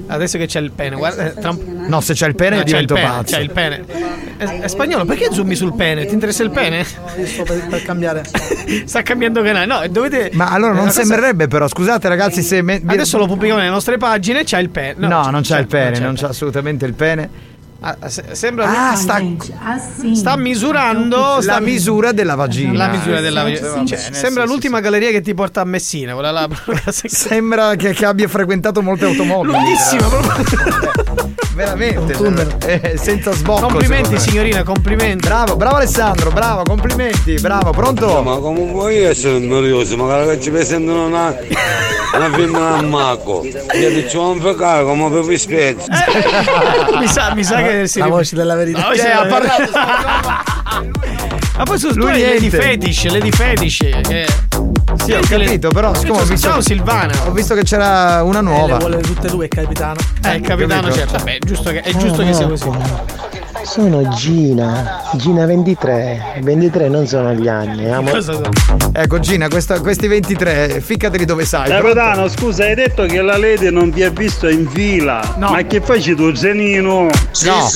Adesso 0.08 0.38
che 0.38 0.46
c'è 0.46 0.60
il 0.60 0.72
pene, 0.72 0.96
guarda. 0.96 1.26
eh, 1.26 1.34
tra 1.34 1.50
un- 1.50 1.77
No, 1.88 2.00
se 2.00 2.14
c'è 2.14 2.26
il 2.28 2.34
pene 2.34 2.56
No, 2.56 2.62
c'è 2.62 2.66
divento 2.66 2.94
il 2.94 3.00
pene, 3.00 3.12
pazzo. 3.12 3.34
C'è 3.36 3.40
il 3.42 3.50
pene. 3.50 3.84
È, 4.36 4.44
è 4.60 4.68
spagnolo, 4.68 5.04
perché 5.04 5.28
zoomi 5.32 5.54
sul 5.54 5.74
pene? 5.74 6.06
Ti 6.06 6.14
interessa 6.14 6.42
il 6.42 6.50
pene? 6.50 6.84
Sto 6.84 7.42
per, 7.42 7.66
per 7.66 7.82
cambiare. 7.82 8.22
Sta 8.84 9.02
cambiando 9.02 9.42
canale. 9.42 9.66
No, 9.66 9.80
dovete. 9.88 10.30
Ma 10.34 10.50
allora 10.50 10.72
è 10.72 10.76
non 10.76 10.86
cosa- 10.86 11.00
sembrerebbe 11.00 11.48
però, 11.48 11.66
scusate 11.66 12.08
ragazzi 12.08 12.42
se... 12.42 12.62
me- 12.62 12.80
Adesso 12.84 13.18
lo 13.18 13.26
pubblichiamo 13.26 13.58
nelle 13.60 13.72
nostre 13.72 13.96
pagine, 13.96 14.42
c'ha 14.44 14.58
il 14.58 14.70
pene. 14.70 15.06
No, 15.06 15.28
non 15.30 15.42
c'è 15.42 15.58
il 15.58 15.66
pene, 15.66 15.92
c'è 15.96 16.00
non 16.02 16.14
c'è 16.14 16.26
assolutamente 16.26 16.84
il 16.86 16.94
pene. 16.94 17.56
Ah, 17.80 17.96
se- 18.08 18.24
sembra 18.32 18.90
Ah, 18.90 18.96
sta, 18.96 19.20
sta 20.12 20.36
misurando 20.36 21.40
sta 21.40 21.52
la 21.54 21.60
misura 21.60 22.10
della 22.10 22.34
vagina. 22.34 22.72
la 22.72 22.88
misura 22.88 23.20
della 23.20 23.44
Sì, 23.46 23.60
vagina. 23.60 23.86
Cioè, 23.86 23.98
sembra 24.12 24.42
sì, 24.42 24.48
l'ultima 24.48 24.80
galleria 24.80 25.10
che 25.12 25.20
ti 25.20 25.32
porta 25.32 25.60
a 25.60 25.64
Messina, 25.64 26.14
quella 26.14 26.32
là. 26.32 26.48
Sembra 26.90 27.76
che, 27.76 27.92
che 27.92 28.04
abbia 28.04 28.26
frequentato 28.26 28.82
molte 28.82 29.04
automobili. 29.04 29.52
Lunghissima, 29.52 30.08
proprio. 30.08 31.36
Veramente. 31.54 32.14
eh, 32.66 32.96
senza 32.96 33.32
sbocco. 33.32 33.66
Complimenti, 33.66 34.18
signorina, 34.18 34.62
complimenti. 34.62 35.26
Bravo, 35.26 35.56
bravo 35.56 35.76
Alessandro, 35.76 36.30
bravo, 36.30 36.62
complimenti, 36.64 37.34
bravo, 37.34 37.70
pronto? 37.70 38.22
Ma 38.22 38.36
come 38.38 38.70
vuoi 38.70 38.98
essere 39.02 39.38
noioso? 39.40 39.96
Magari 39.96 40.26
che 40.36 40.40
ci 40.40 40.50
presentano 40.50 41.06
una, 41.06 41.34
una 42.14 42.30
femmina 42.30 42.76
a 42.76 42.82
Marco. 42.82 43.44
Io 43.44 43.88
ti 43.92 44.04
c'ho 44.04 44.30
un 44.30 44.40
fecare 44.40 44.84
come 44.84 45.10
per 45.10 45.22
vi 45.24 45.36
spezzi. 45.36 45.88
mi, 47.00 47.08
sa, 47.08 47.34
mi 47.34 47.42
sa 47.42 47.56
che 47.56 47.67
si 47.86 47.98
La 47.98 48.06
voce 48.08 48.36
della 48.36 48.54
verità. 48.54 48.78
La 48.80 48.86
voce 48.88 49.00
Cioè, 49.00 49.10
ha 49.10 49.26
parlato. 49.26 49.70
Ma 51.58 51.64
poi 51.64 51.78
hai 52.12 52.20
Lady 52.22 52.38
niente. 52.40 52.60
Fetish, 52.60 53.04
Lady 53.10 53.30
Fetish. 53.32 53.78
Che... 53.78 54.26
Sì, 55.04 55.12
ho 55.12 55.20
capito, 55.28 55.68
però 55.70 55.92
siccome 55.94 56.20
ho 56.20 56.24
visto, 56.24 56.48
Ciao 56.48 56.60
Silvana. 56.60 57.12
ho 57.26 57.32
visto 57.32 57.54
che 57.54 57.62
c'era 57.64 58.22
una 58.22 58.38
Eh, 58.38 58.42
le 58.42 58.48
nuova. 58.48 58.76
vuole 58.76 59.00
tutte 59.00 59.26
e 59.26 59.30
due, 59.30 59.48
capitano. 59.48 59.98
Eh, 60.22 60.36
il 60.36 60.40
capitano, 60.42 60.82
capito. 60.82 60.98
certo. 60.98 61.16
Vabbè, 61.18 61.34
è 61.34 61.38
giusto 61.44 61.70
che, 61.70 61.80
è 61.80 61.92
giusto 61.94 62.22
che 62.24 62.32
sia 62.32 62.46
così. 62.46 62.70
Sono 63.64 64.08
Gina, 64.08 65.02
Gina 65.14 65.44
23, 65.44 66.40
23 66.42 66.88
non 66.88 67.06
sono 67.06 67.32
gli 67.34 67.48
anni, 67.48 67.90
amo. 67.90 68.10
Cosa 68.10 68.32
sono? 68.32 68.48
Ecco 68.92 69.18
Gina, 69.20 69.48
questa- 69.48 69.80
questi 69.80 70.06
23, 70.06 70.80
ficcateli 70.80 71.24
dove 71.24 71.44
sai. 71.44 71.68
Capitano, 71.68 72.28
scusa, 72.28 72.64
hai 72.64 72.74
detto 72.74 73.04
che 73.06 73.20
la 73.20 73.36
Lady 73.36 73.70
non 73.70 73.92
ti 73.92 74.02
ha 74.02 74.10
visto 74.10 74.48
in 74.48 74.66
fila. 74.68 75.34
Ma 75.38 75.62
che 75.62 75.80
fai 75.80 76.02
tu, 76.14 76.34
Zenino? 76.34 77.08
no, 77.44 77.68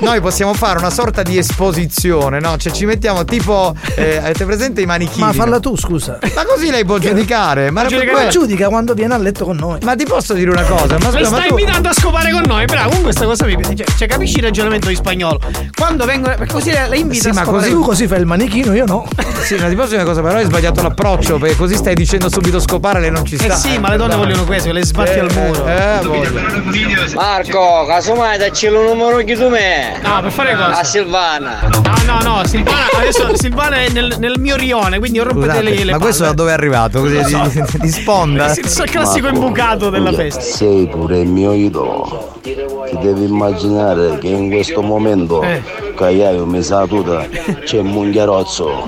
noi 0.00 0.20
possiamo 0.20 0.54
fare 0.54 0.78
una 0.78 0.90
sorta 0.90 1.22
di 1.22 1.36
esposizione, 1.38 2.38
no? 2.38 2.56
Cioè 2.56 2.72
ci 2.72 2.84
mettiamo 2.86 3.24
tipo, 3.24 3.74
eh, 3.96 4.18
avete 4.18 4.44
presente 4.44 4.80
i 4.82 4.86
manichini? 4.86 5.24
Ma 5.26 5.32
falla 5.32 5.56
no? 5.56 5.60
tu, 5.60 5.76
scusa. 5.76 6.18
Ma 6.34 6.44
così 6.44 6.70
lei 6.70 6.84
può 6.84 6.98
giudicare. 6.98 7.70
Ma, 7.70 7.82
Ma 7.82 7.88
ma- 8.12 8.28
giudica 8.28 8.68
quando 8.68 8.94
viene 8.94 9.14
a 9.14 9.18
letto 9.18 9.44
con 9.44 9.56
noi. 9.56 9.78
ma 9.82 9.94
ti 9.96 10.04
posso 10.04 10.34
dire 10.34 10.50
una 10.50 10.62
cosa? 10.62 10.96
Ma, 10.98 11.06
scusa, 11.10 11.18
ma 11.20 11.24
stai 11.26 11.48
tu- 11.48 11.58
invitando 11.58 11.88
a 11.88 11.92
scopare 11.92 12.30
con 12.30 12.42
noi, 12.46 12.64
bravo, 12.66 12.90
con 12.90 13.02
questa 13.02 13.24
cosa 13.24 13.44
mi 13.46 13.56
piace. 13.56 13.74
Cioè, 13.74 13.86
cioè, 13.96 14.08
capisci 14.08 14.36
il 14.38 14.44
ragionamento 14.44 14.88
di 14.88 14.94
spagnolo? 14.98 15.40
Quando 15.76 16.04
vengono. 16.04 16.34
Così 16.50 16.70
la 16.72 16.86
la 16.88 16.94
invita 16.96 17.22
Sì, 17.22 17.28
a 17.30 17.32
ma 17.32 17.42
così- 17.44 17.70
Tu 17.70 17.80
così 17.82 18.06
fai 18.06 18.20
il 18.20 18.26
manichino, 18.26 18.74
io 18.74 18.84
no. 18.86 19.06
Sì, 19.48 19.54
ma 19.56 19.68
ti 19.68 19.74
posso 19.76 19.88
dire 19.90 20.02
una 20.02 20.10
cosa, 20.10 20.20
però 20.20 20.36
hai 20.36 20.44
sbagliato 20.44 20.82
l'approccio, 20.82 21.38
perché 21.38 21.56
così 21.56 21.74
stai 21.76 21.94
dicendo 21.94 22.28
subito 22.28 22.60
scopare, 22.60 23.00
lei 23.00 23.10
non 23.10 23.24
ci 23.24 23.36
sta. 23.38 23.54
Eh 23.54 23.56
sì, 23.56 23.78
ma 23.78 23.88
le 23.90 23.96
donne 23.96 24.14
vogliono 24.16 24.44
questo, 24.44 24.70
le 24.72 24.84
sbatti 24.84 25.10
Eh, 25.12 25.18
al 25.20 25.32
muro. 25.32 25.66
eh. 25.66 27.12
Marco, 27.14 27.84
casomai 27.86 28.36
dacci 28.38 28.66
il 28.66 28.72
numero 28.72 29.16
che 29.18 29.34
tu 29.36 29.48
me. 29.48 29.98
No, 30.02 30.20
per 30.20 30.30
fare 30.32 30.52
cosa? 30.54 30.78
A 30.78 30.84
Silvana. 30.84 31.60
No, 31.70 31.82
no, 32.20 32.36
no, 32.36 32.46
Silvana, 32.46 32.86
adesso 32.98 33.30
Silvana 33.36 33.76
è 33.76 33.88
nel, 33.90 34.16
nel 34.18 34.34
mio 34.38 34.56
rione, 34.56 34.98
quindi 34.98 35.18
rompete 35.18 35.46
Scusate, 35.52 35.62
le, 35.62 35.84
le 35.84 35.92
ma 35.92 35.98
questo 35.98 36.22
da 36.24 36.28
palle. 36.28 36.36
dove 36.36 36.50
è 36.50 36.54
arrivato? 36.54 37.00
Così 37.00 37.22
di, 37.24 37.50
di- 37.50 37.78
di 37.80 37.88
sponda? 37.90 38.48
Sì, 38.58 38.60
il 38.60 38.90
classico 38.90 39.28
imbucato 39.28 39.88
della 39.90 40.12
festa. 40.12 40.40
Sei 40.40 40.86
pure 40.88 41.20
il 41.20 41.28
mio 41.28 41.52
idolo. 41.54 42.34
Ti 42.42 42.54
devi 43.00 43.24
immaginare 43.24 44.18
che 44.18 44.28
in 44.28 44.50
questo 44.50 44.82
momento 44.88 45.42
Eh. 45.42 45.62
che 45.96 46.04
hai 46.04 46.38
un 46.38 46.48
tuta 46.88 47.26
c'è 47.64 47.78
un 47.78 47.86
munghiarozzo. 47.86 48.84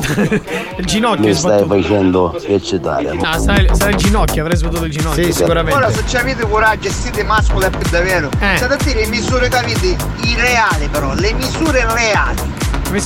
Il 0.77 0.85
ginocchio 0.87 1.27
Mi 1.27 1.35
stai 1.35 1.59
sbattuto. 1.59 1.81
facendo 1.81 2.41
eccitare. 2.43 3.13
No, 3.15 3.39
sarà, 3.39 3.91
il 3.91 3.97
ginocchio, 3.97 4.43
avrei 4.43 4.57
sbattuto 4.57 4.85
il 4.85 4.91
ginocchio. 4.91 5.25
Sì, 5.25 5.33
sicuramente. 5.33 5.79
Ora 5.79 5.91
se 5.93 6.03
ci 6.07 6.17
avete 6.17 6.49
coraggio 6.49 6.89
e 6.89 6.91
siete 6.91 7.23
mascoli 7.23 7.67
è 7.67 7.71
per 7.71 7.89
davvero. 7.89 8.29
Eh. 8.41 8.57
State 8.57 8.75
a 8.75 8.77
dire 8.83 9.01
le 9.01 9.07
misure 9.09 9.49
che 9.49 9.57
avete, 9.57 9.87
i 10.23 10.35
reali 10.37 10.89
però, 10.91 11.13
le 11.15 11.33
misure 11.35 11.87
reali. 11.95 12.39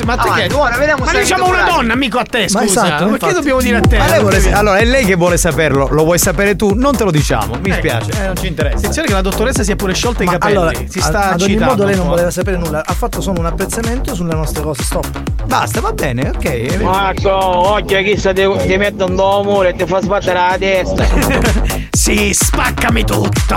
Ma 0.04 0.16
te 0.16 0.30
che? 0.48 0.54
ora 0.54 0.76
vediamo 0.76 1.04
Ma 1.04 1.10
se 1.12 1.20
diciamo 1.20 1.46
una 1.48 1.62
donna, 1.64 1.92
amico 1.92 2.18
a 2.18 2.24
te, 2.24 2.46
Ma 2.52 2.60
scusa. 2.60 2.64
esatto, 2.64 2.88
perché 2.96 3.10
infatti. 3.12 3.34
dobbiamo 3.34 3.60
dire 3.60 3.76
a 3.76 3.80
te? 3.80 3.98
Ma 3.98 4.06
lei 4.08 4.20
vuole, 4.20 4.52
allora 4.52 4.76
è 4.78 4.84
lei 4.84 5.04
che 5.04 5.14
vuole 5.14 5.36
saperlo, 5.36 5.88
lo 5.90 6.04
vuoi 6.04 6.18
sapere 6.18 6.56
tu? 6.56 6.72
Non 6.74 6.96
te 6.96 7.04
lo 7.04 7.10
diciamo, 7.10 7.56
mi 7.62 7.70
Ecco. 7.70 7.76
spiace, 7.78 8.10
eh, 8.22 8.26
non 8.26 8.36
ci 8.36 8.46
interessa. 8.46 8.76
Attenzione 8.78 9.06
che 9.08 9.14
la 9.14 9.20
dottoressa 9.20 9.62
si 9.62 9.72
è 9.72 9.76
pure 9.76 9.92
sciolta 9.94 10.22
i 10.22 10.26
Ma 10.26 10.32
capelli. 10.32 10.56
allora, 10.56 10.72
si 10.88 10.98
a- 10.98 11.02
sta 11.02 11.30
ad 11.32 11.42
ogni 11.42 11.56
modo 11.56 11.84
lei 11.84 11.96
non 11.96 12.08
voleva 12.08 12.30
sapere 12.30 12.56
nulla, 12.56 12.82
ha 12.84 12.94
fatto 12.94 13.20
solo 13.20 13.40
un 13.40 13.46
apprezzamento 13.46 14.14
sulle 14.14 14.34
nostre 14.34 14.62
cose, 14.62 14.82
stop. 14.82 15.06
Basta, 15.44 15.80
va 15.80 15.92
bene, 15.92 16.30
ok. 16.34 16.76
Marco, 16.80 17.30
occhio 17.34 18.16
sta 18.18 18.32
ti, 18.32 18.42
ti 18.66 18.76
mette 18.76 19.04
un 19.04 19.12
muro 19.12 19.64
e 19.64 19.74
ti 19.74 19.84
fa 19.86 20.00
sbattere 20.00 20.34
la 20.38 20.56
testa. 20.58 21.82
Sì, 21.94 22.34
spaccami 22.34 23.02
tutto. 23.04 23.56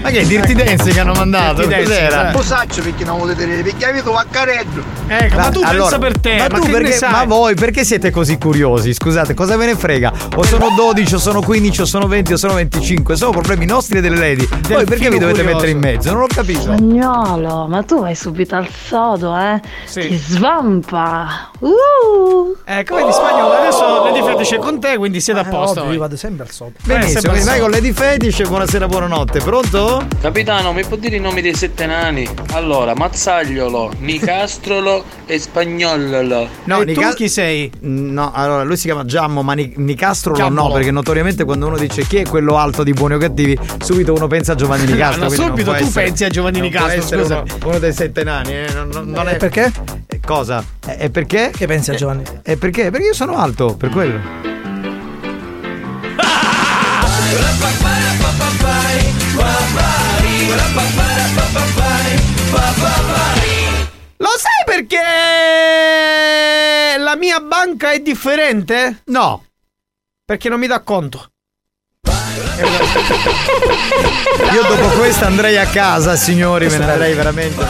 Ma 0.00 0.10
che 0.10 0.20
è 0.20 0.24
Dirty 0.24 0.54
Dancing 0.54 0.92
che 0.92 1.00
hanno 1.00 1.12
mandato? 1.12 1.62
Dirty 1.66 1.82
Cos'era? 1.82 2.30
eh. 2.30 2.32
Cosaccio 2.32 2.82
perché 2.82 3.04
non 3.04 3.18
volete 3.18 3.44
dire? 3.44 3.62
Perché 3.62 3.84
avete 3.86 4.10
vaccareddo. 4.10 4.82
Ecco, 5.08 5.36
ma 5.36 5.48
tu 5.50 5.60
Allora, 5.64 5.72
pensa 5.82 5.98
per 5.98 6.18
te, 6.20 6.36
ma, 6.36 6.46
ma, 6.50 6.58
tu 6.58 6.70
perché, 6.70 6.92
sai? 6.92 7.10
ma 7.10 7.24
voi 7.24 7.54
perché 7.54 7.84
siete 7.84 8.10
così 8.10 8.38
curiosi? 8.38 8.92
Scusate, 8.94 9.34
cosa 9.34 9.56
ve 9.56 9.66
ne 9.66 9.74
frega? 9.76 10.12
O 10.36 10.44
sono 10.44 10.68
12, 10.76 11.14
o 11.14 11.18
sono 11.18 11.40
15, 11.42 11.80
o 11.80 11.84
sono 11.84 12.06
20, 12.06 12.32
o 12.32 12.36
sono 12.36 12.54
25. 12.54 13.16
Sono 13.16 13.30
problemi 13.32 13.64
nostri 13.66 13.98
e 13.98 14.00
delle 14.00 14.16
lady. 14.16 14.48
Voi 14.68 14.84
perché 14.84 15.10
vi 15.10 15.18
dovete 15.18 15.42
curioso. 15.42 15.44
mettere 15.44 15.70
in 15.70 15.78
mezzo? 15.78 16.12
Non 16.12 16.22
ho 16.22 16.26
capito. 16.26 16.60
Spagnolo, 16.60 17.66
ma 17.66 17.82
tu 17.82 18.00
vai 18.00 18.14
subito 18.14 18.54
al 18.54 18.68
sodo, 18.68 19.36
eh? 19.36 19.60
Ti 19.92 20.16
svampa. 20.16 21.50
Uh. 21.58 22.56
Ecco, 22.64 22.94
vedi 22.96 23.12
spagnolo, 23.12 23.52
adesso 23.54 24.04
Lady 24.04 24.22
Fetish 24.22 24.52
è 24.52 24.58
con 24.58 24.78
te, 24.78 24.96
quindi 24.96 25.20
siete 25.20 25.40
a 25.40 25.44
posto. 25.44 25.80
Ovvio, 25.80 25.92
io 25.94 25.98
vado 25.98 26.16
sempre 26.16 26.44
al 26.44 26.50
sodo. 26.52 26.72
Benissimo, 26.84 27.12
sempre 27.20 27.30
quindi 27.30 27.48
vai 27.48 27.60
con 27.60 27.70
Lady 27.70 27.92
Fetish. 27.92 28.46
Buonasera, 28.46 28.86
buonanotte. 28.86 29.40
Pronto? 29.40 29.87
Capitano, 30.20 30.72
mi 30.72 30.84
può 30.84 30.96
dire 30.96 31.16
i 31.16 31.20
nomi 31.20 31.40
dei 31.40 31.54
sette 31.54 31.86
nani? 31.86 32.28
Allora, 32.52 32.94
Mazzagliolo, 32.94 33.92
Nicastrolo 34.00 35.02
e 35.26 35.38
Spagnololo. 35.38 36.48
No, 36.64 36.80
Nica- 36.82 37.14
chi 37.14 37.28
sei? 37.28 37.70
No, 37.80 38.30
allora 38.34 38.64
lui 38.64 38.76
si 38.76 38.84
chiama 38.86 39.04
Giammo, 39.06 39.42
ma 39.42 39.54
Ni- 39.54 39.72
Nicastro 39.76 40.32
no, 40.32 40.36
Giammolo. 40.38 40.74
perché 40.74 40.90
notoriamente 40.90 41.44
quando 41.44 41.66
uno 41.68 41.78
dice 41.78 42.02
chi 42.06 42.16
è 42.18 42.26
quello 42.26 42.56
alto 42.58 42.82
di 42.82 42.92
buoni 42.92 43.14
o 43.14 43.18
cattivi, 43.18 43.58
subito 43.82 44.12
uno 44.12 44.26
pensa 44.26 44.52
a 44.52 44.54
Giovanni 44.56 44.84
Nicastro. 44.86 45.22
No, 45.22 45.28
non 45.28 45.36
subito 45.36 45.70
tu 45.72 45.76
essere- 45.82 46.04
pensi 46.06 46.24
a 46.24 46.28
Giovanni 46.28 46.60
Nicastro, 46.60 47.02
scusa. 47.20 47.38
Uno, 47.38 47.54
uno 47.64 47.78
dei 47.78 47.92
sette 47.92 48.24
nani, 48.24 48.52
eh, 48.52 48.66
non, 48.74 48.88
non- 48.92 49.08
non 49.08 49.28
Eh, 49.28 49.32
è 49.32 49.36
perché? 49.36 49.72
Eh, 50.06 50.20
Cosa? 50.24 50.62
Eh, 50.86 50.96
E 51.04 51.10
perché? 51.10 51.50
Che 51.56 51.66
pensi 51.66 51.90
a 51.90 51.94
Giovanni? 51.94 52.22
E 52.42 52.56
perché? 52.58 52.90
Perché 52.90 53.06
io 53.06 53.14
sono 53.14 53.36
alto, 53.38 53.74
per 53.76 53.88
quello. 53.88 54.18
Lo 64.20 64.28
sai 64.36 64.64
perché 64.64 64.98
la 66.98 67.16
mia 67.16 67.40
banca 67.40 67.92
è 67.92 68.00
differente? 68.00 69.02
No. 69.06 69.44
Perché 70.24 70.48
non 70.48 70.58
mi 70.58 70.66
dà 70.66 70.80
conto. 70.80 71.30
Io 74.52 74.62
dopo 74.62 74.88
questa 74.96 75.26
andrei 75.26 75.56
a 75.56 75.66
casa, 75.66 76.16
signori, 76.16 76.66
me 76.68 76.78
ne 76.78 76.90
andrei 76.90 77.14
veramente. 77.14 77.64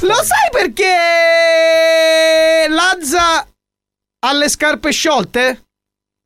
Lo 0.00 0.14
sai 0.14 0.48
perché 0.50 0.84
Lazza 2.68 3.46
ha 4.20 4.32
le 4.32 4.48
scarpe 4.48 4.90
sciolte? 4.90 5.66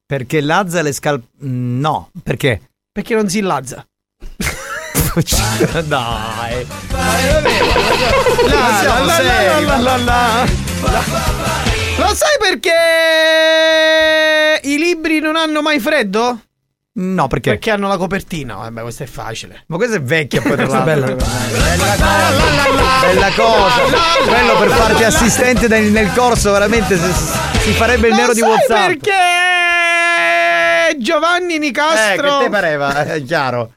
Perché 0.06 0.40
Lazza 0.40 0.80
le 0.82 0.92
scal... 0.92 1.22
No, 1.40 2.10
perché? 2.22 2.70
Perché 2.92 3.14
non 3.14 3.28
si 3.28 3.40
lazza. 3.40 3.84
Dai. 5.84 6.66
La, 8.48 8.82
la, 9.04 9.78
la, 9.78 9.96
la. 9.96 10.44
Lo 11.98 12.14
sai 12.14 12.36
perché 12.40 12.72
i 14.62 14.78
libri 14.78 15.20
non 15.20 15.36
hanno 15.36 15.60
mai 15.60 15.78
freddo? 15.80 16.40
No, 16.94 17.26
perché? 17.26 17.50
Perché 17.50 17.70
hanno 17.70 17.88
la 17.88 17.96
copertina. 17.98 18.54
Vabbè, 18.56 18.80
questo 18.82 19.02
è 19.02 19.06
facile. 19.06 19.64
Ma 19.66 19.76
questa 19.76 19.96
è 19.96 20.02
vecchia 20.02 20.40
poi 20.42 20.56
tra 20.56 20.66
l'altro. 20.66 20.84
bella. 20.84 21.06
Bella 23.00 23.30
cosa. 23.34 23.82
Quello 24.26 24.56
per 24.58 24.70
farti 24.70 25.04
assistente 25.04 25.68
nel, 25.68 25.84
nel 25.90 26.10
corso 26.14 26.52
veramente 26.52 26.96
si, 26.98 27.12
si 27.60 27.72
farebbe 27.72 28.08
il 28.08 28.14
Lo 28.14 28.20
nero 28.20 28.32
di 28.34 28.40
sai 28.40 28.48
WhatsApp. 28.48 28.86
perché 28.86 29.12
Giovanni 30.98 31.58
Nicastro 31.58 32.38
Eh, 32.38 32.38
che 32.38 32.44
te 32.44 32.50
pareva, 32.50 33.04
è 33.04 33.22
chiaro. 33.24 33.72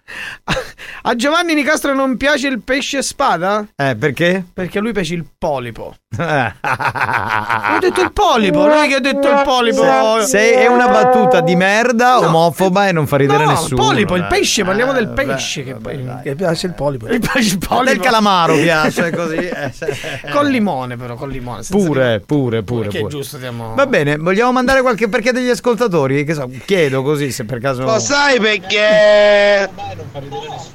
A 1.03 1.15
Giovanni 1.15 1.53
Nicastro 1.53 1.93
non 1.93 2.17
piace 2.17 2.47
il 2.47 2.61
pesce 2.61 3.01
spada? 3.01 3.65
Eh, 3.75 3.95
perché? 3.95 4.43
Perché 4.53 4.77
a 4.79 4.81
lui 4.81 4.91
piace 4.91 5.13
il 5.13 5.25
polipo. 5.37 5.95
Ho 6.17 7.79
detto 7.79 8.01
il 8.01 8.11
polipo, 8.13 8.65
non 8.65 8.77
è 8.77 8.87
che 8.87 8.95
ho 8.95 8.99
detto 8.99 9.27
il 9.29 9.41
polipo. 9.43 9.83
Se, 10.21 10.25
se 10.27 10.53
è 10.53 10.67
una 10.67 10.87
battuta 10.87 11.41
di 11.41 11.55
merda, 11.55 12.19
omofoba 12.19 12.87
e 12.87 12.91
non 12.91 13.05
fa 13.05 13.17
ridere 13.17 13.43
No, 13.45 13.51
il 13.51 13.57
nessuno. 13.57 13.83
polipo, 13.83 14.15
il 14.15 14.21
dai. 14.21 14.29
pesce, 14.39 14.63
parliamo 14.63 14.93
del 14.93 15.07
vabbè, 15.07 15.25
pesce 15.25 15.63
che 15.63 15.73
poi 15.75 16.05
Che 16.23 16.35
piace 16.35 16.67
il 16.67 16.73
polipo. 16.73 17.07
il 17.07 17.19
pesce 17.19 17.53
il 17.55 17.57
polipo. 17.57 17.83
Del 17.91 17.99
calamaro 17.99 18.55
piace 18.55 19.11
così. 19.11 19.35
eh, 19.35 19.71
Con 20.31 20.47
limone 20.47 20.95
però, 20.97 21.15
con 21.15 21.29
limone. 21.29 21.63
senza 21.63 21.85
Pure, 21.85 22.19
pure, 22.21 22.63
pure. 22.63 22.83
Perché 22.87 22.99
è 22.99 23.07
giusto, 23.07 23.37
diamo... 23.37 23.73
Va 23.75 23.85
bene, 23.87 24.15
vogliamo 24.17 24.51
mandare 24.53 24.81
qualche 24.81 25.09
perché 25.09 25.31
degli 25.33 25.49
ascoltatori? 25.49 26.23
Che 26.23 26.33
so, 26.33 26.49
chiedo 26.65 27.01
così 27.03 27.31
se 27.31 27.43
per 27.45 27.59
caso. 27.59 27.83
Lo 27.83 27.99
sai 27.99 28.39
perché? 28.39 29.69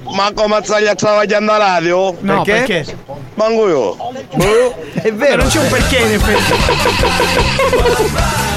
come 0.03 0.47
Mazzaglia 0.47 0.95
travagliando 0.95 1.51
alla 1.51 1.65
radio? 1.65 2.15
No, 2.21 2.41
perché? 2.43 2.85
Manco 3.35 3.67
io. 3.67 3.97
È 4.93 5.11
vero. 5.13 5.41
non 5.41 5.47
c'è 5.49 5.59
un 5.59 5.69
perché 5.69 5.97
in 5.97 6.11
effetti. 6.13 6.53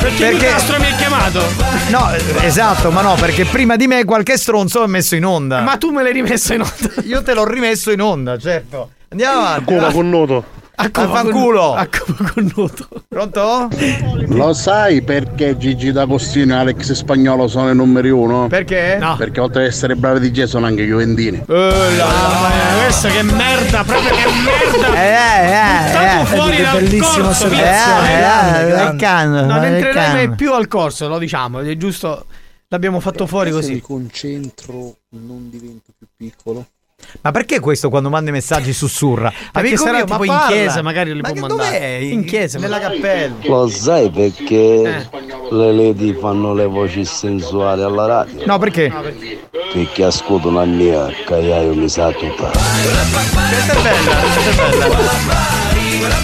perché, 0.01 0.25
Perché- 0.25 0.33
Nicastro 0.33 0.79
mi 0.81 0.87
ha 0.87 0.95
chiamato. 0.97 1.43
No, 1.89 2.11
esatto, 2.43 2.91
ma 2.91 3.01
no, 3.03 3.15
perché 3.15 3.45
prima 3.45 3.77
di 3.77 3.87
me 3.87 4.05
qualche 4.05 4.37
stronzo 4.37 4.83
ha 4.83 4.87
messo 4.87 5.15
in 5.15 5.25
onda. 5.25 5.61
Ma 5.61 5.77
tu 5.77 5.91
me 5.91 6.03
l'hai 6.03 6.13
rimesso 6.13 6.55
in 6.55 6.63
onda. 6.63 7.03
Io 7.05 7.23
te 7.23 7.35
l'ho 7.35 7.45
rimesso 7.49 7.91
in 7.91 8.01
onda, 8.01 8.39
certo. 8.39 8.91
Andiamo 9.11 9.41
avanti. 9.41 9.65
Come 9.75 9.93
connuto? 9.93 10.45
A 10.77 10.89
fanculo. 10.91 11.75
A 11.75 11.89
connuto. 11.89 12.89
Pronto? 13.09 13.69
Lo 14.29 14.53
sai 14.53 15.03
perché 15.03 15.57
Gigi 15.57 15.93
D'Agostino 15.93 16.55
e 16.55 16.59
Alex 16.59 16.93
Spagnolo 16.93 17.47
sono 17.47 17.71
i 17.71 17.75
numeri 17.75 18.11
uno? 18.11 18.49
Perché? 18.49 18.97
No. 18.99 19.17
Perché 19.17 19.41
oltre 19.41 19.63
ad 19.63 19.69
essere 19.69 19.95
bravi 19.95 20.31
DJ 20.31 20.45
sono 20.45 20.67
anche 20.67 20.85
juventini. 20.85 21.45
Mamma 21.47 22.49
mia, 22.49 22.83
questa 22.83 23.09
che 23.09 23.23
merda, 23.23 23.85
proprio 23.85 24.11
che 24.11 24.25
merda. 24.45 24.95
Eh, 24.95 25.47
eh, 25.47 25.93
Buttato 25.93 26.23
eh. 26.23 26.37
fuori 26.37 26.57
che 26.57 26.63
dal 26.63 26.97
corso. 26.99 27.49
Eh, 27.49 28.81
eh, 28.81 28.83
il 28.91 28.97
canno, 28.99 29.45
Non 29.45 29.61
mai 29.61 30.35
più 30.35 30.53
al 30.53 30.67
corso, 30.67 31.09
lo 31.09 31.19
diciamo, 31.19 31.61
è 31.61 31.77
giusto. 31.77 32.27
L'abbiamo 32.69 32.99
fatto 32.99 33.27
fuori 33.27 33.51
Se 33.51 33.57
mi 33.57 33.63
così. 33.63 33.81
concentro 33.81 34.97
non 35.11 35.49
divento 35.51 35.93
più 35.97 36.09
piccolo. 36.17 36.67
Ma 37.21 37.31
perché 37.31 37.61
questo 37.61 37.89
quando 37.89 38.11
manda 38.11 38.31
i 38.31 38.33
messaggi 38.33 38.73
sussurra? 38.73 39.33
Perché 39.53 39.77
sarà 39.77 39.99
mio, 39.99 40.05
tipo 40.05 40.25
ma 40.25 40.25
in 40.25 40.41
chiesa, 40.49 40.83
magari 40.83 41.15
li 41.15 41.21
Ma 41.21 41.31
può 41.31 41.41
mandare. 41.49 41.71
dov'è? 41.79 41.87
In 41.97 42.25
chiesa, 42.25 42.59
Nella 42.59 42.79
cappella. 42.79 43.35
Lo 43.43 43.69
sai 43.69 44.11
perché 44.11 45.09
le 45.51 45.73
lady 45.73 46.15
fanno 46.15 46.55
le 46.55 46.67
voci 46.67 47.05
sensuali 47.05 47.83
alla 47.83 48.07
radio? 48.07 48.43
No, 48.47 48.59
perché? 48.59 48.93
Perché 49.73 50.05
ascoltano 50.05 50.59
la 50.59 50.65
mia, 50.65 51.07
che 51.27 51.35
io 51.37 51.75
mi 51.75 51.89
sa 51.89 52.11
tutta. 52.13 52.51
Questa 52.51 52.73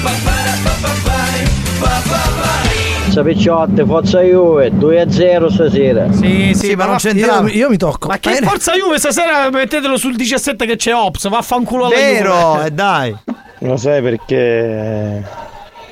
è 0.09 0.17
bella, 0.21 0.59
questa 0.63 0.89
è 0.89 0.93
bella. 1.03 2.20
Ciao 3.13 3.25
picciotte, 3.25 3.85
forza 3.85 4.21
Juve, 4.21 4.71
2 4.73 5.01
a 5.01 5.11
0 5.11 5.51
stasera. 5.51 6.11
Sì, 6.13 6.53
sì, 6.55 6.69
Sì, 6.69 6.75
ma 6.77 6.85
non 6.85 6.93
va- 6.95 6.99
c'entrava. 6.99 7.49
Io, 7.49 7.55
io 7.57 7.69
mi 7.69 7.77
tocco. 7.77 8.07
Ma 8.09 8.19
che 8.19 8.39
forza 8.43 8.73
Juve 8.75 8.99
stasera 8.99 9.51
mettetelo 9.51 9.97
sul 9.97 10.15
17 10.17 10.65
che 10.65 10.77
c'è 10.77 10.95
Ops, 10.95 11.29
vaffanculo 11.29 11.87
alla 11.87 11.95
Vero, 11.97 12.33
Juve. 12.55 12.67
eh, 12.67 12.71
dai. 12.71 13.17
Lo 13.59 13.77
sai 13.77 14.01
perché 14.01 15.25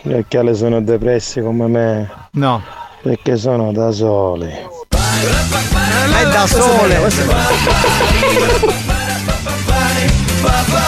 gli 0.02 0.12
occhiali 0.12 0.54
sono 0.54 0.80
depressi 0.80 1.40
come 1.40 1.66
me? 1.66 2.08
No. 2.32 2.62
Perché 3.02 3.36
sono 3.36 3.72
da 3.72 3.90
soli. 3.90 4.48
È 4.50 6.24
da 6.30 6.46
sole. 6.46 6.98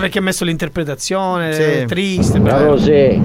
Eh, 0.00 0.02
perché 0.02 0.18
ha 0.18 0.22
messo 0.22 0.44
l'interpretazione 0.44 1.52
Sì. 1.52 1.84
triste. 1.86 2.40
Però 2.40 2.76
sì, 2.78 2.90
Eh. 2.90 3.20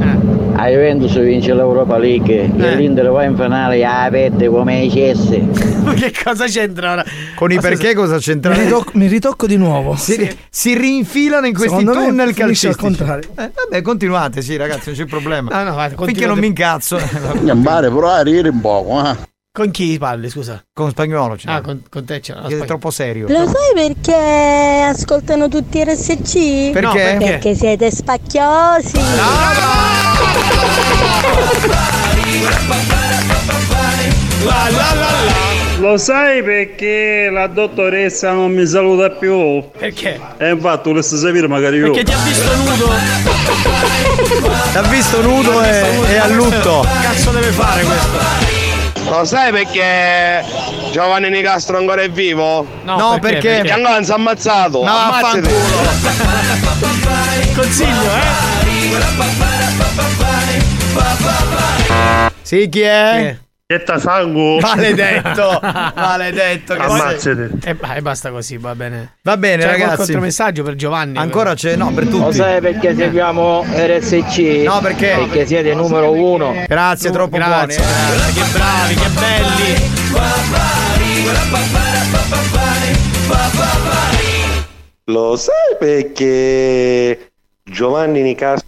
a 0.55 0.67
Juventus 0.67 1.17
vince 1.19 1.53
l'Europa 1.53 1.97
League 1.97 2.51
e 2.55 2.75
l'Inter 2.75 3.09
va 3.09 3.23
in 3.23 3.35
finale 3.35 3.83
a 3.85 4.07
pette 4.11 4.47
come 4.47 4.81
i 4.83 4.91
cessi. 4.91 5.39
Ma 5.85 5.93
che 5.93 6.11
cosa 6.23 6.45
c'entra 6.45 6.93
ora? 6.93 7.05
Con 7.35 7.51
i 7.51 7.55
Ma 7.55 7.61
perché 7.61 7.93
cosa 7.93 8.15
Mi 8.15 8.21
c'entra? 8.21 8.53
ritocco, 8.53 8.91
mi 8.95 9.07
ritocco 9.07 9.47
di 9.47 9.55
nuovo. 9.57 9.95
Si, 9.95 10.29
si 10.49 10.77
rinfilano 10.77 11.45
in 11.47 11.53
questi 11.53 11.77
Secondo 11.77 11.93
tunnel 11.93 12.33
calcistici. 12.33 12.75
contrario. 12.75 13.29
Eh, 13.37 13.51
vabbè, 13.53 13.81
continuate, 13.81 14.41
sì, 14.41 14.55
ragazzi, 14.57 14.89
non 14.89 14.97
c'è 14.97 15.05
problema. 15.05 15.63
No, 15.63 15.69
no, 15.69 15.75
vai, 15.75 15.91
Finché 15.95 16.25
non 16.25 16.37
mi 16.39 16.47
incazzo. 16.47 16.97
Gambare, 17.41 17.89
però 17.89 18.09
a 18.09 18.21
ridere 18.21 18.49
un 18.49 18.59
poco, 18.61 19.05
eh. 19.05 19.15
Con 19.55 19.71
chi 19.71 19.97
parli, 19.97 20.29
scusa? 20.29 20.61
Con 20.73 20.89
spagnolo 20.89 21.35
c'è. 21.35 21.49
Ah, 21.49 21.61
con, 21.61 21.81
con 21.89 22.03
te 22.03 22.19
c'è. 22.19 22.33
Perché 22.33 22.63
è 22.63 22.65
troppo 22.65 22.91
serio. 22.91 23.25
Lo 23.29 23.45
sai 23.47 23.71
perché 23.73 24.83
ascoltano 24.85 25.47
tutti 25.47 25.81
RSC? 25.81 26.71
Perché? 26.73 26.81
No, 26.81 26.91
perché? 26.91 27.25
Perché 27.25 27.55
siete 27.55 27.89
spacchiosi. 27.89 28.99
La, 34.43 34.69
la, 34.69 34.93
la, 34.93 34.93
la. 34.93 35.79
Lo 35.79 35.97
sai 35.97 36.43
perché 36.43 37.29
la 37.31 37.47
dottoressa 37.47 38.33
non 38.33 38.51
mi 38.51 38.65
saluta 38.65 39.09
più? 39.11 39.63
Perché? 39.77 40.19
E 40.37 40.49
infatti 40.49 40.89
volessi 40.89 41.15
sapere 41.17 41.47
magari 41.47 41.77
io. 41.77 41.91
Perché 41.91 42.03
ti 42.03 42.11
ha 42.11 42.23
visto 42.25 42.55
nudo. 42.57 42.89
T'ha 44.73 44.81
visto 44.81 45.21
nudo 45.21 45.63
e, 45.63 45.83
e 46.09 46.17
a 46.17 46.27
lutto. 46.27 46.81
Che 46.81 47.07
cazzo 47.07 47.31
deve 47.31 47.51
fare 47.51 47.83
questo? 47.83 48.44
Lo 49.07 49.23
sai 49.23 49.51
perché 49.51 50.43
Giovanni 50.91 51.29
Nicastro 51.29 51.77
ancora 51.77 52.01
è 52.01 52.09
vivo? 52.09 52.65
No, 52.83 52.97
No, 52.97 53.19
perché? 53.19 53.37
perché? 53.39 53.47
Perché 53.57 53.71
ancora 53.71 53.93
non 53.93 54.03
si 54.05 54.11
è 54.11 54.13
ammazzato. 54.15 54.83
No, 54.83 54.91
Ammazzati. 54.91 55.53
Consiglio, 57.55 58.11
eh? 58.15 58.53
Sì, 62.41 62.69
chi 62.69 62.81
è? 62.81 63.37
Getta 63.67 63.97
sangue. 63.97 64.59
Maledetto, 64.61 65.59
maledetto. 65.59 66.75
che 66.75 66.81
Ammazzati. 66.81 67.49
E, 67.63 67.75
e 67.95 68.01
basta 68.01 68.29
così, 68.29 68.57
va 68.57 68.75
bene. 68.75 69.15
Va 69.23 69.37
bene, 69.37 69.63
C'è 69.63 69.69
ragazzi. 69.71 69.95
contromessaggio 69.95 70.61
per 70.61 70.75
Giovanni? 70.75 71.17
Ancora 71.17 71.55
c'è, 71.55 71.75
no, 71.75 71.91
per 71.91 72.03
tutti. 72.03 72.25
Lo 72.25 72.31
sai 72.31 72.61
perché 72.61 72.95
seguiamo 72.95 73.65
RSC? 73.67 74.37
No, 74.67 74.79
perché? 74.81 75.15
Perché 75.17 75.47
siete 75.47 75.73
numero 75.73 76.11
uno. 76.11 76.53
Grazie, 76.67 77.09
troppo 77.09 77.37
Grazie, 77.37 77.81
buoni. 77.83 77.91
grazie, 78.15 78.43
che 78.43 78.49
bravi, 78.51 78.93
che 78.93 79.09
belli. 79.09 79.93
Lo 85.05 85.35
sai 85.35 85.75
perché 85.79 87.31
Giovanni 87.63 88.21
Nicastro 88.21 88.67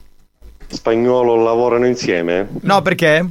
e 0.67 0.73
Spagnolo 0.75 1.35
lavorano 1.35 1.85
insieme? 1.85 2.47
No, 2.61 2.81
perché? 2.81 3.23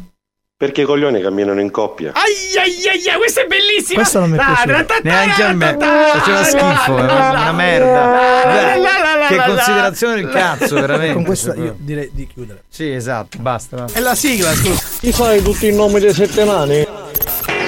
Perché 0.58 0.80
i 0.80 0.84
coglioni 0.86 1.20
camminano 1.20 1.60
in 1.60 1.70
coppia. 1.70 2.12
Ai 2.14 2.32
ai 2.58 2.72
ai 2.88 3.08
ai, 3.10 3.18
questa 3.18 3.42
è 3.42 3.46
bellissima. 3.46 4.00
Questo 4.00 4.20
non 4.20 4.30
mi 4.30 4.38
ta- 4.38 4.64
Neanche 5.02 5.42
a 5.42 5.52
me. 5.52 5.76
Faceva 5.78 6.44
schifo, 6.44 6.96
è 6.96 7.02
una, 7.02 7.30
una 7.30 7.52
merda. 7.52 9.26
Che 9.28 9.36
considerazione 9.36 10.14
del 10.14 10.30
cazzo, 10.30 10.76
veramente. 10.80 11.12
Con 11.12 11.24
questa 11.24 11.54
io 11.54 11.74
direi 11.76 12.08
di 12.10 12.26
chiudere. 12.26 12.62
Sì, 12.70 12.90
esatto, 12.90 13.36
basta. 13.38 13.84
È 13.92 14.00
la 14.00 14.14
sigla, 14.14 14.50
scusa. 14.54 14.82
Ti 14.98 15.12
sai 15.12 15.42
tutti 15.42 15.66
i 15.66 15.74
nomi 15.74 16.00
dei 16.00 16.14
sette 16.14 16.44
nani? 16.46 16.86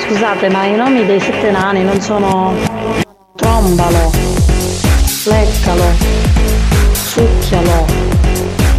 Scusate, 0.07 0.49
ma 0.49 0.65
i 0.65 0.75
nomi 0.75 1.05
dei 1.05 1.21
sette 1.21 1.51
nani 1.51 1.85
non 1.85 2.01
sono 2.01 2.55
trombalo, 3.37 4.11
leccalo, 5.27 5.85
succhialo, 6.95 7.87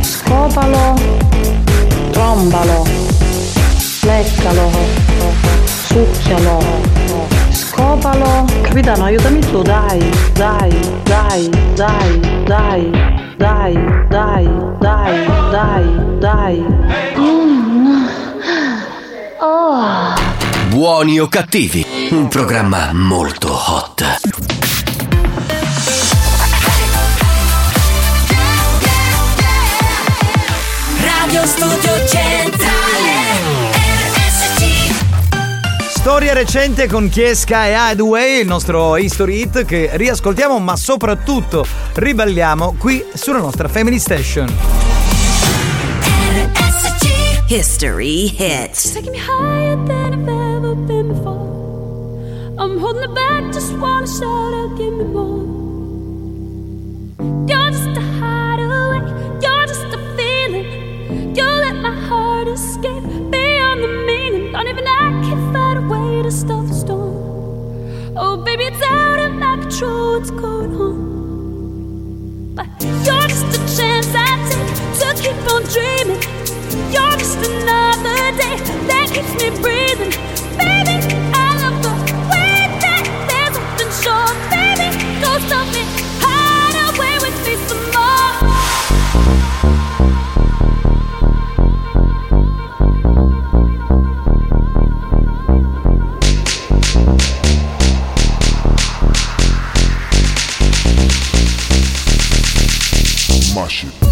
scopalo, 0.01 0.95
trombalo, 2.09 2.83
leccalo, 4.09 4.71
succhialo, 5.87 6.59
scopalo. 7.51 8.45
Capitano, 8.61 9.05
aiutami 9.05 9.39
tu, 9.39 9.61
dai, 9.61 9.99
dai, 10.33 10.71
dai, 11.03 11.49
dai, 11.75 12.19
dai, 12.45 12.91
dai, 13.37 13.73
dai, 14.09 14.47
dai, 14.79 15.27
dai, 15.51 15.85
dai. 16.19 16.65
Mm. 17.17 18.07
Oh. 19.41 20.13
Buoni 20.69 21.19
o 21.19 21.27
cattivi, 21.27 21.85
un 22.11 22.27
programma 22.27 22.91
molto 22.93 23.53
hot. 23.53 24.19
Radio 31.01 31.45
Studio 31.45 32.07
Centrale 32.07 32.78
Storia 36.09 36.33
recente 36.33 36.87
con 36.87 37.07
Chiesca 37.07 37.67
e 37.67 37.75
Hideaway, 37.77 38.41
il 38.41 38.47
nostro 38.47 38.97
History 38.97 39.41
Hit 39.41 39.63
che 39.63 39.91
riascoltiamo 39.93 40.57
ma 40.57 40.75
soprattutto 40.75 41.63
riballiamo 41.93 42.77
qui 42.79 43.05
sulla 43.13 43.37
nostra 43.37 43.67
Family 43.67 43.99
Station. 43.99 44.51
History 47.47 48.25
Hits 48.35 48.91
Taking 48.91 49.11
me 49.11 49.19
higher 49.19 49.77
than 49.85 50.13
I've 50.13 50.27
ever 50.27 50.73
been 50.73 51.09
before. 51.09 52.55
I'm 52.57 52.79
holding 52.79 53.03
it 53.03 53.13
back, 53.13 53.53
just 53.53 53.71
wanna 53.77 54.07
shout 54.07 54.53
out, 54.55 54.75
give 54.77 54.91
me 54.91 55.03
more. 55.03 55.45
You're 57.45 57.69
just 57.69 57.95
a 57.95 58.01
hideaway, 58.19 59.01
you're 59.43 59.67
just 59.67 59.85
a 59.93 59.99
feeling. 60.17 61.35
You 61.35 61.45
let 61.45 61.75
my 61.75 61.91
heart 61.91 62.47
escape 62.47 63.03
beyond 63.29 63.83
the 63.83 63.87
meaning. 64.07 64.18
Don't 64.51 64.67
even 64.67 64.87
I 64.87 65.11
can 65.29 65.53
find 65.53 65.77
a 65.77 65.81
way 65.87 66.23
to 66.23 66.31
stop 66.31 66.65
the 66.65 66.73
storm. 66.73 68.17
Oh, 68.17 68.35
baby, 68.43 68.63
it's 68.63 68.81
out 68.81 69.19
of 69.19 69.33
my 69.35 69.57
control, 69.57 70.17
what's 70.17 70.31
going 70.31 70.73
on? 70.75 72.55
But 72.55 72.67
you're 72.81 73.27
just 73.27 73.45
a 73.45 73.59
chance 73.77 74.07
I 74.11 74.25
take 74.49 74.73
to 75.01 75.09
keep 75.21 75.37
on 75.53 75.61
dreaming. 75.69 76.21
You're 76.91 77.17
just 77.21 77.37
another 77.37 78.19
day 78.41 78.57
that 78.89 79.11
keeps 79.13 79.33
me 79.37 79.49
breathing. 79.61 80.11
Baby, 80.57 80.97
I 81.31 81.55
love 81.61 81.77
the 81.83 81.93
way 82.31 82.67
that 82.81 83.03
there's 83.29 83.53
something 83.53 83.91
sure. 84.01 84.33
Baby, 84.49 84.87
don't 85.21 85.41
stop 85.47 85.67
me. 85.73 86.08
my 103.59 103.67
it. 103.67 104.08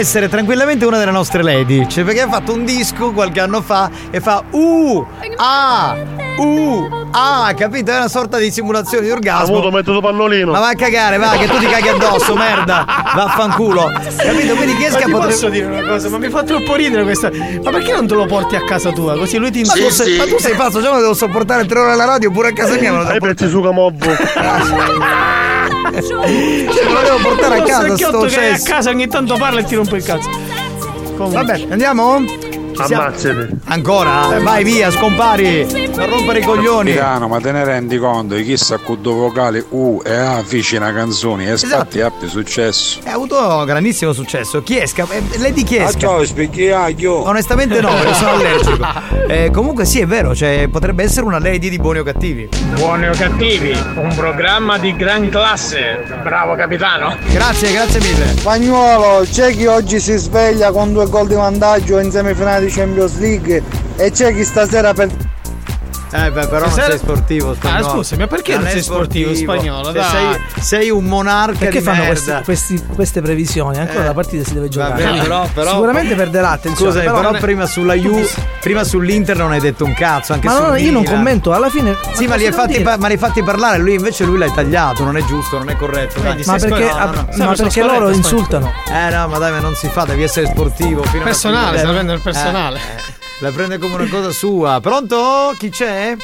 Essere 0.00 0.30
tranquillamente 0.30 0.86
una 0.86 0.98
delle 0.98 1.10
nostre 1.10 1.42
lady, 1.42 1.86
cioè 1.86 2.04
perché 2.04 2.22
ha 2.22 2.28
fatto 2.28 2.54
un 2.54 2.64
disco 2.64 3.12
qualche 3.12 3.38
anno 3.38 3.60
fa 3.60 3.90
e 4.10 4.18
fa 4.18 4.42
uh, 4.50 5.06
ah, 5.36 5.94
uh, 6.38 6.88
ah, 7.10 7.52
capito? 7.54 7.90
È 7.90 7.96
una 7.96 8.08
sorta 8.08 8.38
di 8.38 8.50
simulazione 8.50 9.04
di 9.04 9.10
Ha 9.10 9.14
orgasmo. 9.14 9.58
avuto 9.58 9.70
mezzo 9.70 10.00
pallolino. 10.00 10.52
Ma 10.52 10.60
va 10.60 10.68
a 10.70 10.74
cagare, 10.74 11.18
va, 11.18 11.36
che 11.36 11.46
tu 11.46 11.58
ti 11.58 11.66
caghi 11.66 11.88
addosso, 11.88 12.34
merda. 12.34 12.86
Vaffanculo. 13.14 13.92
Capito? 14.16 14.54
Quindi 14.54 14.76
Chiesca 14.76 15.00
ma 15.00 15.04
ti 15.04 15.10
potrebbe. 15.10 15.32
posso 15.32 15.48
dire 15.50 15.66
una 15.66 15.82
cosa, 15.82 16.08
ma 16.08 16.18
mi 16.18 16.30
fa 16.30 16.42
troppo 16.44 16.74
ridere 16.76 17.02
questa. 17.02 17.30
Ma 17.62 17.70
perché 17.70 17.92
non 17.92 18.06
te 18.06 18.14
lo 18.14 18.24
porti 18.24 18.56
a 18.56 18.64
casa 18.64 18.92
tua? 18.92 19.18
Così 19.18 19.36
lui 19.36 19.50
ti 19.50 19.62
Ma, 19.64 19.74
tu 19.74 19.90
sei, 19.90 20.16
ma 20.16 20.24
tu 20.24 20.38
sei 20.38 20.54
pazzo, 20.54 20.80
già 20.80 20.88
me 20.88 20.94
lo 20.96 21.02
devo 21.02 21.14
sopportare 21.14 21.66
tre 21.66 21.78
ore 21.78 21.92
alla 21.92 22.06
radio, 22.06 22.30
pure 22.30 22.48
a 22.48 22.52
casa 22.52 22.78
mia 22.78 22.90
me 22.90 22.98
lo 22.98 23.04
devo 23.04 23.12
Hai 23.12 23.34
pezzi 23.34 23.48
su 23.48 23.60
Camobbo. 23.60 24.06
Cioè, 25.82 26.84
me 26.86 26.92
lo 26.92 27.02
devo 27.02 27.16
portare 27.22 27.58
a 27.58 27.62
casa 27.62 27.96
sto 27.96 28.20
che 28.20 28.38
hai 28.38 28.50
a 28.50 28.52
cesso. 28.54 28.64
casa 28.70 28.90
ogni 28.90 29.06
tanto 29.06 29.36
parla 29.36 29.60
e 29.60 29.64
ti 29.64 29.74
rompe 29.74 29.96
il 29.96 30.04
cazzo. 30.04 30.28
Vabbè, 31.16 31.66
andiamo? 31.70 32.22
Ci 32.80 32.86
siamo? 32.86 33.02
Ammazzate. 33.04 33.48
Ancora? 33.66 34.38
Vai 34.40 34.64
via, 34.64 34.90
scompari! 34.90 35.66
Non 35.96 36.08
rompere 36.08 36.38
i 36.40 36.42
coglioni! 36.42 36.92
Capitano, 36.94 37.28
ma 37.28 37.40
te 37.40 37.52
ne 37.52 37.64
rendi 37.64 37.98
conto 37.98 38.34
di 38.34 38.44
chissà 38.44 38.78
con 38.78 39.00
due 39.00 39.12
vocali 39.14 39.64
U 39.70 40.00
e 40.04 40.14
A 40.14 40.42
vicina 40.46 40.92
canzoni 40.92 41.46
e 41.46 41.52
Esatto. 41.52 41.74
spatti 41.74 42.00
abbia 42.00 42.28
successo. 42.28 43.00
Ha 43.04 43.12
avuto 43.12 43.64
grandissimo 43.64 44.12
successo. 44.12 44.62
Chiesca, 44.62 45.06
eh, 45.10 45.38
Lady 45.38 45.62
Chiesca. 45.62 45.98
ciao, 45.98 46.24
specchiaio. 46.24 47.26
Onestamente 47.28 47.80
no, 47.80 47.88
perché 47.94 48.14
sono 48.14 48.30
allergico. 48.30 49.18
Eh, 49.30 49.50
comunque 49.52 49.84
sì, 49.84 50.00
è 50.00 50.06
vero, 50.06 50.34
cioè, 50.34 50.66
potrebbe 50.68 51.04
essere 51.04 51.24
una 51.24 51.38
Lady 51.38 51.68
di 51.68 51.78
buoni 51.78 52.00
o 52.00 52.02
cattivi. 52.02 52.48
Buoni 52.74 53.06
o 53.06 53.12
cattivi, 53.12 53.70
un 53.94 54.12
programma 54.16 54.76
di 54.76 54.96
gran 54.96 55.28
classe. 55.28 56.04
Bravo 56.24 56.56
capitano. 56.56 57.16
Grazie, 57.30 57.70
grazie 57.70 58.00
mille. 58.00 58.26
Spagnuolo, 58.36 59.24
c'è 59.30 59.52
chi 59.52 59.66
oggi 59.66 60.00
si 60.00 60.16
sveglia 60.16 60.72
con 60.72 60.92
due 60.92 61.06
gol 61.08 61.28
di 61.28 61.34
vantaggio 61.34 62.00
in 62.00 62.10
semifinale 62.10 62.64
di 62.64 62.69
Champions 62.70 63.18
League 63.18 63.62
e 63.96 64.10
c'è 64.10 64.34
chi 64.34 64.44
stasera 64.44 64.94
per... 64.94 65.29
Eh 66.12 66.30
beh, 66.32 66.46
però 66.48 66.60
non 66.60 66.70
Stasera- 66.70 66.88
sei 66.90 66.98
sportivo 66.98 67.54
spagnolo. 67.54 67.86
Ah, 67.86 67.90
scusami, 67.90 68.20
ma 68.22 68.26
perché 68.26 68.54
non 68.56 68.66
è 68.66 68.70
sei 68.70 68.82
sportivo 68.82 69.34
spagnolo? 69.34 69.84
Se 69.86 69.92
Dai. 69.92 70.10
sei, 70.10 70.62
sei 70.62 70.90
un 70.90 71.04
monarca 71.04 71.58
Perché 71.58 71.78
di 71.78 71.84
fanno 71.84 72.04
questi- 72.06 72.32
questi- 72.44 72.84
queste 72.94 73.20
previsioni? 73.22 73.78
Ancora 73.78 74.02
Eh. 74.02 74.06
la 74.06 74.12
partita 74.14 74.44
si 74.44 74.54
deve 74.54 74.68
giocare. 74.68 75.02
bene, 75.02 75.20
però- 75.22 75.46
però- 75.54 75.70
Sicuramente 75.70 76.14
perderà, 76.16 76.50
attenzione. 76.50 76.90
Scusami, 76.92 77.06
però, 77.06 77.22
non 77.22 77.36
è- 77.36 77.40
prima 77.40 77.66
sulla 77.66 77.94
Ju, 77.94 78.28
prima 78.60 78.82
sull'Inter 78.84 79.36
non 79.36 79.52
hai 79.52 79.60
detto 79.60 79.84
un 79.84 79.94
cazzo. 79.94 80.32
Anche 80.32 80.48
Ma 80.48 80.68
no, 80.70 80.74
io 80.76 80.90
non 80.90 81.04
commento, 81.04 81.52
alla 81.52 81.68
fine. 81.70 81.96
Sì, 82.14 82.26
ma 82.26 82.34
li, 82.34 82.46
hai 82.46 82.52
fatti, 82.52 82.80
pa- 82.80 82.96
ma 82.98 83.06
li 83.06 83.12
hai 83.12 83.18
fatti 83.18 83.42
parlare, 83.42 83.78
lui 83.78 83.94
invece 83.94 84.24
lui 84.24 84.38
l'hai 84.38 84.52
tagliato, 84.52 85.04
non 85.04 85.16
è 85.16 85.24
giusto, 85.24 85.58
non 85.58 85.68
è 85.70 85.76
corretto. 85.76 86.20
dai. 86.20 86.42
Ma 86.44 86.56
perché, 86.56 86.84
No, 86.86 86.98
no, 86.98 87.26
no. 87.36 87.44
ma 87.46 87.52
perché 87.54 87.82
loro 87.82 88.08
insultano? 88.10 88.72
Eh 88.90 89.10
no, 89.14 89.28
ma 89.28 89.38
dai, 89.38 89.52
ma 89.52 89.60
non 89.60 89.74
si 89.76 89.88
fa, 89.88 90.04
devi 90.04 90.22
essere 90.24 90.46
sportivo. 90.46 91.04
Personale, 91.22 91.78
se 91.78 91.84
la 91.86 91.92
prende 91.92 92.12
il 92.14 92.20
personale. 92.20 92.80
La 93.40 93.50
prende 93.52 93.78
come 93.78 93.94
una 93.94 94.08
cosa 94.08 94.32
sua. 94.32 94.80
Pronto? 94.80 95.54
Chi 95.56 95.70
c'è? 95.70 96.14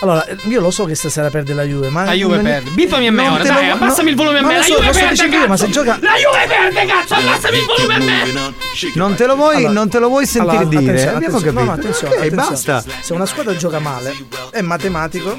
Allora, 0.00 0.26
io 0.44 0.60
lo 0.60 0.70
so 0.70 0.84
che 0.84 0.94
stasera 0.94 1.30
perde 1.30 1.54
la 1.54 1.62
Juve, 1.62 1.88
ma 1.88 2.04
La 2.04 2.12
Juve 2.12 2.36
non- 2.36 2.44
perde. 2.44 2.70
Bippami 2.70 3.06
a 3.06 3.12
me 3.12 3.28
ora, 3.28 3.38
lo- 3.38 3.44
dai, 3.44 3.70
abbassami 3.70 4.10
il 4.10 4.16
volume 4.16 4.38
a 4.40 4.42
me. 4.42 4.56
La 4.56 4.62
so, 4.62 4.74
Juve 4.74 4.90
perde, 4.90 5.24
io, 5.36 5.46
ma 5.48 5.56
se 5.56 5.64
cazzo. 5.66 5.72
gioca 5.84 5.98
La 6.02 6.12
Juve 6.16 6.46
perde, 6.46 6.86
cazzo, 6.86 7.14
abbassami 7.14 7.56
il 7.56 7.64
volume 7.64 7.94
a 7.94 7.98
me. 7.98 8.52
Non 8.94 9.14
te 9.14 9.26
lo 9.26 9.36
vuoi, 9.36 9.72
non 9.72 9.88
te 9.88 9.98
lo 9.98 10.08
vuoi 10.08 10.26
sentire 10.26 10.56
Allora, 10.58 10.68
dire? 10.78 10.92
attenzione, 10.92 11.16
Abbiamo 11.16 11.36
attenzione, 11.38 11.42
capito. 11.42 11.60
no, 11.60 11.64
no, 11.64 11.72
attenzione, 11.72 12.14
ok, 12.14 12.20
attenzione. 12.20 12.80
basta. 12.82 12.84
Se 13.00 13.12
una 13.14 13.26
squadra 13.26 13.56
gioca 13.56 13.78
male, 13.78 14.16
è 14.50 14.60
matematico 14.60 15.36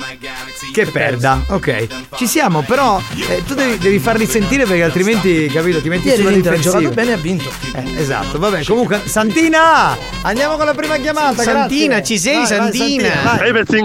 Che 0.74 0.86
perda, 0.88 1.40
ok. 1.50 1.88
Ci 2.16 2.28
siamo, 2.28 2.62
però 2.64 3.00
eh, 3.30 3.44
tu 3.46 3.54
devi, 3.54 3.78
devi 3.78 4.00
farli 4.00 4.26
sentire 4.26 4.66
perché 4.66 4.82
altrimenti, 4.84 5.48
capito, 5.54 5.82
ti 5.82 5.90
metti 5.90 6.08
Ieri 6.08 6.18
sulla 6.18 6.30
l'Inter 6.32 6.54
ha 6.54 6.56
difensiva. 6.56 6.82
giocato 6.82 7.00
bene 7.02 7.12
e 7.12 7.14
ha 7.14 7.18
vinto. 7.22 7.50
Eh, 7.74 8.02
esatto, 8.02 8.40
vabbè, 8.40 8.64
comunque 8.66 9.02
Santina! 9.06 9.96
Andiamo 10.24 10.56
con 10.58 10.66
la 10.66 10.74
prima 10.74 10.98
chiamata, 10.98 11.44
Santina, 11.44 11.96
grazie. 11.98 12.16
ci 12.16 12.22
sei, 12.22 12.34
Vai, 12.38 12.48
vai, 12.48 12.58
Santina? 12.58 13.10
vai. 13.24 13.40
Hai 13.40 13.52
pezzo 13.54 13.76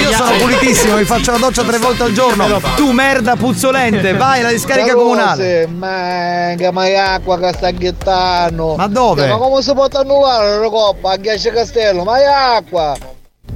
Io 0.00 0.12
sono 0.12 0.36
pulitissimo, 0.36 0.96
mi 0.96 1.04
faccio 1.04 1.32
la 1.32 1.38
doccia 1.38 1.62
tre 1.62 1.78
volte 1.78 2.02
al 2.02 2.12
giorno. 2.12 2.60
Tu 2.76 2.90
merda 2.90 3.36
puzzolente, 3.36 4.12
vai 4.16 4.42
la 4.42 4.50
discarica 4.50 4.94
comunale. 4.94 5.66
Ma 5.66 6.54
che 6.56 6.70
mai 6.70 6.96
acqua 6.96 7.38
che 7.38 7.52
sta 7.52 7.70
ghettando. 7.70 8.76
Ma 8.76 8.86
dove? 8.86 9.26
Ma 9.26 9.36
come 9.36 9.62
si 9.62 9.72
può 9.72 9.86
annullare 9.90 10.58
la 10.58 10.68
coppa 10.68 11.12
a 11.12 11.16
Ghiaccio 11.16 11.50
Castello? 11.50 12.04
Ma 12.04 12.18
è 12.18 12.24
acqua! 12.24 12.96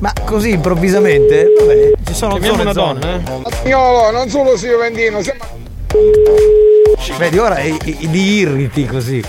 Ma 0.01 0.12
così 0.24 0.51
improvvisamente? 0.51 1.47
Vabbè, 1.59 1.93
ci 2.07 2.15
sono 2.15 2.39
zone 2.40 2.62
una 2.62 2.73
zone. 2.73 3.01
donna, 3.01 3.15
eh. 3.16 3.51
Spagnolo, 3.51 4.11
non 4.12 4.28
solo 4.28 4.57
si 4.57 4.69
Juventino, 4.69 5.23
sembra... 5.23 5.49
Vedi, 7.16 7.39
ora 7.39 7.57
li 7.57 8.39
irriti 8.39 8.86
così. 8.86 9.24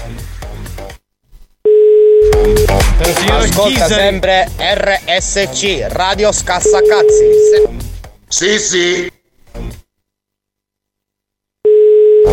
Ascolta 2.39 3.87
sempre 3.87 4.49
RSC, 4.57 5.87
Radio 5.89 6.31
Scassacazzi. 6.31 7.25
Sì, 8.27 8.57
sì. 8.57 9.11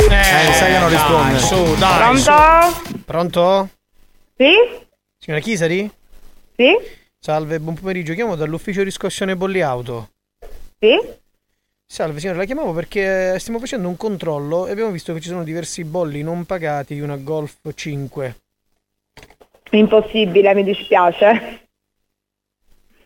Eh, 0.09 0.53
sai 0.53 0.73
che 0.73 0.78
non 0.78 0.89
risponde. 0.89 1.33
Dai, 1.33 1.41
su, 1.41 1.74
dai. 1.74 1.99
Pronto? 1.99 2.20
su. 2.20 3.01
Pronto? 3.05 3.69
Sì? 4.37 4.53
Signora 5.19 5.43
Chisari? 5.43 5.91
Sì? 6.55 6.77
Salve, 7.19 7.59
buon 7.59 7.74
pomeriggio. 7.74 8.15
Chiamo 8.15 8.37
dall'ufficio 8.37 8.85
riscossione 8.85 9.35
bolli 9.35 9.61
auto. 9.61 10.11
Sì? 10.78 10.97
Salve 11.85 12.20
signora, 12.20 12.39
la 12.39 12.45
chiamavo 12.45 12.73
perché 12.73 13.39
stiamo 13.41 13.59
facendo 13.59 13.89
un 13.89 13.97
controllo 13.97 14.69
e 14.69 14.70
abbiamo 14.70 14.91
visto 14.91 15.12
che 15.12 15.20
ci 15.20 15.28
sono 15.28 15.43
diversi 15.43 15.83
bolli 15.83 16.23
non 16.23 16.45
pagati 16.45 16.95
di 16.95 17.01
una 17.01 17.16
Golf 17.16 17.57
5. 17.74 18.37
Impossibile, 19.78 20.55
mi 20.55 20.65
dispiace. 20.65 21.61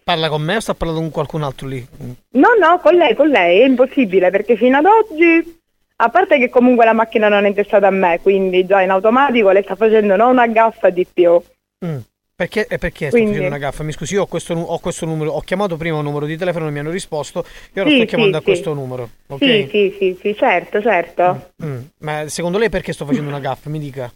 Parla 0.05 0.29
con 0.29 0.43
me 0.43 0.57
o 0.57 0.61
sta 0.61 0.75
parlando 0.75 1.01
con 1.03 1.11
qualcun 1.11 1.43
altro 1.43 1.67
lì? 1.69 1.87
No, 2.31 2.49
no, 2.59 2.79
con 2.81 2.95
lei, 2.95 3.15
con 3.15 3.29
lei, 3.29 3.61
è 3.61 3.65
impossibile 3.65 4.31
perché 4.31 4.57
fino 4.57 4.79
ad 4.79 4.85
oggi, 4.87 5.59
a 5.97 6.09
parte 6.09 6.39
che 6.39 6.49
comunque 6.49 6.85
la 6.85 6.93
macchina 6.93 7.29
non 7.29 7.45
è 7.45 7.49
intestata 7.49 7.87
a 7.87 7.91
me, 7.91 8.19
quindi 8.23 8.67
già 8.67 8.81
in 8.83 8.91
automatico 8.91 9.51
lei 9.51 9.63
sta 9.63 9.77
facendo 9.77 10.17
non 10.17 10.31
una 10.31 10.47
gaffa 10.49 10.91
di 10.91 11.07
più. 11.13 11.41
Mm. 11.85 11.99
Perché, 12.35 12.67
e 12.69 12.79
perché 12.79 13.09
sto 13.09 13.17
Quindi- 13.17 13.33
facendo 13.33 13.49
una 13.55 13.59
gaffa? 13.59 13.83
Mi 13.83 13.93
scusi, 13.93 14.15
io 14.15 14.23
ho 14.23 14.27
questo, 14.27 14.55
ho 14.55 14.79
questo 14.79 15.05
numero, 15.05 15.33
ho 15.33 15.41
chiamato 15.43 15.77
prima 15.77 15.99
un 15.99 16.05
numero 16.05 16.25
di 16.25 16.39
telefono, 16.39 16.65
non 16.65 16.73
mi 16.73 16.79
hanno 16.79 16.91
risposto, 16.91 17.45
e 17.73 17.81
ora 17.83 17.91
Sì, 17.91 17.97
sto 17.97 18.05
chiamando 18.07 18.33
sì, 18.33 18.37
a 18.39 18.41
sì. 18.41 18.45
questo 18.47 18.73
numero, 18.75 19.11
ok? 19.27 19.39
Sì, 19.45 19.69
sì, 19.71 19.95
sì, 19.99 20.19
sì, 20.23 20.35
certo, 20.37 20.81
certo. 20.81 21.51
Mm. 21.63 21.79
Ma 21.99 22.27
secondo 22.29 22.57
lei 22.57 22.71
perché 22.71 22.95
sto 22.95 23.05
facendo 23.05 23.29
una 23.29 23.41
gaffa? 23.41 23.69
Mi 23.69 23.79
dica. 23.79 24.11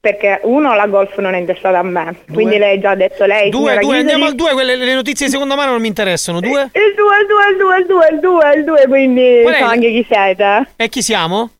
Perché 0.00 0.40
uno, 0.44 0.74
la 0.74 0.86
golf 0.86 1.16
non 1.18 1.34
è 1.34 1.38
intestata 1.38 1.78
a 1.78 1.82
me, 1.82 2.14
quindi 2.32 2.56
lei 2.58 2.76
ha 2.76 2.80
già 2.80 2.94
detto 2.94 3.24
lei. 3.24 3.50
Due, 3.50 3.72
due, 3.72 3.78
Ghiseri- 3.80 3.98
andiamo 4.00 4.24
al 4.26 4.34
due, 4.34 4.52
quelle, 4.52 4.76
le 4.76 4.94
notizie 4.94 5.26
di 5.26 5.32
seconda 5.32 5.56
mano 5.56 5.72
non 5.72 5.80
mi 5.80 5.88
interessano, 5.88 6.40
due? 6.40 6.70
Il 6.72 6.94
2, 6.96 7.18
il 7.20 7.26
2, 7.26 7.48
il 7.50 7.56
2, 7.56 7.78
il 7.78 7.86
2, 7.86 8.08
il 8.14 8.20
2, 8.20 8.52
il 8.56 8.64
2, 8.64 8.86
quindi 8.86 9.40
Qual 9.42 9.54
è 9.54 9.58
so 9.58 9.64
il- 9.64 9.70
anche 9.70 9.90
chi 9.90 10.06
siete. 10.08 10.68
E 10.76 10.88
chi 10.88 11.02
siamo? 11.02 11.50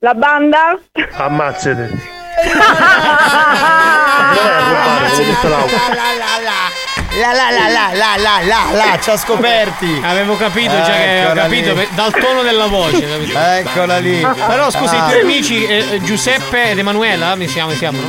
La 0.00 0.14
banda? 0.14 0.78
Ammazzate. 1.16 2.16
La 7.20 7.32
la 7.32 7.50
la 7.50 7.66
la 7.68 7.90
la 7.94 8.16
la 8.16 8.40
la 8.44 8.76
la, 8.76 8.98
ci 9.00 9.10
ha 9.10 9.16
scoperti. 9.16 10.00
Avevo 10.04 10.36
capito 10.36 10.70
già 10.82 10.92
che 10.92 11.24
ho 11.24 11.30
Eccola 11.30 11.42
capito 11.42 11.72
lì. 11.74 11.88
dal 11.94 12.12
tono 12.12 12.42
della 12.42 12.66
voce, 12.66 13.00
capito? 13.10 13.38
Eccola 13.38 13.98
lì. 13.98 14.26
Però 14.46 14.70
scusi, 14.70 14.94
Ah. 14.94 14.98
i 15.06 15.08
tuoi 15.10 15.20
amici 15.22 15.64
eh, 15.64 16.00
Giuseppe 16.02 16.70
ed 16.70 16.78
Emanuela, 16.78 17.34
mi 17.34 17.46
chiamano, 17.46 17.72
si 17.72 17.78
chiamano? 17.78 18.04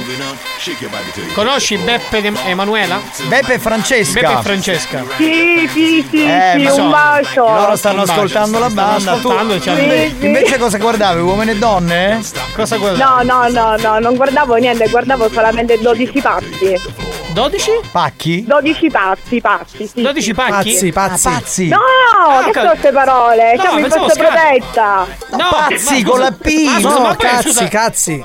Conosci 1.34 1.78
Beppe 1.78 2.18
ed 2.18 2.26
Em- 2.26 2.38
Emanuela? 2.46 3.00
Beppe 3.24 3.54
e 3.54 3.60
Francesca. 3.60 4.20
Beppe 4.20 4.40
e 4.40 4.42
Francesca. 4.44 5.04
Sì, 5.18 5.70
sì, 5.72 6.06
sì, 6.10 6.26
Eh, 6.26 6.54
sì, 6.58 6.68
so- 6.68 6.82
un 6.84 6.90
bacio. 6.92 7.46
Loro 7.48 7.76
stanno 7.78 8.00
bacio, 8.02 8.12
ascoltando 8.12 8.60
la 8.60 8.70
banda. 8.70 9.12
ascoltando 9.14 9.56
tu, 9.60 9.76
Sì, 9.76 10.16
sì. 10.20 10.26
invece 10.26 10.58
cosa 10.60 10.78
guardavi? 10.78 11.22
Uomini 11.22 11.52
e 11.52 11.56
donne? 11.58 12.20
Cosa 12.54 12.78
guardavi? 12.78 13.26
No, 13.26 13.40
no, 13.42 13.48
no, 13.50 13.76
no, 13.78 14.00
non 14.00 14.16
guardavo 14.16 14.56
niente, 14.56 14.88
guardavo 14.90 15.30
solamente 15.32 15.80
12 15.80 16.20
pazzi. 16.22 17.08
12? 17.32 17.72
Pacchi? 17.92 18.44
12 18.46 18.69
pazzi, 18.92 19.42
pazzi, 19.42 19.88
sì. 19.88 20.02
12 20.02 20.34
pacchi? 20.34 20.72
Pazzi, 20.72 20.92
pazzi. 20.92 21.28
Ah, 21.28 21.32
pazzi. 21.32 21.68
No, 21.70 21.78
Ah, 22.20 22.44
che 22.44 22.52
sono 22.54 22.70
queste 22.70 22.92
parole? 22.92 23.56
No, 23.56 23.62
Siamo 23.62 23.80
in 23.80 23.90
forza 23.90 24.10
scherzi. 24.10 24.20
protetta. 24.20 25.06
No, 25.32 25.48
pazzi 25.50 26.04
ma 26.04 26.10
con 26.10 26.20
scusa- 26.20 26.24
la 26.24 26.32
P. 26.32 26.64
ma 26.66 26.74
scusa, 26.80 26.90
No, 26.90 27.00
ma 27.02 27.16
cazzi, 27.16 27.44
scusa, 27.50 27.68
cazzi. 27.68 28.24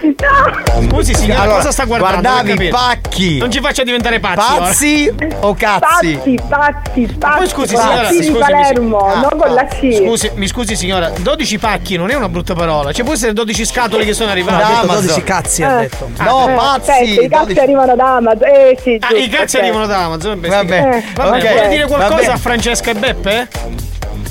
No. 0.00 0.88
Scusi 0.88 1.14
signora, 1.14 1.40
Allora, 1.42 1.56
cosa 1.56 1.70
sta 1.72 1.84
guardando? 1.84 2.20
guardavi 2.20 2.68
pacchi. 2.68 3.38
Non 3.38 3.50
ci 3.50 3.60
faccia 3.60 3.82
diventare 3.82 4.20
pazzi. 4.20 4.58
Pazzi 4.58 5.14
o 5.40 5.54
cazzi? 5.54 6.14
Pazzi, 6.16 6.40
pazzi, 6.48 7.16
pazzi. 7.18 7.36
Poi 7.38 7.48
scusi 7.48 7.74
la 7.74 7.80
signora, 7.80 8.06
C 8.08 8.10
di 8.10 8.16
scusi, 8.16 8.30
mi- 8.32 8.38
Palermo, 8.38 8.98
Ah, 8.98 9.14
non 9.20 9.38
con 9.38 9.54
la 9.54 9.64
C. 9.66 9.94
Scusi, 10.04 10.30
mi 10.34 10.46
scusi 10.46 10.76
signora, 10.76 11.10
12 11.20 11.58
pacchi 11.58 11.96
non 11.96 12.10
è 12.10 12.14
una 12.14 12.28
brutta 12.28 12.54
parola. 12.54 12.92
Ci 12.92 13.02
può 13.02 13.12
essere 13.12 13.32
12 13.32 13.64
scatole 13.66 14.04
che 14.04 14.12
sono 14.14 14.28
Ha 14.28 14.32
arrivate. 14.32 14.56
detto 14.64 14.80
Amazon. 14.80 15.00
12 15.06 15.22
cazzi, 15.22 15.62
ha 15.62 15.78
Eh. 15.80 15.88
detto. 15.88 16.08
No, 16.18 16.48
Eh, 16.48 16.54
pazzi. 16.54 16.90
i 17.02 17.28
cazzi 17.28 17.28
12. 17.28 17.58
arrivano 17.58 17.94
da 17.96 18.16
Amazon. 18.16 18.44
Eh 18.48 18.78
sì, 18.82 18.98
Ah, 19.00 19.14
i 19.14 19.28
cazzi 19.28 19.56
ok. 19.56 19.62
Arrivano 19.76 19.86
da 19.86 20.04
Amazon. 20.04 20.40
Vabbè, 20.40 20.96
Eh. 20.96 21.04
Vabbè, 21.14 21.36
ok. 21.38 21.52
vuole 21.52 21.68
dire 21.68 21.86
qualcosa 21.86 22.14
Vabbè. 22.14 22.26
a 22.32 22.36
Francesca 22.36 22.90
e 22.90 22.94
Beppe? 22.94 23.48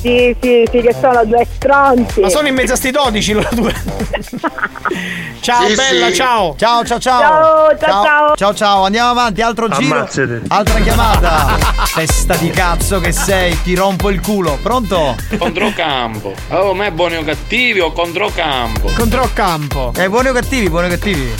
Sì, 0.02 0.36
sì, 0.40 0.64
sì, 0.72 0.82
che 0.82 0.94
sono 1.00 1.26
due 1.26 1.48
stronzi. 1.56 2.20
Ma 2.20 2.30
sono 2.30 2.48
in 2.48 2.54
mezzo 2.54 2.74
a 2.74 2.76
sti 2.76 2.92
12 2.92 3.34
loro 3.34 3.50
due. 3.54 3.74
ciao 5.42 5.68
Sì, 5.68 5.74
bella, 5.74 6.08
sì. 6.08 6.14
ciao. 6.16 6.56
Ciao, 6.58 6.86
ciao, 6.86 7.00
ciao. 7.00 7.20
Ciao, 7.20 7.78
ciao, 7.80 8.04
ciao. 8.04 8.36
Ciao, 8.36 8.54
ciao. 8.54 8.84
Andiamo 8.86 9.10
avanti, 9.10 9.42
altro 9.42 9.68
giro. 9.70 9.96
Ammazzate. 9.96 10.42
Altra 10.50 10.80
chiamata. 10.82 11.58
Testa 11.96 12.36
di 12.36 12.50
cazzo 12.52 13.00
che 13.00 13.12
sei, 13.12 13.60
ti 13.64 13.74
rompo 13.74 14.12
il 14.12 14.22
culo. 14.22 14.60
Pronto? 14.62 15.16
Controcampo. 15.40 16.34
Oh, 16.50 16.76
ma 16.76 16.86
è 16.86 16.92
buoni 16.92 17.16
o 17.16 17.24
cattivi 17.24 17.80
o 17.80 17.92
controcampo? 17.92 18.92
Controcampo. 18.96 19.92
Eh, 19.98 20.08
buoni 20.08 20.28
o 20.28 20.34
cattivi, 20.34 20.70
buoni 20.70 20.86
o 20.86 20.90
cattivi? 20.90 21.34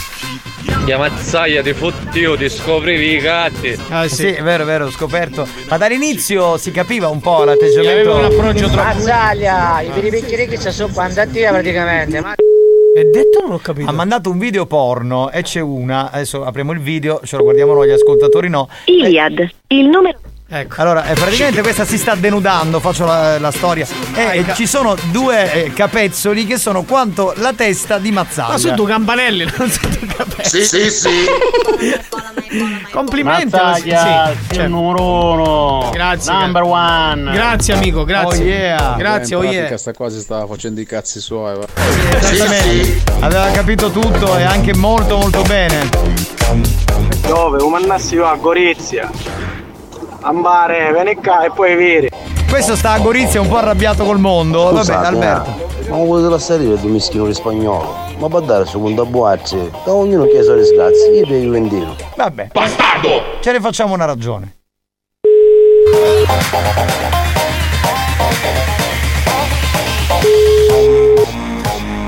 Chiamazzaia 0.86 1.62
di 1.62 1.74
fottio, 1.74 2.36
ti 2.36 2.50
scoprivi 2.50 3.14
i 3.16 3.20
gatti. 3.20 3.76
Ah 3.90 4.08
Sì, 4.08 4.28
è 4.28 4.42
vero, 4.44 4.64
è 4.64 4.66
vero, 4.66 4.86
ho 4.86 4.92
scoperto. 4.92 5.48
Ma 5.68 5.78
dall'inizio 5.78 6.58
si 6.58 6.72
capiva 6.72 7.08
un 7.08 7.20
po' 7.22 7.38
Aveva 7.38 7.52
un 7.54 7.58
l'atteggiamento. 7.60 8.18
approccio 8.18 8.66
troppo. 8.70 8.84
Mazzaglia, 8.84 9.82
i 9.82 9.90
piripicchiri 9.90 10.48
che 10.48 10.58
sono 10.58 10.92
quando 10.94 11.22
attiva 11.22 11.52
praticamente. 11.52 12.22
Ma 12.22 12.34
È 12.34 13.04
detto 13.04 13.42
non 13.42 13.50
l'ho 13.52 13.58
capito. 13.58 13.90
Ha 13.90 13.94
mandato 13.94 14.30
un 14.30 14.38
video 14.38 14.66
porno 14.66 15.32
e 15.32 15.42
c'è 15.42 15.60
una, 15.60 16.12
adesso 16.12 16.44
apriamo 16.46 16.72
il 16.72 16.80
video, 16.80 17.20
ce 17.24 17.36
lo 17.38 17.44
guardiamo 17.44 17.74
noi, 17.74 17.88
gli 17.88 17.92
ascoltatori 17.92 18.48
no. 18.50 18.70
Iliad, 18.86 19.48
il 19.68 19.88
numero. 19.88 20.20
Ecco. 20.56 20.82
Allora, 20.82 21.04
eh, 21.04 21.16
praticamente 21.16 21.62
questa 21.62 21.84
si 21.84 21.98
sta 21.98 22.16
denudando, 22.16 22.80
faccio 22.80 23.04
la, 23.04 23.38
la 23.40 23.52
storia. 23.52 23.86
E 24.14 24.38
eh, 24.38 24.54
ci 24.54 24.66
sono 24.66 24.96
due 25.12 25.52
eh, 25.52 25.74
capezzoli 25.74 26.46
che 26.48 26.58
sono 26.58 26.84
quanto 26.84 27.34
la 27.38 27.52
testa 27.52 27.98
di 27.98 28.10
Mazzaglia. 28.12 28.52
Ma 28.54 28.58
sono 28.58 28.76
due 28.76 28.88
campanelli, 28.88 29.52
non 29.58 29.70
sono 29.70 29.96
due 29.96 30.08
capelli. 30.08 30.48
Sì, 30.48 30.64
sì, 30.64 30.90
sì. 30.90 31.10
Complimenti. 32.90 33.50
Mazzaglia, 33.52 34.28
sì, 34.30 34.38
certo. 34.48 34.62
il 34.62 34.70
numero 34.70 35.34
uno. 35.34 35.90
Grazie. 35.92 36.32
Number 36.32 36.64
one. 36.64 37.32
Grazie 37.34 37.74
amico, 37.74 38.06
grazie. 38.06 38.42
Oh, 38.42 38.48
yeah. 38.48 38.96
Grazie, 38.96 39.36
in 39.36 39.42
oh 39.42 39.52
yeah. 39.52 39.78
sta 39.78 39.92
qua 39.92 40.10
si 40.10 40.22
stava 40.22 40.48
facendo 40.48 40.80
i 40.80 40.86
cazzi 40.86 41.20
suoi. 41.20 41.58
va. 41.58 41.66
Esattamente. 42.18 43.04
Aveva 43.20 43.52
capito 43.52 43.92
tutto 43.92 44.38
e 44.38 44.44
anche 44.44 44.74
molto 44.74 45.18
molto 45.18 45.42
bene. 45.42 45.90
Dove? 47.28 47.58
Come 47.58 47.76
andassi 47.76 48.14
io 48.14 48.26
a 48.26 48.36
Gorizia? 48.36 49.12
Ambare, 50.26 50.92
vieni 50.92 51.14
qua 51.16 51.44
e 51.46 51.52
poi 51.52 51.76
veri. 51.76 52.10
Questo 52.50 52.76
sta 52.76 52.94
a 52.94 53.00
Gorizia 53.00 53.40
un 53.42 53.48
po' 53.48 53.58
arrabbiato 53.58 54.04
col 54.04 54.18
mondo. 54.18 54.64
Vabbè, 54.64 54.78
Scusate, 54.78 55.06
Alberto. 55.06 55.50
eh, 55.86 55.90
Ma 55.90 56.40
serie 56.40 56.74
è 56.74 56.78
di 56.78 56.88
mischino 56.88 57.28
di 57.28 57.34
spagnolo. 57.36 57.94
Ma 58.18 58.28
per 58.28 58.42
dare 58.42 58.66
seconda 58.66 59.06
boace, 59.06 59.70
da 59.86 59.94
ognuno 59.94 60.24
chiede 60.24 60.40
i 60.40 60.44
suoi 60.44 60.66
sgrazi, 60.66 61.10
io 61.12 61.28
per 61.28 61.38
Juventino. 61.38 61.96
Vabbè. 62.16 62.48
Bastardo! 62.52 63.22
Ce 63.42 63.52
ne 63.52 63.60
facciamo 63.60 63.94
una 63.94 64.06
ragione. 64.06 64.56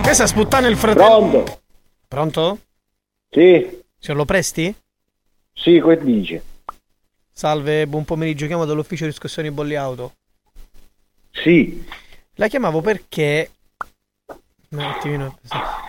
Questa 0.02 0.26
sputtana 0.26 0.68
il 0.68 0.77
fratello. 0.77 1.30
Pronto? 1.30 1.60
Pronto? 2.07 2.57
Sì. 3.30 3.81
Se 3.99 4.14
lo 4.14 4.26
presti? 4.26 4.73
Sì, 5.53 5.81
che 5.85 5.98
dice? 6.02 6.44
Salve, 7.38 7.85
buon 7.85 8.03
pomeriggio, 8.03 8.47
chiamo 8.47 8.65
dall'ufficio 8.65 9.05
riscossioni 9.05 9.51
bolli 9.51 9.76
auto. 9.76 10.14
Sì. 11.30 11.85
La 12.34 12.47
chiamavo 12.47 12.81
perché. 12.81 13.51
Un 14.69 14.80
attimino. 14.80 15.38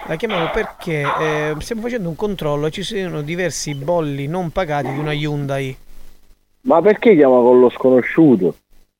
La 0.07 0.17
chiamavo 0.17 0.51
perché 0.51 1.01
eh, 1.01 1.55
stiamo 1.61 1.81
facendo 1.81 2.11
un 2.11 2.17
controllo 2.17 2.67
e 2.67 2.71
ci 2.71 2.83
sono 2.83 3.23
diversi 3.23 3.75
bolli 3.75 4.27
non 4.27 4.51
pagati 4.51 4.93
di 4.93 4.99
una 4.99 5.15
Hyundai. 5.15 5.75
Ma 6.65 6.83
perché 6.83 7.15
chiama 7.15 7.41
con 7.41 7.61
lo 7.61 7.71
sconosciuto? 7.71 8.55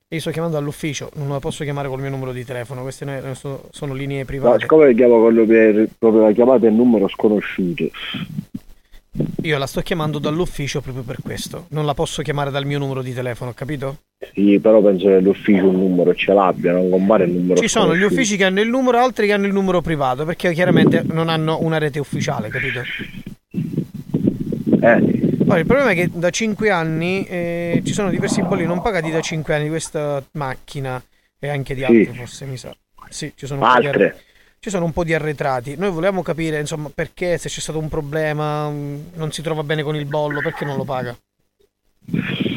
Io 0.07 0.19
sto 0.19 0.31
chiamando 0.31 0.57
all'ufficio, 0.57 1.11
non 1.17 1.29
la 1.29 1.39
posso 1.39 1.63
chiamare 1.63 1.87
col 1.87 2.01
mio 2.01 2.09
numero 2.09 2.31
di 2.31 2.43
telefono, 2.43 2.81
queste 2.81 3.05
sono, 3.35 3.61
sono 3.69 3.93
linee 3.93 4.21
No, 4.21 4.25
private. 4.25 4.61
siccome 4.61 4.95
chiama 4.95 5.19
quello 5.19 5.45
per 5.45 5.87
proprio 5.99 6.23
la 6.23 6.31
chiamata 6.31 6.65
è 6.65 6.69
il 6.69 6.75
numero 6.75 7.07
sconosciuto. 7.09 7.91
Io 9.43 9.57
la 9.57 9.67
sto 9.67 9.81
chiamando 9.81 10.19
dall'ufficio 10.19 10.81
proprio 10.81 11.03
per 11.03 11.17
questo. 11.23 11.65
Non 11.69 11.85
la 11.85 11.93
posso 11.93 12.21
chiamare 12.21 12.51
dal 12.51 12.65
mio 12.65 12.77
numero 12.79 13.01
di 13.01 13.13
telefono, 13.13 13.53
capito? 13.53 13.99
Sì, 14.33 14.59
però 14.59 14.81
penso 14.81 15.07
che 15.07 15.19
l'ufficio 15.19 15.67
un 15.67 15.75
numero 15.77 16.13
ce 16.13 16.33
l'abbia, 16.33 16.73
non 16.73 16.89
compare 16.89 17.23
il 17.23 17.31
numero 17.31 17.59
Ci 17.61 17.67
sono 17.69 17.95
gli 17.95 18.03
uffici 18.03 18.35
che 18.35 18.43
hanno 18.43 18.59
il 18.61 18.67
numero, 18.67 18.97
altri 18.99 19.27
che 19.27 19.33
hanno 19.33 19.45
il 19.47 19.53
numero 19.53 19.81
privato, 19.81 20.25
perché 20.25 20.51
chiaramente 20.53 21.03
non 21.05 21.29
hanno 21.29 21.59
una 21.61 21.77
rete 21.77 21.99
ufficiale, 21.99 22.49
capito? 22.49 22.81
Eh. 24.81 25.27
Poi 25.45 25.59
il 25.59 25.65
problema 25.65 25.91
è 25.91 25.95
che 25.95 26.09
da 26.13 26.29
5 26.29 26.69
anni 26.69 27.25
eh, 27.25 27.81
ci 27.83 27.93
sono 27.93 28.09
diversi 28.09 28.41
bolli 28.41 28.65
non 28.65 28.81
pagati 28.81 29.09
da 29.09 29.19
5 29.19 29.53
anni 29.53 29.63
di 29.63 29.69
questa 29.69 30.23
macchina 30.33 31.01
e 31.39 31.47
anche 31.49 31.73
di 31.73 31.79
Sì. 31.81 31.85
altre, 31.85 32.13
forse 32.13 32.45
mi 32.45 32.57
sa. 32.57 32.75
Sì, 33.09 33.31
ci 33.35 33.47
sono, 33.47 33.63
Altre. 33.63 33.89
arre- 33.89 34.21
ci 34.59 34.69
sono 34.69 34.85
un 34.85 34.91
po' 34.91 35.03
di 35.03 35.13
arretrati. 35.13 35.75
Noi 35.77 35.89
volevamo 35.89 36.21
capire, 36.21 36.59
insomma, 36.59 36.89
perché 36.93 37.37
se 37.37 37.49
c'è 37.49 37.59
stato 37.59 37.79
un 37.79 37.87
problema, 37.89 38.69
mh, 38.69 39.11
non 39.15 39.31
si 39.31 39.41
trova 39.41 39.63
bene 39.63 39.83
con 39.83 39.95
il 39.95 40.05
bollo, 40.05 40.41
perché 40.41 40.65
non 40.65 40.77
lo 40.77 40.83
paga? 40.83 41.15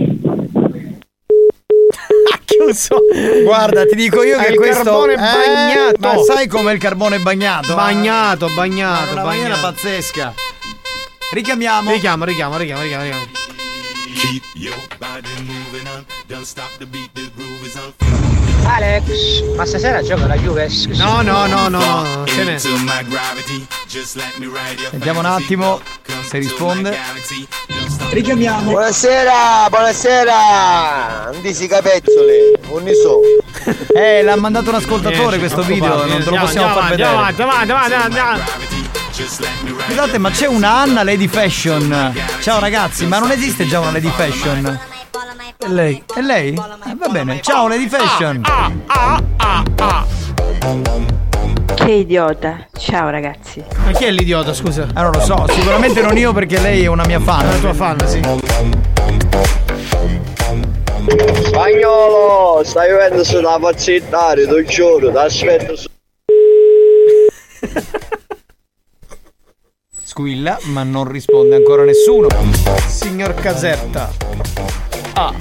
Ha 2.33 2.39
chiuso. 2.45 2.97
Guarda, 3.45 3.85
ti 3.87 3.95
dico 3.95 4.23
io 4.23 4.39
Ha 4.39 4.43
che 4.45 4.53
il 4.53 4.57
questo 4.57 4.83
carbone 4.85 5.12
Eh, 5.15 5.16
bagnato. 5.16 5.99
Ma 6.01 6.23
sai 6.23 6.47
com'è 6.47 6.73
il 6.73 6.79
carbone 6.79 7.19
bagnato? 7.19 7.74
Bagnato, 7.74 8.49
Ma 8.49 8.55
bagnato, 8.55 9.15
maniera 9.15 9.55
bagnato. 9.57 9.61
pazzesca. 9.61 10.35
Richiamiamo. 11.33 11.91
Richiamo, 11.93 12.24
richiamo, 12.24 12.57
richiamo, 12.57 12.83
richiamo, 12.83 13.03
richiamo. 13.05 13.24
Keep 14.20 14.43
your 14.55 14.77
body 14.99 15.29
moving 15.43 15.87
on. 15.89 16.05
Don't 16.27 16.45
stop 16.45 16.70
the 16.79 16.87
beat, 16.87 17.11
the 17.15 17.31
groove 17.35 17.66
is 17.66 17.77
on. 17.77 18.32
Alex, 18.65 19.43
ma 19.57 19.67
stasera 19.67 20.03
gioca 20.03 20.27
la 20.27 20.37
Juve? 20.37 20.69
No, 20.97 21.23
no, 21.23 21.47
no, 21.47 21.69
no, 21.69 22.25
ce 22.27 22.45
n'è. 22.45 22.59
Sentiamo 24.91 25.19
un 25.19 25.27
attimo 25.27 25.81
se 26.29 26.39
risponde. 26.39 26.97
Richiamiamo. 28.11 28.71
Buonasera, 28.71 29.67
buonasera. 29.69 31.31
Non 31.33 31.43
disi 31.43 31.67
capezzoli, 31.67 32.59
non 32.71 32.83
ne 32.85 32.95
so. 32.95 33.21
Eh, 33.95 34.23
l'ha 34.23 34.37
mandato 34.37 34.71
un 34.71 34.77
ascoltatore 34.77 35.39
questo 35.39 35.63
video, 35.63 36.07
non 36.07 36.23
te 36.23 36.31
lo 36.31 36.37
possiamo 36.37 36.75
far 36.75 36.91
vedere. 36.91 37.09
Andiamo 37.09 37.51
avanti, 37.53 37.71
avanti, 37.71 37.95
avanti, 37.95 37.95
andiamo. 37.95 38.41
Scusate, 39.87 40.19
ma 40.19 40.31
c'è 40.31 40.47
una 40.47 40.79
Anna 40.79 41.03
Lady 41.03 41.29
Fashion. 41.29 42.15
Ciao 42.41 42.59
ragazzi, 42.59 43.07
ma 43.07 43.19
non 43.19 43.31
esiste 43.31 43.67
già 43.67 43.81
una 43.81 43.91
Lady 43.91 44.11
Fashion? 44.15 44.91
È 45.63 45.69
lei. 45.69 46.03
È 46.13 46.21
lei? 46.21 46.49
Eh, 46.49 46.95
va 46.97 47.09
bene. 47.09 47.41
Ciao 47.41 47.69
Lady 47.69 47.89
Fashion. 47.89 48.43
Che 51.75 51.93
idiota. 51.93 52.67
Ciao 52.77 53.11
ragazzi. 53.11 53.63
Ma 53.85 53.93
chi 53.93 54.07
è 54.07 54.11
l'idiota, 54.11 54.53
scusa? 54.55 54.89
Ah, 54.93 55.03
non 55.03 55.13
lo 55.13 55.21
so, 55.21 55.47
sicuramente 55.49 56.03
non 56.03 56.17
io 56.17 56.33
perché 56.33 56.59
lei 56.59 56.83
è 56.83 56.87
una 56.89 57.07
mia 57.07 57.21
fan. 57.21 57.47
Una 57.47 57.59
tua 57.59 57.75
fan, 57.75 58.09
sì. 58.09 58.21
Spagnolo, 61.45 62.65
stai 62.65 62.91
vedendo 62.91 63.23
su 63.23 63.41
da 63.41 63.57
pazzittare, 63.61 64.49
ti 64.49 64.65
giuro, 64.65 65.13
ti 65.13 65.17
aspetto 65.17 65.77
su. 65.77 65.89
Squilla, 70.03 70.59
ma 70.65 70.83
non 70.83 71.09
risponde 71.09 71.55
ancora 71.55 71.85
nessuno. 71.85 72.27
Signor 72.89 73.35
Caserta. 73.35 74.11
Ah. 75.27 75.35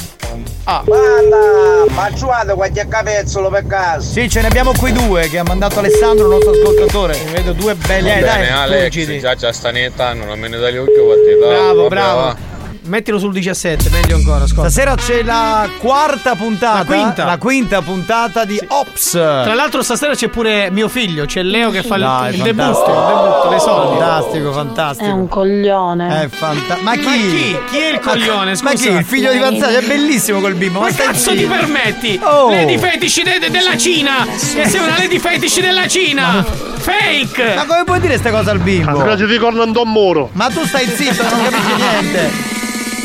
Ah. 0.65 0.83
Guarda, 0.85 1.91
ma 1.93 2.11
giocate 2.13 2.53
qualche 2.53 2.87
capezzolo 2.87 3.49
per 3.49 3.65
caso. 3.67 4.11
Sì, 4.11 4.29
ce 4.29 4.41
ne 4.41 4.47
abbiamo 4.47 4.71
qui 4.77 4.91
due 4.91 5.27
che 5.27 5.39
ha 5.39 5.43
mandato 5.43 5.79
Alessandro, 5.79 6.25
il 6.25 6.31
nostro 6.33 6.51
ascoltatore. 6.51 7.17
vedo 7.31 7.53
due 7.53 7.75
belli. 7.75 8.09
Eh, 8.11 8.19
dai, 8.19 8.39
Bene, 8.41 8.51
Alex, 8.51 8.81
turgidi. 8.81 9.19
già 9.19 9.35
c'è 9.35 9.51
stanetta, 9.51 10.13
non 10.13 10.29
almeno 10.29 10.57
dagli 10.59 10.77
occhi 10.77 10.91
partita. 10.91 11.47
Bravo, 11.47 11.75
Vabbè, 11.83 11.87
bravo. 11.89 12.35
Mettilo 12.83 13.19
sul 13.19 13.31
17, 13.31 13.89
meglio 13.91 14.15
ancora, 14.15 14.43
ascolta. 14.45 14.67
Stasera 14.71 14.95
c'è 14.95 15.21
la 15.21 15.69
quarta 15.77 16.33
puntata. 16.33 16.77
La 16.79 16.85
quinta. 16.85 17.25
La 17.25 17.37
quinta 17.37 17.81
puntata 17.83 18.43
di 18.43 18.59
Ops. 18.69 19.11
Tra 19.11 19.53
l'altro 19.53 19.83
stasera 19.83 20.15
c'è 20.15 20.29
pure 20.29 20.71
mio 20.71 20.87
figlio, 20.89 21.25
c'è 21.25 21.43
Leo 21.43 21.69
che 21.69 21.83
fa 21.83 21.95
il- 21.95 22.01
Dai, 22.01 22.35
il, 22.35 22.41
debutto, 22.41 22.89
il 22.89 23.05
debutto, 23.05 23.49
le 23.51 23.59
soldi. 23.59 23.97
Fantastico, 23.99 24.51
fantastico. 24.51 25.09
È 25.09 25.13
un 25.13 25.27
coglione. 25.27 26.23
È 26.23 26.27
fantastico. 26.29 26.81
Ma 26.81 26.93
chi? 26.95 27.03
Ma 27.03 27.11
chi? 27.11 27.57
Chi 27.69 27.77
è 27.77 27.91
il 27.93 27.99
coglione? 27.99 28.55
Scusa. 28.55 28.71
Ma 28.73 28.79
chi? 28.79 28.89
Il 28.89 29.05
figlio 29.05 29.31
di 29.31 29.37
Vanzaglia 29.37 29.77
è 29.77 29.83
bellissimo 29.85 30.39
quel 30.39 30.55
bimbo. 30.55 30.79
Ma 30.79 30.87
Ma 30.87 30.93
cazzo 30.95 31.35
ti 31.35 31.45
permetti? 31.45 32.19
Oh. 32.23 32.49
Lady 32.49 32.79
Fetish 32.79 33.21
de- 33.21 33.37
de- 33.39 33.51
della 33.51 33.77
Cina! 33.77 34.25
E 34.25 34.67
sei 34.67 34.79
una 34.79 34.97
Lady 34.97 35.19
Fetish 35.19 35.59
della 35.61 35.87
Cina! 35.87 36.43
Fake! 36.43 37.53
Ma 37.55 37.65
come 37.67 37.83
puoi 37.85 37.99
dire 37.99 38.13
queste 38.13 38.31
cose 38.31 38.49
al 38.49 38.57
bimbo? 38.59 38.97
Grazie 38.97 39.27
di 39.27 39.37
corno 39.37 39.61
un 39.63 39.71
muro. 39.91 40.29
Ma 40.33 40.47
tu 40.49 40.65
stai 40.65 40.87
zitto, 40.87 41.21
non 41.21 41.43
capisci 41.43 41.73
niente. 41.75 42.50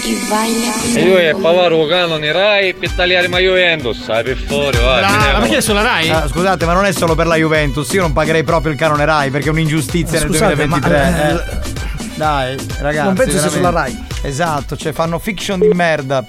E 0.09 1.01
io 1.03 1.19
e 1.19 1.35
Pavaro 1.35 1.85
canone 1.87 2.31
Rai 2.31 2.75
per 2.75 2.93
tagliare 2.93 3.27
ma 3.27 3.39
Juventus, 3.41 4.05
sai 4.05 4.23
per 4.23 4.37
fuori, 4.37 4.77
va. 4.77 4.99
Brava, 4.99 5.07
andiamo. 5.09 5.33
ma 5.33 5.39
perché 5.41 5.57
è 5.57 5.61
sulla 5.61 5.83
Rai? 5.83 6.09
Ah, 6.11 6.29
scusate, 6.29 6.65
ma 6.65 6.75
non 6.75 6.85
è 6.85 6.93
solo 6.93 7.17
per 7.17 7.27
la 7.27 7.35
Juventus. 7.35 7.91
Io 7.93 8.03
non 8.03 8.13
pagherei 8.13 8.45
proprio 8.45 8.71
il 8.71 8.79
canone 8.79 9.05
Rai 9.05 9.31
perché 9.31 9.49
è 9.49 9.51
un'ingiustizia 9.51 10.21
nel 10.21 10.29
Scusate, 10.29 10.55
2023. 10.55 11.11
ma- 11.11 11.29
eh. 11.31 12.15
Dai, 12.15 12.57
ragazzi. 12.79 13.05
Non 13.07 13.15
penso 13.17 13.39
sia 13.39 13.49
sulla 13.49 13.71
Rai. 13.71 14.07
Esatto, 14.23 14.77
cioè 14.77 14.93
fanno 14.93 15.19
fiction 15.19 15.59
di 15.59 15.69
merda. 15.75 16.25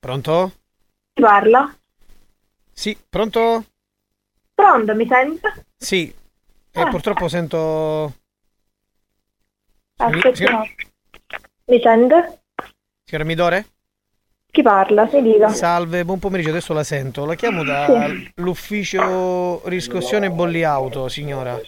Pronto? 0.00 0.52
Chi 1.14 1.22
parla? 1.22 1.72
Sì, 2.72 2.98
pronto? 3.08 3.64
Pronto, 4.52 4.94
mi 4.96 5.06
sente? 5.08 5.66
Sì. 5.76 6.12
E 6.72 6.80
Ah. 6.80 6.88
purtroppo 6.88 7.28
sento. 7.28 8.14
Un 9.98 10.20
attimo. 10.24 10.66
Mi 11.68 11.80
sente? 11.82 12.40
Signora 13.04 13.26
Midore? 13.28 13.66
Chi 14.50 14.62
parla? 14.62 15.06
Si 15.08 15.20
dica. 15.20 15.48
Salve, 15.48 16.04
buon 16.04 16.18
pomeriggio, 16.18 16.50
adesso 16.50 16.72
la 16.72 16.82
sento. 16.82 17.24
La 17.26 17.34
chiamo 17.34 17.60
Sì. 17.62 17.66
dall'ufficio 18.34 19.68
riscossione 19.68 20.30
bolli 20.30 20.64
auto, 20.64 21.08
signora. 21.08 21.60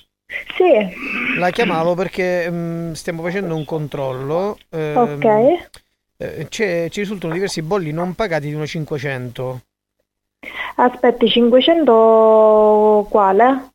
Sì. 0.57 1.37
La 1.39 1.51
chiamavo 1.51 1.95
perché 1.95 2.51
mm, 2.51 2.93
stiamo 2.93 3.23
facendo 3.23 3.55
un 3.55 3.65
controllo. 3.65 4.59
ehm, 4.71 5.19
Ok. 5.23 5.69
eh, 6.17 6.47
ci 6.49 7.01
risultano 7.01 7.33
diversi 7.33 7.61
bolli 7.63 7.93
non 7.93 8.15
pagati 8.15 8.47
di 8.49 8.55
1,500. 8.55 9.63
Aspetti, 10.77 11.29
500 11.29 13.07
quale? 13.11 13.69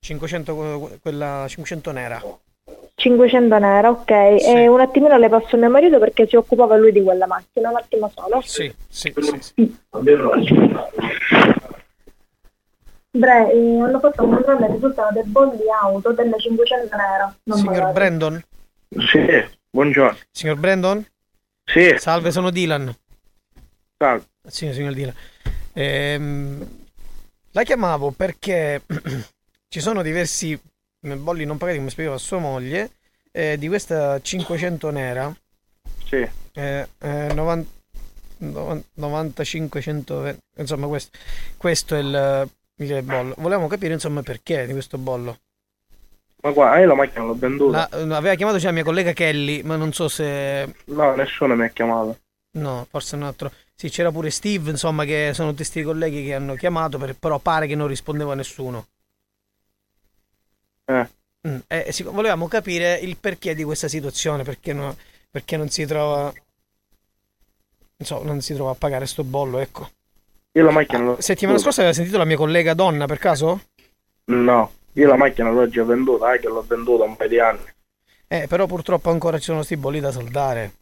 500, 0.00 0.98
quella 1.02 1.46
500 1.48 1.90
nera. 1.90 2.22
500 3.02 3.58
nera, 3.58 3.90
ok. 3.90 4.10
E 4.10 4.68
un 4.68 4.80
attimino 4.80 5.18
le 5.18 5.28
passo 5.28 5.56
a 5.56 5.58
mio 5.58 5.70
marito 5.70 5.98
perché 5.98 6.28
si 6.28 6.36
occupava 6.36 6.76
lui 6.76 6.92
di 6.92 7.02
quella 7.02 7.26
macchina, 7.26 7.70
un 7.70 7.76
attimo 7.76 8.08
solo. 8.14 8.40
Sì, 8.42 8.72
sì, 8.88 9.12
sì. 9.16 9.40
sì. 9.40 9.76
Bre, 13.10 13.52
eh, 13.52 13.80
hanno 13.80 13.98
fatto 13.98 14.22
un 14.22 14.34
controllo 14.34 14.64
e 14.64 14.72
risultano 14.72 15.10
dei 15.12 15.24
bolli 15.24 15.68
auto 15.82 16.12
delle 16.12 16.38
500 16.38 16.96
nera. 16.96 17.36
Non 17.42 17.58
Signor. 17.58 17.92
Brandon? 17.92 18.44
Sì, 18.88 19.48
buongiorno. 19.68 20.18
Signor 20.30 20.56
Brandon? 20.56 21.04
Sì. 21.64 21.94
Salve, 21.98 22.30
sono 22.30 22.50
Dylan. 22.50 22.94
Salve. 23.98 24.24
Sì, 24.46 24.72
signor 24.72 24.92
Dylan. 24.92 25.14
Ehm, 25.72 26.66
la 27.50 27.62
chiamavo 27.64 28.12
perché 28.12 28.82
ci 29.68 29.80
sono 29.80 30.02
diversi 30.02 30.58
bolli 31.02 31.44
non 31.44 31.58
pagati, 31.58 31.78
come 31.78 31.90
spiegava 31.90 32.18
sua 32.18 32.38
moglie, 32.38 32.92
eh, 33.30 33.58
di 33.58 33.68
questa 33.68 34.20
500 34.20 34.90
nera. 34.90 35.34
Sì. 36.06 36.26
Eh, 36.54 36.88
eh, 36.98 37.32
90, 37.32 37.70
95 38.94 39.80
120 39.80 40.38
insomma 40.58 40.86
questo, 40.86 41.16
questo 41.56 41.94
è 41.94 42.00
il, 42.00 42.48
il 42.76 43.02
bollo 43.02 43.34
volevamo 43.38 43.68
capire 43.68 43.94
insomma 43.94 44.22
perché 44.22 44.66
di 44.66 44.72
questo 44.72 44.98
bollo 44.98 45.38
Ma 46.42 46.50
guarda, 46.50 46.78
io 46.80 46.86
la 46.88 46.94
macchina 46.94 47.24
l'ho 47.24 47.34
venduta. 47.34 47.88
La- 47.90 48.16
aveva 48.16 48.34
chiamato 48.34 48.58
già 48.58 48.70
mia 48.72 48.82
collega 48.84 49.12
Kelly 49.12 49.62
ma 49.62 49.76
non 49.76 49.92
so 49.92 50.08
se 50.08 50.74
No, 50.86 51.14
nessuno 51.14 51.54
mi 51.54 51.64
ha 51.64 51.68
chiamato. 51.68 52.18
no 52.58 52.86
forse 52.90 53.14
un 53.16 53.22
altro 53.22 53.50
sì 53.74 53.88
c'era 53.88 54.10
pure 54.10 54.28
Steve 54.30 54.70
insomma 54.70 55.04
che 55.04 55.30
sono 55.32 55.48
tutti 55.50 55.62
questi 55.62 55.82
colleghi 55.82 56.24
che 56.24 56.34
hanno 56.34 56.54
chiamato 56.54 56.98
per- 56.98 57.14
però 57.16 57.38
pare 57.38 57.66
che 57.66 57.74
non 57.76 57.86
rispondeva 57.86 58.34
nessuno 58.34 58.88
Eh. 60.84 61.08
Mm, 61.48 61.56
eh, 61.66 61.92
volevamo 62.04 62.46
capire 62.48 62.94
il 62.98 63.16
perché 63.16 63.54
di 63.54 63.64
questa 63.64 63.88
situazione 63.88 64.42
perché, 64.44 64.72
no- 64.72 64.96
perché 65.30 65.56
non 65.56 65.68
si 65.68 65.84
trova 65.86 66.32
insomma 67.96 68.24
non 68.24 68.40
si 68.40 68.54
trova 68.54 68.70
a 68.70 68.76
pagare 68.76 69.06
sto 69.06 69.24
bollo 69.24 69.58
ecco 69.58 69.90
Io 70.52 70.64
la 70.64 70.70
macchina 70.70 71.00
l'ho 71.02 71.20
settimana 71.20 71.58
scorsa 71.58 71.80
aveva 71.80 71.94
sentito 71.94 72.16
la 72.18 72.24
mia 72.24 72.36
collega 72.36 72.74
donna 72.74 73.06
per 73.06 73.18
caso? 73.18 73.62
No, 74.26 74.72
io 74.92 75.08
la 75.08 75.16
macchina 75.16 75.50
l'ho 75.50 75.68
già 75.68 75.82
venduta, 75.84 76.32
eh, 76.32 76.38
che 76.38 76.46
l'ho 76.48 76.64
venduta 76.66 77.04
un 77.04 77.16
paio 77.16 77.28
di 77.28 77.40
anni. 77.40 77.64
Eh, 78.28 78.46
però 78.46 78.66
purtroppo 78.66 79.10
ancora 79.10 79.36
ci 79.38 79.44
sono 79.44 79.62
sti 79.64 79.76
bolli 79.76 79.98
da 80.00 80.12
saldare. 80.12 80.72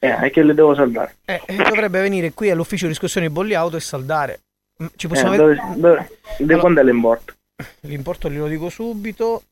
Eh, 0.00 0.26
e 0.26 0.30
che 0.30 0.42
le 0.42 0.52
devo 0.52 0.74
saldare? 0.74 1.16
Eh, 1.24 1.40
eh, 1.46 1.56
dovrebbe 1.56 2.00
venire 2.00 2.32
qui 2.32 2.50
all'ufficio 2.50 2.88
riscossione 2.88 3.30
bolli 3.30 3.54
auto 3.54 3.76
e 3.76 3.80
saldare. 3.80 4.40
Mm, 4.82 4.86
Ci 4.96 5.06
possiamo 5.08 5.34
Eh, 5.34 5.38
vedere? 5.38 5.56
dove, 5.60 5.80
dove, 5.80 6.08
di 6.38 6.42
Allora- 6.44 6.60
quando 6.60 6.80
è 6.80 6.84
l'importo? 6.84 7.33
L'importo 7.80 8.30
glielo 8.30 8.48
dico 8.48 8.68
subito. 8.68 9.44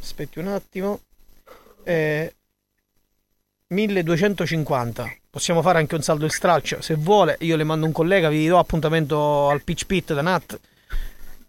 Aspetti 0.00 0.38
un 0.38 0.48
attimo. 0.48 1.00
Eh, 1.84 2.34
1250. 3.68 5.16
Possiamo 5.30 5.62
fare 5.62 5.78
anche 5.78 5.94
un 5.94 6.02
saldo 6.02 6.26
e 6.26 6.30
stralcio. 6.30 6.80
Se 6.80 6.94
vuole, 6.94 7.36
io 7.40 7.56
le 7.56 7.64
mando 7.64 7.86
un 7.86 7.92
collega, 7.92 8.28
vi 8.28 8.46
do 8.46 8.58
appuntamento 8.58 9.48
al 9.48 9.62
pitch 9.62 9.86
pit 9.86 10.12
da 10.12 10.22
Nat. 10.22 10.58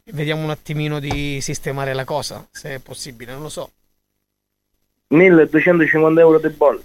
Vediamo 0.03 0.43
un 0.43 0.49
attimino 0.49 0.99
di 0.99 1.39
sistemare 1.41 1.93
la 1.93 2.05
cosa, 2.05 2.45
se 2.51 2.75
è 2.75 2.79
possibile, 2.79 3.31
non 3.31 3.43
lo 3.43 3.49
so. 3.49 3.71
1250 5.07 6.21
euro 6.21 6.39
di 6.39 6.49
bolle. 6.49 6.83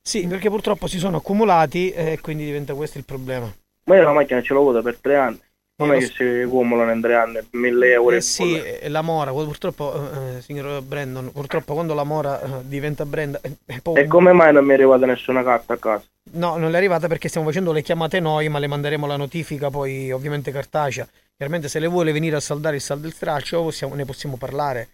Sì, 0.00 0.26
perché 0.26 0.50
purtroppo 0.50 0.86
si 0.86 0.98
sono 0.98 1.16
accumulati 1.16 1.90
e 1.90 2.18
quindi 2.20 2.44
diventa 2.44 2.74
questo 2.74 2.98
il 2.98 3.04
problema. 3.04 3.52
Ma 3.84 3.96
io 3.96 4.02
la 4.02 4.12
macchina 4.12 4.42
ce 4.42 4.52
l'ho 4.52 4.60
avuta 4.60 4.82
per 4.82 4.98
tre 4.98 5.16
anni. 5.16 5.40
Non 5.78 5.90
Eh, 5.90 5.96
è 5.98 6.00
lo 6.00 6.06
che 6.06 6.12
si 6.14 6.22
accumulano 6.42 6.90
in 6.90 7.00
tre 7.02 7.14
anni 7.16 7.38
1000 7.50 7.92
euro 7.92 8.16
Eh 8.16 8.22
sì, 8.22 8.58
eh, 8.58 8.88
la 8.88 9.02
mora, 9.02 9.30
purtroppo, 9.30 9.92
eh, 10.10 10.40
signor 10.40 10.80
Brandon, 10.82 11.30
purtroppo 11.30 11.74
quando 11.74 11.92
la 11.92 12.04
mora 12.04 12.40
eh, 12.40 12.48
diventa 12.66 13.06
eh, 13.12 13.58
eh, 13.66 13.80
poi- 13.82 14.00
E 14.00 14.06
come 14.06 14.32
mai 14.32 14.54
non 14.54 14.64
mi 14.64 14.70
è 14.70 14.74
arrivata 14.74 15.04
nessuna 15.04 15.42
carta 15.42 15.74
a 15.74 15.76
casa? 15.76 16.04
No, 16.32 16.56
non 16.56 16.72
è 16.74 16.78
arrivata 16.78 17.08
perché 17.08 17.28
stiamo 17.28 17.46
facendo 17.46 17.72
le 17.72 17.82
chiamate 17.82 18.20
noi, 18.20 18.48
ma 18.48 18.58
le 18.58 18.68
manderemo 18.68 19.06
la 19.06 19.16
notifica 19.16 19.68
poi 19.68 20.10
ovviamente 20.10 20.50
cartacea. 20.50 21.06
Chiaramente 21.36 21.68
se 21.68 21.78
le 21.78 21.88
vuole 21.88 22.10
venire 22.12 22.36
a 22.36 22.40
saldare 22.40 22.76
il 22.76 22.82
saldo 22.82 23.06
il 23.06 23.12
straccio 23.12 23.62
possiamo- 23.62 23.94
ne 23.94 24.06
possiamo 24.06 24.38
parlare. 24.38 24.88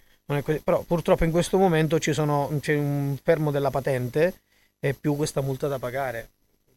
Però 0.65 0.83
purtroppo 0.83 1.23
in 1.23 1.31
questo 1.31 1.59
momento 1.59 2.01
ci 2.01 2.13
sono, 2.13 2.51
c'è 2.61 2.75
un 2.75 3.17
fermo 3.23 3.53
della 3.53 3.71
patente 3.71 4.35
e 4.81 4.95
più 4.95 5.15
questa 5.15 5.43
multa 5.43 5.69
da 5.69 5.79
pagare. 5.79 6.29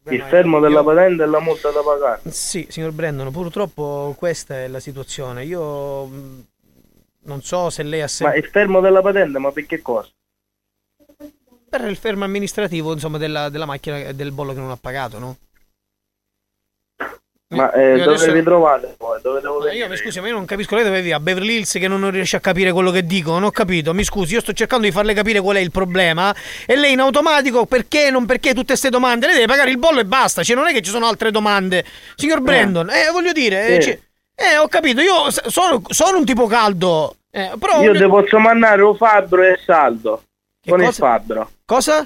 Il 0.08 0.22
fermo 0.22 0.60
della 0.60 0.84
patente 0.84 1.24
e 1.24 1.26
la 1.26 1.40
multa 1.40 1.70
da 1.70 1.80
pagare. 1.82 2.20
Sì, 2.30 2.66
signor 2.68 2.92
Brandon, 2.92 3.30
purtroppo 3.32 4.14
questa 4.16 4.60
è 4.60 4.68
la 4.68 4.78
situazione. 4.80 5.44
Io 5.44 6.04
mh, 6.06 6.44
non 7.24 7.42
so 7.42 7.70
se 7.70 7.82
lei 7.82 8.00
ha 8.00 8.02
Ma 8.02 8.08
sempre... 8.08 8.38
il 8.38 8.46
fermo 8.46 8.80
della 8.80 9.00
patente, 9.00 9.38
ma 9.38 9.50
per 9.50 9.66
che 9.66 9.82
cosa? 9.82 10.08
Per 11.68 11.84
il 11.84 11.96
fermo 11.96 12.24
amministrativo, 12.24 12.92
insomma, 12.92 13.18
della, 13.18 13.48
della 13.48 13.66
macchina 13.66 13.98
e 13.98 14.14
del 14.14 14.30
bollo 14.30 14.52
che 14.52 14.60
non 14.60 14.70
ha 14.70 14.76
pagato, 14.76 15.18
no? 15.18 15.36
Ma 17.48 17.70
eh, 17.72 17.90
dove 17.98 18.02
adesso- 18.02 18.32
vi 18.32 18.42
trovate 18.42 18.94
poi? 18.98 19.20
Dove 19.22 19.40
devo 19.40 19.58
Ma 19.60 19.72
io 19.72 19.88
mi 19.88 19.96
scusi, 19.96 20.18
ma 20.20 20.26
io 20.26 20.32
non 20.32 20.44
capisco 20.46 20.74
lei 20.74 20.82
dove 20.82 21.00
vive 21.00 21.14
a 21.14 21.20
Beverly 21.20 21.54
Hills 21.58 21.72
che 21.74 21.86
non 21.86 22.10
riesce 22.10 22.36
a 22.36 22.40
capire 22.40 22.72
quello 22.72 22.90
che 22.90 23.06
dico, 23.06 23.30
non 23.30 23.44
ho 23.44 23.52
capito, 23.52 23.94
mi 23.94 24.02
scusi, 24.02 24.34
io 24.34 24.40
sto 24.40 24.52
cercando 24.52 24.84
di 24.86 24.90
farle 24.92 25.14
capire 25.14 25.40
qual 25.40 25.54
è 25.56 25.60
il 25.60 25.70
problema 25.70 26.34
e 26.66 26.74
lei 26.74 26.94
in 26.94 26.98
automatico 27.00 27.64
perché 27.66 28.10
non 28.10 28.26
perché 28.26 28.48
tutte 28.50 28.66
queste 28.68 28.90
domande, 28.90 29.26
lei 29.26 29.36
deve 29.36 29.46
pagare 29.46 29.70
il 29.70 29.78
bollo 29.78 30.00
e 30.00 30.04
basta, 30.04 30.42
cioè 30.42 30.56
non 30.56 30.66
è 30.66 30.72
che 30.72 30.82
ci 30.82 30.90
sono 30.90 31.06
altre 31.06 31.30
domande. 31.30 31.84
Signor 32.16 32.40
Brandon, 32.40 32.90
eh, 32.90 33.10
voglio 33.12 33.30
dire, 33.30 33.68
eh, 33.76 33.80
Sì. 33.80 33.90
ci- 33.90 34.00
eh, 34.34 34.56
ho 34.58 34.66
capito, 34.66 35.00
io 35.00 35.30
sono, 35.30 35.82
sono 35.86 36.18
un 36.18 36.24
tipo 36.24 36.46
caldo, 36.48 37.14
eh, 37.30 37.52
però 37.60 37.80
Io 37.80 37.92
voglio- 37.92 38.00
ti 38.00 38.08
posso 38.08 38.38
mandare 38.40 38.82
un 38.82 38.96
fabbro 38.96 39.42
e 39.44 39.60
saldo. 39.64 40.22
con 40.68 40.80
il 40.80 40.86
cosa? 40.86 41.06
fabbro. 41.06 41.50
Cosa? 41.64 42.04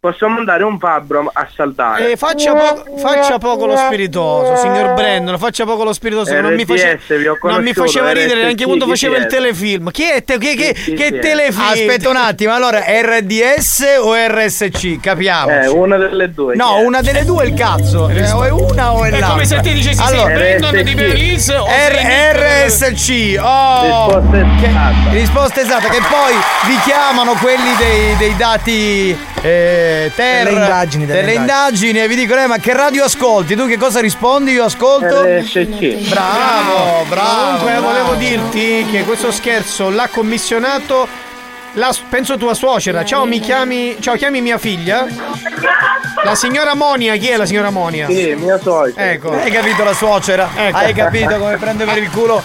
Posso 0.00 0.28
mandare 0.28 0.62
un 0.62 0.78
fabbro 0.78 1.28
a 1.32 1.48
saltare. 1.52 2.12
Eh, 2.12 2.16
faccia, 2.16 2.54
poco, 2.54 2.96
faccia 2.98 3.36
poco 3.38 3.66
lo 3.66 3.76
spiritoso, 3.76 4.54
signor 4.54 4.94
Brandon, 4.94 5.36
faccia 5.40 5.64
poco 5.64 5.82
lo 5.82 5.92
spiritoso, 5.92 6.32
che 6.32 6.40
non 6.40 6.54
mi, 6.54 6.64
face- 6.64 6.94
RTS, 6.94 7.18
vi 7.18 7.26
ho 7.26 7.36
non 7.42 7.62
mi 7.64 7.72
faceva 7.72 8.12
ridere 8.12 8.42
neanche 8.42 8.62
quando 8.64 8.84
chi 8.84 8.90
faceva 8.92 9.16
il 9.16 9.26
telefilm. 9.26 9.90
Chi 9.90 10.04
è? 10.08 10.22
te- 10.22 10.38
che 10.38 10.54
che, 10.54 10.72
Chi- 10.72 10.82
chi 10.84 10.92
che 10.94 11.06
siete? 11.08 11.18
telefilm? 11.18 11.66
Aspetta 11.66 12.08
un 12.10 12.16
attimo, 12.16 12.54
allora 12.54 12.78
RDS 12.86 13.96
o 14.00 14.14
RSC? 14.14 15.00
Capiamo. 15.00 15.50
Eh, 15.50 15.66
una 15.66 15.96
delle 15.96 16.30
due. 16.32 16.54
No, 16.54 16.74
chi 16.74 16.80
è? 16.80 16.84
una 16.84 17.00
delle 17.00 17.24
due 17.24 17.42
è 17.42 17.46
il 17.48 17.54
cazzo. 17.54 18.08
Eh, 18.08 18.30
o 18.30 18.44
è 18.44 18.50
una 18.52 18.92
o 18.94 19.02
è 19.04 19.08
È 19.08 19.10
l'altra. 19.10 19.30
come 19.30 19.46
se 19.46 19.60
te 19.62 19.72
dicessi 19.72 20.00
allora, 20.00 20.32
Brandon 20.32 20.80
di 20.80 20.94
o 21.58 21.66
R- 21.66 22.36
RSC. 22.36 23.36
Oh, 23.42 24.06
Risposta 24.06 24.30
che- 24.60 24.66
esatta. 24.68 25.10
risposta 25.10 25.60
esatta. 25.60 25.88
Che 25.88 26.00
poi 26.08 26.34
vi 26.68 26.78
chiamano 26.84 27.32
quelli 27.32 27.74
dei, 27.78 28.16
dei 28.16 28.36
dati 28.36 29.18
eh, 29.42 29.86
ter, 30.14 30.44
Delle 30.44 30.50
indagini, 30.58 31.06
delle 31.06 31.20
delle 31.20 31.32
indagini 31.34 32.00
e 32.00 32.08
vi 32.08 32.16
dicono: 32.16 32.42
eh, 32.42 32.46
ma 32.46 32.58
che 32.58 32.72
radio 32.72 33.04
ascolti? 33.04 33.54
Tu 33.54 33.66
che 33.66 33.76
cosa 33.76 34.00
rispondi? 34.00 34.52
Io 34.52 34.64
ascolto. 34.64 35.22
RSC. 35.24 36.08
Bravo, 36.08 37.04
bravo. 37.08 37.58
Comunque 37.58 37.70
bravo. 37.70 37.86
volevo 37.86 38.14
dirti 38.14 38.86
che 38.90 39.04
questo 39.04 39.30
scherzo 39.30 39.90
l'ha 39.90 40.08
commissionato 40.10 41.06
la, 41.72 41.94
penso 42.08 42.36
tua 42.36 42.54
suocera. 42.54 43.04
Ciao, 43.04 43.24
mi 43.24 43.40
chiami 43.40 43.96
ciao, 44.00 44.14
chiami 44.16 44.40
mia 44.40 44.58
figlia? 44.58 45.06
La 46.24 46.34
signora 46.34 46.74
Monia, 46.74 47.14
chi 47.16 47.28
è 47.28 47.36
la 47.36 47.46
signora 47.46 47.70
Monia? 47.70 48.06
Sì, 48.08 48.34
mia 48.36 48.58
suocera. 48.58 49.10
Ecco. 49.10 49.30
Hai 49.32 49.50
capito 49.50 49.84
la 49.84 49.92
suocera? 49.92 50.50
Ecco. 50.54 50.76
Hai 50.76 50.92
capito 50.92 51.38
come 51.38 51.56
prende 51.56 51.84
per 51.84 51.98
il 51.98 52.10
culo 52.10 52.42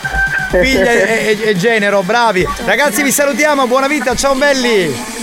figlia 0.61 0.91
e, 0.91 1.37
e- 1.41 1.49
e 1.49 1.55
genero, 1.55 2.01
bravi. 2.03 2.47
Ragazzi, 2.65 3.01
vi 3.01 3.11
salutiamo, 3.11 3.65
buona 3.65 3.87
vita, 3.87 4.15
ciao 4.15 4.35
belli. 4.35 5.22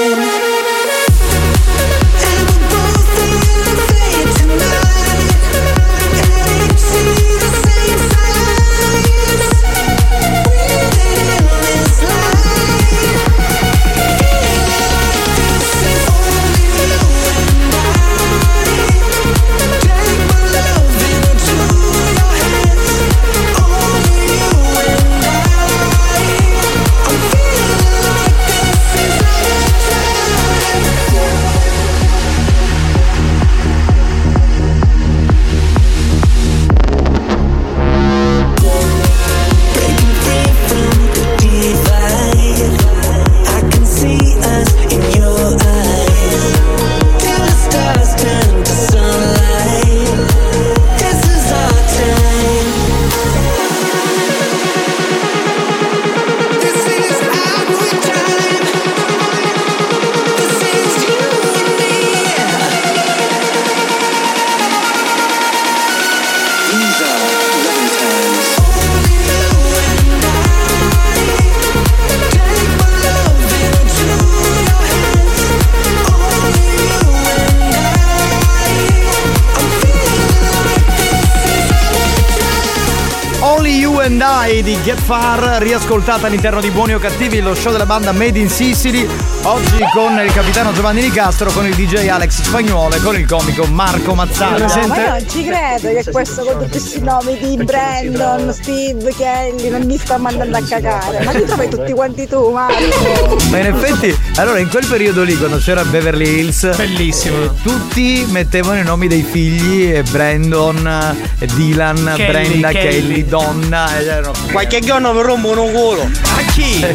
I 84.43 84.63
di 84.63 84.75
Get 84.81 84.99
Far, 84.99 85.61
riascoltata 85.61 86.25
all'interno 86.25 86.61
di 86.61 86.71
Buoni 86.71 86.95
o 86.95 86.99
Cattivi, 86.99 87.41
lo 87.41 87.53
show 87.53 87.71
della 87.71 87.85
banda 87.85 88.11
Made 88.11 88.39
in 88.39 88.49
Sicily. 88.49 89.07
Oggi 89.43 89.83
con 89.93 90.19
il 90.19 90.33
capitano 90.33 90.73
Giovanni 90.73 91.01
Nicastro, 91.01 91.51
con 91.51 91.65
il 91.67 91.75
DJ 91.75 92.07
Alex 92.07 92.41
Spagnuolo 92.41 92.95
e 92.95 93.01
con 93.01 93.15
il 93.17 93.25
comico 93.27 93.65
Marco 93.65 94.15
Mazzara. 94.15 94.65
No, 94.65 94.87
ma 94.87 94.97
io 94.97 95.09
non 95.09 95.29
ci 95.29 95.45
credo 95.45 95.93
che 95.93 96.11
questo 96.11 96.43
con 96.43 96.57
tutti 96.57 96.69
questi 96.71 97.01
nomi 97.01 97.37
di 97.37 97.63
Brandon, 97.63 98.51
Steve, 98.51 99.13
Kelly 99.15 99.69
non 99.69 99.83
mi 99.83 99.97
sta 99.97 100.17
mandando 100.17 100.57
a 100.57 100.61
cagare. 100.61 101.23
Ma 101.23 101.31
li 101.31 101.45
trovi 101.45 101.67
tutti 101.69 101.91
quanti 101.93 102.27
tu, 102.27 102.49
Marco? 102.51 103.37
Ma 103.51 103.57
in 103.59 103.65
effetti, 103.67 104.17
allora 104.35 104.57
in 104.57 104.69
quel 104.69 104.85
periodo 104.87 105.21
lì, 105.23 105.37
quando 105.37 105.57
c'era 105.57 105.83
Beverly 105.85 106.39
Hills, 106.39 106.75
bellissimo. 106.75 107.53
tutti 107.61 108.25
mettevano 108.29 108.79
i 108.79 108.83
nomi 108.83 109.07
dei 109.07 109.23
figli: 109.23 109.91
eh, 109.93 110.03
Brandon, 110.03 111.15
eh, 111.37 111.45
Dylan, 111.45 112.13
Kelly, 112.15 112.31
Brenda, 112.31 112.69
Kelly. 112.69 112.89
Kelly, 112.89 113.25
Donna. 113.25 113.99
ed 113.99 114.07
erano- 114.07 114.29
Qualche 114.51 114.79
giorno 114.79 115.13
mi 115.13 115.21
rompono 115.21 115.63
un 115.63 115.71
culo. 115.73 116.01
A 116.03 116.41
chi? 116.53 116.85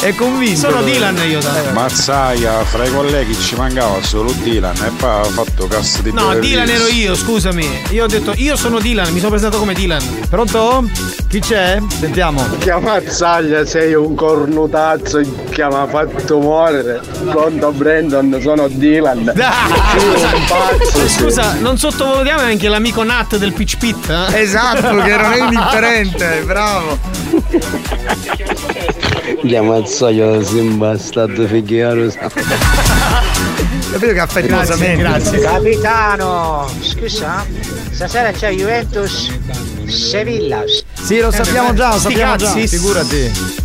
È 0.00 0.14
convinto. 0.14 0.58
Sono 0.70 0.82
Dylan 0.82 1.16
io, 1.28 1.40
sai. 1.40 1.72
Mazzaia, 1.72 2.64
fra 2.64 2.84
i 2.84 2.92
colleghi 2.92 3.34
ci 3.38 3.54
mancava 3.56 4.02
solo 4.02 4.32
Dylan 4.32 4.76
e 4.76 4.90
poi 4.96 5.10
ha 5.20 5.24
fatto 5.24 5.66
cazzo 5.66 6.02
di 6.02 6.12
No, 6.12 6.34
Dylan 6.38 6.68
ero 6.68 6.86
io, 6.88 7.14
scusami. 7.14 7.82
Io 7.90 8.04
ho 8.04 8.06
detto, 8.06 8.32
io 8.36 8.56
sono 8.56 8.78
Dylan, 8.78 9.10
mi 9.12 9.18
sono 9.18 9.30
presentato 9.30 9.58
come 9.60 9.74
Dylan. 9.74 10.02
Pronto? 10.28 10.88
Chi 11.28 11.40
c'è? 11.40 11.78
Sentiamo. 11.98 12.46
Chiamazzaglia, 12.58 13.64
sei 13.66 13.94
un 13.94 14.14
cornutazzo 14.14 15.18
che 15.50 15.64
mi 15.66 15.74
ha 15.74 15.86
fatto 15.86 16.38
morire. 16.38 17.00
Pronto 17.30 17.72
Brandon, 17.72 18.38
sono 18.42 18.68
Dylan. 18.68 19.32
Ah, 19.44 19.68
un 19.94 20.00
scusa, 20.00 20.28
pazzo, 20.48 20.98
sì. 21.00 21.08
scusa, 21.08 21.52
non 21.60 21.76
sottovalutiamo 21.78 22.40
anche 22.42 22.68
l'amico 22.68 23.02
Nat 23.02 23.36
del 23.36 23.52
Pitch 23.52 23.76
Pit. 23.76 24.08
eh? 24.08 24.40
Esatto, 24.40 24.96
che 25.02 25.16
non 25.16 25.32
è 25.32 25.48
indifferente, 26.04 26.42
bravo. 26.44 26.98
Chiamazzaio 29.40 30.42
sembra 30.44 30.98
stato 30.98 31.46
figliaro. 31.46 32.08
Capito 33.90 34.12
che 34.12 34.20
affettuosamente. 34.20 35.40
Capitano, 35.40 36.68
scusa, 36.80 37.44
stasera 37.90 38.30
c'è 38.32 38.52
Juventus 38.52 39.30
Sevilla. 39.86 40.62
Sì, 40.92 41.20
lo 41.20 41.30
sappiamo 41.30 41.72
già, 41.74 41.92
lo 41.92 41.98
sappiamo 41.98 42.36
già. 42.36 42.50
Figurati. 42.50 43.62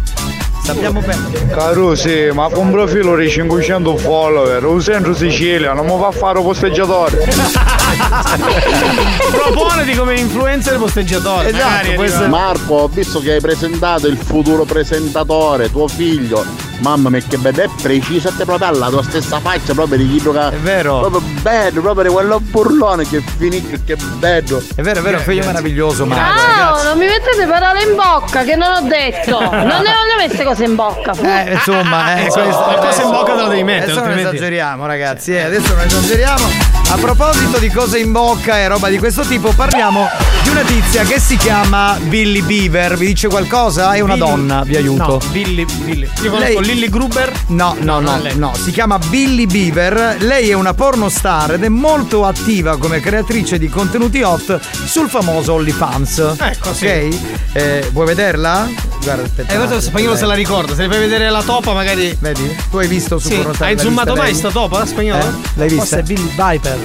Sappiamo 0.64 1.02
bene. 1.02 1.48
Caro 1.50 1.96
sì, 1.96 2.30
ma 2.32 2.48
con 2.50 2.68
un 2.68 2.72
profilo 2.72 3.16
di 3.16 3.28
500 3.30 3.98
follower, 3.98 4.64
un 4.66 4.80
centro 4.80 5.16
Sicilia, 5.16 5.74
non 5.74 5.86
mi 5.86 5.98
fa 6.00 6.12
fare 6.12 6.40
posteggiatore. 6.42 7.78
Proponiti 9.32 9.96
come 9.96 10.20
influencer 10.20 10.78
posteggiatore. 10.78 11.50
Esatto, 11.50 12.04
essere- 12.04 12.28
Marco, 12.28 12.74
ho 12.76 12.88
visto 12.88 13.20
che 13.20 13.34
hai 13.34 13.42
presentato 13.42 14.08
il 14.08 14.18
futuro 14.18 14.66
presentatore, 14.66 15.70
tuo 15.70 15.88
figlio. 15.88 16.44
Mamma 16.80 17.10
mia 17.10 17.22
che 17.22 17.38
bello, 17.38 17.62
è 17.64 17.70
preciso 17.82 18.32
te 18.36 18.46
proprio 18.46 18.70
alla 18.70 18.90
tua 18.90 19.04
stessa 19.04 19.40
faccia, 19.40 19.74
proprio 19.74 19.98
di 19.98 20.10
chi 20.10 20.18
gioca. 20.18 20.50
È 20.50 20.56
vero. 20.56 21.00
Proprio 21.02 21.22
bello, 21.42 21.82
proprio 21.82 22.04
di 22.10 22.14
quello 22.14 22.40
burlone 22.40 23.08
che 23.08 23.22
finisce, 23.38 23.82
che 23.86 23.96
bello. 23.96 24.62
È 24.76 24.82
vero, 24.82 25.00
è 25.00 25.04
vero, 25.04 25.20
figlio 25.20 25.46
meraviglioso, 25.46 26.06
Marco. 26.06 26.40
Ciao, 26.40 26.84
non 26.84 26.98
mi 26.98 27.06
mettete 27.06 27.46
parole 27.48 27.84
in 27.84 27.96
bocca 27.96 28.44
che 28.44 28.56
non 28.56 28.72
ho 28.74 28.82
detto. 28.88 29.40
Non 29.40 29.82
ne 29.82 29.90
ho 29.90 30.28
messe 30.28 30.44
cose 30.44 30.64
in 30.66 30.76
bocca. 30.76 31.12
Eh, 31.14 31.54
insomma, 31.54 32.18
eh, 32.18 32.24
Insomma, 32.26 32.46
questo- 32.46 32.64
qualcosa 32.64 33.02
in 33.04 33.10
bocca 33.10 33.34
te 33.36 33.42
la 33.42 33.48
devi 33.48 33.64
mettere, 33.64 33.92
Adesso 33.92 34.06
non 34.08 34.18
esageriamo, 34.20 34.86
ragazzi. 34.86 35.34
eh, 35.34 35.42
adesso 35.44 35.74
non 35.76 35.86
esageriamo. 35.86 36.48
A 36.92 36.98
proposito 36.98 37.60
di 37.60 37.70
cose 37.70 38.00
in 38.00 38.12
bocca 38.12 38.58
e 38.58 38.68
roba 38.68 38.90
di 38.90 38.98
questo 38.98 39.22
tipo, 39.22 39.52
parliamo 39.54 40.10
di 40.42 40.50
una 40.50 40.62
tizia 40.62 41.04
che 41.04 41.20
si 41.20 41.38
chiama 41.38 41.96
Billy 42.02 42.42
Beaver. 42.42 42.98
Vi 42.98 43.06
dice 43.06 43.28
qualcosa? 43.28 43.94
È 43.94 44.00
una 44.00 44.14
Billy- 44.16 44.28
donna, 44.28 44.64
vi 44.64 44.76
aiuto. 44.76 45.04
No, 45.04 45.20
Billy, 45.32 45.66
Billy. 45.66 46.10
Io 46.24 46.32
conosco 46.32 46.60
Lilly 46.62 46.90
Gruber. 46.90 47.32
No, 47.48 47.76
no, 47.80 48.00
no, 48.00 48.18
lei. 48.20 48.36
no, 48.38 48.54
si 48.56 48.72
chiama 48.72 48.98
Billy 48.98 49.46
Beaver. 49.46 50.16
Lei 50.20 50.50
è 50.50 50.54
una 50.54 50.74
pornostar 50.74 51.28
ed 51.30 51.64
è 51.64 51.70
molto 51.70 52.26
attiva 52.26 52.78
come 52.78 53.00
creatrice 53.00 53.58
di 53.60 53.70
contenuti 53.70 54.22
hot 54.22 54.60
sul 54.86 55.10
famoso 55.10 55.54
OnlyFans. 55.54 56.36
Ecco, 56.40 56.74
sì. 56.74 56.86
Ok? 56.86 57.18
Eh, 57.54 57.90
vuoi 57.92 58.06
vederla? 58.08 58.68
Guarda, 59.04 59.24
aspetta. 59.24 59.54
Eh, 59.54 59.56
guarda, 59.56 59.76
lo 59.76 59.82
spagnolo 59.82 60.16
se 60.16 60.26
la 60.26 60.34
ricorda. 60.34 60.74
Se 60.76 60.82
le 60.82 60.90
fai 60.90 61.00
vedere 61.00 61.30
la 61.30 61.44
topa, 61.44 61.74
magari. 61.74 62.16
Vedi? 62.20 62.56
Tu 62.70 62.78
hai 62.78 62.88
visto 62.88 63.20
su 63.20 63.28
Sì, 63.28 63.46
hai 63.60 63.78
zoomato 63.78 64.16
mai 64.16 64.34
sta 64.34 64.50
topa, 64.50 64.80
la 64.80 64.86
spagnolo? 64.86 65.24
Eh? 65.24 65.32
L'hai 65.56 65.68
vista? 65.70 65.86
Forse 65.86 66.00
è 66.00 66.04
Billy 66.04 66.30
Viper. 66.36 66.78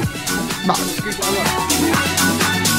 Ma 0.64 0.74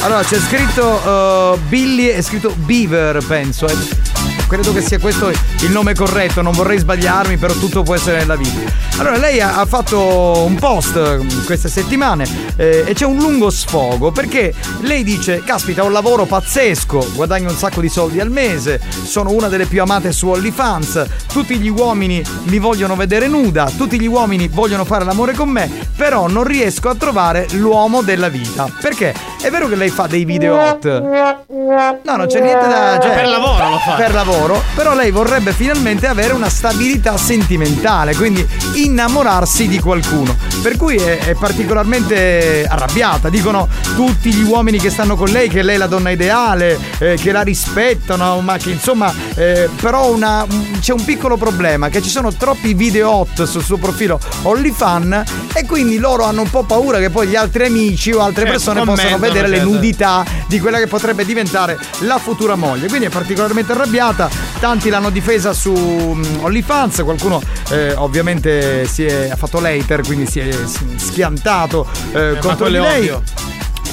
allora 0.01 0.21
c'è 0.23 0.37
scritto 0.37 0.85
uh, 0.85 1.59
Billy, 1.67 2.07
è 2.07 2.21
scritto 2.21 2.53
Beaver, 2.57 3.25
penso. 3.25 3.67
eh. 3.67 4.14
Credo 4.47 4.73
che 4.73 4.81
sia 4.81 4.99
questo 4.99 5.29
il 5.29 5.71
nome 5.71 5.93
corretto, 5.93 6.41
non 6.41 6.53
vorrei 6.53 6.77
sbagliarmi, 6.77 7.37
però 7.37 7.53
tutto 7.53 7.83
può 7.83 7.95
essere 7.95 8.17
nella 8.17 8.35
vita. 8.35 8.71
Allora, 8.97 9.17
lei 9.17 9.41
ha, 9.41 9.59
ha 9.59 9.65
fatto 9.65 10.43
un 10.45 10.55
post 10.55 10.95
eh, 10.95 11.25
queste 11.45 11.67
settimane 11.67 12.25
eh, 12.55 12.83
e 12.85 12.93
c'è 12.93 13.05
un 13.05 13.17
lungo 13.17 13.49
sfogo 13.49 14.11
perché 14.11 14.53
lei 14.81 15.03
dice: 15.03 15.43
Caspita, 15.43 15.83
ho 15.83 15.87
un 15.87 15.91
lavoro 15.91 16.25
pazzesco, 16.25 17.11
guadagno 17.13 17.49
un 17.49 17.55
sacco 17.55 17.81
di 17.81 17.89
soldi 17.89 18.19
al 18.19 18.29
mese, 18.29 18.79
sono 19.03 19.31
una 19.31 19.47
delle 19.47 19.65
più 19.65 19.81
amate 19.81 20.11
su 20.11 20.27
OnlyFans, 20.29 21.05
tutti 21.31 21.57
gli 21.57 21.69
uomini 21.69 22.23
mi 22.43 22.59
vogliono 22.59 22.95
vedere 22.95 23.27
nuda, 23.27 23.69
tutti 23.75 23.99
gli 23.99 24.07
uomini 24.07 24.47
vogliono 24.47 24.85
fare 24.85 25.03
l'amore 25.03 25.33
con 25.33 25.49
me, 25.49 25.69
però 25.95 26.27
non 26.27 26.43
riesco 26.43 26.89
a 26.89 26.95
trovare 26.95 27.47
l'uomo 27.51 28.01
della 28.01 28.29
vita. 28.29 28.69
Perché? 28.79 29.13
È 29.41 29.49
vero 29.49 29.67
che 29.67 29.75
lei 29.75 29.89
fa 29.89 30.07
dei 30.07 30.25
video 30.25 30.55
hot. 30.55 30.85
No, 30.85 32.15
non 32.15 32.27
c'è 32.27 32.39
niente 32.39 32.67
da. 32.67 32.99
Cioè, 32.99 33.13
Per 33.13 33.27
lavoro 33.27 33.69
lo 33.69 33.77
fa. 33.77 33.93
Per 33.93 34.13
lavoro, 34.13 34.34
però 34.75 34.93
lei 34.93 35.11
vorrebbe 35.11 35.53
finalmente 35.53 36.07
avere 36.07 36.33
una 36.33 36.49
stabilità 36.49 37.15
sentimentale, 37.17 38.15
quindi 38.15 38.45
innamorarsi 38.73 39.67
di 39.67 39.79
qualcuno. 39.79 40.35
Per 40.61 40.75
cui 40.77 40.97
è, 40.97 41.19
è 41.19 41.35
particolarmente 41.35 42.65
arrabbiata. 42.67 43.29
Dicono 43.29 43.67
tutti 43.95 44.33
gli 44.33 44.43
uomini 44.43 44.79
che 44.79 44.89
stanno 44.89 45.15
con 45.15 45.29
lei 45.29 45.47
che 45.47 45.61
lei 45.61 45.75
è 45.75 45.77
la 45.77 45.87
donna 45.87 46.09
ideale, 46.09 46.77
eh, 46.99 47.15
che 47.21 47.31
la 47.31 47.41
rispettano, 47.41 48.41
ma 48.41 48.57
che 48.57 48.71
insomma, 48.71 49.13
eh, 49.35 49.69
però 49.79 50.11
una- 50.11 50.45
c'è 50.79 50.91
un 50.93 51.03
piccolo 51.05 51.37
problema, 51.37 51.89
che 51.89 52.01
ci 52.01 52.09
sono 52.09 52.33
troppi 52.33 52.73
video 52.73 53.09
hot 53.11 53.43
sul 53.43 53.63
suo 53.63 53.77
profilo 53.77 54.19
OnlyFan 54.41 55.23
e 55.53 55.65
quindi 55.65 55.97
loro 55.97 56.23
hanno 56.25 56.41
un 56.41 56.49
po' 56.49 56.63
paura 56.63 56.99
che 56.99 57.09
poi 57.09 57.27
gli 57.27 57.35
altri 57.35 57.65
amici 57.65 58.11
o 58.11 58.19
altre 58.19 58.43
Certo, 58.45 58.51
persone 58.51 58.79
possano 58.79 58.95
commentano, 58.95 59.21
vedere 59.21 59.47
le 59.47 59.57
certo. 59.57 59.71
nudità 59.71 60.25
di 60.47 60.59
quella 60.59 60.77
che 60.79 60.87
potrebbe 60.87 61.25
diventare 61.25 61.77
la 61.99 62.17
futura 62.17 62.55
moglie. 62.55 62.87
Quindi 62.87 63.05
è 63.05 63.09
particolarmente 63.09 63.71
arrabbiata, 63.71 64.24
tanti 64.59 64.89
l'hanno 64.89 65.09
difesa 65.09 65.53
su 65.53 65.71
mm, 65.71 66.43
OnlyFans, 66.43 67.01
qualcuno 67.03 67.41
eh, 67.69 67.93
ovviamente 67.93 68.85
si 68.87 69.05
è, 69.05 69.29
ha 69.29 69.35
fatto 69.35 69.59
l'hater, 69.59 70.01
quindi 70.01 70.25
si 70.25 70.39
è 70.39 70.49
schiantato 70.95 71.87
eh, 72.13 72.31
ma 72.33 72.39
contro 72.39 72.67
di 72.67 72.73
lei. 72.73 73.09
ovvio. 73.09 73.23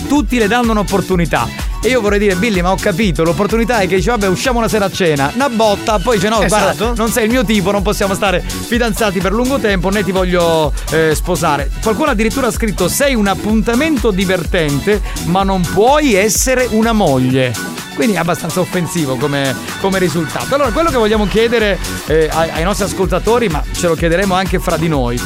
Tutti 0.08 0.38
le 0.38 0.48
danno 0.48 0.72
un'opportunità. 0.72 1.70
E 1.84 1.88
io 1.88 2.00
vorrei 2.00 2.20
dire, 2.20 2.36
Billy, 2.36 2.60
ma 2.60 2.70
ho 2.70 2.76
capito, 2.76 3.24
l'opportunità 3.24 3.80
è 3.80 3.88
che 3.88 3.96
dice, 3.96 4.10
vabbè, 4.10 4.28
usciamo 4.28 4.58
una 4.58 4.68
sera 4.68 4.84
a 4.84 4.90
cena, 4.90 5.32
una 5.34 5.48
botta, 5.48 5.98
poi 5.98 6.14
dice, 6.14 6.28
no, 6.28 6.40
Esatto. 6.40 6.76
guarda, 6.76 7.02
non 7.02 7.10
sei 7.10 7.24
il 7.24 7.30
mio 7.30 7.44
tipo, 7.44 7.72
non 7.72 7.82
possiamo 7.82 8.14
stare 8.14 8.40
fidanzati 8.40 9.18
per 9.18 9.32
lungo 9.32 9.58
tempo, 9.58 9.88
né 9.88 10.04
ti 10.04 10.12
voglio 10.12 10.72
eh, 10.90 11.12
sposare. 11.16 11.68
Qualcuno 11.82 12.10
addirittura 12.10 12.46
ha 12.46 12.52
scritto, 12.52 12.88
sei 12.88 13.16
un 13.16 13.26
appuntamento 13.26 14.12
divertente, 14.12 15.02
ma 15.24 15.42
non 15.42 15.60
puoi 15.62 16.14
essere 16.14 16.68
una 16.70 16.92
moglie. 16.92 17.81
Quindi 17.94 18.14
è 18.14 18.18
abbastanza 18.18 18.60
offensivo 18.60 19.16
come, 19.16 19.54
come 19.80 19.98
risultato. 19.98 20.54
Allora, 20.54 20.70
quello 20.70 20.90
che 20.90 20.96
vogliamo 20.96 21.26
chiedere 21.26 21.78
eh, 22.06 22.28
ai, 22.32 22.50
ai 22.50 22.64
nostri 22.64 22.84
ascoltatori, 22.84 23.48
ma 23.48 23.62
ce 23.72 23.88
lo 23.88 23.94
chiederemo 23.94 24.34
anche 24.34 24.58
fra 24.58 24.76
di 24.76 24.88
noi. 24.88 25.20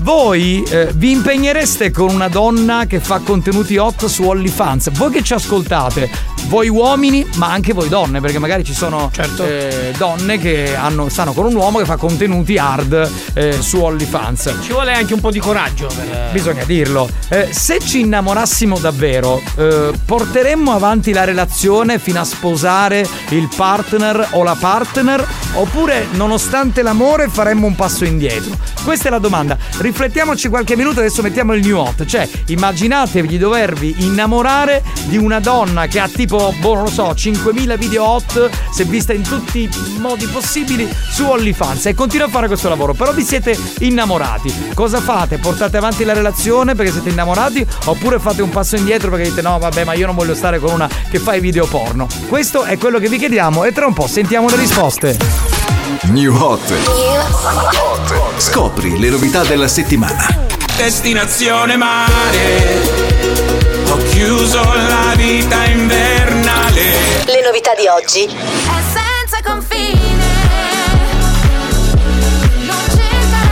Voi 0.00 0.62
eh, 0.62 0.90
vi 0.94 1.10
impegnereste 1.10 1.90
con 1.90 2.10
una 2.10 2.28
donna 2.28 2.86
che 2.86 3.00
fa 3.00 3.18
contenuti 3.18 3.76
hot 3.76 4.06
su 4.06 4.22
OnlyFans? 4.22 4.90
Voi 4.92 5.10
che 5.10 5.22
ci 5.22 5.32
ascoltate, 5.34 6.08
voi 6.46 6.68
uomini, 6.68 7.26
ma 7.34 7.50
anche 7.50 7.72
voi 7.72 7.88
donne, 7.88 8.20
perché 8.20 8.38
magari 8.38 8.62
ci 8.62 8.72
sono 8.74 9.10
eh, 9.40 9.92
donne 9.98 10.38
che 10.38 10.76
hanno- 10.76 11.08
stanno 11.08 11.32
con 11.32 11.46
un 11.46 11.54
uomo 11.56 11.78
che 11.78 11.84
fa 11.84 11.96
contenuti 11.96 12.56
hard 12.56 13.10
eh, 13.34 13.60
su 13.60 13.82
OnlyFans. 13.82 14.54
Ci 14.62 14.72
vuole 14.72 14.92
anche 14.92 15.14
un 15.14 15.20
po' 15.20 15.32
di 15.32 15.40
coraggio 15.40 15.88
per. 15.88 16.30
Bisogna 16.32 16.64
dirlo. 16.64 17.08
Eh, 17.28 17.48
se 17.50 17.80
ci 17.80 18.00
innamorassimo 18.00 18.78
davvero, 18.78 19.42
eh, 19.56 19.92
porteremmo 20.04 20.72
avanti 20.72 21.12
la 21.12 21.24
relazione 21.24 21.98
fino 21.98 22.20
a 22.20 22.24
sposare 22.24 23.06
il 23.30 23.48
partner 23.54 24.28
o 24.32 24.44
la 24.44 24.56
partner? 24.58 25.26
Oppure, 25.54 26.06
nonostante 26.12 26.82
l'amore, 26.82 27.28
faremmo 27.28 27.66
un 27.66 27.74
passo 27.74 28.04
indietro? 28.04 28.56
Questa 28.84 29.08
è 29.08 29.10
la 29.10 29.18
domanda. 29.18 29.58
Riflettiamoci 29.88 30.50
qualche 30.50 30.76
minuto, 30.76 31.00
adesso 31.00 31.22
mettiamo 31.22 31.54
il 31.54 31.66
new 31.66 31.78
hot. 31.78 32.04
Cioè, 32.04 32.28
immaginatevi 32.48 33.26
di 33.26 33.38
dovervi 33.38 33.94
innamorare 34.00 34.82
di 35.06 35.16
una 35.16 35.40
donna 35.40 35.86
che 35.86 35.98
ha 35.98 36.06
tipo, 36.06 36.54
boh, 36.60 36.74
non 36.74 36.84
lo 36.84 36.90
so, 36.90 37.12
5.000 37.12 37.78
video 37.78 38.04
hot, 38.04 38.50
se 38.70 38.84
vista 38.84 39.14
in 39.14 39.22
tutti 39.22 39.60
i 39.60 39.98
modi 39.98 40.26
possibili, 40.26 40.86
su 41.10 41.24
OnlyFans 41.24 41.86
e 41.86 41.94
continua 41.94 42.26
a 42.26 42.28
fare 42.28 42.48
questo 42.48 42.68
lavoro. 42.68 42.92
Però 42.92 43.14
vi 43.14 43.24
siete 43.24 43.58
innamorati. 43.78 44.52
Cosa 44.74 45.00
fate? 45.00 45.38
Portate 45.38 45.78
avanti 45.78 46.04
la 46.04 46.12
relazione 46.12 46.74
perché 46.74 46.92
siete 46.92 47.08
innamorati? 47.08 47.66
Oppure 47.86 48.18
fate 48.18 48.42
un 48.42 48.50
passo 48.50 48.76
indietro 48.76 49.10
perché 49.10 49.30
dite 49.30 49.40
no, 49.40 49.58
vabbè, 49.58 49.84
ma 49.84 49.94
io 49.94 50.04
non 50.04 50.14
voglio 50.14 50.34
stare 50.34 50.58
con 50.58 50.70
una 50.70 50.88
che 51.08 51.18
fa 51.18 51.34
i 51.34 51.40
video 51.40 51.64
porno? 51.64 52.06
Questo 52.28 52.64
è 52.64 52.76
quello 52.76 52.98
che 52.98 53.08
vi 53.08 53.16
chiediamo 53.16 53.64
e 53.64 53.72
tra 53.72 53.86
un 53.86 53.94
po' 53.94 54.06
sentiamo 54.06 54.50
le 54.50 54.56
risposte. 54.56 55.87
New 56.04 56.34
Hot. 56.34 56.72
Scopri 58.38 58.98
le 58.98 59.10
novità 59.10 59.42
della 59.44 59.68
settimana. 59.68 60.26
Destinazione 60.76 61.76
mare. 61.76 62.80
Ho 63.90 63.96
chiuso 64.10 64.62
la 64.62 65.14
vita 65.16 65.64
invernale. 65.64 66.82
Le 67.26 67.42
novità 67.44 67.74
di 67.74 67.86
oggi. 67.86 68.24
È 68.24 68.80
senza 68.92 69.40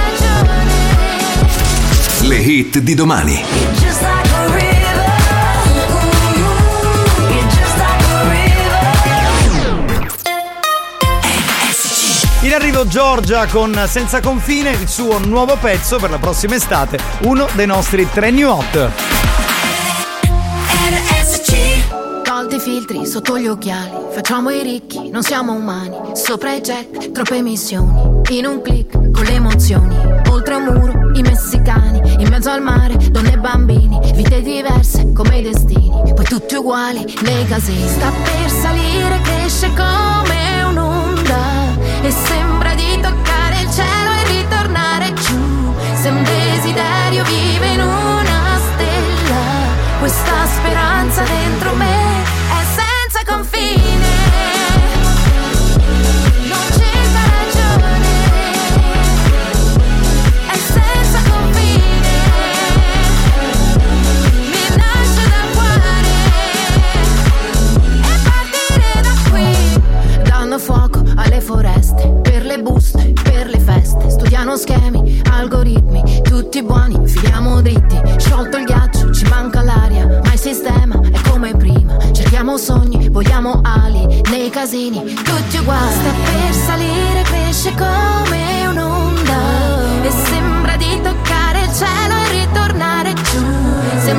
ragione. 0.08 0.68
Le 2.20 2.36
hit 2.36 2.78
di 2.78 2.94
domani. 2.94 3.44
Arrivo 12.56 12.86
Giorgia 12.86 13.46
con 13.46 13.78
Senza 13.86 14.20
Confine, 14.20 14.70
il 14.70 14.88
suo 14.88 15.18
nuovo 15.18 15.56
pezzo 15.60 15.98
per 15.98 16.08
la 16.08 16.18
prossima 16.18 16.54
estate, 16.54 16.98
uno 17.24 17.46
dei 17.52 17.66
nostri 17.66 18.08
tre 18.10 18.30
new 18.30 18.48
hot. 18.48 18.90
Tolti 22.22 22.58
filtri 22.58 23.06
sotto 23.06 23.38
gli 23.38 23.46
occhiali, 23.46 23.90
facciamo 24.10 24.50
i 24.50 24.62
ricchi, 24.62 25.10
non 25.10 25.22
siamo 25.22 25.52
umani. 25.52 25.96
Sopra 26.14 26.52
i 26.52 26.60
jet, 26.60 27.10
troppe 27.12 27.42
missioni. 27.42 28.22
In 28.30 28.46
un 28.46 28.62
click, 28.62 29.10
con 29.10 29.24
le 29.24 29.32
emozioni. 29.32 29.96
Oltre 30.30 30.54
un 30.54 30.64
muro, 30.64 30.92
i 31.14 31.22
messicani. 31.22 32.00
In 32.18 32.28
mezzo 32.28 32.50
al 32.50 32.62
mare, 32.62 32.96
donne 33.10 33.32
e 33.32 33.38
bambini. 33.38 34.12
Vite 34.14 34.42
diverse, 34.42 35.12
come 35.12 35.38
i 35.38 35.42
destini. 35.42 36.12
Poi 36.14 36.24
tutti 36.24 36.54
uguali, 36.54 37.04
nei 37.22 37.46
casini. 37.46 37.88
Sta 37.88 38.10
per 38.10 38.50
salire, 38.50 39.20
cresce 39.22 39.68
come. 39.74 40.45
E 42.06 42.10
sembra 42.12 42.72
di 42.74 43.00
toccare 43.00 43.62
il 43.62 43.70
cielo 43.72 44.12
e 44.12 44.40
ritornare 44.40 45.12
giù. 45.14 45.74
Se 45.94 46.08
un 46.08 46.22
desiderio 46.22 47.24
vive 47.24 47.66
in 47.66 47.80
una 47.80 48.60
stella, 48.60 49.98
questa 49.98 50.46
speranza 50.46 51.22
dentro 51.24 51.74
me 51.74 52.25
schemi, 74.56 75.20
algoritmi, 75.30 76.22
tutti 76.22 76.62
buoni, 76.62 77.06
filiamo 77.06 77.60
dritti. 77.60 78.00
Sciolto 78.16 78.56
il 78.56 78.64
ghiaccio, 78.64 79.12
ci 79.12 79.24
manca 79.28 79.62
l'aria, 79.62 80.06
ma 80.24 80.32
il 80.32 80.38
sistema 80.38 81.00
è 81.00 81.20
come 81.28 81.54
prima. 81.56 81.96
Cerchiamo 82.12 82.56
sogni, 82.56 83.08
vogliamo 83.08 83.60
ali, 83.62 84.22
nei 84.30 84.50
casini, 84.50 85.02
tutti 85.14 85.58
uguali. 85.58 85.92
Sta 85.92 86.10
per 86.10 86.54
salire, 86.54 87.22
cresce 87.22 87.74
come 87.74 88.66
un'onda. 88.68 90.02
E 90.02 90.10
sembra 90.10 90.76
di 90.76 91.00
toccare 91.02 91.60
il 91.60 91.72
cielo 91.72 92.14
e 92.14 92.46
ritornare 92.46 93.12
giù. 93.12 93.44
Se 93.98 94.14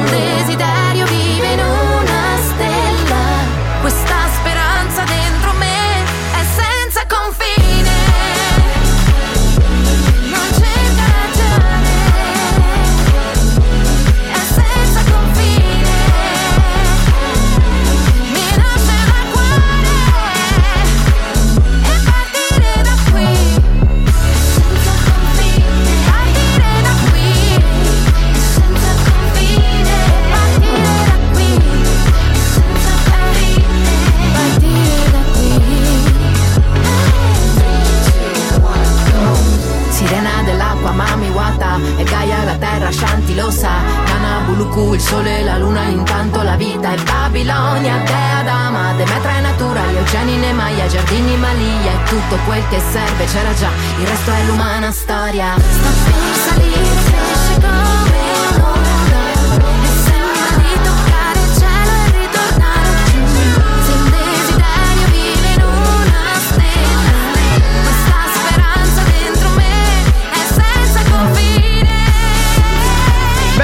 Shanti 42.92 43.36
lo 43.36 43.52
sa 43.52 43.72
Nana 44.06 44.46
il 44.94 45.02
sole 45.02 45.40
e 45.40 45.44
la 45.44 45.58
luna 45.58 45.84
Intanto 45.84 46.42
la 46.42 46.56
vita 46.56 46.92
è 46.92 46.96
Babilonia 47.04 47.98
Dea 47.98 48.44
Dama, 48.44 48.94
Demetra 48.94 49.38
è 49.38 49.42
natura 49.42 49.82
Eugeni 49.92 50.38
Nemaia, 50.38 50.88
Giardini 50.88 51.36
Malia 51.38 51.92
E 51.92 52.04
tutto 52.06 52.38
quel 52.46 52.64
che 52.70 52.80
serve 52.92 53.26
c'era 53.26 53.54
già 53.54 53.70
Il 54.00 54.08
resto 54.08 54.32
è 54.32 54.44
l'umana 54.46 54.92
storia. 54.92 55.56
Sta 55.58 55.90
per 56.04 56.36
salire, 56.36 56.97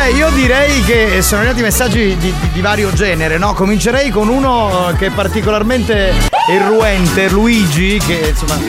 Beh, 0.04 0.10
io 0.12 0.30
direi 0.32 0.82
che 0.84 1.22
sono 1.22 1.40
arrivati 1.44 1.62
messaggi 1.62 2.18
di, 2.18 2.18
di- 2.18 2.50
di 2.52 2.60
vario 2.60 2.92
genere, 2.92 3.38
no? 3.38 3.54
Comincerei 3.54 4.10
con 4.10 4.28
uno 4.28 4.90
eh, 4.90 4.96
che 4.98 5.06
è 5.06 5.10
particolarmente 5.12 6.14
irruente, 6.50 7.30
Luigi, 7.30 7.98
che 8.06 8.34
insomma. 8.38 8.60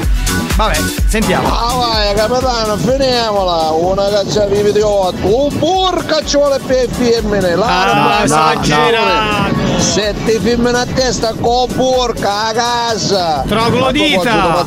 Vabbè, 0.55 0.77
sentiamo. 1.09 1.49
Ah 1.53 1.75
vai 1.75 2.15
capitano, 2.15 2.77
finiamola! 2.77 3.71
Una 3.73 4.09
caccia 4.11 4.45
di 4.45 4.63
video, 4.63 5.13
un 5.23 5.59
burca 5.59 6.25
ci 6.25 6.37
vuole 6.37 6.61
per 6.65 6.89
femmine, 6.89 7.57
la 7.57 7.67
Ah, 7.67 8.19
no, 8.19 8.23
esagerato. 8.23 9.81
Sette 9.81 10.39
femmine 10.39 10.79
a 10.79 10.87
testa 10.87 11.35
con 11.41 11.67
burca 11.75 12.47
a 12.47 12.53
casa! 12.53 13.43
Troglodita. 13.45 14.65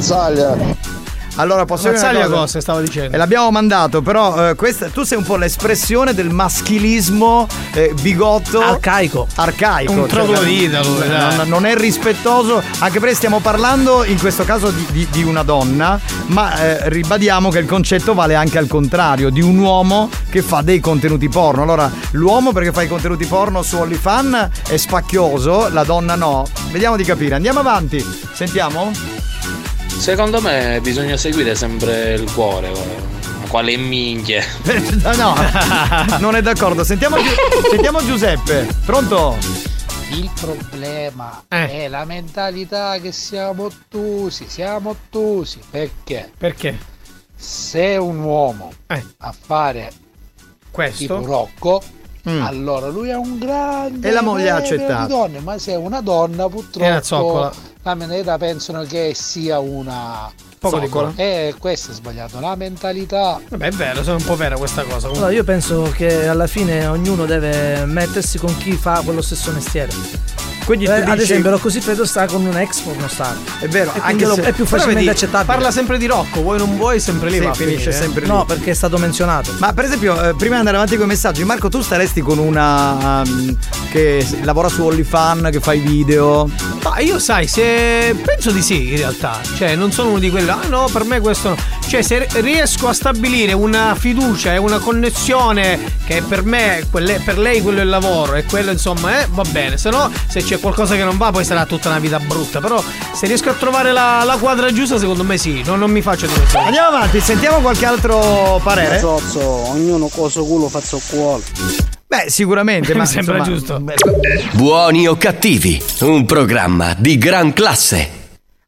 Allora, 1.39 1.65
posso 1.65 1.89
dire 1.89 1.99
una 2.09 2.25
cosa? 2.25 2.35
cosa 2.35 2.61
stavo 2.61 2.79
dicendo? 2.79 3.13
E 3.15 3.17
l'abbiamo 3.17 3.51
mandato, 3.51 4.01
però 4.01 4.49
eh, 4.49 4.55
questa, 4.55 4.87
tu 4.89 5.03
sei 5.03 5.17
un 5.17 5.23
po' 5.23 5.35
l'espressione 5.35 6.13
del 6.13 6.29
maschilismo 6.31 7.47
eh, 7.73 7.93
bigotto. 8.01 8.59
Arcaico. 8.59 9.27
Arcaico. 9.35 9.91
Un 9.91 10.07
troglodita 10.07 10.81
lui, 10.83 11.07
non, 11.07 11.35
non- 11.35 11.47
non 11.47 11.65
è 11.65 11.75
rispettoso, 11.75 12.61
anche 12.79 12.99
perché 12.99 13.15
stiamo 13.15 13.39
parlando 13.39 14.03
in 14.03 14.19
questo 14.19 14.43
caso 14.43 14.69
di, 14.71 14.85
di- 14.91 15.07
di 15.11 15.23
una 15.23 15.43
donna, 15.43 15.99
ma 16.27 16.59
eh, 16.59 16.89
ribadiamo 16.89 17.49
che 17.49 17.59
il 17.59 17.65
concetto 17.67 18.13
vale 18.13 18.35
anche 18.35 18.57
al 18.57 18.67
contrario, 18.67 19.29
di 19.29 19.41
un 19.41 19.57
uomo 19.57 20.09
che 20.29 20.41
fa 20.41 20.61
dei 20.61 20.79
contenuti 20.79 21.29
porno. 21.29 21.61
Allora, 21.63 21.89
l'uomo 22.11 22.51
perché 22.51 22.71
fa 22.71 22.81
i 22.81 22.87
contenuti 22.87 23.25
porno 23.25 23.61
su 23.61 23.77
OnlyFan 23.77 24.49
è 24.67 24.77
spacchioso, 24.77 25.69
la 25.71 25.83
donna 25.83 26.15
no. 26.15 26.45
Vediamo 26.71 26.95
di 26.95 27.03
capire. 27.03 27.35
Andiamo 27.35 27.59
avanti. 27.59 28.03
Sentiamo? 28.33 28.91
Secondo 29.97 30.41
me 30.41 30.79
bisogna 30.81 31.17
seguire 31.17 31.55
sempre 31.55 32.13
il 32.13 32.31
cuore. 32.31 32.71
Quale 33.49 33.75
minchia. 33.77 34.43
No, 35.01 35.13
no, 35.15 35.35
non 36.19 36.35
è 36.35 36.41
d'accordo. 36.41 36.83
Sentiamo, 36.83 37.17
sentiamo 37.69 38.03
Giuseppe. 38.05 38.67
Pronto? 38.85 39.37
Il 40.11 40.29
problema 40.39 41.43
è 41.47 41.87
la 41.89 42.05
mentalità 42.05 42.97
che 42.99 43.11
siamo 43.11 43.65
ottusi, 43.65 44.45
siamo 44.47 44.91
ottusi. 44.91 45.59
Perché? 45.69 46.31
Perché? 46.37 46.77
Se 47.35 47.97
un 47.97 48.19
uomo 48.21 48.71
a 48.87 49.33
fare 49.37 49.91
Questo? 50.71 50.97
tipo 50.99 51.25
Rocco, 51.25 51.81
Mm. 52.29 52.41
allora 52.43 52.87
lui 52.87 53.09
è 53.09 53.15
un 53.15 53.37
grande 53.37 54.07
E 54.07 54.11
la 54.11 54.21
moglie 54.21 54.49
ha 54.49 54.55
accettato. 54.57 55.07
donne, 55.07 55.39
ma 55.39 55.57
se 55.57 55.71
è 55.71 55.75
una 55.77 56.01
donna 56.01 56.33
È 56.33 56.35
una 56.35 56.47
purtroppo 56.49 57.01
zoccola. 57.03 57.51
la 57.83 57.95
mentalità 57.95 58.37
pensano 58.37 58.83
che 58.83 59.13
sia 59.15 59.59
una 59.59 60.29
Poco 60.59 60.79
di 60.79 60.87
zoccola. 60.87 61.11
cola. 61.11 61.23
E 61.23 61.55
questo 61.57 61.91
è 61.91 61.93
sbagliato, 61.93 62.39
la 62.39 62.55
mentalità 62.55 63.39
Vabbè, 63.47 63.65
è 63.67 63.71
vero, 63.71 64.03
sono 64.03 64.17
un 64.17 64.23
po' 64.23 64.35
vera 64.35 64.57
questa 64.57 64.83
cosa. 64.83 65.07
Allora, 65.07 65.31
io 65.31 65.43
penso 65.43 65.91
che 65.95 66.27
alla 66.27 66.47
fine 66.47 66.85
ognuno 66.87 67.25
deve 67.25 67.85
mettersi 67.85 68.37
con 68.39 68.55
chi 68.57 68.71
fa 68.73 69.01
quello 69.05 69.21
stesso 69.21 69.51
mestiere. 69.51 70.46
Quindi 70.67 70.83
tu 70.85 70.91
Eh, 70.91 70.95
ad 70.95 71.03
dici- 71.11 71.21
esempio, 71.21 71.49
Rocco 71.51 71.69
Siffredo 71.69 72.05
sta 72.05 72.25
con 72.27 72.45
un 72.45 72.57
ex 72.57 72.81
pornostar. 72.81 73.37
È 73.59 73.67
vero, 73.69 73.93
E 73.95 73.99
anche 74.01 74.25
lo- 74.25 74.33
se- 74.35 74.41
è 74.43 74.51
più 74.51 74.65
facilmente 74.65 74.99
vedi, 74.99 75.09
accettabile. 75.09 75.45
Parla 75.53 75.71
sempre 75.71 75.97
di 75.97 76.05
Rocco, 76.07 76.41
vuoi 76.41 76.55
o 76.59 76.65
non 76.65 76.75
vuoi, 76.75 76.99
sempre 76.99 77.29
lì 77.29 77.37
Sì, 77.37 77.43
va 77.45 77.53
finisce 77.53 77.89
eh. 77.89 77.93
sempre 77.93 78.21
lì. 78.23 78.27
No, 78.27 78.43
perché 78.43 78.71
è 78.71 78.73
stato 78.73 78.97
menzionato. 78.97 79.53
Ma 79.59 79.71
per 79.71 79.85
esempio, 79.85 80.13
eh, 80.21 80.35
prima 80.35 80.53
di 80.55 80.59
andare 80.59 80.75
avanti 80.75 80.97
con 80.97 81.05
i 81.05 81.07
messaggi, 81.07 81.45
Marco, 81.45 81.69
tu 81.69 81.79
staresti 81.81 82.19
con 82.19 82.37
una 82.37 83.21
um, 83.25 83.57
che 83.91 84.27
lavora 84.41 84.67
su 84.67 84.83
OnlyFan, 84.83 85.47
che 85.53 85.61
fa 85.61 85.71
i 85.71 85.79
video. 85.79 86.49
Ma 86.83 86.99
io 86.99 87.17
sai, 87.17 87.47
se 87.47 88.13
penso 88.25 88.51
di 88.51 88.61
sì 88.61 88.89
in 88.91 88.97
realtà, 88.97 89.39
cioè 89.55 89.75
non 89.75 89.93
sono 89.93 90.09
uno 90.09 90.19
di 90.19 90.29
quelli, 90.29 90.49
ah 90.49 90.67
no, 90.67 90.89
per 90.91 91.05
me 91.05 91.21
questo 91.21 91.49
no. 91.49 91.55
Cioè 91.87 92.01
se 92.01 92.27
riesco 92.41 92.89
a 92.89 92.93
stabilire 92.93 93.53
una 93.53 93.95
fiducia 93.97 94.53
e 94.53 94.57
una 94.57 94.79
connessione 94.79 95.79
che 96.05 96.21
per 96.21 96.43
me, 96.43 96.85
quelle- 96.91 97.21
per 97.23 97.37
lei 97.37 97.61
quello 97.61 97.79
è 97.79 97.83
il 97.83 97.89
lavoro 97.89 98.33
e 98.35 98.43
quello 98.43 98.71
insomma 98.71 99.21
eh, 99.21 99.27
va 99.31 99.43
bene, 99.49 99.77
se 99.77 99.89
no 99.89 100.11
se 100.27 100.43
c'è 100.43 100.56
qualcosa 100.59 100.95
che 100.95 101.03
non 101.03 101.17
va 101.17 101.31
poi 101.31 101.43
sarà 101.43 101.65
tutta 101.65 101.89
una 101.89 101.99
vita 101.99 102.19
brutta, 102.19 102.59
però 102.59 102.83
se 103.13 103.27
riesco 103.27 103.49
a 103.49 103.53
trovare 103.53 103.91
la, 103.91 104.23
la 104.23 104.37
quadra 104.37 104.71
giusta 104.71 104.97
secondo 104.97 105.23
me 105.23 105.37
sì, 105.37 105.63
no, 105.63 105.75
non 105.75 105.91
mi 105.91 106.01
faccio 106.01 106.27
dire 106.27 106.45
Andiamo 106.53 106.87
avanti, 106.87 107.19
sentiamo 107.19 107.59
qualche 107.59 107.85
altro 107.85 108.59
parere. 108.63 108.99
Zozzo, 108.99 109.39
ognuno 109.39 110.07
coso 110.07 110.43
culo 110.45 110.69
faccio 110.69 110.99
cuore. 111.09 111.43
Beh, 112.07 112.25
sicuramente, 112.27 112.93
ma 112.95 113.01
Mi 113.01 113.07
sembra 113.07 113.37
insomma, 113.37 113.93
giusto. 113.95 114.57
Buoni 114.57 115.07
o 115.07 115.17
cattivi, 115.17 115.81
un 116.01 116.25
programma 116.25 116.95
di 116.97 117.17
gran 117.17 117.53
classe. 117.53 118.16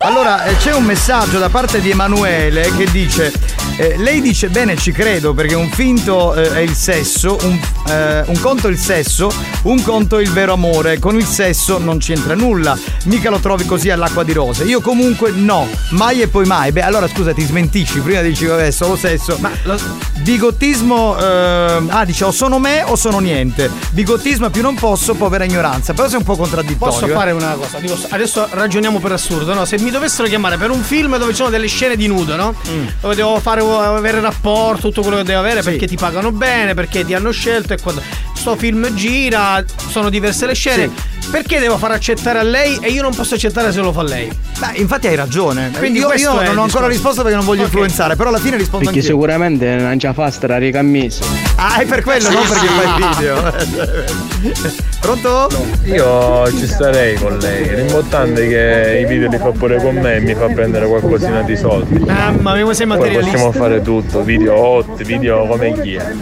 Allora, 0.01 0.45
eh, 0.45 0.55
c'è 0.55 0.73
un 0.73 0.85
messaggio 0.85 1.39
da 1.39 1.49
parte 1.49 1.81
di 1.81 1.89
Emanuele 1.89 2.71
che 2.77 2.89
dice: 2.89 3.33
eh, 3.75 3.97
Lei 3.97 4.21
dice 4.21 4.47
bene, 4.47 4.77
ci 4.77 4.93
credo, 4.93 5.33
perché 5.33 5.55
un 5.55 5.67
finto 5.67 6.33
eh, 6.35 6.53
è 6.53 6.59
il 6.59 6.73
sesso, 6.73 7.37
un, 7.41 7.59
eh, 7.89 8.23
un 8.25 8.39
conto 8.39 8.69
è 8.69 8.71
il 8.71 8.77
sesso, 8.77 9.29
un 9.63 9.83
conto 9.83 10.17
è 10.17 10.21
il 10.21 10.31
vero 10.31 10.53
amore. 10.53 10.99
Con 10.99 11.17
il 11.17 11.25
sesso 11.25 11.79
non 11.79 11.97
c'entra 11.97 12.33
nulla, 12.33 12.77
mica 13.07 13.29
lo 13.29 13.39
trovi 13.39 13.65
così 13.65 13.89
all'acqua 13.89 14.23
di 14.23 14.31
rose. 14.31 14.63
Io 14.63 14.79
comunque 14.79 15.31
no, 15.31 15.67
mai 15.89 16.21
e 16.21 16.29
poi 16.29 16.45
mai. 16.45 16.71
Beh, 16.71 16.83
allora 16.83 17.09
scusa, 17.09 17.33
ti 17.33 17.41
smentisci, 17.41 17.99
prima 17.99 18.21
dici 18.21 18.45
vabbè, 18.45 18.71
solo 18.71 18.95
sesso. 18.95 19.35
Ma 19.41 19.51
bigottismo, 20.19 21.17
eh, 21.19 21.81
ah, 21.89 22.05
dice 22.05 22.23
o 22.23 22.31
sono 22.31 22.57
me 22.57 22.83
o 22.83 22.95
sono 22.95 23.19
niente. 23.19 23.69
Bigottismo 23.91 24.49
più 24.49 24.61
non 24.61 24.75
posso, 24.75 25.13
povera 25.13 25.43
ignoranza. 25.43 25.91
Però 25.91 26.07
sei 26.07 26.19
un 26.19 26.23
po' 26.23 26.37
contraddittorio. 26.37 26.93
Posso 26.93 27.05
eh. 27.05 27.13
fare 27.13 27.31
una 27.31 27.51
cosa? 27.59 27.79
Adesso 28.11 28.47
ragioniamo 28.51 28.99
per 28.99 29.11
assurdo, 29.11 29.53
no? 29.53 29.65
Se 29.65 29.77
mi 29.77 29.87
dovessero 29.91 30.27
chiamare 30.27 30.57
per 30.57 30.69
un 30.71 30.81
film 30.81 31.17
dove 31.17 31.31
ci 31.31 31.37
sono 31.37 31.49
delle 31.49 31.67
scene 31.67 31.95
di 31.95 32.07
nudo, 32.07 32.35
no? 32.35 32.55
Dove 33.01 33.15
devo 33.15 33.39
fare 33.39 33.61
avere 33.61 34.19
rapporto, 34.21 34.87
tutto 34.89 35.01
quello 35.01 35.17
che 35.17 35.23
devo 35.23 35.39
avere 35.39 35.61
perché 35.61 35.87
ti 35.87 35.95
pagano 35.97 36.31
bene, 36.31 36.73
perché 36.73 37.05
ti 37.05 37.13
hanno 37.13 37.31
scelto 37.31 37.73
e 37.73 37.77
quando 37.81 38.01
sto 38.33 38.55
film 38.55 38.93
gira, 38.93 39.63
sono 39.89 40.09
diverse 40.09 40.45
le 40.45 40.53
scene. 40.53 41.17
Perché 41.29 41.59
devo 41.59 41.77
far 41.77 41.91
accettare 41.91 42.39
a 42.39 42.41
lei 42.43 42.79
e 42.81 42.89
io 42.89 43.03
non 43.03 43.13
posso 43.13 43.35
accettare 43.35 43.71
se 43.71 43.79
lo 43.81 43.91
fa 43.91 44.01
lei? 44.01 44.31
Beh, 44.57 44.77
infatti 44.79 45.05
hai 45.05 45.13
ragione. 45.15 45.69
Quindi 45.77 45.99
io, 45.99 46.11
io 46.13 46.33
non 46.33 46.41
il 46.41 46.47
ho 46.57 46.63
ancora 46.63 46.63
discorso. 46.63 46.87
risposto 46.87 47.21
perché 47.21 47.35
non 47.37 47.45
voglio 47.45 47.61
Ok. 47.61 47.67
influenzare, 47.67 48.15
però 48.15 48.29
alla 48.29 48.39
fine 48.39 48.57
rispondo 48.57 48.85
Perché 48.85 48.99
anch'io. 49.01 49.13
sicuramente 49.15 49.75
non 49.75 49.99
ci 49.99 50.09
fa 50.11 50.31
stare 50.31 50.67
a 50.67 50.71
cammise. 50.71 51.21
Ah, 51.57 51.77
è 51.81 51.85
per 51.85 52.01
quello, 52.01 52.31
non 52.31 52.47
perché 52.47 52.65
fai 52.67 53.11
video. 53.11 54.37
Pronto? 54.99 55.49
Io 55.85 56.49
ci 56.57 56.67
starei 56.67 57.15
con 57.15 57.37
lei. 57.37 57.75
L'importante 57.75 58.45
è 58.45 58.47
che 58.47 58.99
i 59.01 59.05
video 59.05 59.29
li 59.29 59.37
fa 59.37 59.51
pure 59.51 59.78
con 59.79 59.95
me 59.95 60.15
e 60.15 60.19
mi 60.19 60.35
fa 60.35 60.47
prendere 60.47 60.87
qualcosina 60.87 61.41
di 61.41 61.55
soldi. 61.55 61.99
Mamma 61.99 62.55
mia, 62.55 62.73
sei 62.73 62.87
Poi 62.87 63.11
possiamo 63.11 63.51
fare 63.51 63.81
tutto, 63.81 64.21
video 64.23 64.55
hot, 64.55 65.03
video 65.03 65.45
come 65.47 65.79
chi 65.81 65.95
è. 65.95 66.13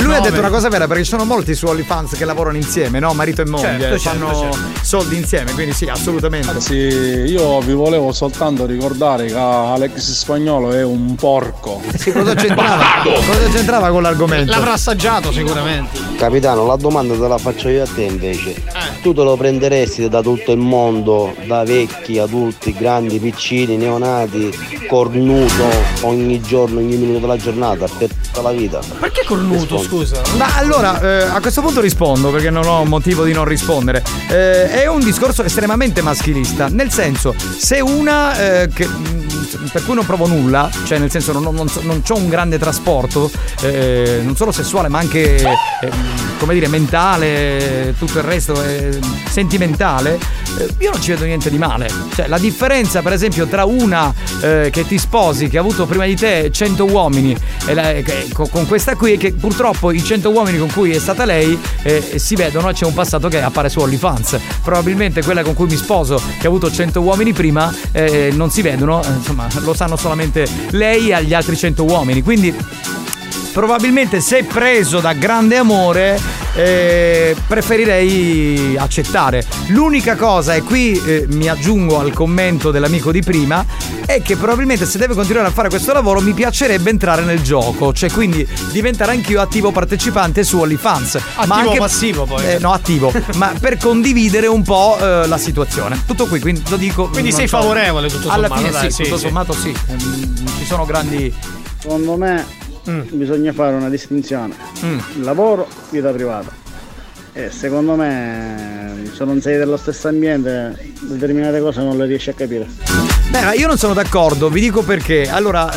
Lui 0.00 0.14
ha 0.14 0.20
detto 0.20 0.38
una 0.38 0.50
cosa 0.50 0.68
vera 0.68 0.86
perché 0.86 1.02
ci 1.04 1.10
sono 1.10 1.24
molti 1.24 1.54
su 1.54 1.66
OnlyFans 1.66 2.16
che 2.16 2.24
lavorano 2.24 2.56
insieme, 2.56 2.98
no? 2.98 3.12
Marito 3.12 3.42
e 3.42 3.46
moglie, 3.46 3.78
Certo, 3.78 3.98
fanno 3.98 4.34
certo, 4.34 4.58
soldi 4.82 5.16
insieme, 5.16 5.52
quindi 5.52 5.72
sì, 5.72 5.86
assolutamente. 5.86 6.50
Anzi, 6.50 6.74
io 6.74 7.60
vi 7.60 7.72
volevo 7.72 8.12
soltanto 8.12 8.66
ricordare 8.66 9.26
che 9.26 9.36
Alex 9.36 9.96
Spagnolo 9.96 10.72
è 10.72 10.82
un 10.82 11.14
porco. 11.14 11.80
Sì, 11.96 12.12
cosa 12.12 12.34
c'entrava? 12.34 12.84
cosa 13.02 13.48
c'entrava 13.52 13.90
con 13.90 14.02
l'argomento? 14.02 14.50
L'avrà 14.50 14.72
assaggiato 14.72 15.32
sicuramente. 15.32 15.98
Capitano, 16.16 16.66
la 16.66 16.76
domanda 16.76 17.14
te 17.14 17.28
la 17.28 17.38
faccio 17.38 17.68
io 17.68 17.82
a 17.82 17.86
te 17.86 18.02
invece. 18.02 18.54
Tu 19.02 19.12
te 19.14 19.22
lo 19.22 19.36
prenderesti 19.36 20.08
da 20.08 20.20
tutto 20.22 20.52
il 20.52 20.58
mondo, 20.58 21.34
da 21.46 21.64
vecchi, 21.64 22.18
adulti, 22.18 22.72
grandi, 22.72 22.97
piccini, 23.06 23.76
neonati, 23.76 24.50
cornuto, 24.88 25.64
ogni 26.02 26.40
giorno, 26.40 26.80
ogni 26.80 26.96
minuto 26.96 27.20
della 27.20 27.36
giornata, 27.36 27.86
per 27.96 28.08
tutta 28.12 28.42
la 28.42 28.50
vita? 28.50 28.80
Perché 28.98 29.24
cornuto, 29.24 29.78
scusa? 29.78 30.20
Ma 30.36 30.56
allora, 30.56 31.00
eh, 31.00 31.22
a 31.28 31.40
questo 31.40 31.60
punto 31.60 31.80
rispondo 31.80 32.30
perché 32.30 32.50
non 32.50 32.66
ho 32.66 32.84
motivo 32.84 33.24
di 33.24 33.32
non 33.32 33.44
rispondere. 33.44 34.02
Eh, 34.28 34.70
è 34.70 34.86
un 34.86 35.00
discorso 35.00 35.44
estremamente 35.44 36.02
maschilista, 36.02 36.68
nel 36.68 36.90
senso, 36.90 37.34
se 37.36 37.80
una 37.80 38.62
eh, 38.62 38.68
che, 38.68 38.88
per 39.72 39.84
cui 39.84 39.94
non 39.94 40.04
provo 40.06 40.26
nulla, 40.26 40.70
cioè 40.84 40.98
nel 40.98 41.10
senso 41.10 41.32
non, 41.32 41.42
non, 41.54 41.66
non 41.82 42.02
ho 42.06 42.16
un 42.16 42.28
grande 42.28 42.58
trasporto, 42.58 43.30
eh, 43.62 44.20
non 44.22 44.36
solo 44.36 44.52
sessuale 44.52 44.88
ma 44.88 44.98
anche, 44.98 45.36
eh, 45.36 45.90
come 46.38 46.54
dire, 46.54 46.68
mentale, 46.68 47.94
tutto 47.98 48.18
il 48.18 48.24
resto, 48.24 48.62
eh, 48.62 48.98
sentimentale, 49.30 50.18
eh, 50.58 50.68
io 50.78 50.90
non 50.90 51.00
ci 51.00 51.10
vedo 51.10 51.24
niente 51.24 51.50
di 51.50 51.58
male. 51.58 51.90
Cioè 52.14 52.26
la 52.28 52.38
differenza 52.38 53.02
per 53.02 53.12
esempio 53.12 53.46
tra 53.46 53.64
una 53.64 54.12
eh, 54.40 54.70
che 54.72 54.86
ti 54.86 54.98
sposi, 54.98 55.48
che 55.48 55.56
ha 55.58 55.60
avuto 55.60 55.86
prima 55.86 56.04
di 56.04 56.16
te 56.16 56.50
100 56.50 56.84
uomini, 56.86 57.36
la- 57.72 57.92
che- 57.92 58.28
con, 58.32 58.66
questa 58.66 58.94
qui, 58.96 59.16
che 59.16 59.32
purtroppo 59.32 59.90
i 59.90 60.02
100 60.02 60.30
uomini 60.30 60.58
con 60.58 60.70
cui 60.72 60.92
è 60.92 60.98
stata 60.98 61.24
lei 61.24 61.58
eh, 61.82 62.14
si 62.18 62.34
vedono 62.34 62.68
e 62.68 62.72
c'è 62.72 62.84
un 62.84 62.94
passato 62.94 63.28
che 63.28 63.40
appare 63.40 63.68
su 63.68 63.80
OnlyFans. 63.80 64.38
Probabilmente 64.62 65.22
quella 65.22 65.42
con 65.42 65.54
cui 65.54 65.66
mi 65.66 65.76
sposo, 65.76 66.20
che 66.38 66.46
ha 66.46 66.48
avuto 66.48 66.70
100 66.70 67.00
uomini 67.00 67.32
prima, 67.32 67.72
eh, 67.92 68.30
non 68.34 68.50
si 68.50 68.62
vedono, 68.62 69.02
eh, 69.02 69.06
insomma 69.44 69.66
lo 69.66 69.74
sanno 69.74 69.96
solamente 69.96 70.46
lei 70.70 71.10
e 71.10 71.24
gli 71.24 71.34
altri 71.34 71.56
100 71.56 71.84
uomini. 71.84 72.22
Quindi 72.22 72.54
probabilmente 73.58 74.20
se 74.20 74.44
preso 74.44 75.00
da 75.00 75.14
grande 75.14 75.56
amore 75.56 76.20
eh, 76.54 77.34
preferirei 77.44 78.76
accettare. 78.78 79.44
L'unica 79.70 80.14
cosa, 80.14 80.54
e 80.54 80.62
qui 80.62 80.92
eh, 81.04 81.26
mi 81.30 81.48
aggiungo 81.48 81.98
al 81.98 82.12
commento 82.12 82.70
dell'amico 82.70 83.10
di 83.10 83.20
prima, 83.20 83.66
è 84.06 84.22
che 84.22 84.36
probabilmente 84.36 84.86
se 84.86 84.96
deve 84.98 85.14
continuare 85.14 85.48
a 85.48 85.50
fare 85.50 85.70
questo 85.70 85.92
lavoro 85.92 86.20
mi 86.20 86.34
piacerebbe 86.34 86.90
entrare 86.90 87.24
nel 87.24 87.42
gioco, 87.42 87.92
cioè 87.92 88.12
quindi 88.12 88.46
diventare 88.70 89.10
anch'io 89.10 89.40
attivo 89.40 89.72
partecipante 89.72 90.44
su 90.44 90.60
OnlyFans. 90.60 91.18
Attivo 91.34 91.70
o 91.70 91.76
passivo, 91.78 92.26
poi? 92.26 92.46
Eh, 92.46 92.58
no, 92.60 92.72
attivo, 92.72 93.12
ma 93.34 93.52
per 93.58 93.76
condividere 93.76 94.46
un 94.46 94.62
po' 94.62 94.96
eh, 95.00 95.26
la 95.26 95.36
situazione. 95.36 96.00
Tutto 96.06 96.28
qui, 96.28 96.38
quindi 96.38 96.62
lo 96.68 96.76
dico. 96.76 97.08
Quindi 97.08 97.32
sei 97.32 97.48
so. 97.48 97.58
favorevole, 97.58 98.08
tutto 98.08 98.28
Alla 98.28 98.46
sommato, 98.46 98.68
fine 98.68 98.70
dai, 98.70 98.90
sì, 98.92 98.96
sì, 98.98 99.02
tutto 99.02 99.18
sì. 99.18 99.26
sommato 99.26 99.52
sì. 99.52 99.74
Ehm, 99.88 100.46
ci 100.58 100.64
sono 100.64 100.84
grandi. 100.84 101.34
Secondo 101.80 102.16
me 102.16 102.57
bisogna 103.10 103.52
fare 103.52 103.74
una 103.76 103.88
distinzione. 103.88 104.54
Lavoro, 105.20 105.68
vita 105.90 106.10
privata. 106.10 106.50
E 107.32 107.50
secondo 107.50 107.94
me 107.94 109.02
se 109.12 109.24
non 109.24 109.40
sei 109.40 109.58
dello 109.58 109.76
stesso 109.76 110.08
ambiente 110.08 110.92
determinate 111.00 111.60
cose 111.60 111.82
non 111.82 111.96
le 111.96 112.06
riesci 112.06 112.30
a 112.30 112.32
capire. 112.32 113.07
Beh, 113.30 113.42
ma 113.42 113.52
io 113.52 113.66
non 113.66 113.76
sono 113.76 113.92
d'accordo, 113.92 114.48
vi 114.48 114.60
dico 114.62 114.82
perché. 114.82 115.28
Allora, 115.28 115.70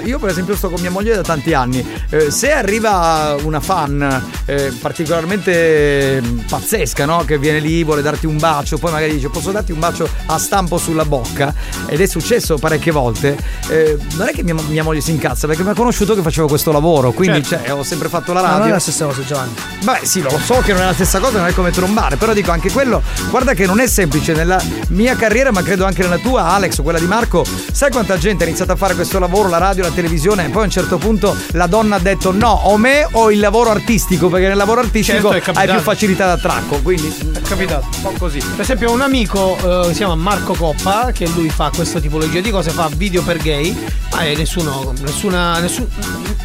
io 0.04 0.18
per 0.18 0.30
esempio 0.30 0.56
sto 0.56 0.68
con 0.70 0.80
mia 0.80 0.90
moglie 0.90 1.14
da 1.14 1.22
tanti 1.22 1.54
anni. 1.54 1.86
Eh, 2.10 2.32
se 2.32 2.50
arriva 2.50 3.36
una 3.44 3.60
fan 3.60 4.24
eh, 4.44 4.72
particolarmente 4.80 6.20
pazzesca, 6.48 7.04
no? 7.04 7.24
Che 7.24 7.38
viene 7.38 7.60
lì, 7.60 7.84
vuole 7.84 8.02
darti 8.02 8.26
un 8.26 8.38
bacio, 8.38 8.76
poi 8.78 8.90
magari 8.90 9.12
dice 9.12 9.28
posso 9.28 9.52
darti 9.52 9.70
un 9.70 9.78
bacio 9.78 10.08
a 10.26 10.36
stampo 10.38 10.78
sulla 10.78 11.04
bocca, 11.04 11.54
ed 11.86 12.00
è 12.00 12.06
successo 12.06 12.58
parecchie 12.58 12.90
volte, 12.90 13.36
eh, 13.68 13.96
non 14.16 14.26
è 14.26 14.32
che 14.32 14.42
mia, 14.42 14.56
mia 14.68 14.82
moglie 14.82 15.00
si 15.00 15.12
incazza 15.12 15.46
perché 15.46 15.62
mi 15.62 15.70
ha 15.70 15.74
conosciuto 15.74 16.16
che 16.16 16.22
facevo 16.22 16.48
questo 16.48 16.72
lavoro, 16.72 17.12
quindi 17.12 17.44
Certo. 17.44 17.66
cioè, 17.66 17.78
ho 17.78 17.84
sempre 17.84 18.08
fatto 18.08 18.32
la 18.32 18.40
radio. 18.40 18.58
non 18.58 18.68
è 18.68 18.72
la 18.72 18.78
stessa 18.80 19.04
cosa, 19.06 19.22
Giovanni. 19.24 19.54
Beh 19.84 20.00
sì, 20.02 20.20
lo 20.22 20.36
so 20.44 20.56
che 20.64 20.72
non 20.72 20.82
è 20.82 20.86
la 20.86 20.94
stessa 20.94 21.20
cosa, 21.20 21.38
non 21.38 21.46
è 21.46 21.52
come 21.54 21.70
trombare, 21.70 22.16
però 22.16 22.32
dico 22.32 22.50
anche 22.50 22.72
quello, 22.72 23.00
guarda 23.30 23.54
che 23.54 23.64
non 23.66 23.78
è 23.78 23.86
semplice 23.86 24.32
nella 24.32 24.60
mia 24.88 25.14
carriera, 25.14 25.52
ma 25.52 25.62
credo 25.62 25.84
anche 25.84 26.02
nella 26.02 26.18
tua, 26.18 26.46
Alex, 26.46 26.78
quella 26.82 26.98
di 26.98 27.06
Marco. 27.06 27.44
Sai 27.72 27.90
quanta 27.90 28.18
gente 28.18 28.44
ha 28.44 28.46
iniziato 28.46 28.72
a 28.72 28.76
fare 28.76 28.94
questo 28.94 29.18
lavoro, 29.18 29.48
la 29.48 29.58
radio, 29.58 29.82
la 29.82 29.90
televisione, 29.90 30.46
e 30.46 30.48
poi 30.48 30.62
a 30.62 30.64
un 30.64 30.70
certo 30.70 30.98
punto 30.98 31.36
la 31.52 31.66
donna 31.66 31.96
ha 31.96 31.98
detto 31.98 32.32
no, 32.32 32.50
o 32.64 32.76
me 32.76 33.06
o 33.12 33.30
il 33.30 33.38
lavoro 33.40 33.70
artistico, 33.70 34.28
perché 34.28 34.48
nel 34.48 34.56
lavoro 34.56 34.80
artistico 34.80 35.30
Certo, 35.32 35.50
è 35.50 35.54
hai 35.56 35.68
più 35.68 35.80
facilità 35.80 36.26
d'attracco, 36.26 36.80
quindi 36.82 37.14
È 37.34 37.40
capitato. 37.42 37.86
un 37.96 38.02
po' 38.02 38.14
così. 38.18 38.38
Per 38.38 38.60
esempio, 38.60 38.90
un 38.92 39.00
amico 39.00 39.56
eh, 39.56 39.88
si 39.88 39.94
chiama 39.98 40.14
Marco 40.14 40.54
Coppa, 40.54 41.10
che 41.12 41.26
lui 41.28 41.48
fa 41.50 41.70
questa 41.74 42.00
tipologia 42.00 42.40
di 42.40 42.50
cose, 42.50 42.70
fa 42.70 42.88
video 42.94 43.22
per 43.22 43.38
gay, 43.38 43.76
ma 44.12 44.20
è 44.20 44.34
nessuno, 44.34 44.92
nessuna, 45.00 45.58
nessun, 45.58 45.86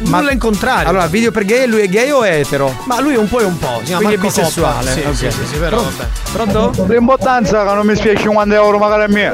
nulla 0.00 0.30
in 0.30 0.38
contrario. 0.38 0.88
Allora, 0.88 1.06
video 1.06 1.30
per 1.30 1.44
gay, 1.44 1.66
lui 1.66 1.80
è 1.82 1.88
gay 1.88 2.10
o 2.10 2.22
è 2.22 2.38
etero? 2.38 2.74
Ma 2.84 3.00
lui 3.00 3.14
è 3.14 3.18
un 3.18 3.28
po' 3.28 3.40
e 3.40 3.44
un 3.44 3.58
po', 3.58 3.78
si 3.78 3.84
chiama 3.86 4.04
Quindi 4.04 4.14
è 4.14 4.18
Marco 4.18 4.40
bisessuale. 4.40 4.94
Coppa. 4.94 5.14
Sì, 5.14 5.24
ok. 5.26 5.32
sì, 5.32 5.38
sì, 5.38 5.46
sì, 5.52 5.56
però 5.58 5.80
Pro- 5.80 5.90
vabbè. 5.96 6.08
Pronto? 6.32 6.86
L'importanza 6.88 7.64
che 7.66 7.72
non 7.74 7.86
mi 7.86 7.94
spieghi 7.96 8.20
50 8.22 8.54
euro 8.54 8.78
magari 8.78 9.02
a 9.04 9.08
me. 9.08 9.32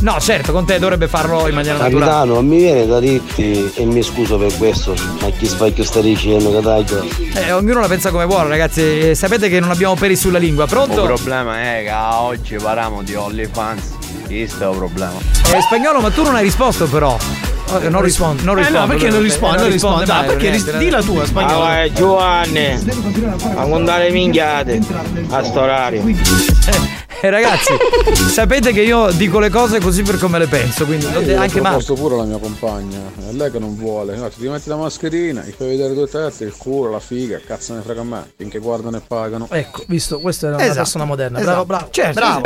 No, 0.00 0.18
certo, 0.20 0.39
con 0.50 0.64
te 0.64 0.78
dovrebbe 0.78 1.08
farlo 1.08 1.46
in 1.48 1.54
maniera 1.54 1.76
naturale. 1.78 2.04
Capitano, 2.04 2.42
mi 2.42 2.56
viene 2.58 2.86
da 2.86 2.98
dirti 3.00 3.72
e 3.74 3.84
mi 3.84 4.02
scuso 4.02 4.36
per 4.38 4.56
questo, 4.56 4.94
ma 5.20 5.28
chi 5.30 5.46
spacchio 5.46 5.84
sta 5.84 6.00
dicendo 6.00 6.50
che 6.52 6.60
taglio? 6.60 7.06
Eh, 7.34 7.52
ognuno 7.52 7.80
la 7.80 7.86
pensa 7.88 8.10
come 8.10 8.24
vuole, 8.26 8.48
ragazzi. 8.48 9.10
Eh, 9.10 9.14
Sapete 9.14 9.48
che 9.48 9.60
non 9.60 9.70
abbiamo 9.70 9.94
peli 9.94 10.16
sulla 10.16 10.38
lingua, 10.38 10.66
pronto? 10.66 11.00
Il 11.02 11.06
problema 11.06 11.60
è 11.60 11.82
che 11.84 11.92
oggi 11.92 12.56
parliamo 12.56 13.02
di 13.02 13.14
OnlyFans. 13.14 13.82
Questo 14.26 14.64
è 14.64 14.70
il 14.70 14.76
problema. 14.76 15.12
Eh, 15.54 15.60
spagnolo, 15.60 16.00
ma 16.00 16.10
tu 16.10 16.22
non 16.22 16.34
hai 16.36 16.42
risposto 16.42 16.86
però. 16.86 17.16
Eh, 17.82 17.88
non 17.88 18.02
rispondo. 18.02 18.42
Non 18.44 18.58
Eh, 18.58 18.62
no, 18.62 18.66
rispondo. 18.68 18.86
perché 18.94 19.10
non 19.10 19.22
rispondi? 19.22 19.56
Eh, 19.56 19.68
Non 20.06 20.16
Ah, 20.16 20.22
perché 20.22 20.50
ris- 20.50 20.76
di 20.76 20.90
la 20.90 21.02
tua, 21.02 21.24
spagnolo. 21.24 21.64
Ah, 21.64 21.92
Giovanni, 21.92 22.66
a 23.54 23.62
contare 23.64 24.10
minchiate 24.10 24.80
a 25.30 25.44
sto 25.44 25.60
orario. 25.60 26.04
Eh, 26.06 27.08
ragazzi, 27.28 27.74
sapete 28.30 28.72
che 28.72 28.80
io 28.82 29.10
dico 29.12 29.38
le 29.38 29.50
cose 29.50 29.80
così 29.80 30.02
per 30.02 30.18
come 30.18 30.38
le 30.38 30.46
penso, 30.46 30.84
quindi 30.86 31.06
lo 31.12 31.20
de- 31.20 31.34
anche 31.36 31.60
Marco. 31.60 31.94
pure 31.94 32.16
la 32.16 32.24
mia 32.24 32.38
compagna, 32.38 32.98
è 33.28 33.32
lei 33.32 33.50
che 33.50 33.58
non 33.58 33.76
vuole. 33.76 34.16
No, 34.16 34.28
ti 34.28 34.48
metti 34.48 34.68
la 34.68 34.76
mascherina, 34.76 35.42
gli 35.42 35.52
fai 35.56 35.68
vedere 35.68 35.92
due 35.94 36.08
tette, 36.08 36.44
il 36.44 36.54
culo, 36.56 36.90
la 36.90 37.00
figa, 37.00 37.40
cazzo 37.44 37.74
ne 37.74 37.82
frega 37.82 38.00
a 38.00 38.04
me, 38.04 38.30
finché 38.36 38.58
guardano 38.58 38.96
e 38.96 39.00
pagano. 39.06 39.48
Ecco, 39.50 39.82
visto, 39.88 40.20
questa 40.20 40.46
è 40.46 40.50
una 40.50 40.60
Esatto. 40.62 40.76
persona 40.76 41.04
moderna. 41.04 41.38
Esatto. 41.40 41.64
Bravo, 41.64 41.64
bravo. 41.66 41.88
Certo, 41.90 42.12
bravo. 42.20 42.40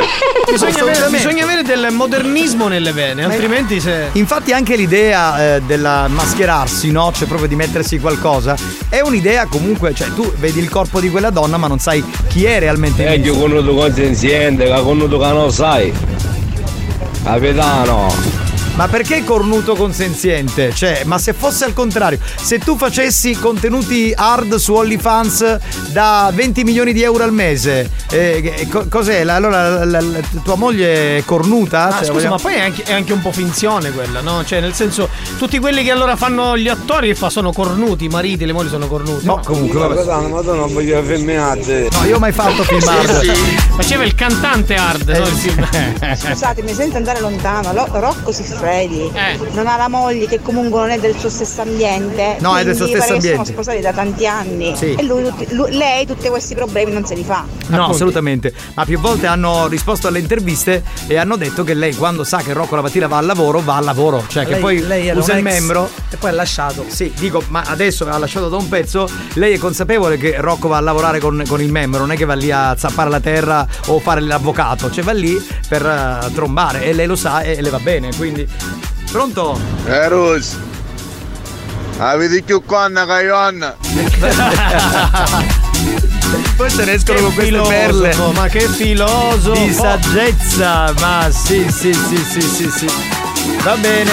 Bisogna 0.51 0.81
avere, 0.81 1.09
bisogna 1.09 1.43
avere 1.43 1.63
del 1.63 1.87
modernismo 1.91 2.67
nelle 2.67 2.91
vene, 2.91 3.23
altrimenti 3.23 3.79
se. 3.79 4.09
Infatti 4.13 4.51
anche 4.51 4.75
l'idea 4.75 5.55
eh, 5.55 5.61
della 5.65 6.07
mascherarsi, 6.07 6.91
no? 6.91 7.11
Cioè 7.11 7.27
proprio 7.27 7.47
di 7.47 7.55
mettersi 7.55 7.97
qualcosa, 7.99 8.55
è 8.89 9.01
un'idea 9.01 9.47
comunque, 9.47 9.93
cioè 9.95 10.09
tu 10.13 10.31
vedi 10.37 10.59
il 10.59 10.69
corpo 10.69 10.99
di 10.99 11.09
quella 11.09 11.31
donna 11.31 11.57
ma 11.57 11.65
non 11.67 11.79
sai 11.79 12.03
chi 12.27 12.45
è 12.45 12.59
realmente 12.59 13.07
E 13.07 13.17
viso. 13.17 13.33
io 13.33 13.39
conosco 13.39 13.73
consenziente, 14.65 14.69
che 14.69 14.83
conosco 14.83 15.17
che 15.17 15.27
non 15.27 15.51
sai. 15.51 15.93
Capitano, 17.23 18.44
Ma 18.75 18.89
perché 18.89 19.23
cornuto 19.23 19.73
consenziente? 19.75 20.73
Cioè, 20.75 21.03
ma 21.05 21.17
se 21.17 21.31
fosse 21.31 21.63
al 21.63 21.73
contrario, 21.73 22.19
se 22.35 22.59
tu 22.59 22.75
facessi 22.75 23.31
contenuti 23.39 24.11
hard 24.13 24.55
su 24.55 24.73
OnlyFans 24.73 25.59
da 25.91 26.29
20 26.33 26.63
milioni 26.65 26.91
di 26.91 27.01
euro 27.01 27.23
al 27.23 27.31
mese, 27.31 27.89
eh, 28.11 28.67
co- 28.69 28.85
cos'è? 28.89 29.23
La- 29.23 29.35
Allora 29.35 29.85
la, 29.85 30.01
la- 30.01 30.19
tua 30.43 30.55
moglie 30.55 31.17
è 31.19 31.23
cornuta? 31.25 31.85
Ah, 31.87 31.91
Cioè, 31.91 31.99
scusa, 31.99 32.11
vogliamo- 32.11 32.35
ma 32.35 32.41
poi 32.41 32.53
è 32.55 32.59
anche, 32.59 32.83
è 32.83 32.91
anche 32.93 33.13
un 33.13 33.21
po' 33.21 33.31
finzione 33.31 33.91
quella, 33.91 34.19
no? 34.19 34.43
Cioè, 34.43 34.59
nel 34.59 34.73
senso, 34.73 35.07
tutti 35.37 35.57
quelli 35.59 35.81
che 35.83 35.91
allora 35.91 36.17
fanno 36.17 36.57
gli 36.57 36.67
attori 36.67 37.07
che 37.07 37.15
fa 37.15 37.29
sono 37.29 37.53
cornuti, 37.53 38.05
i 38.05 38.09
mariti, 38.09 38.45
le 38.45 38.51
mogli 38.53 38.67
sono 38.69 38.87
cornuti. 38.87 39.25
No, 39.25 39.39
comunque, 39.41 39.79
vabbè. 39.79 39.95
Capitano, 39.95 40.27
ma 40.27 40.41
tu 40.41 40.53
non 40.53 40.73
voglio 40.73 41.01
femminate. 41.01 41.87
No, 41.91 42.03
io 42.05 42.17
ho 42.17 42.19
mai 42.19 42.33
fatto 42.33 42.63
film 42.63 42.85
hard. 42.87 43.31
Faceva 43.77 44.03
il 44.03 44.15
cantante 44.15 44.75
hard, 44.75 45.07
Eh, 45.09 45.17
no? 45.19 45.27
Il 45.27 45.33
film. 45.33 45.65
Scusatemi, 46.15 46.73
senza 46.73 46.97
andare 46.97 47.21
lontano, 47.21 47.71
Lo- 47.71 47.87
Rocco 47.91 48.31
Siffredi 48.65 49.11
Eh. 49.13 49.37
non 49.53 49.67
ha 49.67 49.77
la 49.77 49.87
moglie 49.87 50.25
che 50.27 50.41
comunque 50.41 50.79
non 50.79 50.89
è 50.89 50.99
del 50.99 51.15
suo 51.17 51.29
stesso 51.29 51.61
ambiente. 51.61 52.37
No, 52.39 52.57
è 52.57 52.63
del 52.63 52.75
suo 52.75 52.87
stesso 52.87 52.99
pare 52.99 53.11
che 53.11 53.15
ambiente. 53.17 53.45
Sono 53.45 53.57
sposati 53.57 53.81
da 53.81 53.93
tanti 53.93 54.25
anni. 54.27 54.75
Sì. 54.75 54.95
E 54.97 55.03
lui, 55.03 55.31
lui- 55.49 55.71
lei 55.75 56.05
tutti 56.05 56.27
questi 56.29 56.55
problemi 56.55 56.91
non 56.91 57.05
se 57.05 57.15
li 57.15 57.23
fa. 57.23 57.45
No, 57.67 57.85
assolutamente. 57.89 58.53
Ma 58.73 58.85
più 58.85 58.99
volte 58.99 59.27
hanno 59.27 59.67
risposto 59.67 60.07
alle 60.07 60.19
interviste 60.19 60.83
e 61.07 61.17
hanno 61.17 61.35
detto 61.35 61.63
che 61.63 61.73
lei 61.73 61.93
quando 61.95 62.23
sa 62.23 62.37
che 62.37 62.53
Rocco 62.53 62.75
la 62.75 62.81
mattina 62.81 63.07
va 63.07 63.17
al 63.17 63.25
lavoro, 63.25 63.59
va 63.59 63.75
al 63.77 63.83
lavoro. 63.85 64.23
Cioè 64.27 64.43
che 64.45 64.51
Lei- 64.53 64.61
poi 64.61 64.81
lei 64.85 65.09
usa 65.15 65.33
il 65.37 65.45
ex 65.45 65.51
membro. 65.53 65.89
E 66.09 66.17
poi 66.17 66.29
ha 66.31 66.33
lasciato. 66.33 66.85
Sì, 66.87 67.11
dico, 67.17 67.43
ma 67.49 67.63
adesso 67.67 68.07
ha 68.09 68.17
lasciato 68.17 68.49
da 68.49 68.57
un 68.57 68.67
pezzo. 68.67 69.07
Lei 69.33 69.53
è 69.53 69.57
consapevole 69.57 70.17
che 70.17 70.35
Rocco 70.39 70.67
va 70.67 70.77
a 70.77 70.81
lavorare 70.81 71.19
con, 71.19 71.43
con 71.47 71.61
il 71.61 71.71
membro, 71.71 71.99
non 71.99 72.11
è 72.11 72.15
che 72.15 72.25
va 72.25 72.33
lì 72.33 72.51
a 72.51 72.75
zappare 72.77 73.09
la 73.09 73.19
terra 73.19 73.67
o 73.87 73.99
fare 73.99 74.21
l'avvocato, 74.21 74.89
cioè 74.91 75.03
va 75.03 75.11
lì 75.11 75.35
per 75.67 75.85
eh, 75.85 76.31
trombare 76.33 76.83
e 76.83 76.93
lei 76.93 77.05
lo 77.07 77.15
sa 77.15 77.41
e 77.41 77.61
le 77.61 77.69
va 77.69 77.79
bene. 77.79 78.09
Quindi. 78.15 78.47
Pronto? 79.11 79.59
Eh, 79.87 80.07
Rus. 80.09 80.57
Avete 81.97 82.41
più 82.41 82.63
conna 82.65 83.05
che 83.05 83.23
Ionna. 83.23 83.75
Poi 86.57 86.69
se 86.69 86.85
ne 86.85 86.93
escono 86.93 87.17
Che 87.17 87.23
con 87.23 87.33
queste 87.33 87.51
filosofo, 87.51 87.69
perle. 87.69 88.15
ma 88.33 88.47
che 88.47 88.67
filosofo. 88.67 89.51
Di 89.51 89.73
saggezza, 89.73 90.93
ma 90.99 91.29
sì, 91.31 91.65
sì, 91.71 91.93
sì, 91.93 92.17
sì, 92.17 92.41
sì, 92.41 92.69
sì. 92.69 92.87
Va 93.63 93.75
bene. 93.75 94.11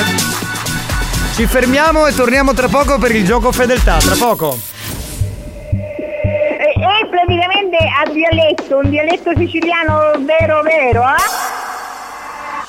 Ci 1.35 1.47
fermiamo 1.47 2.06
e 2.06 2.14
torniamo 2.14 2.52
tra 2.52 2.69
poco 2.69 2.98
per 2.98 3.12
il 3.14 3.24
gioco 3.24 3.51
fedeltà, 3.52 3.97
tra 3.98 4.14
poco. 4.16 4.59
È, 5.70 6.73
è 6.78 7.06
praticamente 7.09 7.77
a 7.78 8.10
dialetto, 8.10 8.78
un 8.82 8.90
dialetto 8.90 9.31
siciliano 9.36 10.12
vero 10.20 10.62
vero, 10.62 11.02
eh? 11.02 11.41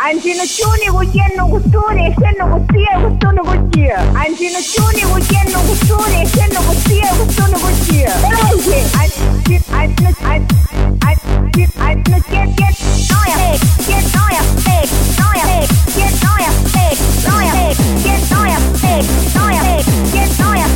Ancinoccioni 0.05 0.88
cugliano 0.88 1.47
costone, 1.47 2.09
essendo 2.09 2.45
costia, 2.49 2.99
costone 2.99 3.39
costia. 3.41 3.99
Ancinoccioni 4.11 5.01
cugliano 5.01 5.61
costone, 5.61 6.21
essendo 6.23 6.59
costia, 6.59 7.07
costone 7.15 7.57
costia. 7.57 8.11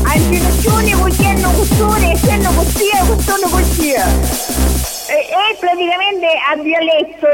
Ancinoccioni 0.06 0.92
cugliano 0.94 1.52
costone, 1.52 2.12
essendo 2.14 2.50
costia, 2.52 3.06
costone 3.06 3.50
costia. 3.50 4.57
E, 5.20 5.58
praticamente 5.60 6.28
a 6.48 6.56
violetto. 6.62 7.28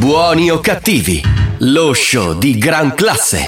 Buoni 0.00 0.50
o 0.50 0.58
cattivi, 0.58 1.22
lo 1.58 1.94
show 1.94 2.36
di 2.36 2.58
gran 2.58 2.96
classe. 2.96 3.46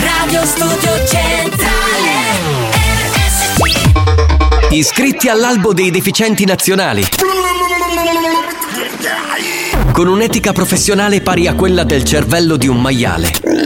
Radio 0.00 0.46
Studio 0.46 1.06
Centrale 1.06 2.14
Iscritti 4.70 5.28
all'albo 5.28 5.74
dei 5.74 5.90
deficienti 5.90 6.46
nazionali. 6.46 7.04
Con 9.92 10.08
un'etica 10.08 10.52
professionale 10.52 11.20
pari 11.20 11.46
a 11.46 11.54
quella 11.54 11.84
del 11.84 12.04
cervello 12.04 12.56
di 12.56 12.68
un 12.68 12.80
maiale. 12.80 13.63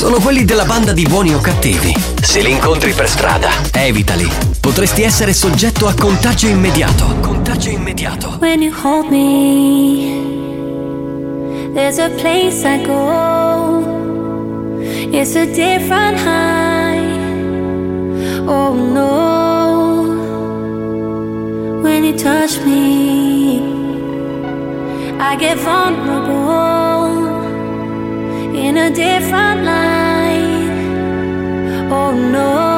Sono 0.00 0.18
quelli 0.18 0.46
della 0.46 0.64
banda 0.64 0.94
di 0.94 1.02
buoni 1.02 1.34
o 1.34 1.40
cattivi. 1.40 1.94
Se 2.22 2.40
li 2.40 2.50
incontri 2.50 2.94
per 2.94 3.06
strada, 3.06 3.50
evitali. 3.70 4.26
Potresti 4.58 5.02
essere 5.02 5.34
soggetto 5.34 5.86
a 5.86 5.92
contagio 5.92 6.46
immediato. 6.46 7.04
Contagio 7.20 7.68
immediato. 7.68 8.38
When 8.40 8.62
you 8.62 8.72
hold 8.72 9.10
me, 9.10 10.22
there's 11.74 11.98
a 11.98 12.08
place 12.16 12.66
I 12.66 12.82
go. 12.82 13.84
It's 15.12 15.34
a 15.36 15.44
different 15.44 16.18
high. 16.18 17.18
Oh 18.46 18.72
no. 18.72 20.06
When 21.82 22.04
you 22.04 22.14
touch 22.16 22.58
me, 22.64 23.60
I 25.18 25.36
get 25.36 25.58
vulnerable 25.58 27.28
in 28.54 28.78
a 28.78 28.88
different 28.88 29.64
light. 29.64 29.89
Oh 32.10 32.16
no. 32.16 32.69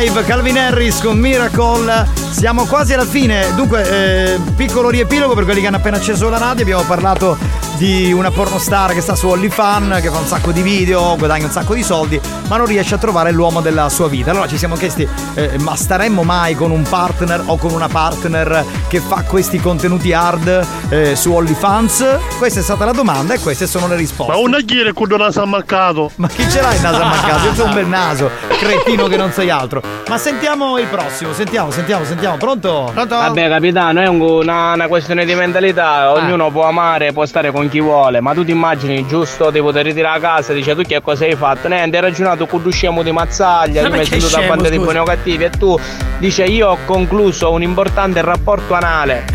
Live, 0.00 0.24
Calvin 0.24 0.56
Harris 0.56 1.00
con 1.00 1.18
Miracle. 1.18 2.08
Siamo 2.30 2.64
quasi 2.64 2.94
alla 2.94 3.04
fine. 3.04 3.52
Dunque, 3.54 4.34
eh, 4.34 4.38
piccolo 4.56 4.88
riepilogo 4.88 5.34
per 5.34 5.44
quelli 5.44 5.60
che 5.60 5.66
hanno 5.66 5.76
appena 5.76 5.98
acceso 5.98 6.28
la 6.30 6.38
radio. 6.38 6.62
Abbiamo 6.62 6.82
parlato 6.84 7.36
di 7.76 8.12
una 8.12 8.30
pornostar 8.30 8.92
che 8.92 9.00
sta 9.00 9.14
su 9.14 9.26
OnlyFan, 9.28 10.00
che 10.02 10.10
fa 10.10 10.18
un 10.18 10.26
sacco 10.26 10.52
di 10.52 10.60
video, 10.60 11.16
guadagna 11.16 11.46
un 11.46 11.50
sacco 11.50 11.74
di 11.74 11.82
soldi, 11.82 12.20
ma 12.48 12.58
non 12.58 12.66
riesce 12.66 12.94
a 12.94 12.98
trovare 12.98 13.32
l'uomo 13.32 13.62
della 13.62 13.88
sua 13.88 14.06
vita. 14.06 14.30
Allora 14.30 14.46
ci 14.46 14.58
siamo 14.58 14.74
chiesti, 14.74 15.08
eh, 15.34 15.58
ma 15.60 15.74
staremmo 15.74 16.22
mai 16.22 16.54
con 16.54 16.70
un 16.70 16.82
partner 16.82 17.42
o 17.46 17.56
con 17.56 17.72
una 17.72 17.88
partner 17.88 18.64
che 18.86 19.00
fa 19.00 19.22
questi 19.22 19.58
contenuti 19.60 20.12
hard 20.12 20.66
eh, 20.90 21.16
su 21.16 21.32
OnlyFans? 21.32 22.18
Questa 22.36 22.60
è 22.60 22.62
stata 22.62 22.84
la 22.84 22.92
domanda 22.92 23.32
e 23.32 23.38
queste 23.38 23.66
sono 23.66 23.86
le 23.86 23.96
risposte. 23.96 24.32
Ma 24.32 24.38
un 24.38 24.52
agliere 24.54 24.92
con 24.92 25.10
il 25.10 25.16
naso 25.16 25.40
ammaccato. 25.40 26.10
Ma 26.16 26.28
chi 26.28 26.48
ce 26.50 26.60
l'ha 26.60 26.74
il 26.74 26.82
naso 26.82 27.00
ammaccato? 27.00 27.46
Io 27.46 27.62
ho 27.62 27.66
un 27.66 27.74
bel 27.74 27.86
naso, 27.86 28.30
cretino 28.60 29.06
che 29.06 29.16
non 29.16 29.32
sei 29.32 29.48
altro. 29.50 29.82
Ma 30.08 30.18
sentiamo 30.18 30.78
il 30.78 30.86
prossimo, 30.86 31.32
sentiamo, 31.32 31.70
sentiamo, 31.70 32.04
sentiamo. 32.04 32.36
Pronto? 32.36 32.90
Pronto? 32.92 33.16
Vabbè 33.16 33.48
capitano, 33.48 34.00
è 34.00 34.06
un- 34.06 34.20
una, 34.20 34.72
una 34.74 34.86
questione 34.88 35.24
di 35.24 35.34
mentalità, 35.34 36.12
ognuno 36.12 36.50
può 36.50 36.64
amare, 36.64 37.12
può 37.12 37.24
stare 37.24 37.50
con 37.52 37.68
chi 37.68 37.80
vuole, 37.80 38.20
ma 38.20 38.34
tu 38.34 38.44
ti 38.44 38.50
immagini 38.50 39.06
giusto 39.06 39.50
ti 39.50 39.60
poter 39.60 39.84
ritirare 39.86 40.18
a 40.18 40.20
casa, 40.20 40.52
dice 40.52 40.74
tu 40.74 40.82
che 40.82 41.00
cosa 41.00 41.24
hai 41.24 41.34
fatto? 41.36 41.68
Niente, 41.68 41.96
hai 41.96 42.02
ragionato 42.02 42.46
con 42.46 42.60
lo 42.62 42.70
scemo 42.70 43.02
di 43.02 43.12
mazzaglia, 43.12 43.82
Ma 43.82 43.88
tu 43.88 43.94
mi 43.94 44.00
hai 44.00 44.04
che 44.04 44.10
seduto 44.20 44.36
a 44.36 44.38
scemo, 44.40 44.48
banda 44.54 44.68
di 44.68 44.76
scusa? 44.76 44.84
buoni 44.84 44.98
o 44.98 45.04
cattivi 45.04 45.44
e 45.44 45.50
tu 45.50 45.78
dice 46.18 46.44
io 46.44 46.68
ho 46.70 46.78
concluso 46.84 47.50
un 47.50 47.62
importante 47.62 48.20
rapporto 48.20 48.74
anale. 48.74 49.24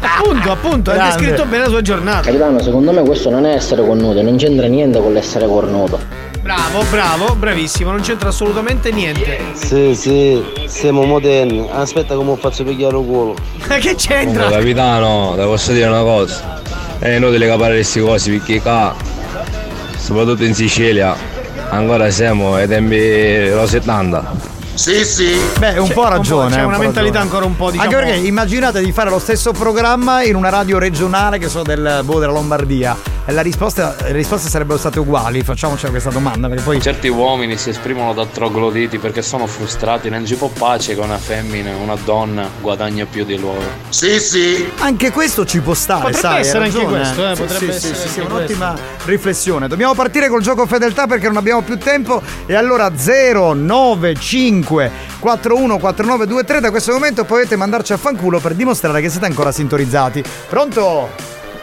appunto, 0.00 0.50
appunto, 0.52 0.90
hai 0.90 0.96
Grande. 0.96 1.16
descritto 1.16 1.44
bene 1.44 1.64
la 1.64 1.68
sua 1.68 1.82
giornata. 1.82 2.20
Capitano, 2.22 2.60
secondo 2.62 2.92
me 2.92 3.02
questo 3.02 3.30
non 3.30 3.44
è 3.46 3.54
essere 3.54 3.84
cornuto, 3.84 4.22
non 4.22 4.36
c'entra 4.36 4.66
niente 4.66 5.00
con 5.00 5.12
l'essere 5.12 5.46
cornuto. 5.46 6.24
Bravo, 6.46 6.84
bravo, 6.90 7.34
bravissimo, 7.34 7.90
non 7.90 8.02
c'entra 8.02 8.28
assolutamente 8.28 8.92
niente. 8.92 9.36
Sì, 9.54 9.96
sì, 9.96 10.44
siamo 10.66 11.02
moderni. 11.02 11.66
Aspetta 11.68 12.14
come 12.14 12.36
faccio 12.36 12.62
pigliare 12.62 12.96
il 12.96 13.04
culo. 13.04 13.34
Ma 13.66 13.78
che 13.82 13.96
c'entra? 13.96 14.44
Comunque, 14.44 14.58
capitano, 14.58 15.34
ti 15.36 15.42
posso 15.42 15.72
dire 15.72 15.88
una 15.88 16.02
cosa. 16.02 16.62
È 17.00 17.08
inutile 17.08 17.48
capare 17.48 17.74
queste 17.74 18.00
cose 18.00 18.30
perché 18.30 18.60
qua, 18.60 18.94
soprattutto 19.98 20.44
in 20.44 20.54
Sicilia, 20.54 21.16
ancora 21.70 22.08
siamo 22.10 22.54
ai 22.54 22.68
tempi 22.68 23.48
lo 23.50 23.66
70. 23.66 24.55
Sì, 24.76 25.04
sì. 25.04 25.34
Beh, 25.58 25.78
un 25.78 25.88
po' 25.92 26.04
ha 26.04 26.10
ragione. 26.10 26.50
c'è 26.50 26.58
eh, 26.58 26.60
un 26.60 26.66
una 26.68 26.76
po' 26.76 26.82
mentalità 26.82 27.18
ragione. 27.18 27.34
ancora 27.34 27.44
un 27.46 27.56
po', 27.56 27.70
diciamo- 27.70 27.90
Anche 27.90 28.04
perché 28.04 28.26
immaginate 28.26 28.82
di 28.82 28.92
fare 28.92 29.10
lo 29.10 29.18
stesso 29.18 29.52
programma 29.52 30.22
in 30.22 30.36
una 30.36 30.50
radio 30.50 30.78
regionale 30.78 31.38
che 31.38 31.48
so 31.48 31.62
del 31.62 32.02
boh, 32.04 32.18
della 32.18 32.32
Lombardia. 32.32 33.14
E 33.28 33.32
la 33.32 33.40
risposta, 33.42 33.96
le 34.02 34.12
risposte 34.12 34.48
sarebbero 34.48 34.78
state 34.78 35.00
uguali. 35.00 35.42
Facciamoci 35.42 35.86
questa 35.88 36.10
domanda, 36.10 36.46
perché 36.46 36.62
poi. 36.62 36.80
Certi 36.80 37.08
uomini 37.08 37.56
si 37.56 37.70
esprimono 37.70 38.12
da 38.12 38.24
trogloditi 38.26 38.98
perché 38.98 39.20
sono 39.22 39.46
frustrati, 39.48 40.08
non 40.10 40.24
ci 40.24 40.36
può 40.36 40.48
pace 40.48 40.94
che 40.94 41.00
una 41.00 41.18
femmina, 41.18 41.74
una 41.74 41.96
donna 42.04 42.48
guadagna 42.60 43.04
più 43.04 43.24
di 43.24 43.36
loro. 43.36 43.60
Sì, 43.88 44.20
sì. 44.20 44.70
Anche 44.78 45.10
questo 45.10 45.44
ci 45.44 45.58
può 45.60 45.74
stare, 45.74 46.02
Potrebbe 46.12 46.20
sai, 46.20 46.40
essere 46.40 46.64
anche 46.66 46.84
questo, 46.84 47.28
eh, 47.28 47.34
Sì, 47.34 47.42
potrebbe 47.42 47.72
sì, 47.72 47.78
sì, 47.80 47.90
essere 47.90 48.08
sì, 48.08 48.08
sì, 48.08 48.20
un'ottima 48.20 48.74
riflessione. 49.06 49.66
Dobbiamo 49.66 49.94
partire 49.94 50.28
col 50.28 50.42
gioco 50.42 50.64
fedeltà 50.66 51.06
perché 51.08 51.26
non 51.26 51.36
abbiamo 51.38 51.62
più 51.62 51.78
tempo. 51.78 52.22
E 52.46 52.54
allora 52.54 52.90
095 54.66 54.90
414923 55.20 56.60
da 56.60 56.70
questo 56.70 56.92
momento 56.92 57.24
potete 57.24 57.56
mandarci 57.56 57.92
a 57.92 57.96
fanculo 57.96 58.40
per 58.40 58.54
dimostrare 58.54 59.00
che 59.00 59.08
siete 59.08 59.26
ancora 59.26 59.52
sintonizzati. 59.52 60.22
Pronto? 60.48 61.08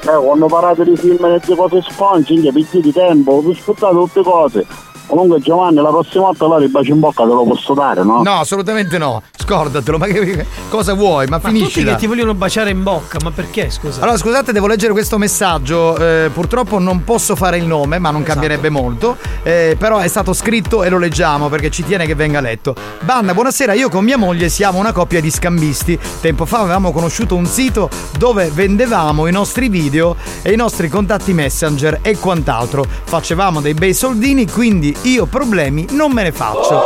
Eh, 0.02 0.22
quando 0.22 0.48
parlate 0.48 0.84
di 0.84 0.96
film 0.98 1.24
e 1.26 1.40
di 1.46 1.56
cose 1.56 1.82
sponge, 1.82 2.52
picchi 2.52 2.82
di 2.82 2.92
tempo, 2.92 3.42
vi 3.42 3.54
sfruttate 3.54 3.94
tutte 3.94 4.22
cose. 4.24 4.66
Comunque 5.06 5.40
Giovanni, 5.42 5.76
la 5.76 5.90
prossima 5.90 6.24
volta 6.26 6.46
allora 6.46 6.64
il 6.64 6.70
bacio 6.70 6.92
in 6.92 7.00
bocca 7.00 7.24
te 7.24 7.30
lo 7.30 7.44
posso 7.44 7.74
dare, 7.74 8.04
no? 8.04 8.24
No, 8.24 8.40
assolutamente 8.40 8.98
no. 8.98 9.22
Scordatelo, 9.38 9.98
ma 9.98 10.06
che, 10.08 10.46
cosa 10.70 10.94
vuoi? 10.94 11.28
Ma, 11.28 11.40
Ma 11.42 11.50
finisci 11.50 11.82
tutti 11.82 11.86
che 11.86 11.96
ti 11.98 12.08
vogliono 12.08 12.34
baciare 12.34 12.70
in 12.70 12.82
bocca, 12.82 13.18
ma 13.22 13.30
perché 13.32 13.70
scusa? 13.70 14.02
Allora, 14.02 14.18
scusate, 14.18 14.52
devo 14.54 14.66
leggere 14.68 14.94
questo 14.94 15.18
messaggio. 15.18 15.98
eh, 15.98 16.30
purtroppo 16.34 16.80
non 16.80 17.04
posso 17.04 17.36
fare 17.36 17.58
il 17.58 17.66
nome, 17.66 18.00
ma 18.00 18.10
non 18.10 18.22
Esatto. 18.22 18.32
cambierebbe 18.40 18.70
molto. 18.70 19.18
eh, 19.44 19.76
però 19.78 19.98
è 20.00 20.08
stato 20.08 20.32
scritto 20.34 20.84
e 20.84 20.90
lo 20.90 20.98
leggiamo 20.98 21.50
perché 21.50 21.70
ci 21.70 21.84
tiene 21.84 22.06
che 22.06 22.16
venga 22.16 22.40
letto. 22.40 22.74
Banda, 23.02 23.34
buonasera. 23.34 23.74
Io 23.74 23.90
con 23.90 24.04
mia 24.04 24.18
moglie 24.18 24.48
siamo 24.50 24.80
una 24.80 24.94
coppia 24.94 25.20
di 25.20 25.30
scambisti. 25.30 26.00
Tempo 26.22 26.46
fa 26.46 26.60
avevamo 26.60 26.92
conosciuto 26.94 27.36
un 27.36 27.46
sito 27.46 27.90
dove 28.18 28.50
vendevamo 28.54 29.28
i 29.28 29.32
nostri 29.32 29.68
video 29.68 30.16
e 30.42 30.54
i 30.54 30.56
nostri 30.56 30.88
contatti 30.88 31.34
messenger 31.34 32.00
e 32.02 32.18
quant'altro. 32.18 32.86
Facevamo 33.04 33.60
dei 33.62 33.74
bei 33.74 33.94
soldini, 33.94 34.50
quindi 34.50 34.96
io 35.04 35.26
problemi 35.26 35.88
non 35.92 36.12
me 36.12 36.24
ne 36.24 36.32
faccio. 36.32 36.82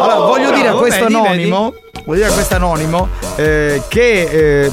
Allora, 0.00 0.26
voglio 0.26 0.50
dire 0.52 0.68
a 0.68 0.74
questo 0.74 1.06
anonimo. 1.06 1.74
Voglio 2.04 2.20
dire 2.20 2.30
a 2.30 2.34
questo 2.34 2.54
anonimo 2.54 3.08
eh, 3.36 3.82
che 3.88 4.22
eh, 4.64 4.72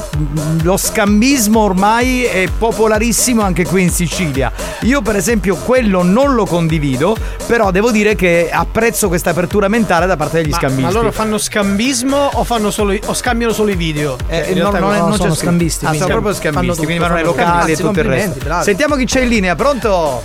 lo 0.61 0.77
scambismo 0.77 1.59
ormai 1.59 2.23
è 2.23 2.47
popolarissimo 2.57 3.41
anche 3.41 3.65
qui 3.65 3.81
in 3.81 3.89
Sicilia. 3.89 4.49
Io 4.81 5.01
per 5.01 5.17
esempio 5.17 5.55
quello 5.57 6.01
non 6.01 6.33
lo 6.35 6.45
condivido, 6.45 7.17
però 7.45 7.71
devo 7.71 7.91
dire 7.91 8.15
che 8.15 8.49
apprezzo 8.49 9.09
questa 9.09 9.31
apertura 9.31 9.67
mentale 9.67 10.05
da 10.05 10.15
parte 10.15 10.41
degli 10.41 10.51
Ma, 10.51 10.57
scambisti. 10.57 10.83
ma 10.83 10.91
loro 10.91 11.11
fanno 11.11 11.37
scambismo 11.37 12.29
o, 12.33 12.43
fanno 12.45 12.71
solo, 12.71 12.93
i- 12.93 13.01
o 13.05 13.13
scambiano 13.13 13.51
solo 13.51 13.71
i 13.71 13.75
video? 13.75 14.15
Eh, 14.27 14.43
Cioè, 14.43 14.47
no, 14.53 14.53
realtà 14.53 14.79
non, 14.79 14.93
è- 14.93 14.99
no, 14.99 15.07
non 15.09 15.17
sono 15.17 15.33
scambisti. 15.35 15.85
Ah, 15.85 15.93
sono 15.93 16.05
proprio 16.07 16.33
scambisti, 16.33 16.67
fanno 16.67 16.75
quindi 16.75 16.93
tutto, 16.93 17.07
vanno 17.07 17.15
nei 17.15 17.23
locali 17.25 17.71
e 17.71 17.75
tutto. 17.75 17.87
tutto 17.89 17.99
il 17.99 18.05
resto. 18.05 18.39
Bravi. 18.45 18.63
Sentiamo 18.63 18.95
chi 18.95 19.05
c'è 19.05 19.21
in 19.21 19.27
linea, 19.29 19.55
pronto? 19.55 20.23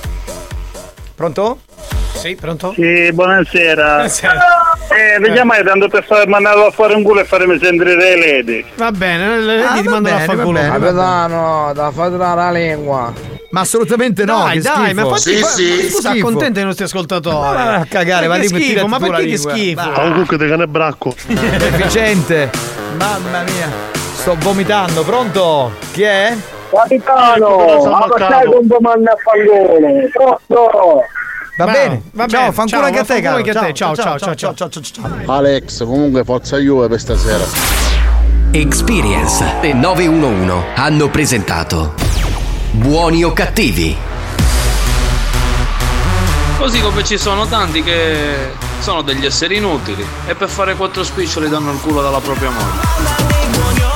Pronto? 1.16 1.58
Sì, 2.14 2.34
pronto? 2.34 2.72
Sì, 2.74 3.10
buonasera. 3.12 3.94
Buonasera. 3.94 4.40
Eh, 4.90 5.20
vi 5.20 5.32
chiamai 5.32 5.64
tanto 5.64 5.88
per 5.88 6.04
far 6.04 6.26
mandarlo 6.28 6.66
a 6.66 6.70
fare 6.70 6.94
un 6.94 7.02
culo 7.02 7.20
e 7.20 7.24
farmi 7.24 7.58
sentire 7.58 7.94
le 7.96 8.16
ledi. 8.18 8.64
Va 8.74 8.90
bene, 8.90 9.38
le 9.40 9.62
Ah, 9.64 9.72
ti 9.80 9.88
mandano 9.88 10.14
a 10.16 10.18
bene, 10.18 10.24
far 10.26 10.36
va 10.36 10.42
culo. 10.42 10.58
Capitano, 10.60 11.72
da 11.74 11.90
fare 11.92 12.16
la 12.16 12.50
lingua. 12.50 13.12
Ma 13.50 13.60
assolutamente 13.60 14.24
no, 14.24 14.38
Dai, 14.44 14.56
che 14.56 14.60
dai, 14.60 14.94
ma 14.94 15.02
infatti, 15.02 15.20
Sì, 15.34 15.40
ma- 15.40 15.46
sì, 15.46 15.68
ma 15.82 15.88
scusa, 15.90 16.08
schifo. 16.10 16.26
accontenta 16.26 16.60
i 16.60 16.64
nostri 16.64 16.84
ascoltatori. 16.84 17.36
Ma 17.36 17.52
va 17.64 17.74
a 17.76 17.86
cagare, 17.88 18.26
Ma 18.28 18.36
lì, 18.36 18.46
schifo, 18.48 18.86
ma 18.86 18.98
perché 18.98 19.26
che 19.26 19.36
schifo? 19.38 19.82
Va. 19.90 20.00
Comunque 20.00 20.36
te 20.38 20.48
cane 20.48 20.66
bracco. 20.66 21.14
Deficiente. 21.26 22.50
Mamma 22.98 23.42
mia. 23.42 23.68
Sto 24.14 24.36
vomitando, 24.38 25.02
pronto? 25.04 25.72
Chi 25.92 26.02
è? 26.02 26.36
Capitano, 26.70 27.56
ma 27.86 28.06
sai 28.18 28.44
come 28.44 28.76
manda 28.80 29.12
a 29.12 29.16
fangolo? 29.16 29.78
Pronto? 30.12 31.02
Va 31.56 31.64
Va- 31.66 31.72
bene. 31.72 32.02
va 32.12 32.26
ciao, 32.26 32.40
bene, 32.40 32.52
fanculo 32.52 32.80
ciao, 32.80 32.86
anche 32.88 32.98
a 33.00 33.04
te, 33.04 33.20
caro. 33.20 33.36
anche 33.36 33.50
a 33.50 33.60
te. 33.60 33.72
Ciao, 33.74 33.94
ciao, 33.94 34.18
ciao, 34.18 34.34
ciao, 34.34 34.54
ciao, 34.54 34.70
ciao. 34.70 35.10
Alex, 35.26 35.84
comunque 35.84 36.24
forza 36.24 36.56
Juve 36.58 36.88
per 36.88 36.98
stasera. 37.00 37.44
Experience 38.52 39.44
e 39.60 39.72
911 39.74 40.64
hanno 40.74 41.08
presentato 41.08 41.94
Buoni 42.72 43.22
o 43.24 43.32
cattivi? 43.32 43.96
Così 46.58 46.80
come 46.80 47.04
ci 47.04 47.16
sono 47.18 47.46
tanti 47.46 47.82
che 47.82 48.50
sono 48.80 49.02
degli 49.02 49.24
esseri 49.24 49.56
inutili 49.56 50.04
e 50.26 50.34
per 50.34 50.48
fare 50.48 50.74
quattro 50.74 51.02
spiccioli 51.04 51.48
danno 51.48 51.72
il 51.72 51.80
culo 51.80 52.02
dalla 52.02 52.20
propria 52.20 52.50
moglie. 52.50 53.89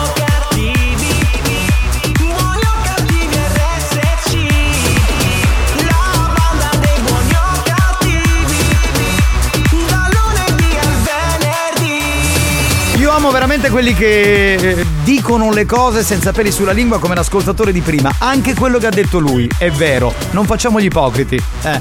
Io 13.24 13.30
amo 13.30 13.38
veramente 13.38 13.70
quelli 13.70 13.94
che 13.94 14.52
eh, 14.52 14.86
dicono 15.02 15.50
le 15.50 15.64
cose 15.64 16.02
senza 16.02 16.30
peli 16.32 16.52
sulla 16.52 16.72
lingua 16.72 16.98
come 16.98 17.14
l'ascoltatore 17.14 17.72
di 17.72 17.80
prima. 17.80 18.12
Anche 18.18 18.52
quello 18.52 18.76
che 18.76 18.86
ha 18.86 18.90
detto 18.90 19.18
lui, 19.18 19.48
è 19.56 19.70
vero. 19.70 20.12
Non 20.32 20.44
facciamo 20.44 20.78
gli 20.78 20.84
ipocriti. 20.84 21.42
Eh. 21.62 21.80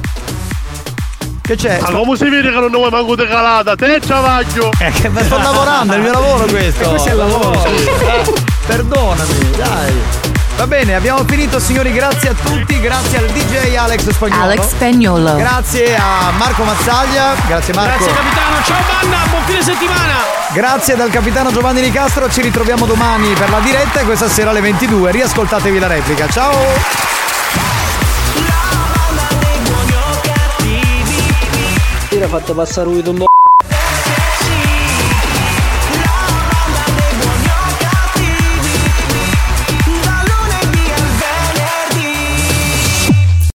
Che 1.41 1.55
c'è? 1.57 1.81
Ma 1.81 1.91
come 1.91 2.15
si 2.15 2.29
vede 2.29 2.49
che 2.49 2.57
non 2.57 2.71
vuoi 2.71 2.89
manco 2.89 3.17
di 3.17 3.25
calata? 3.27 3.75
Te 3.75 3.99
ciavaglio! 3.99 4.69
Eh, 4.79 4.89
che 4.91 5.11
sto 5.21 5.37
lavorando, 5.37 5.91
è 5.91 5.95
il 5.97 6.01
mio 6.03 6.13
lavoro 6.13 6.45
questo. 6.45 6.81
E 6.81 6.87
questo 6.87 7.09
è 7.09 7.11
il 7.11 7.17
lavoro, 7.17 7.65
Eh, 7.65 8.33
Perdonami, 8.65 9.51
dai. 9.57 10.32
Va 10.55 10.67
bene, 10.67 10.95
abbiamo 10.95 11.23
finito 11.25 11.59
signori, 11.59 11.91
grazie 11.91 12.29
a 12.29 12.33
tutti, 12.33 12.79
grazie 12.79 13.17
al 13.17 13.25
DJ 13.25 13.75
Alex 13.75 14.09
Spagnolo. 14.11 14.43
Alex 14.43 14.67
Spagnolo. 14.67 15.35
Grazie 15.35 15.95
a 15.95 16.31
Marco 16.37 16.63
Mazzaglia, 16.63 17.33
grazie 17.47 17.73
Marco. 17.73 17.97
Grazie 17.97 18.13
capitano, 18.13 18.63
ciao 18.63 18.83
banda, 18.87 19.17
buon 19.29 19.43
fine 19.45 19.61
settimana. 19.63 20.13
Grazie 20.53 20.95
dal 20.95 21.09
capitano 21.09 21.51
Giovanni 21.51 21.81
Nicastro, 21.81 22.29
ci 22.29 22.41
ritroviamo 22.41 22.85
domani 22.85 23.33
per 23.33 23.49
la 23.49 23.59
diretta 23.59 24.01
e 24.01 24.03
questa 24.03 24.29
sera 24.29 24.51
alle 24.51 24.61
22. 24.61 25.11
Riascoltatevi 25.11 25.79
la 25.79 25.87
replica. 25.87 26.27
Ciao! 26.27 26.53
Ti 32.09 32.15
era 32.15 32.27
fatto 32.27 32.53
passare 32.53 32.87
un. 32.87 33.25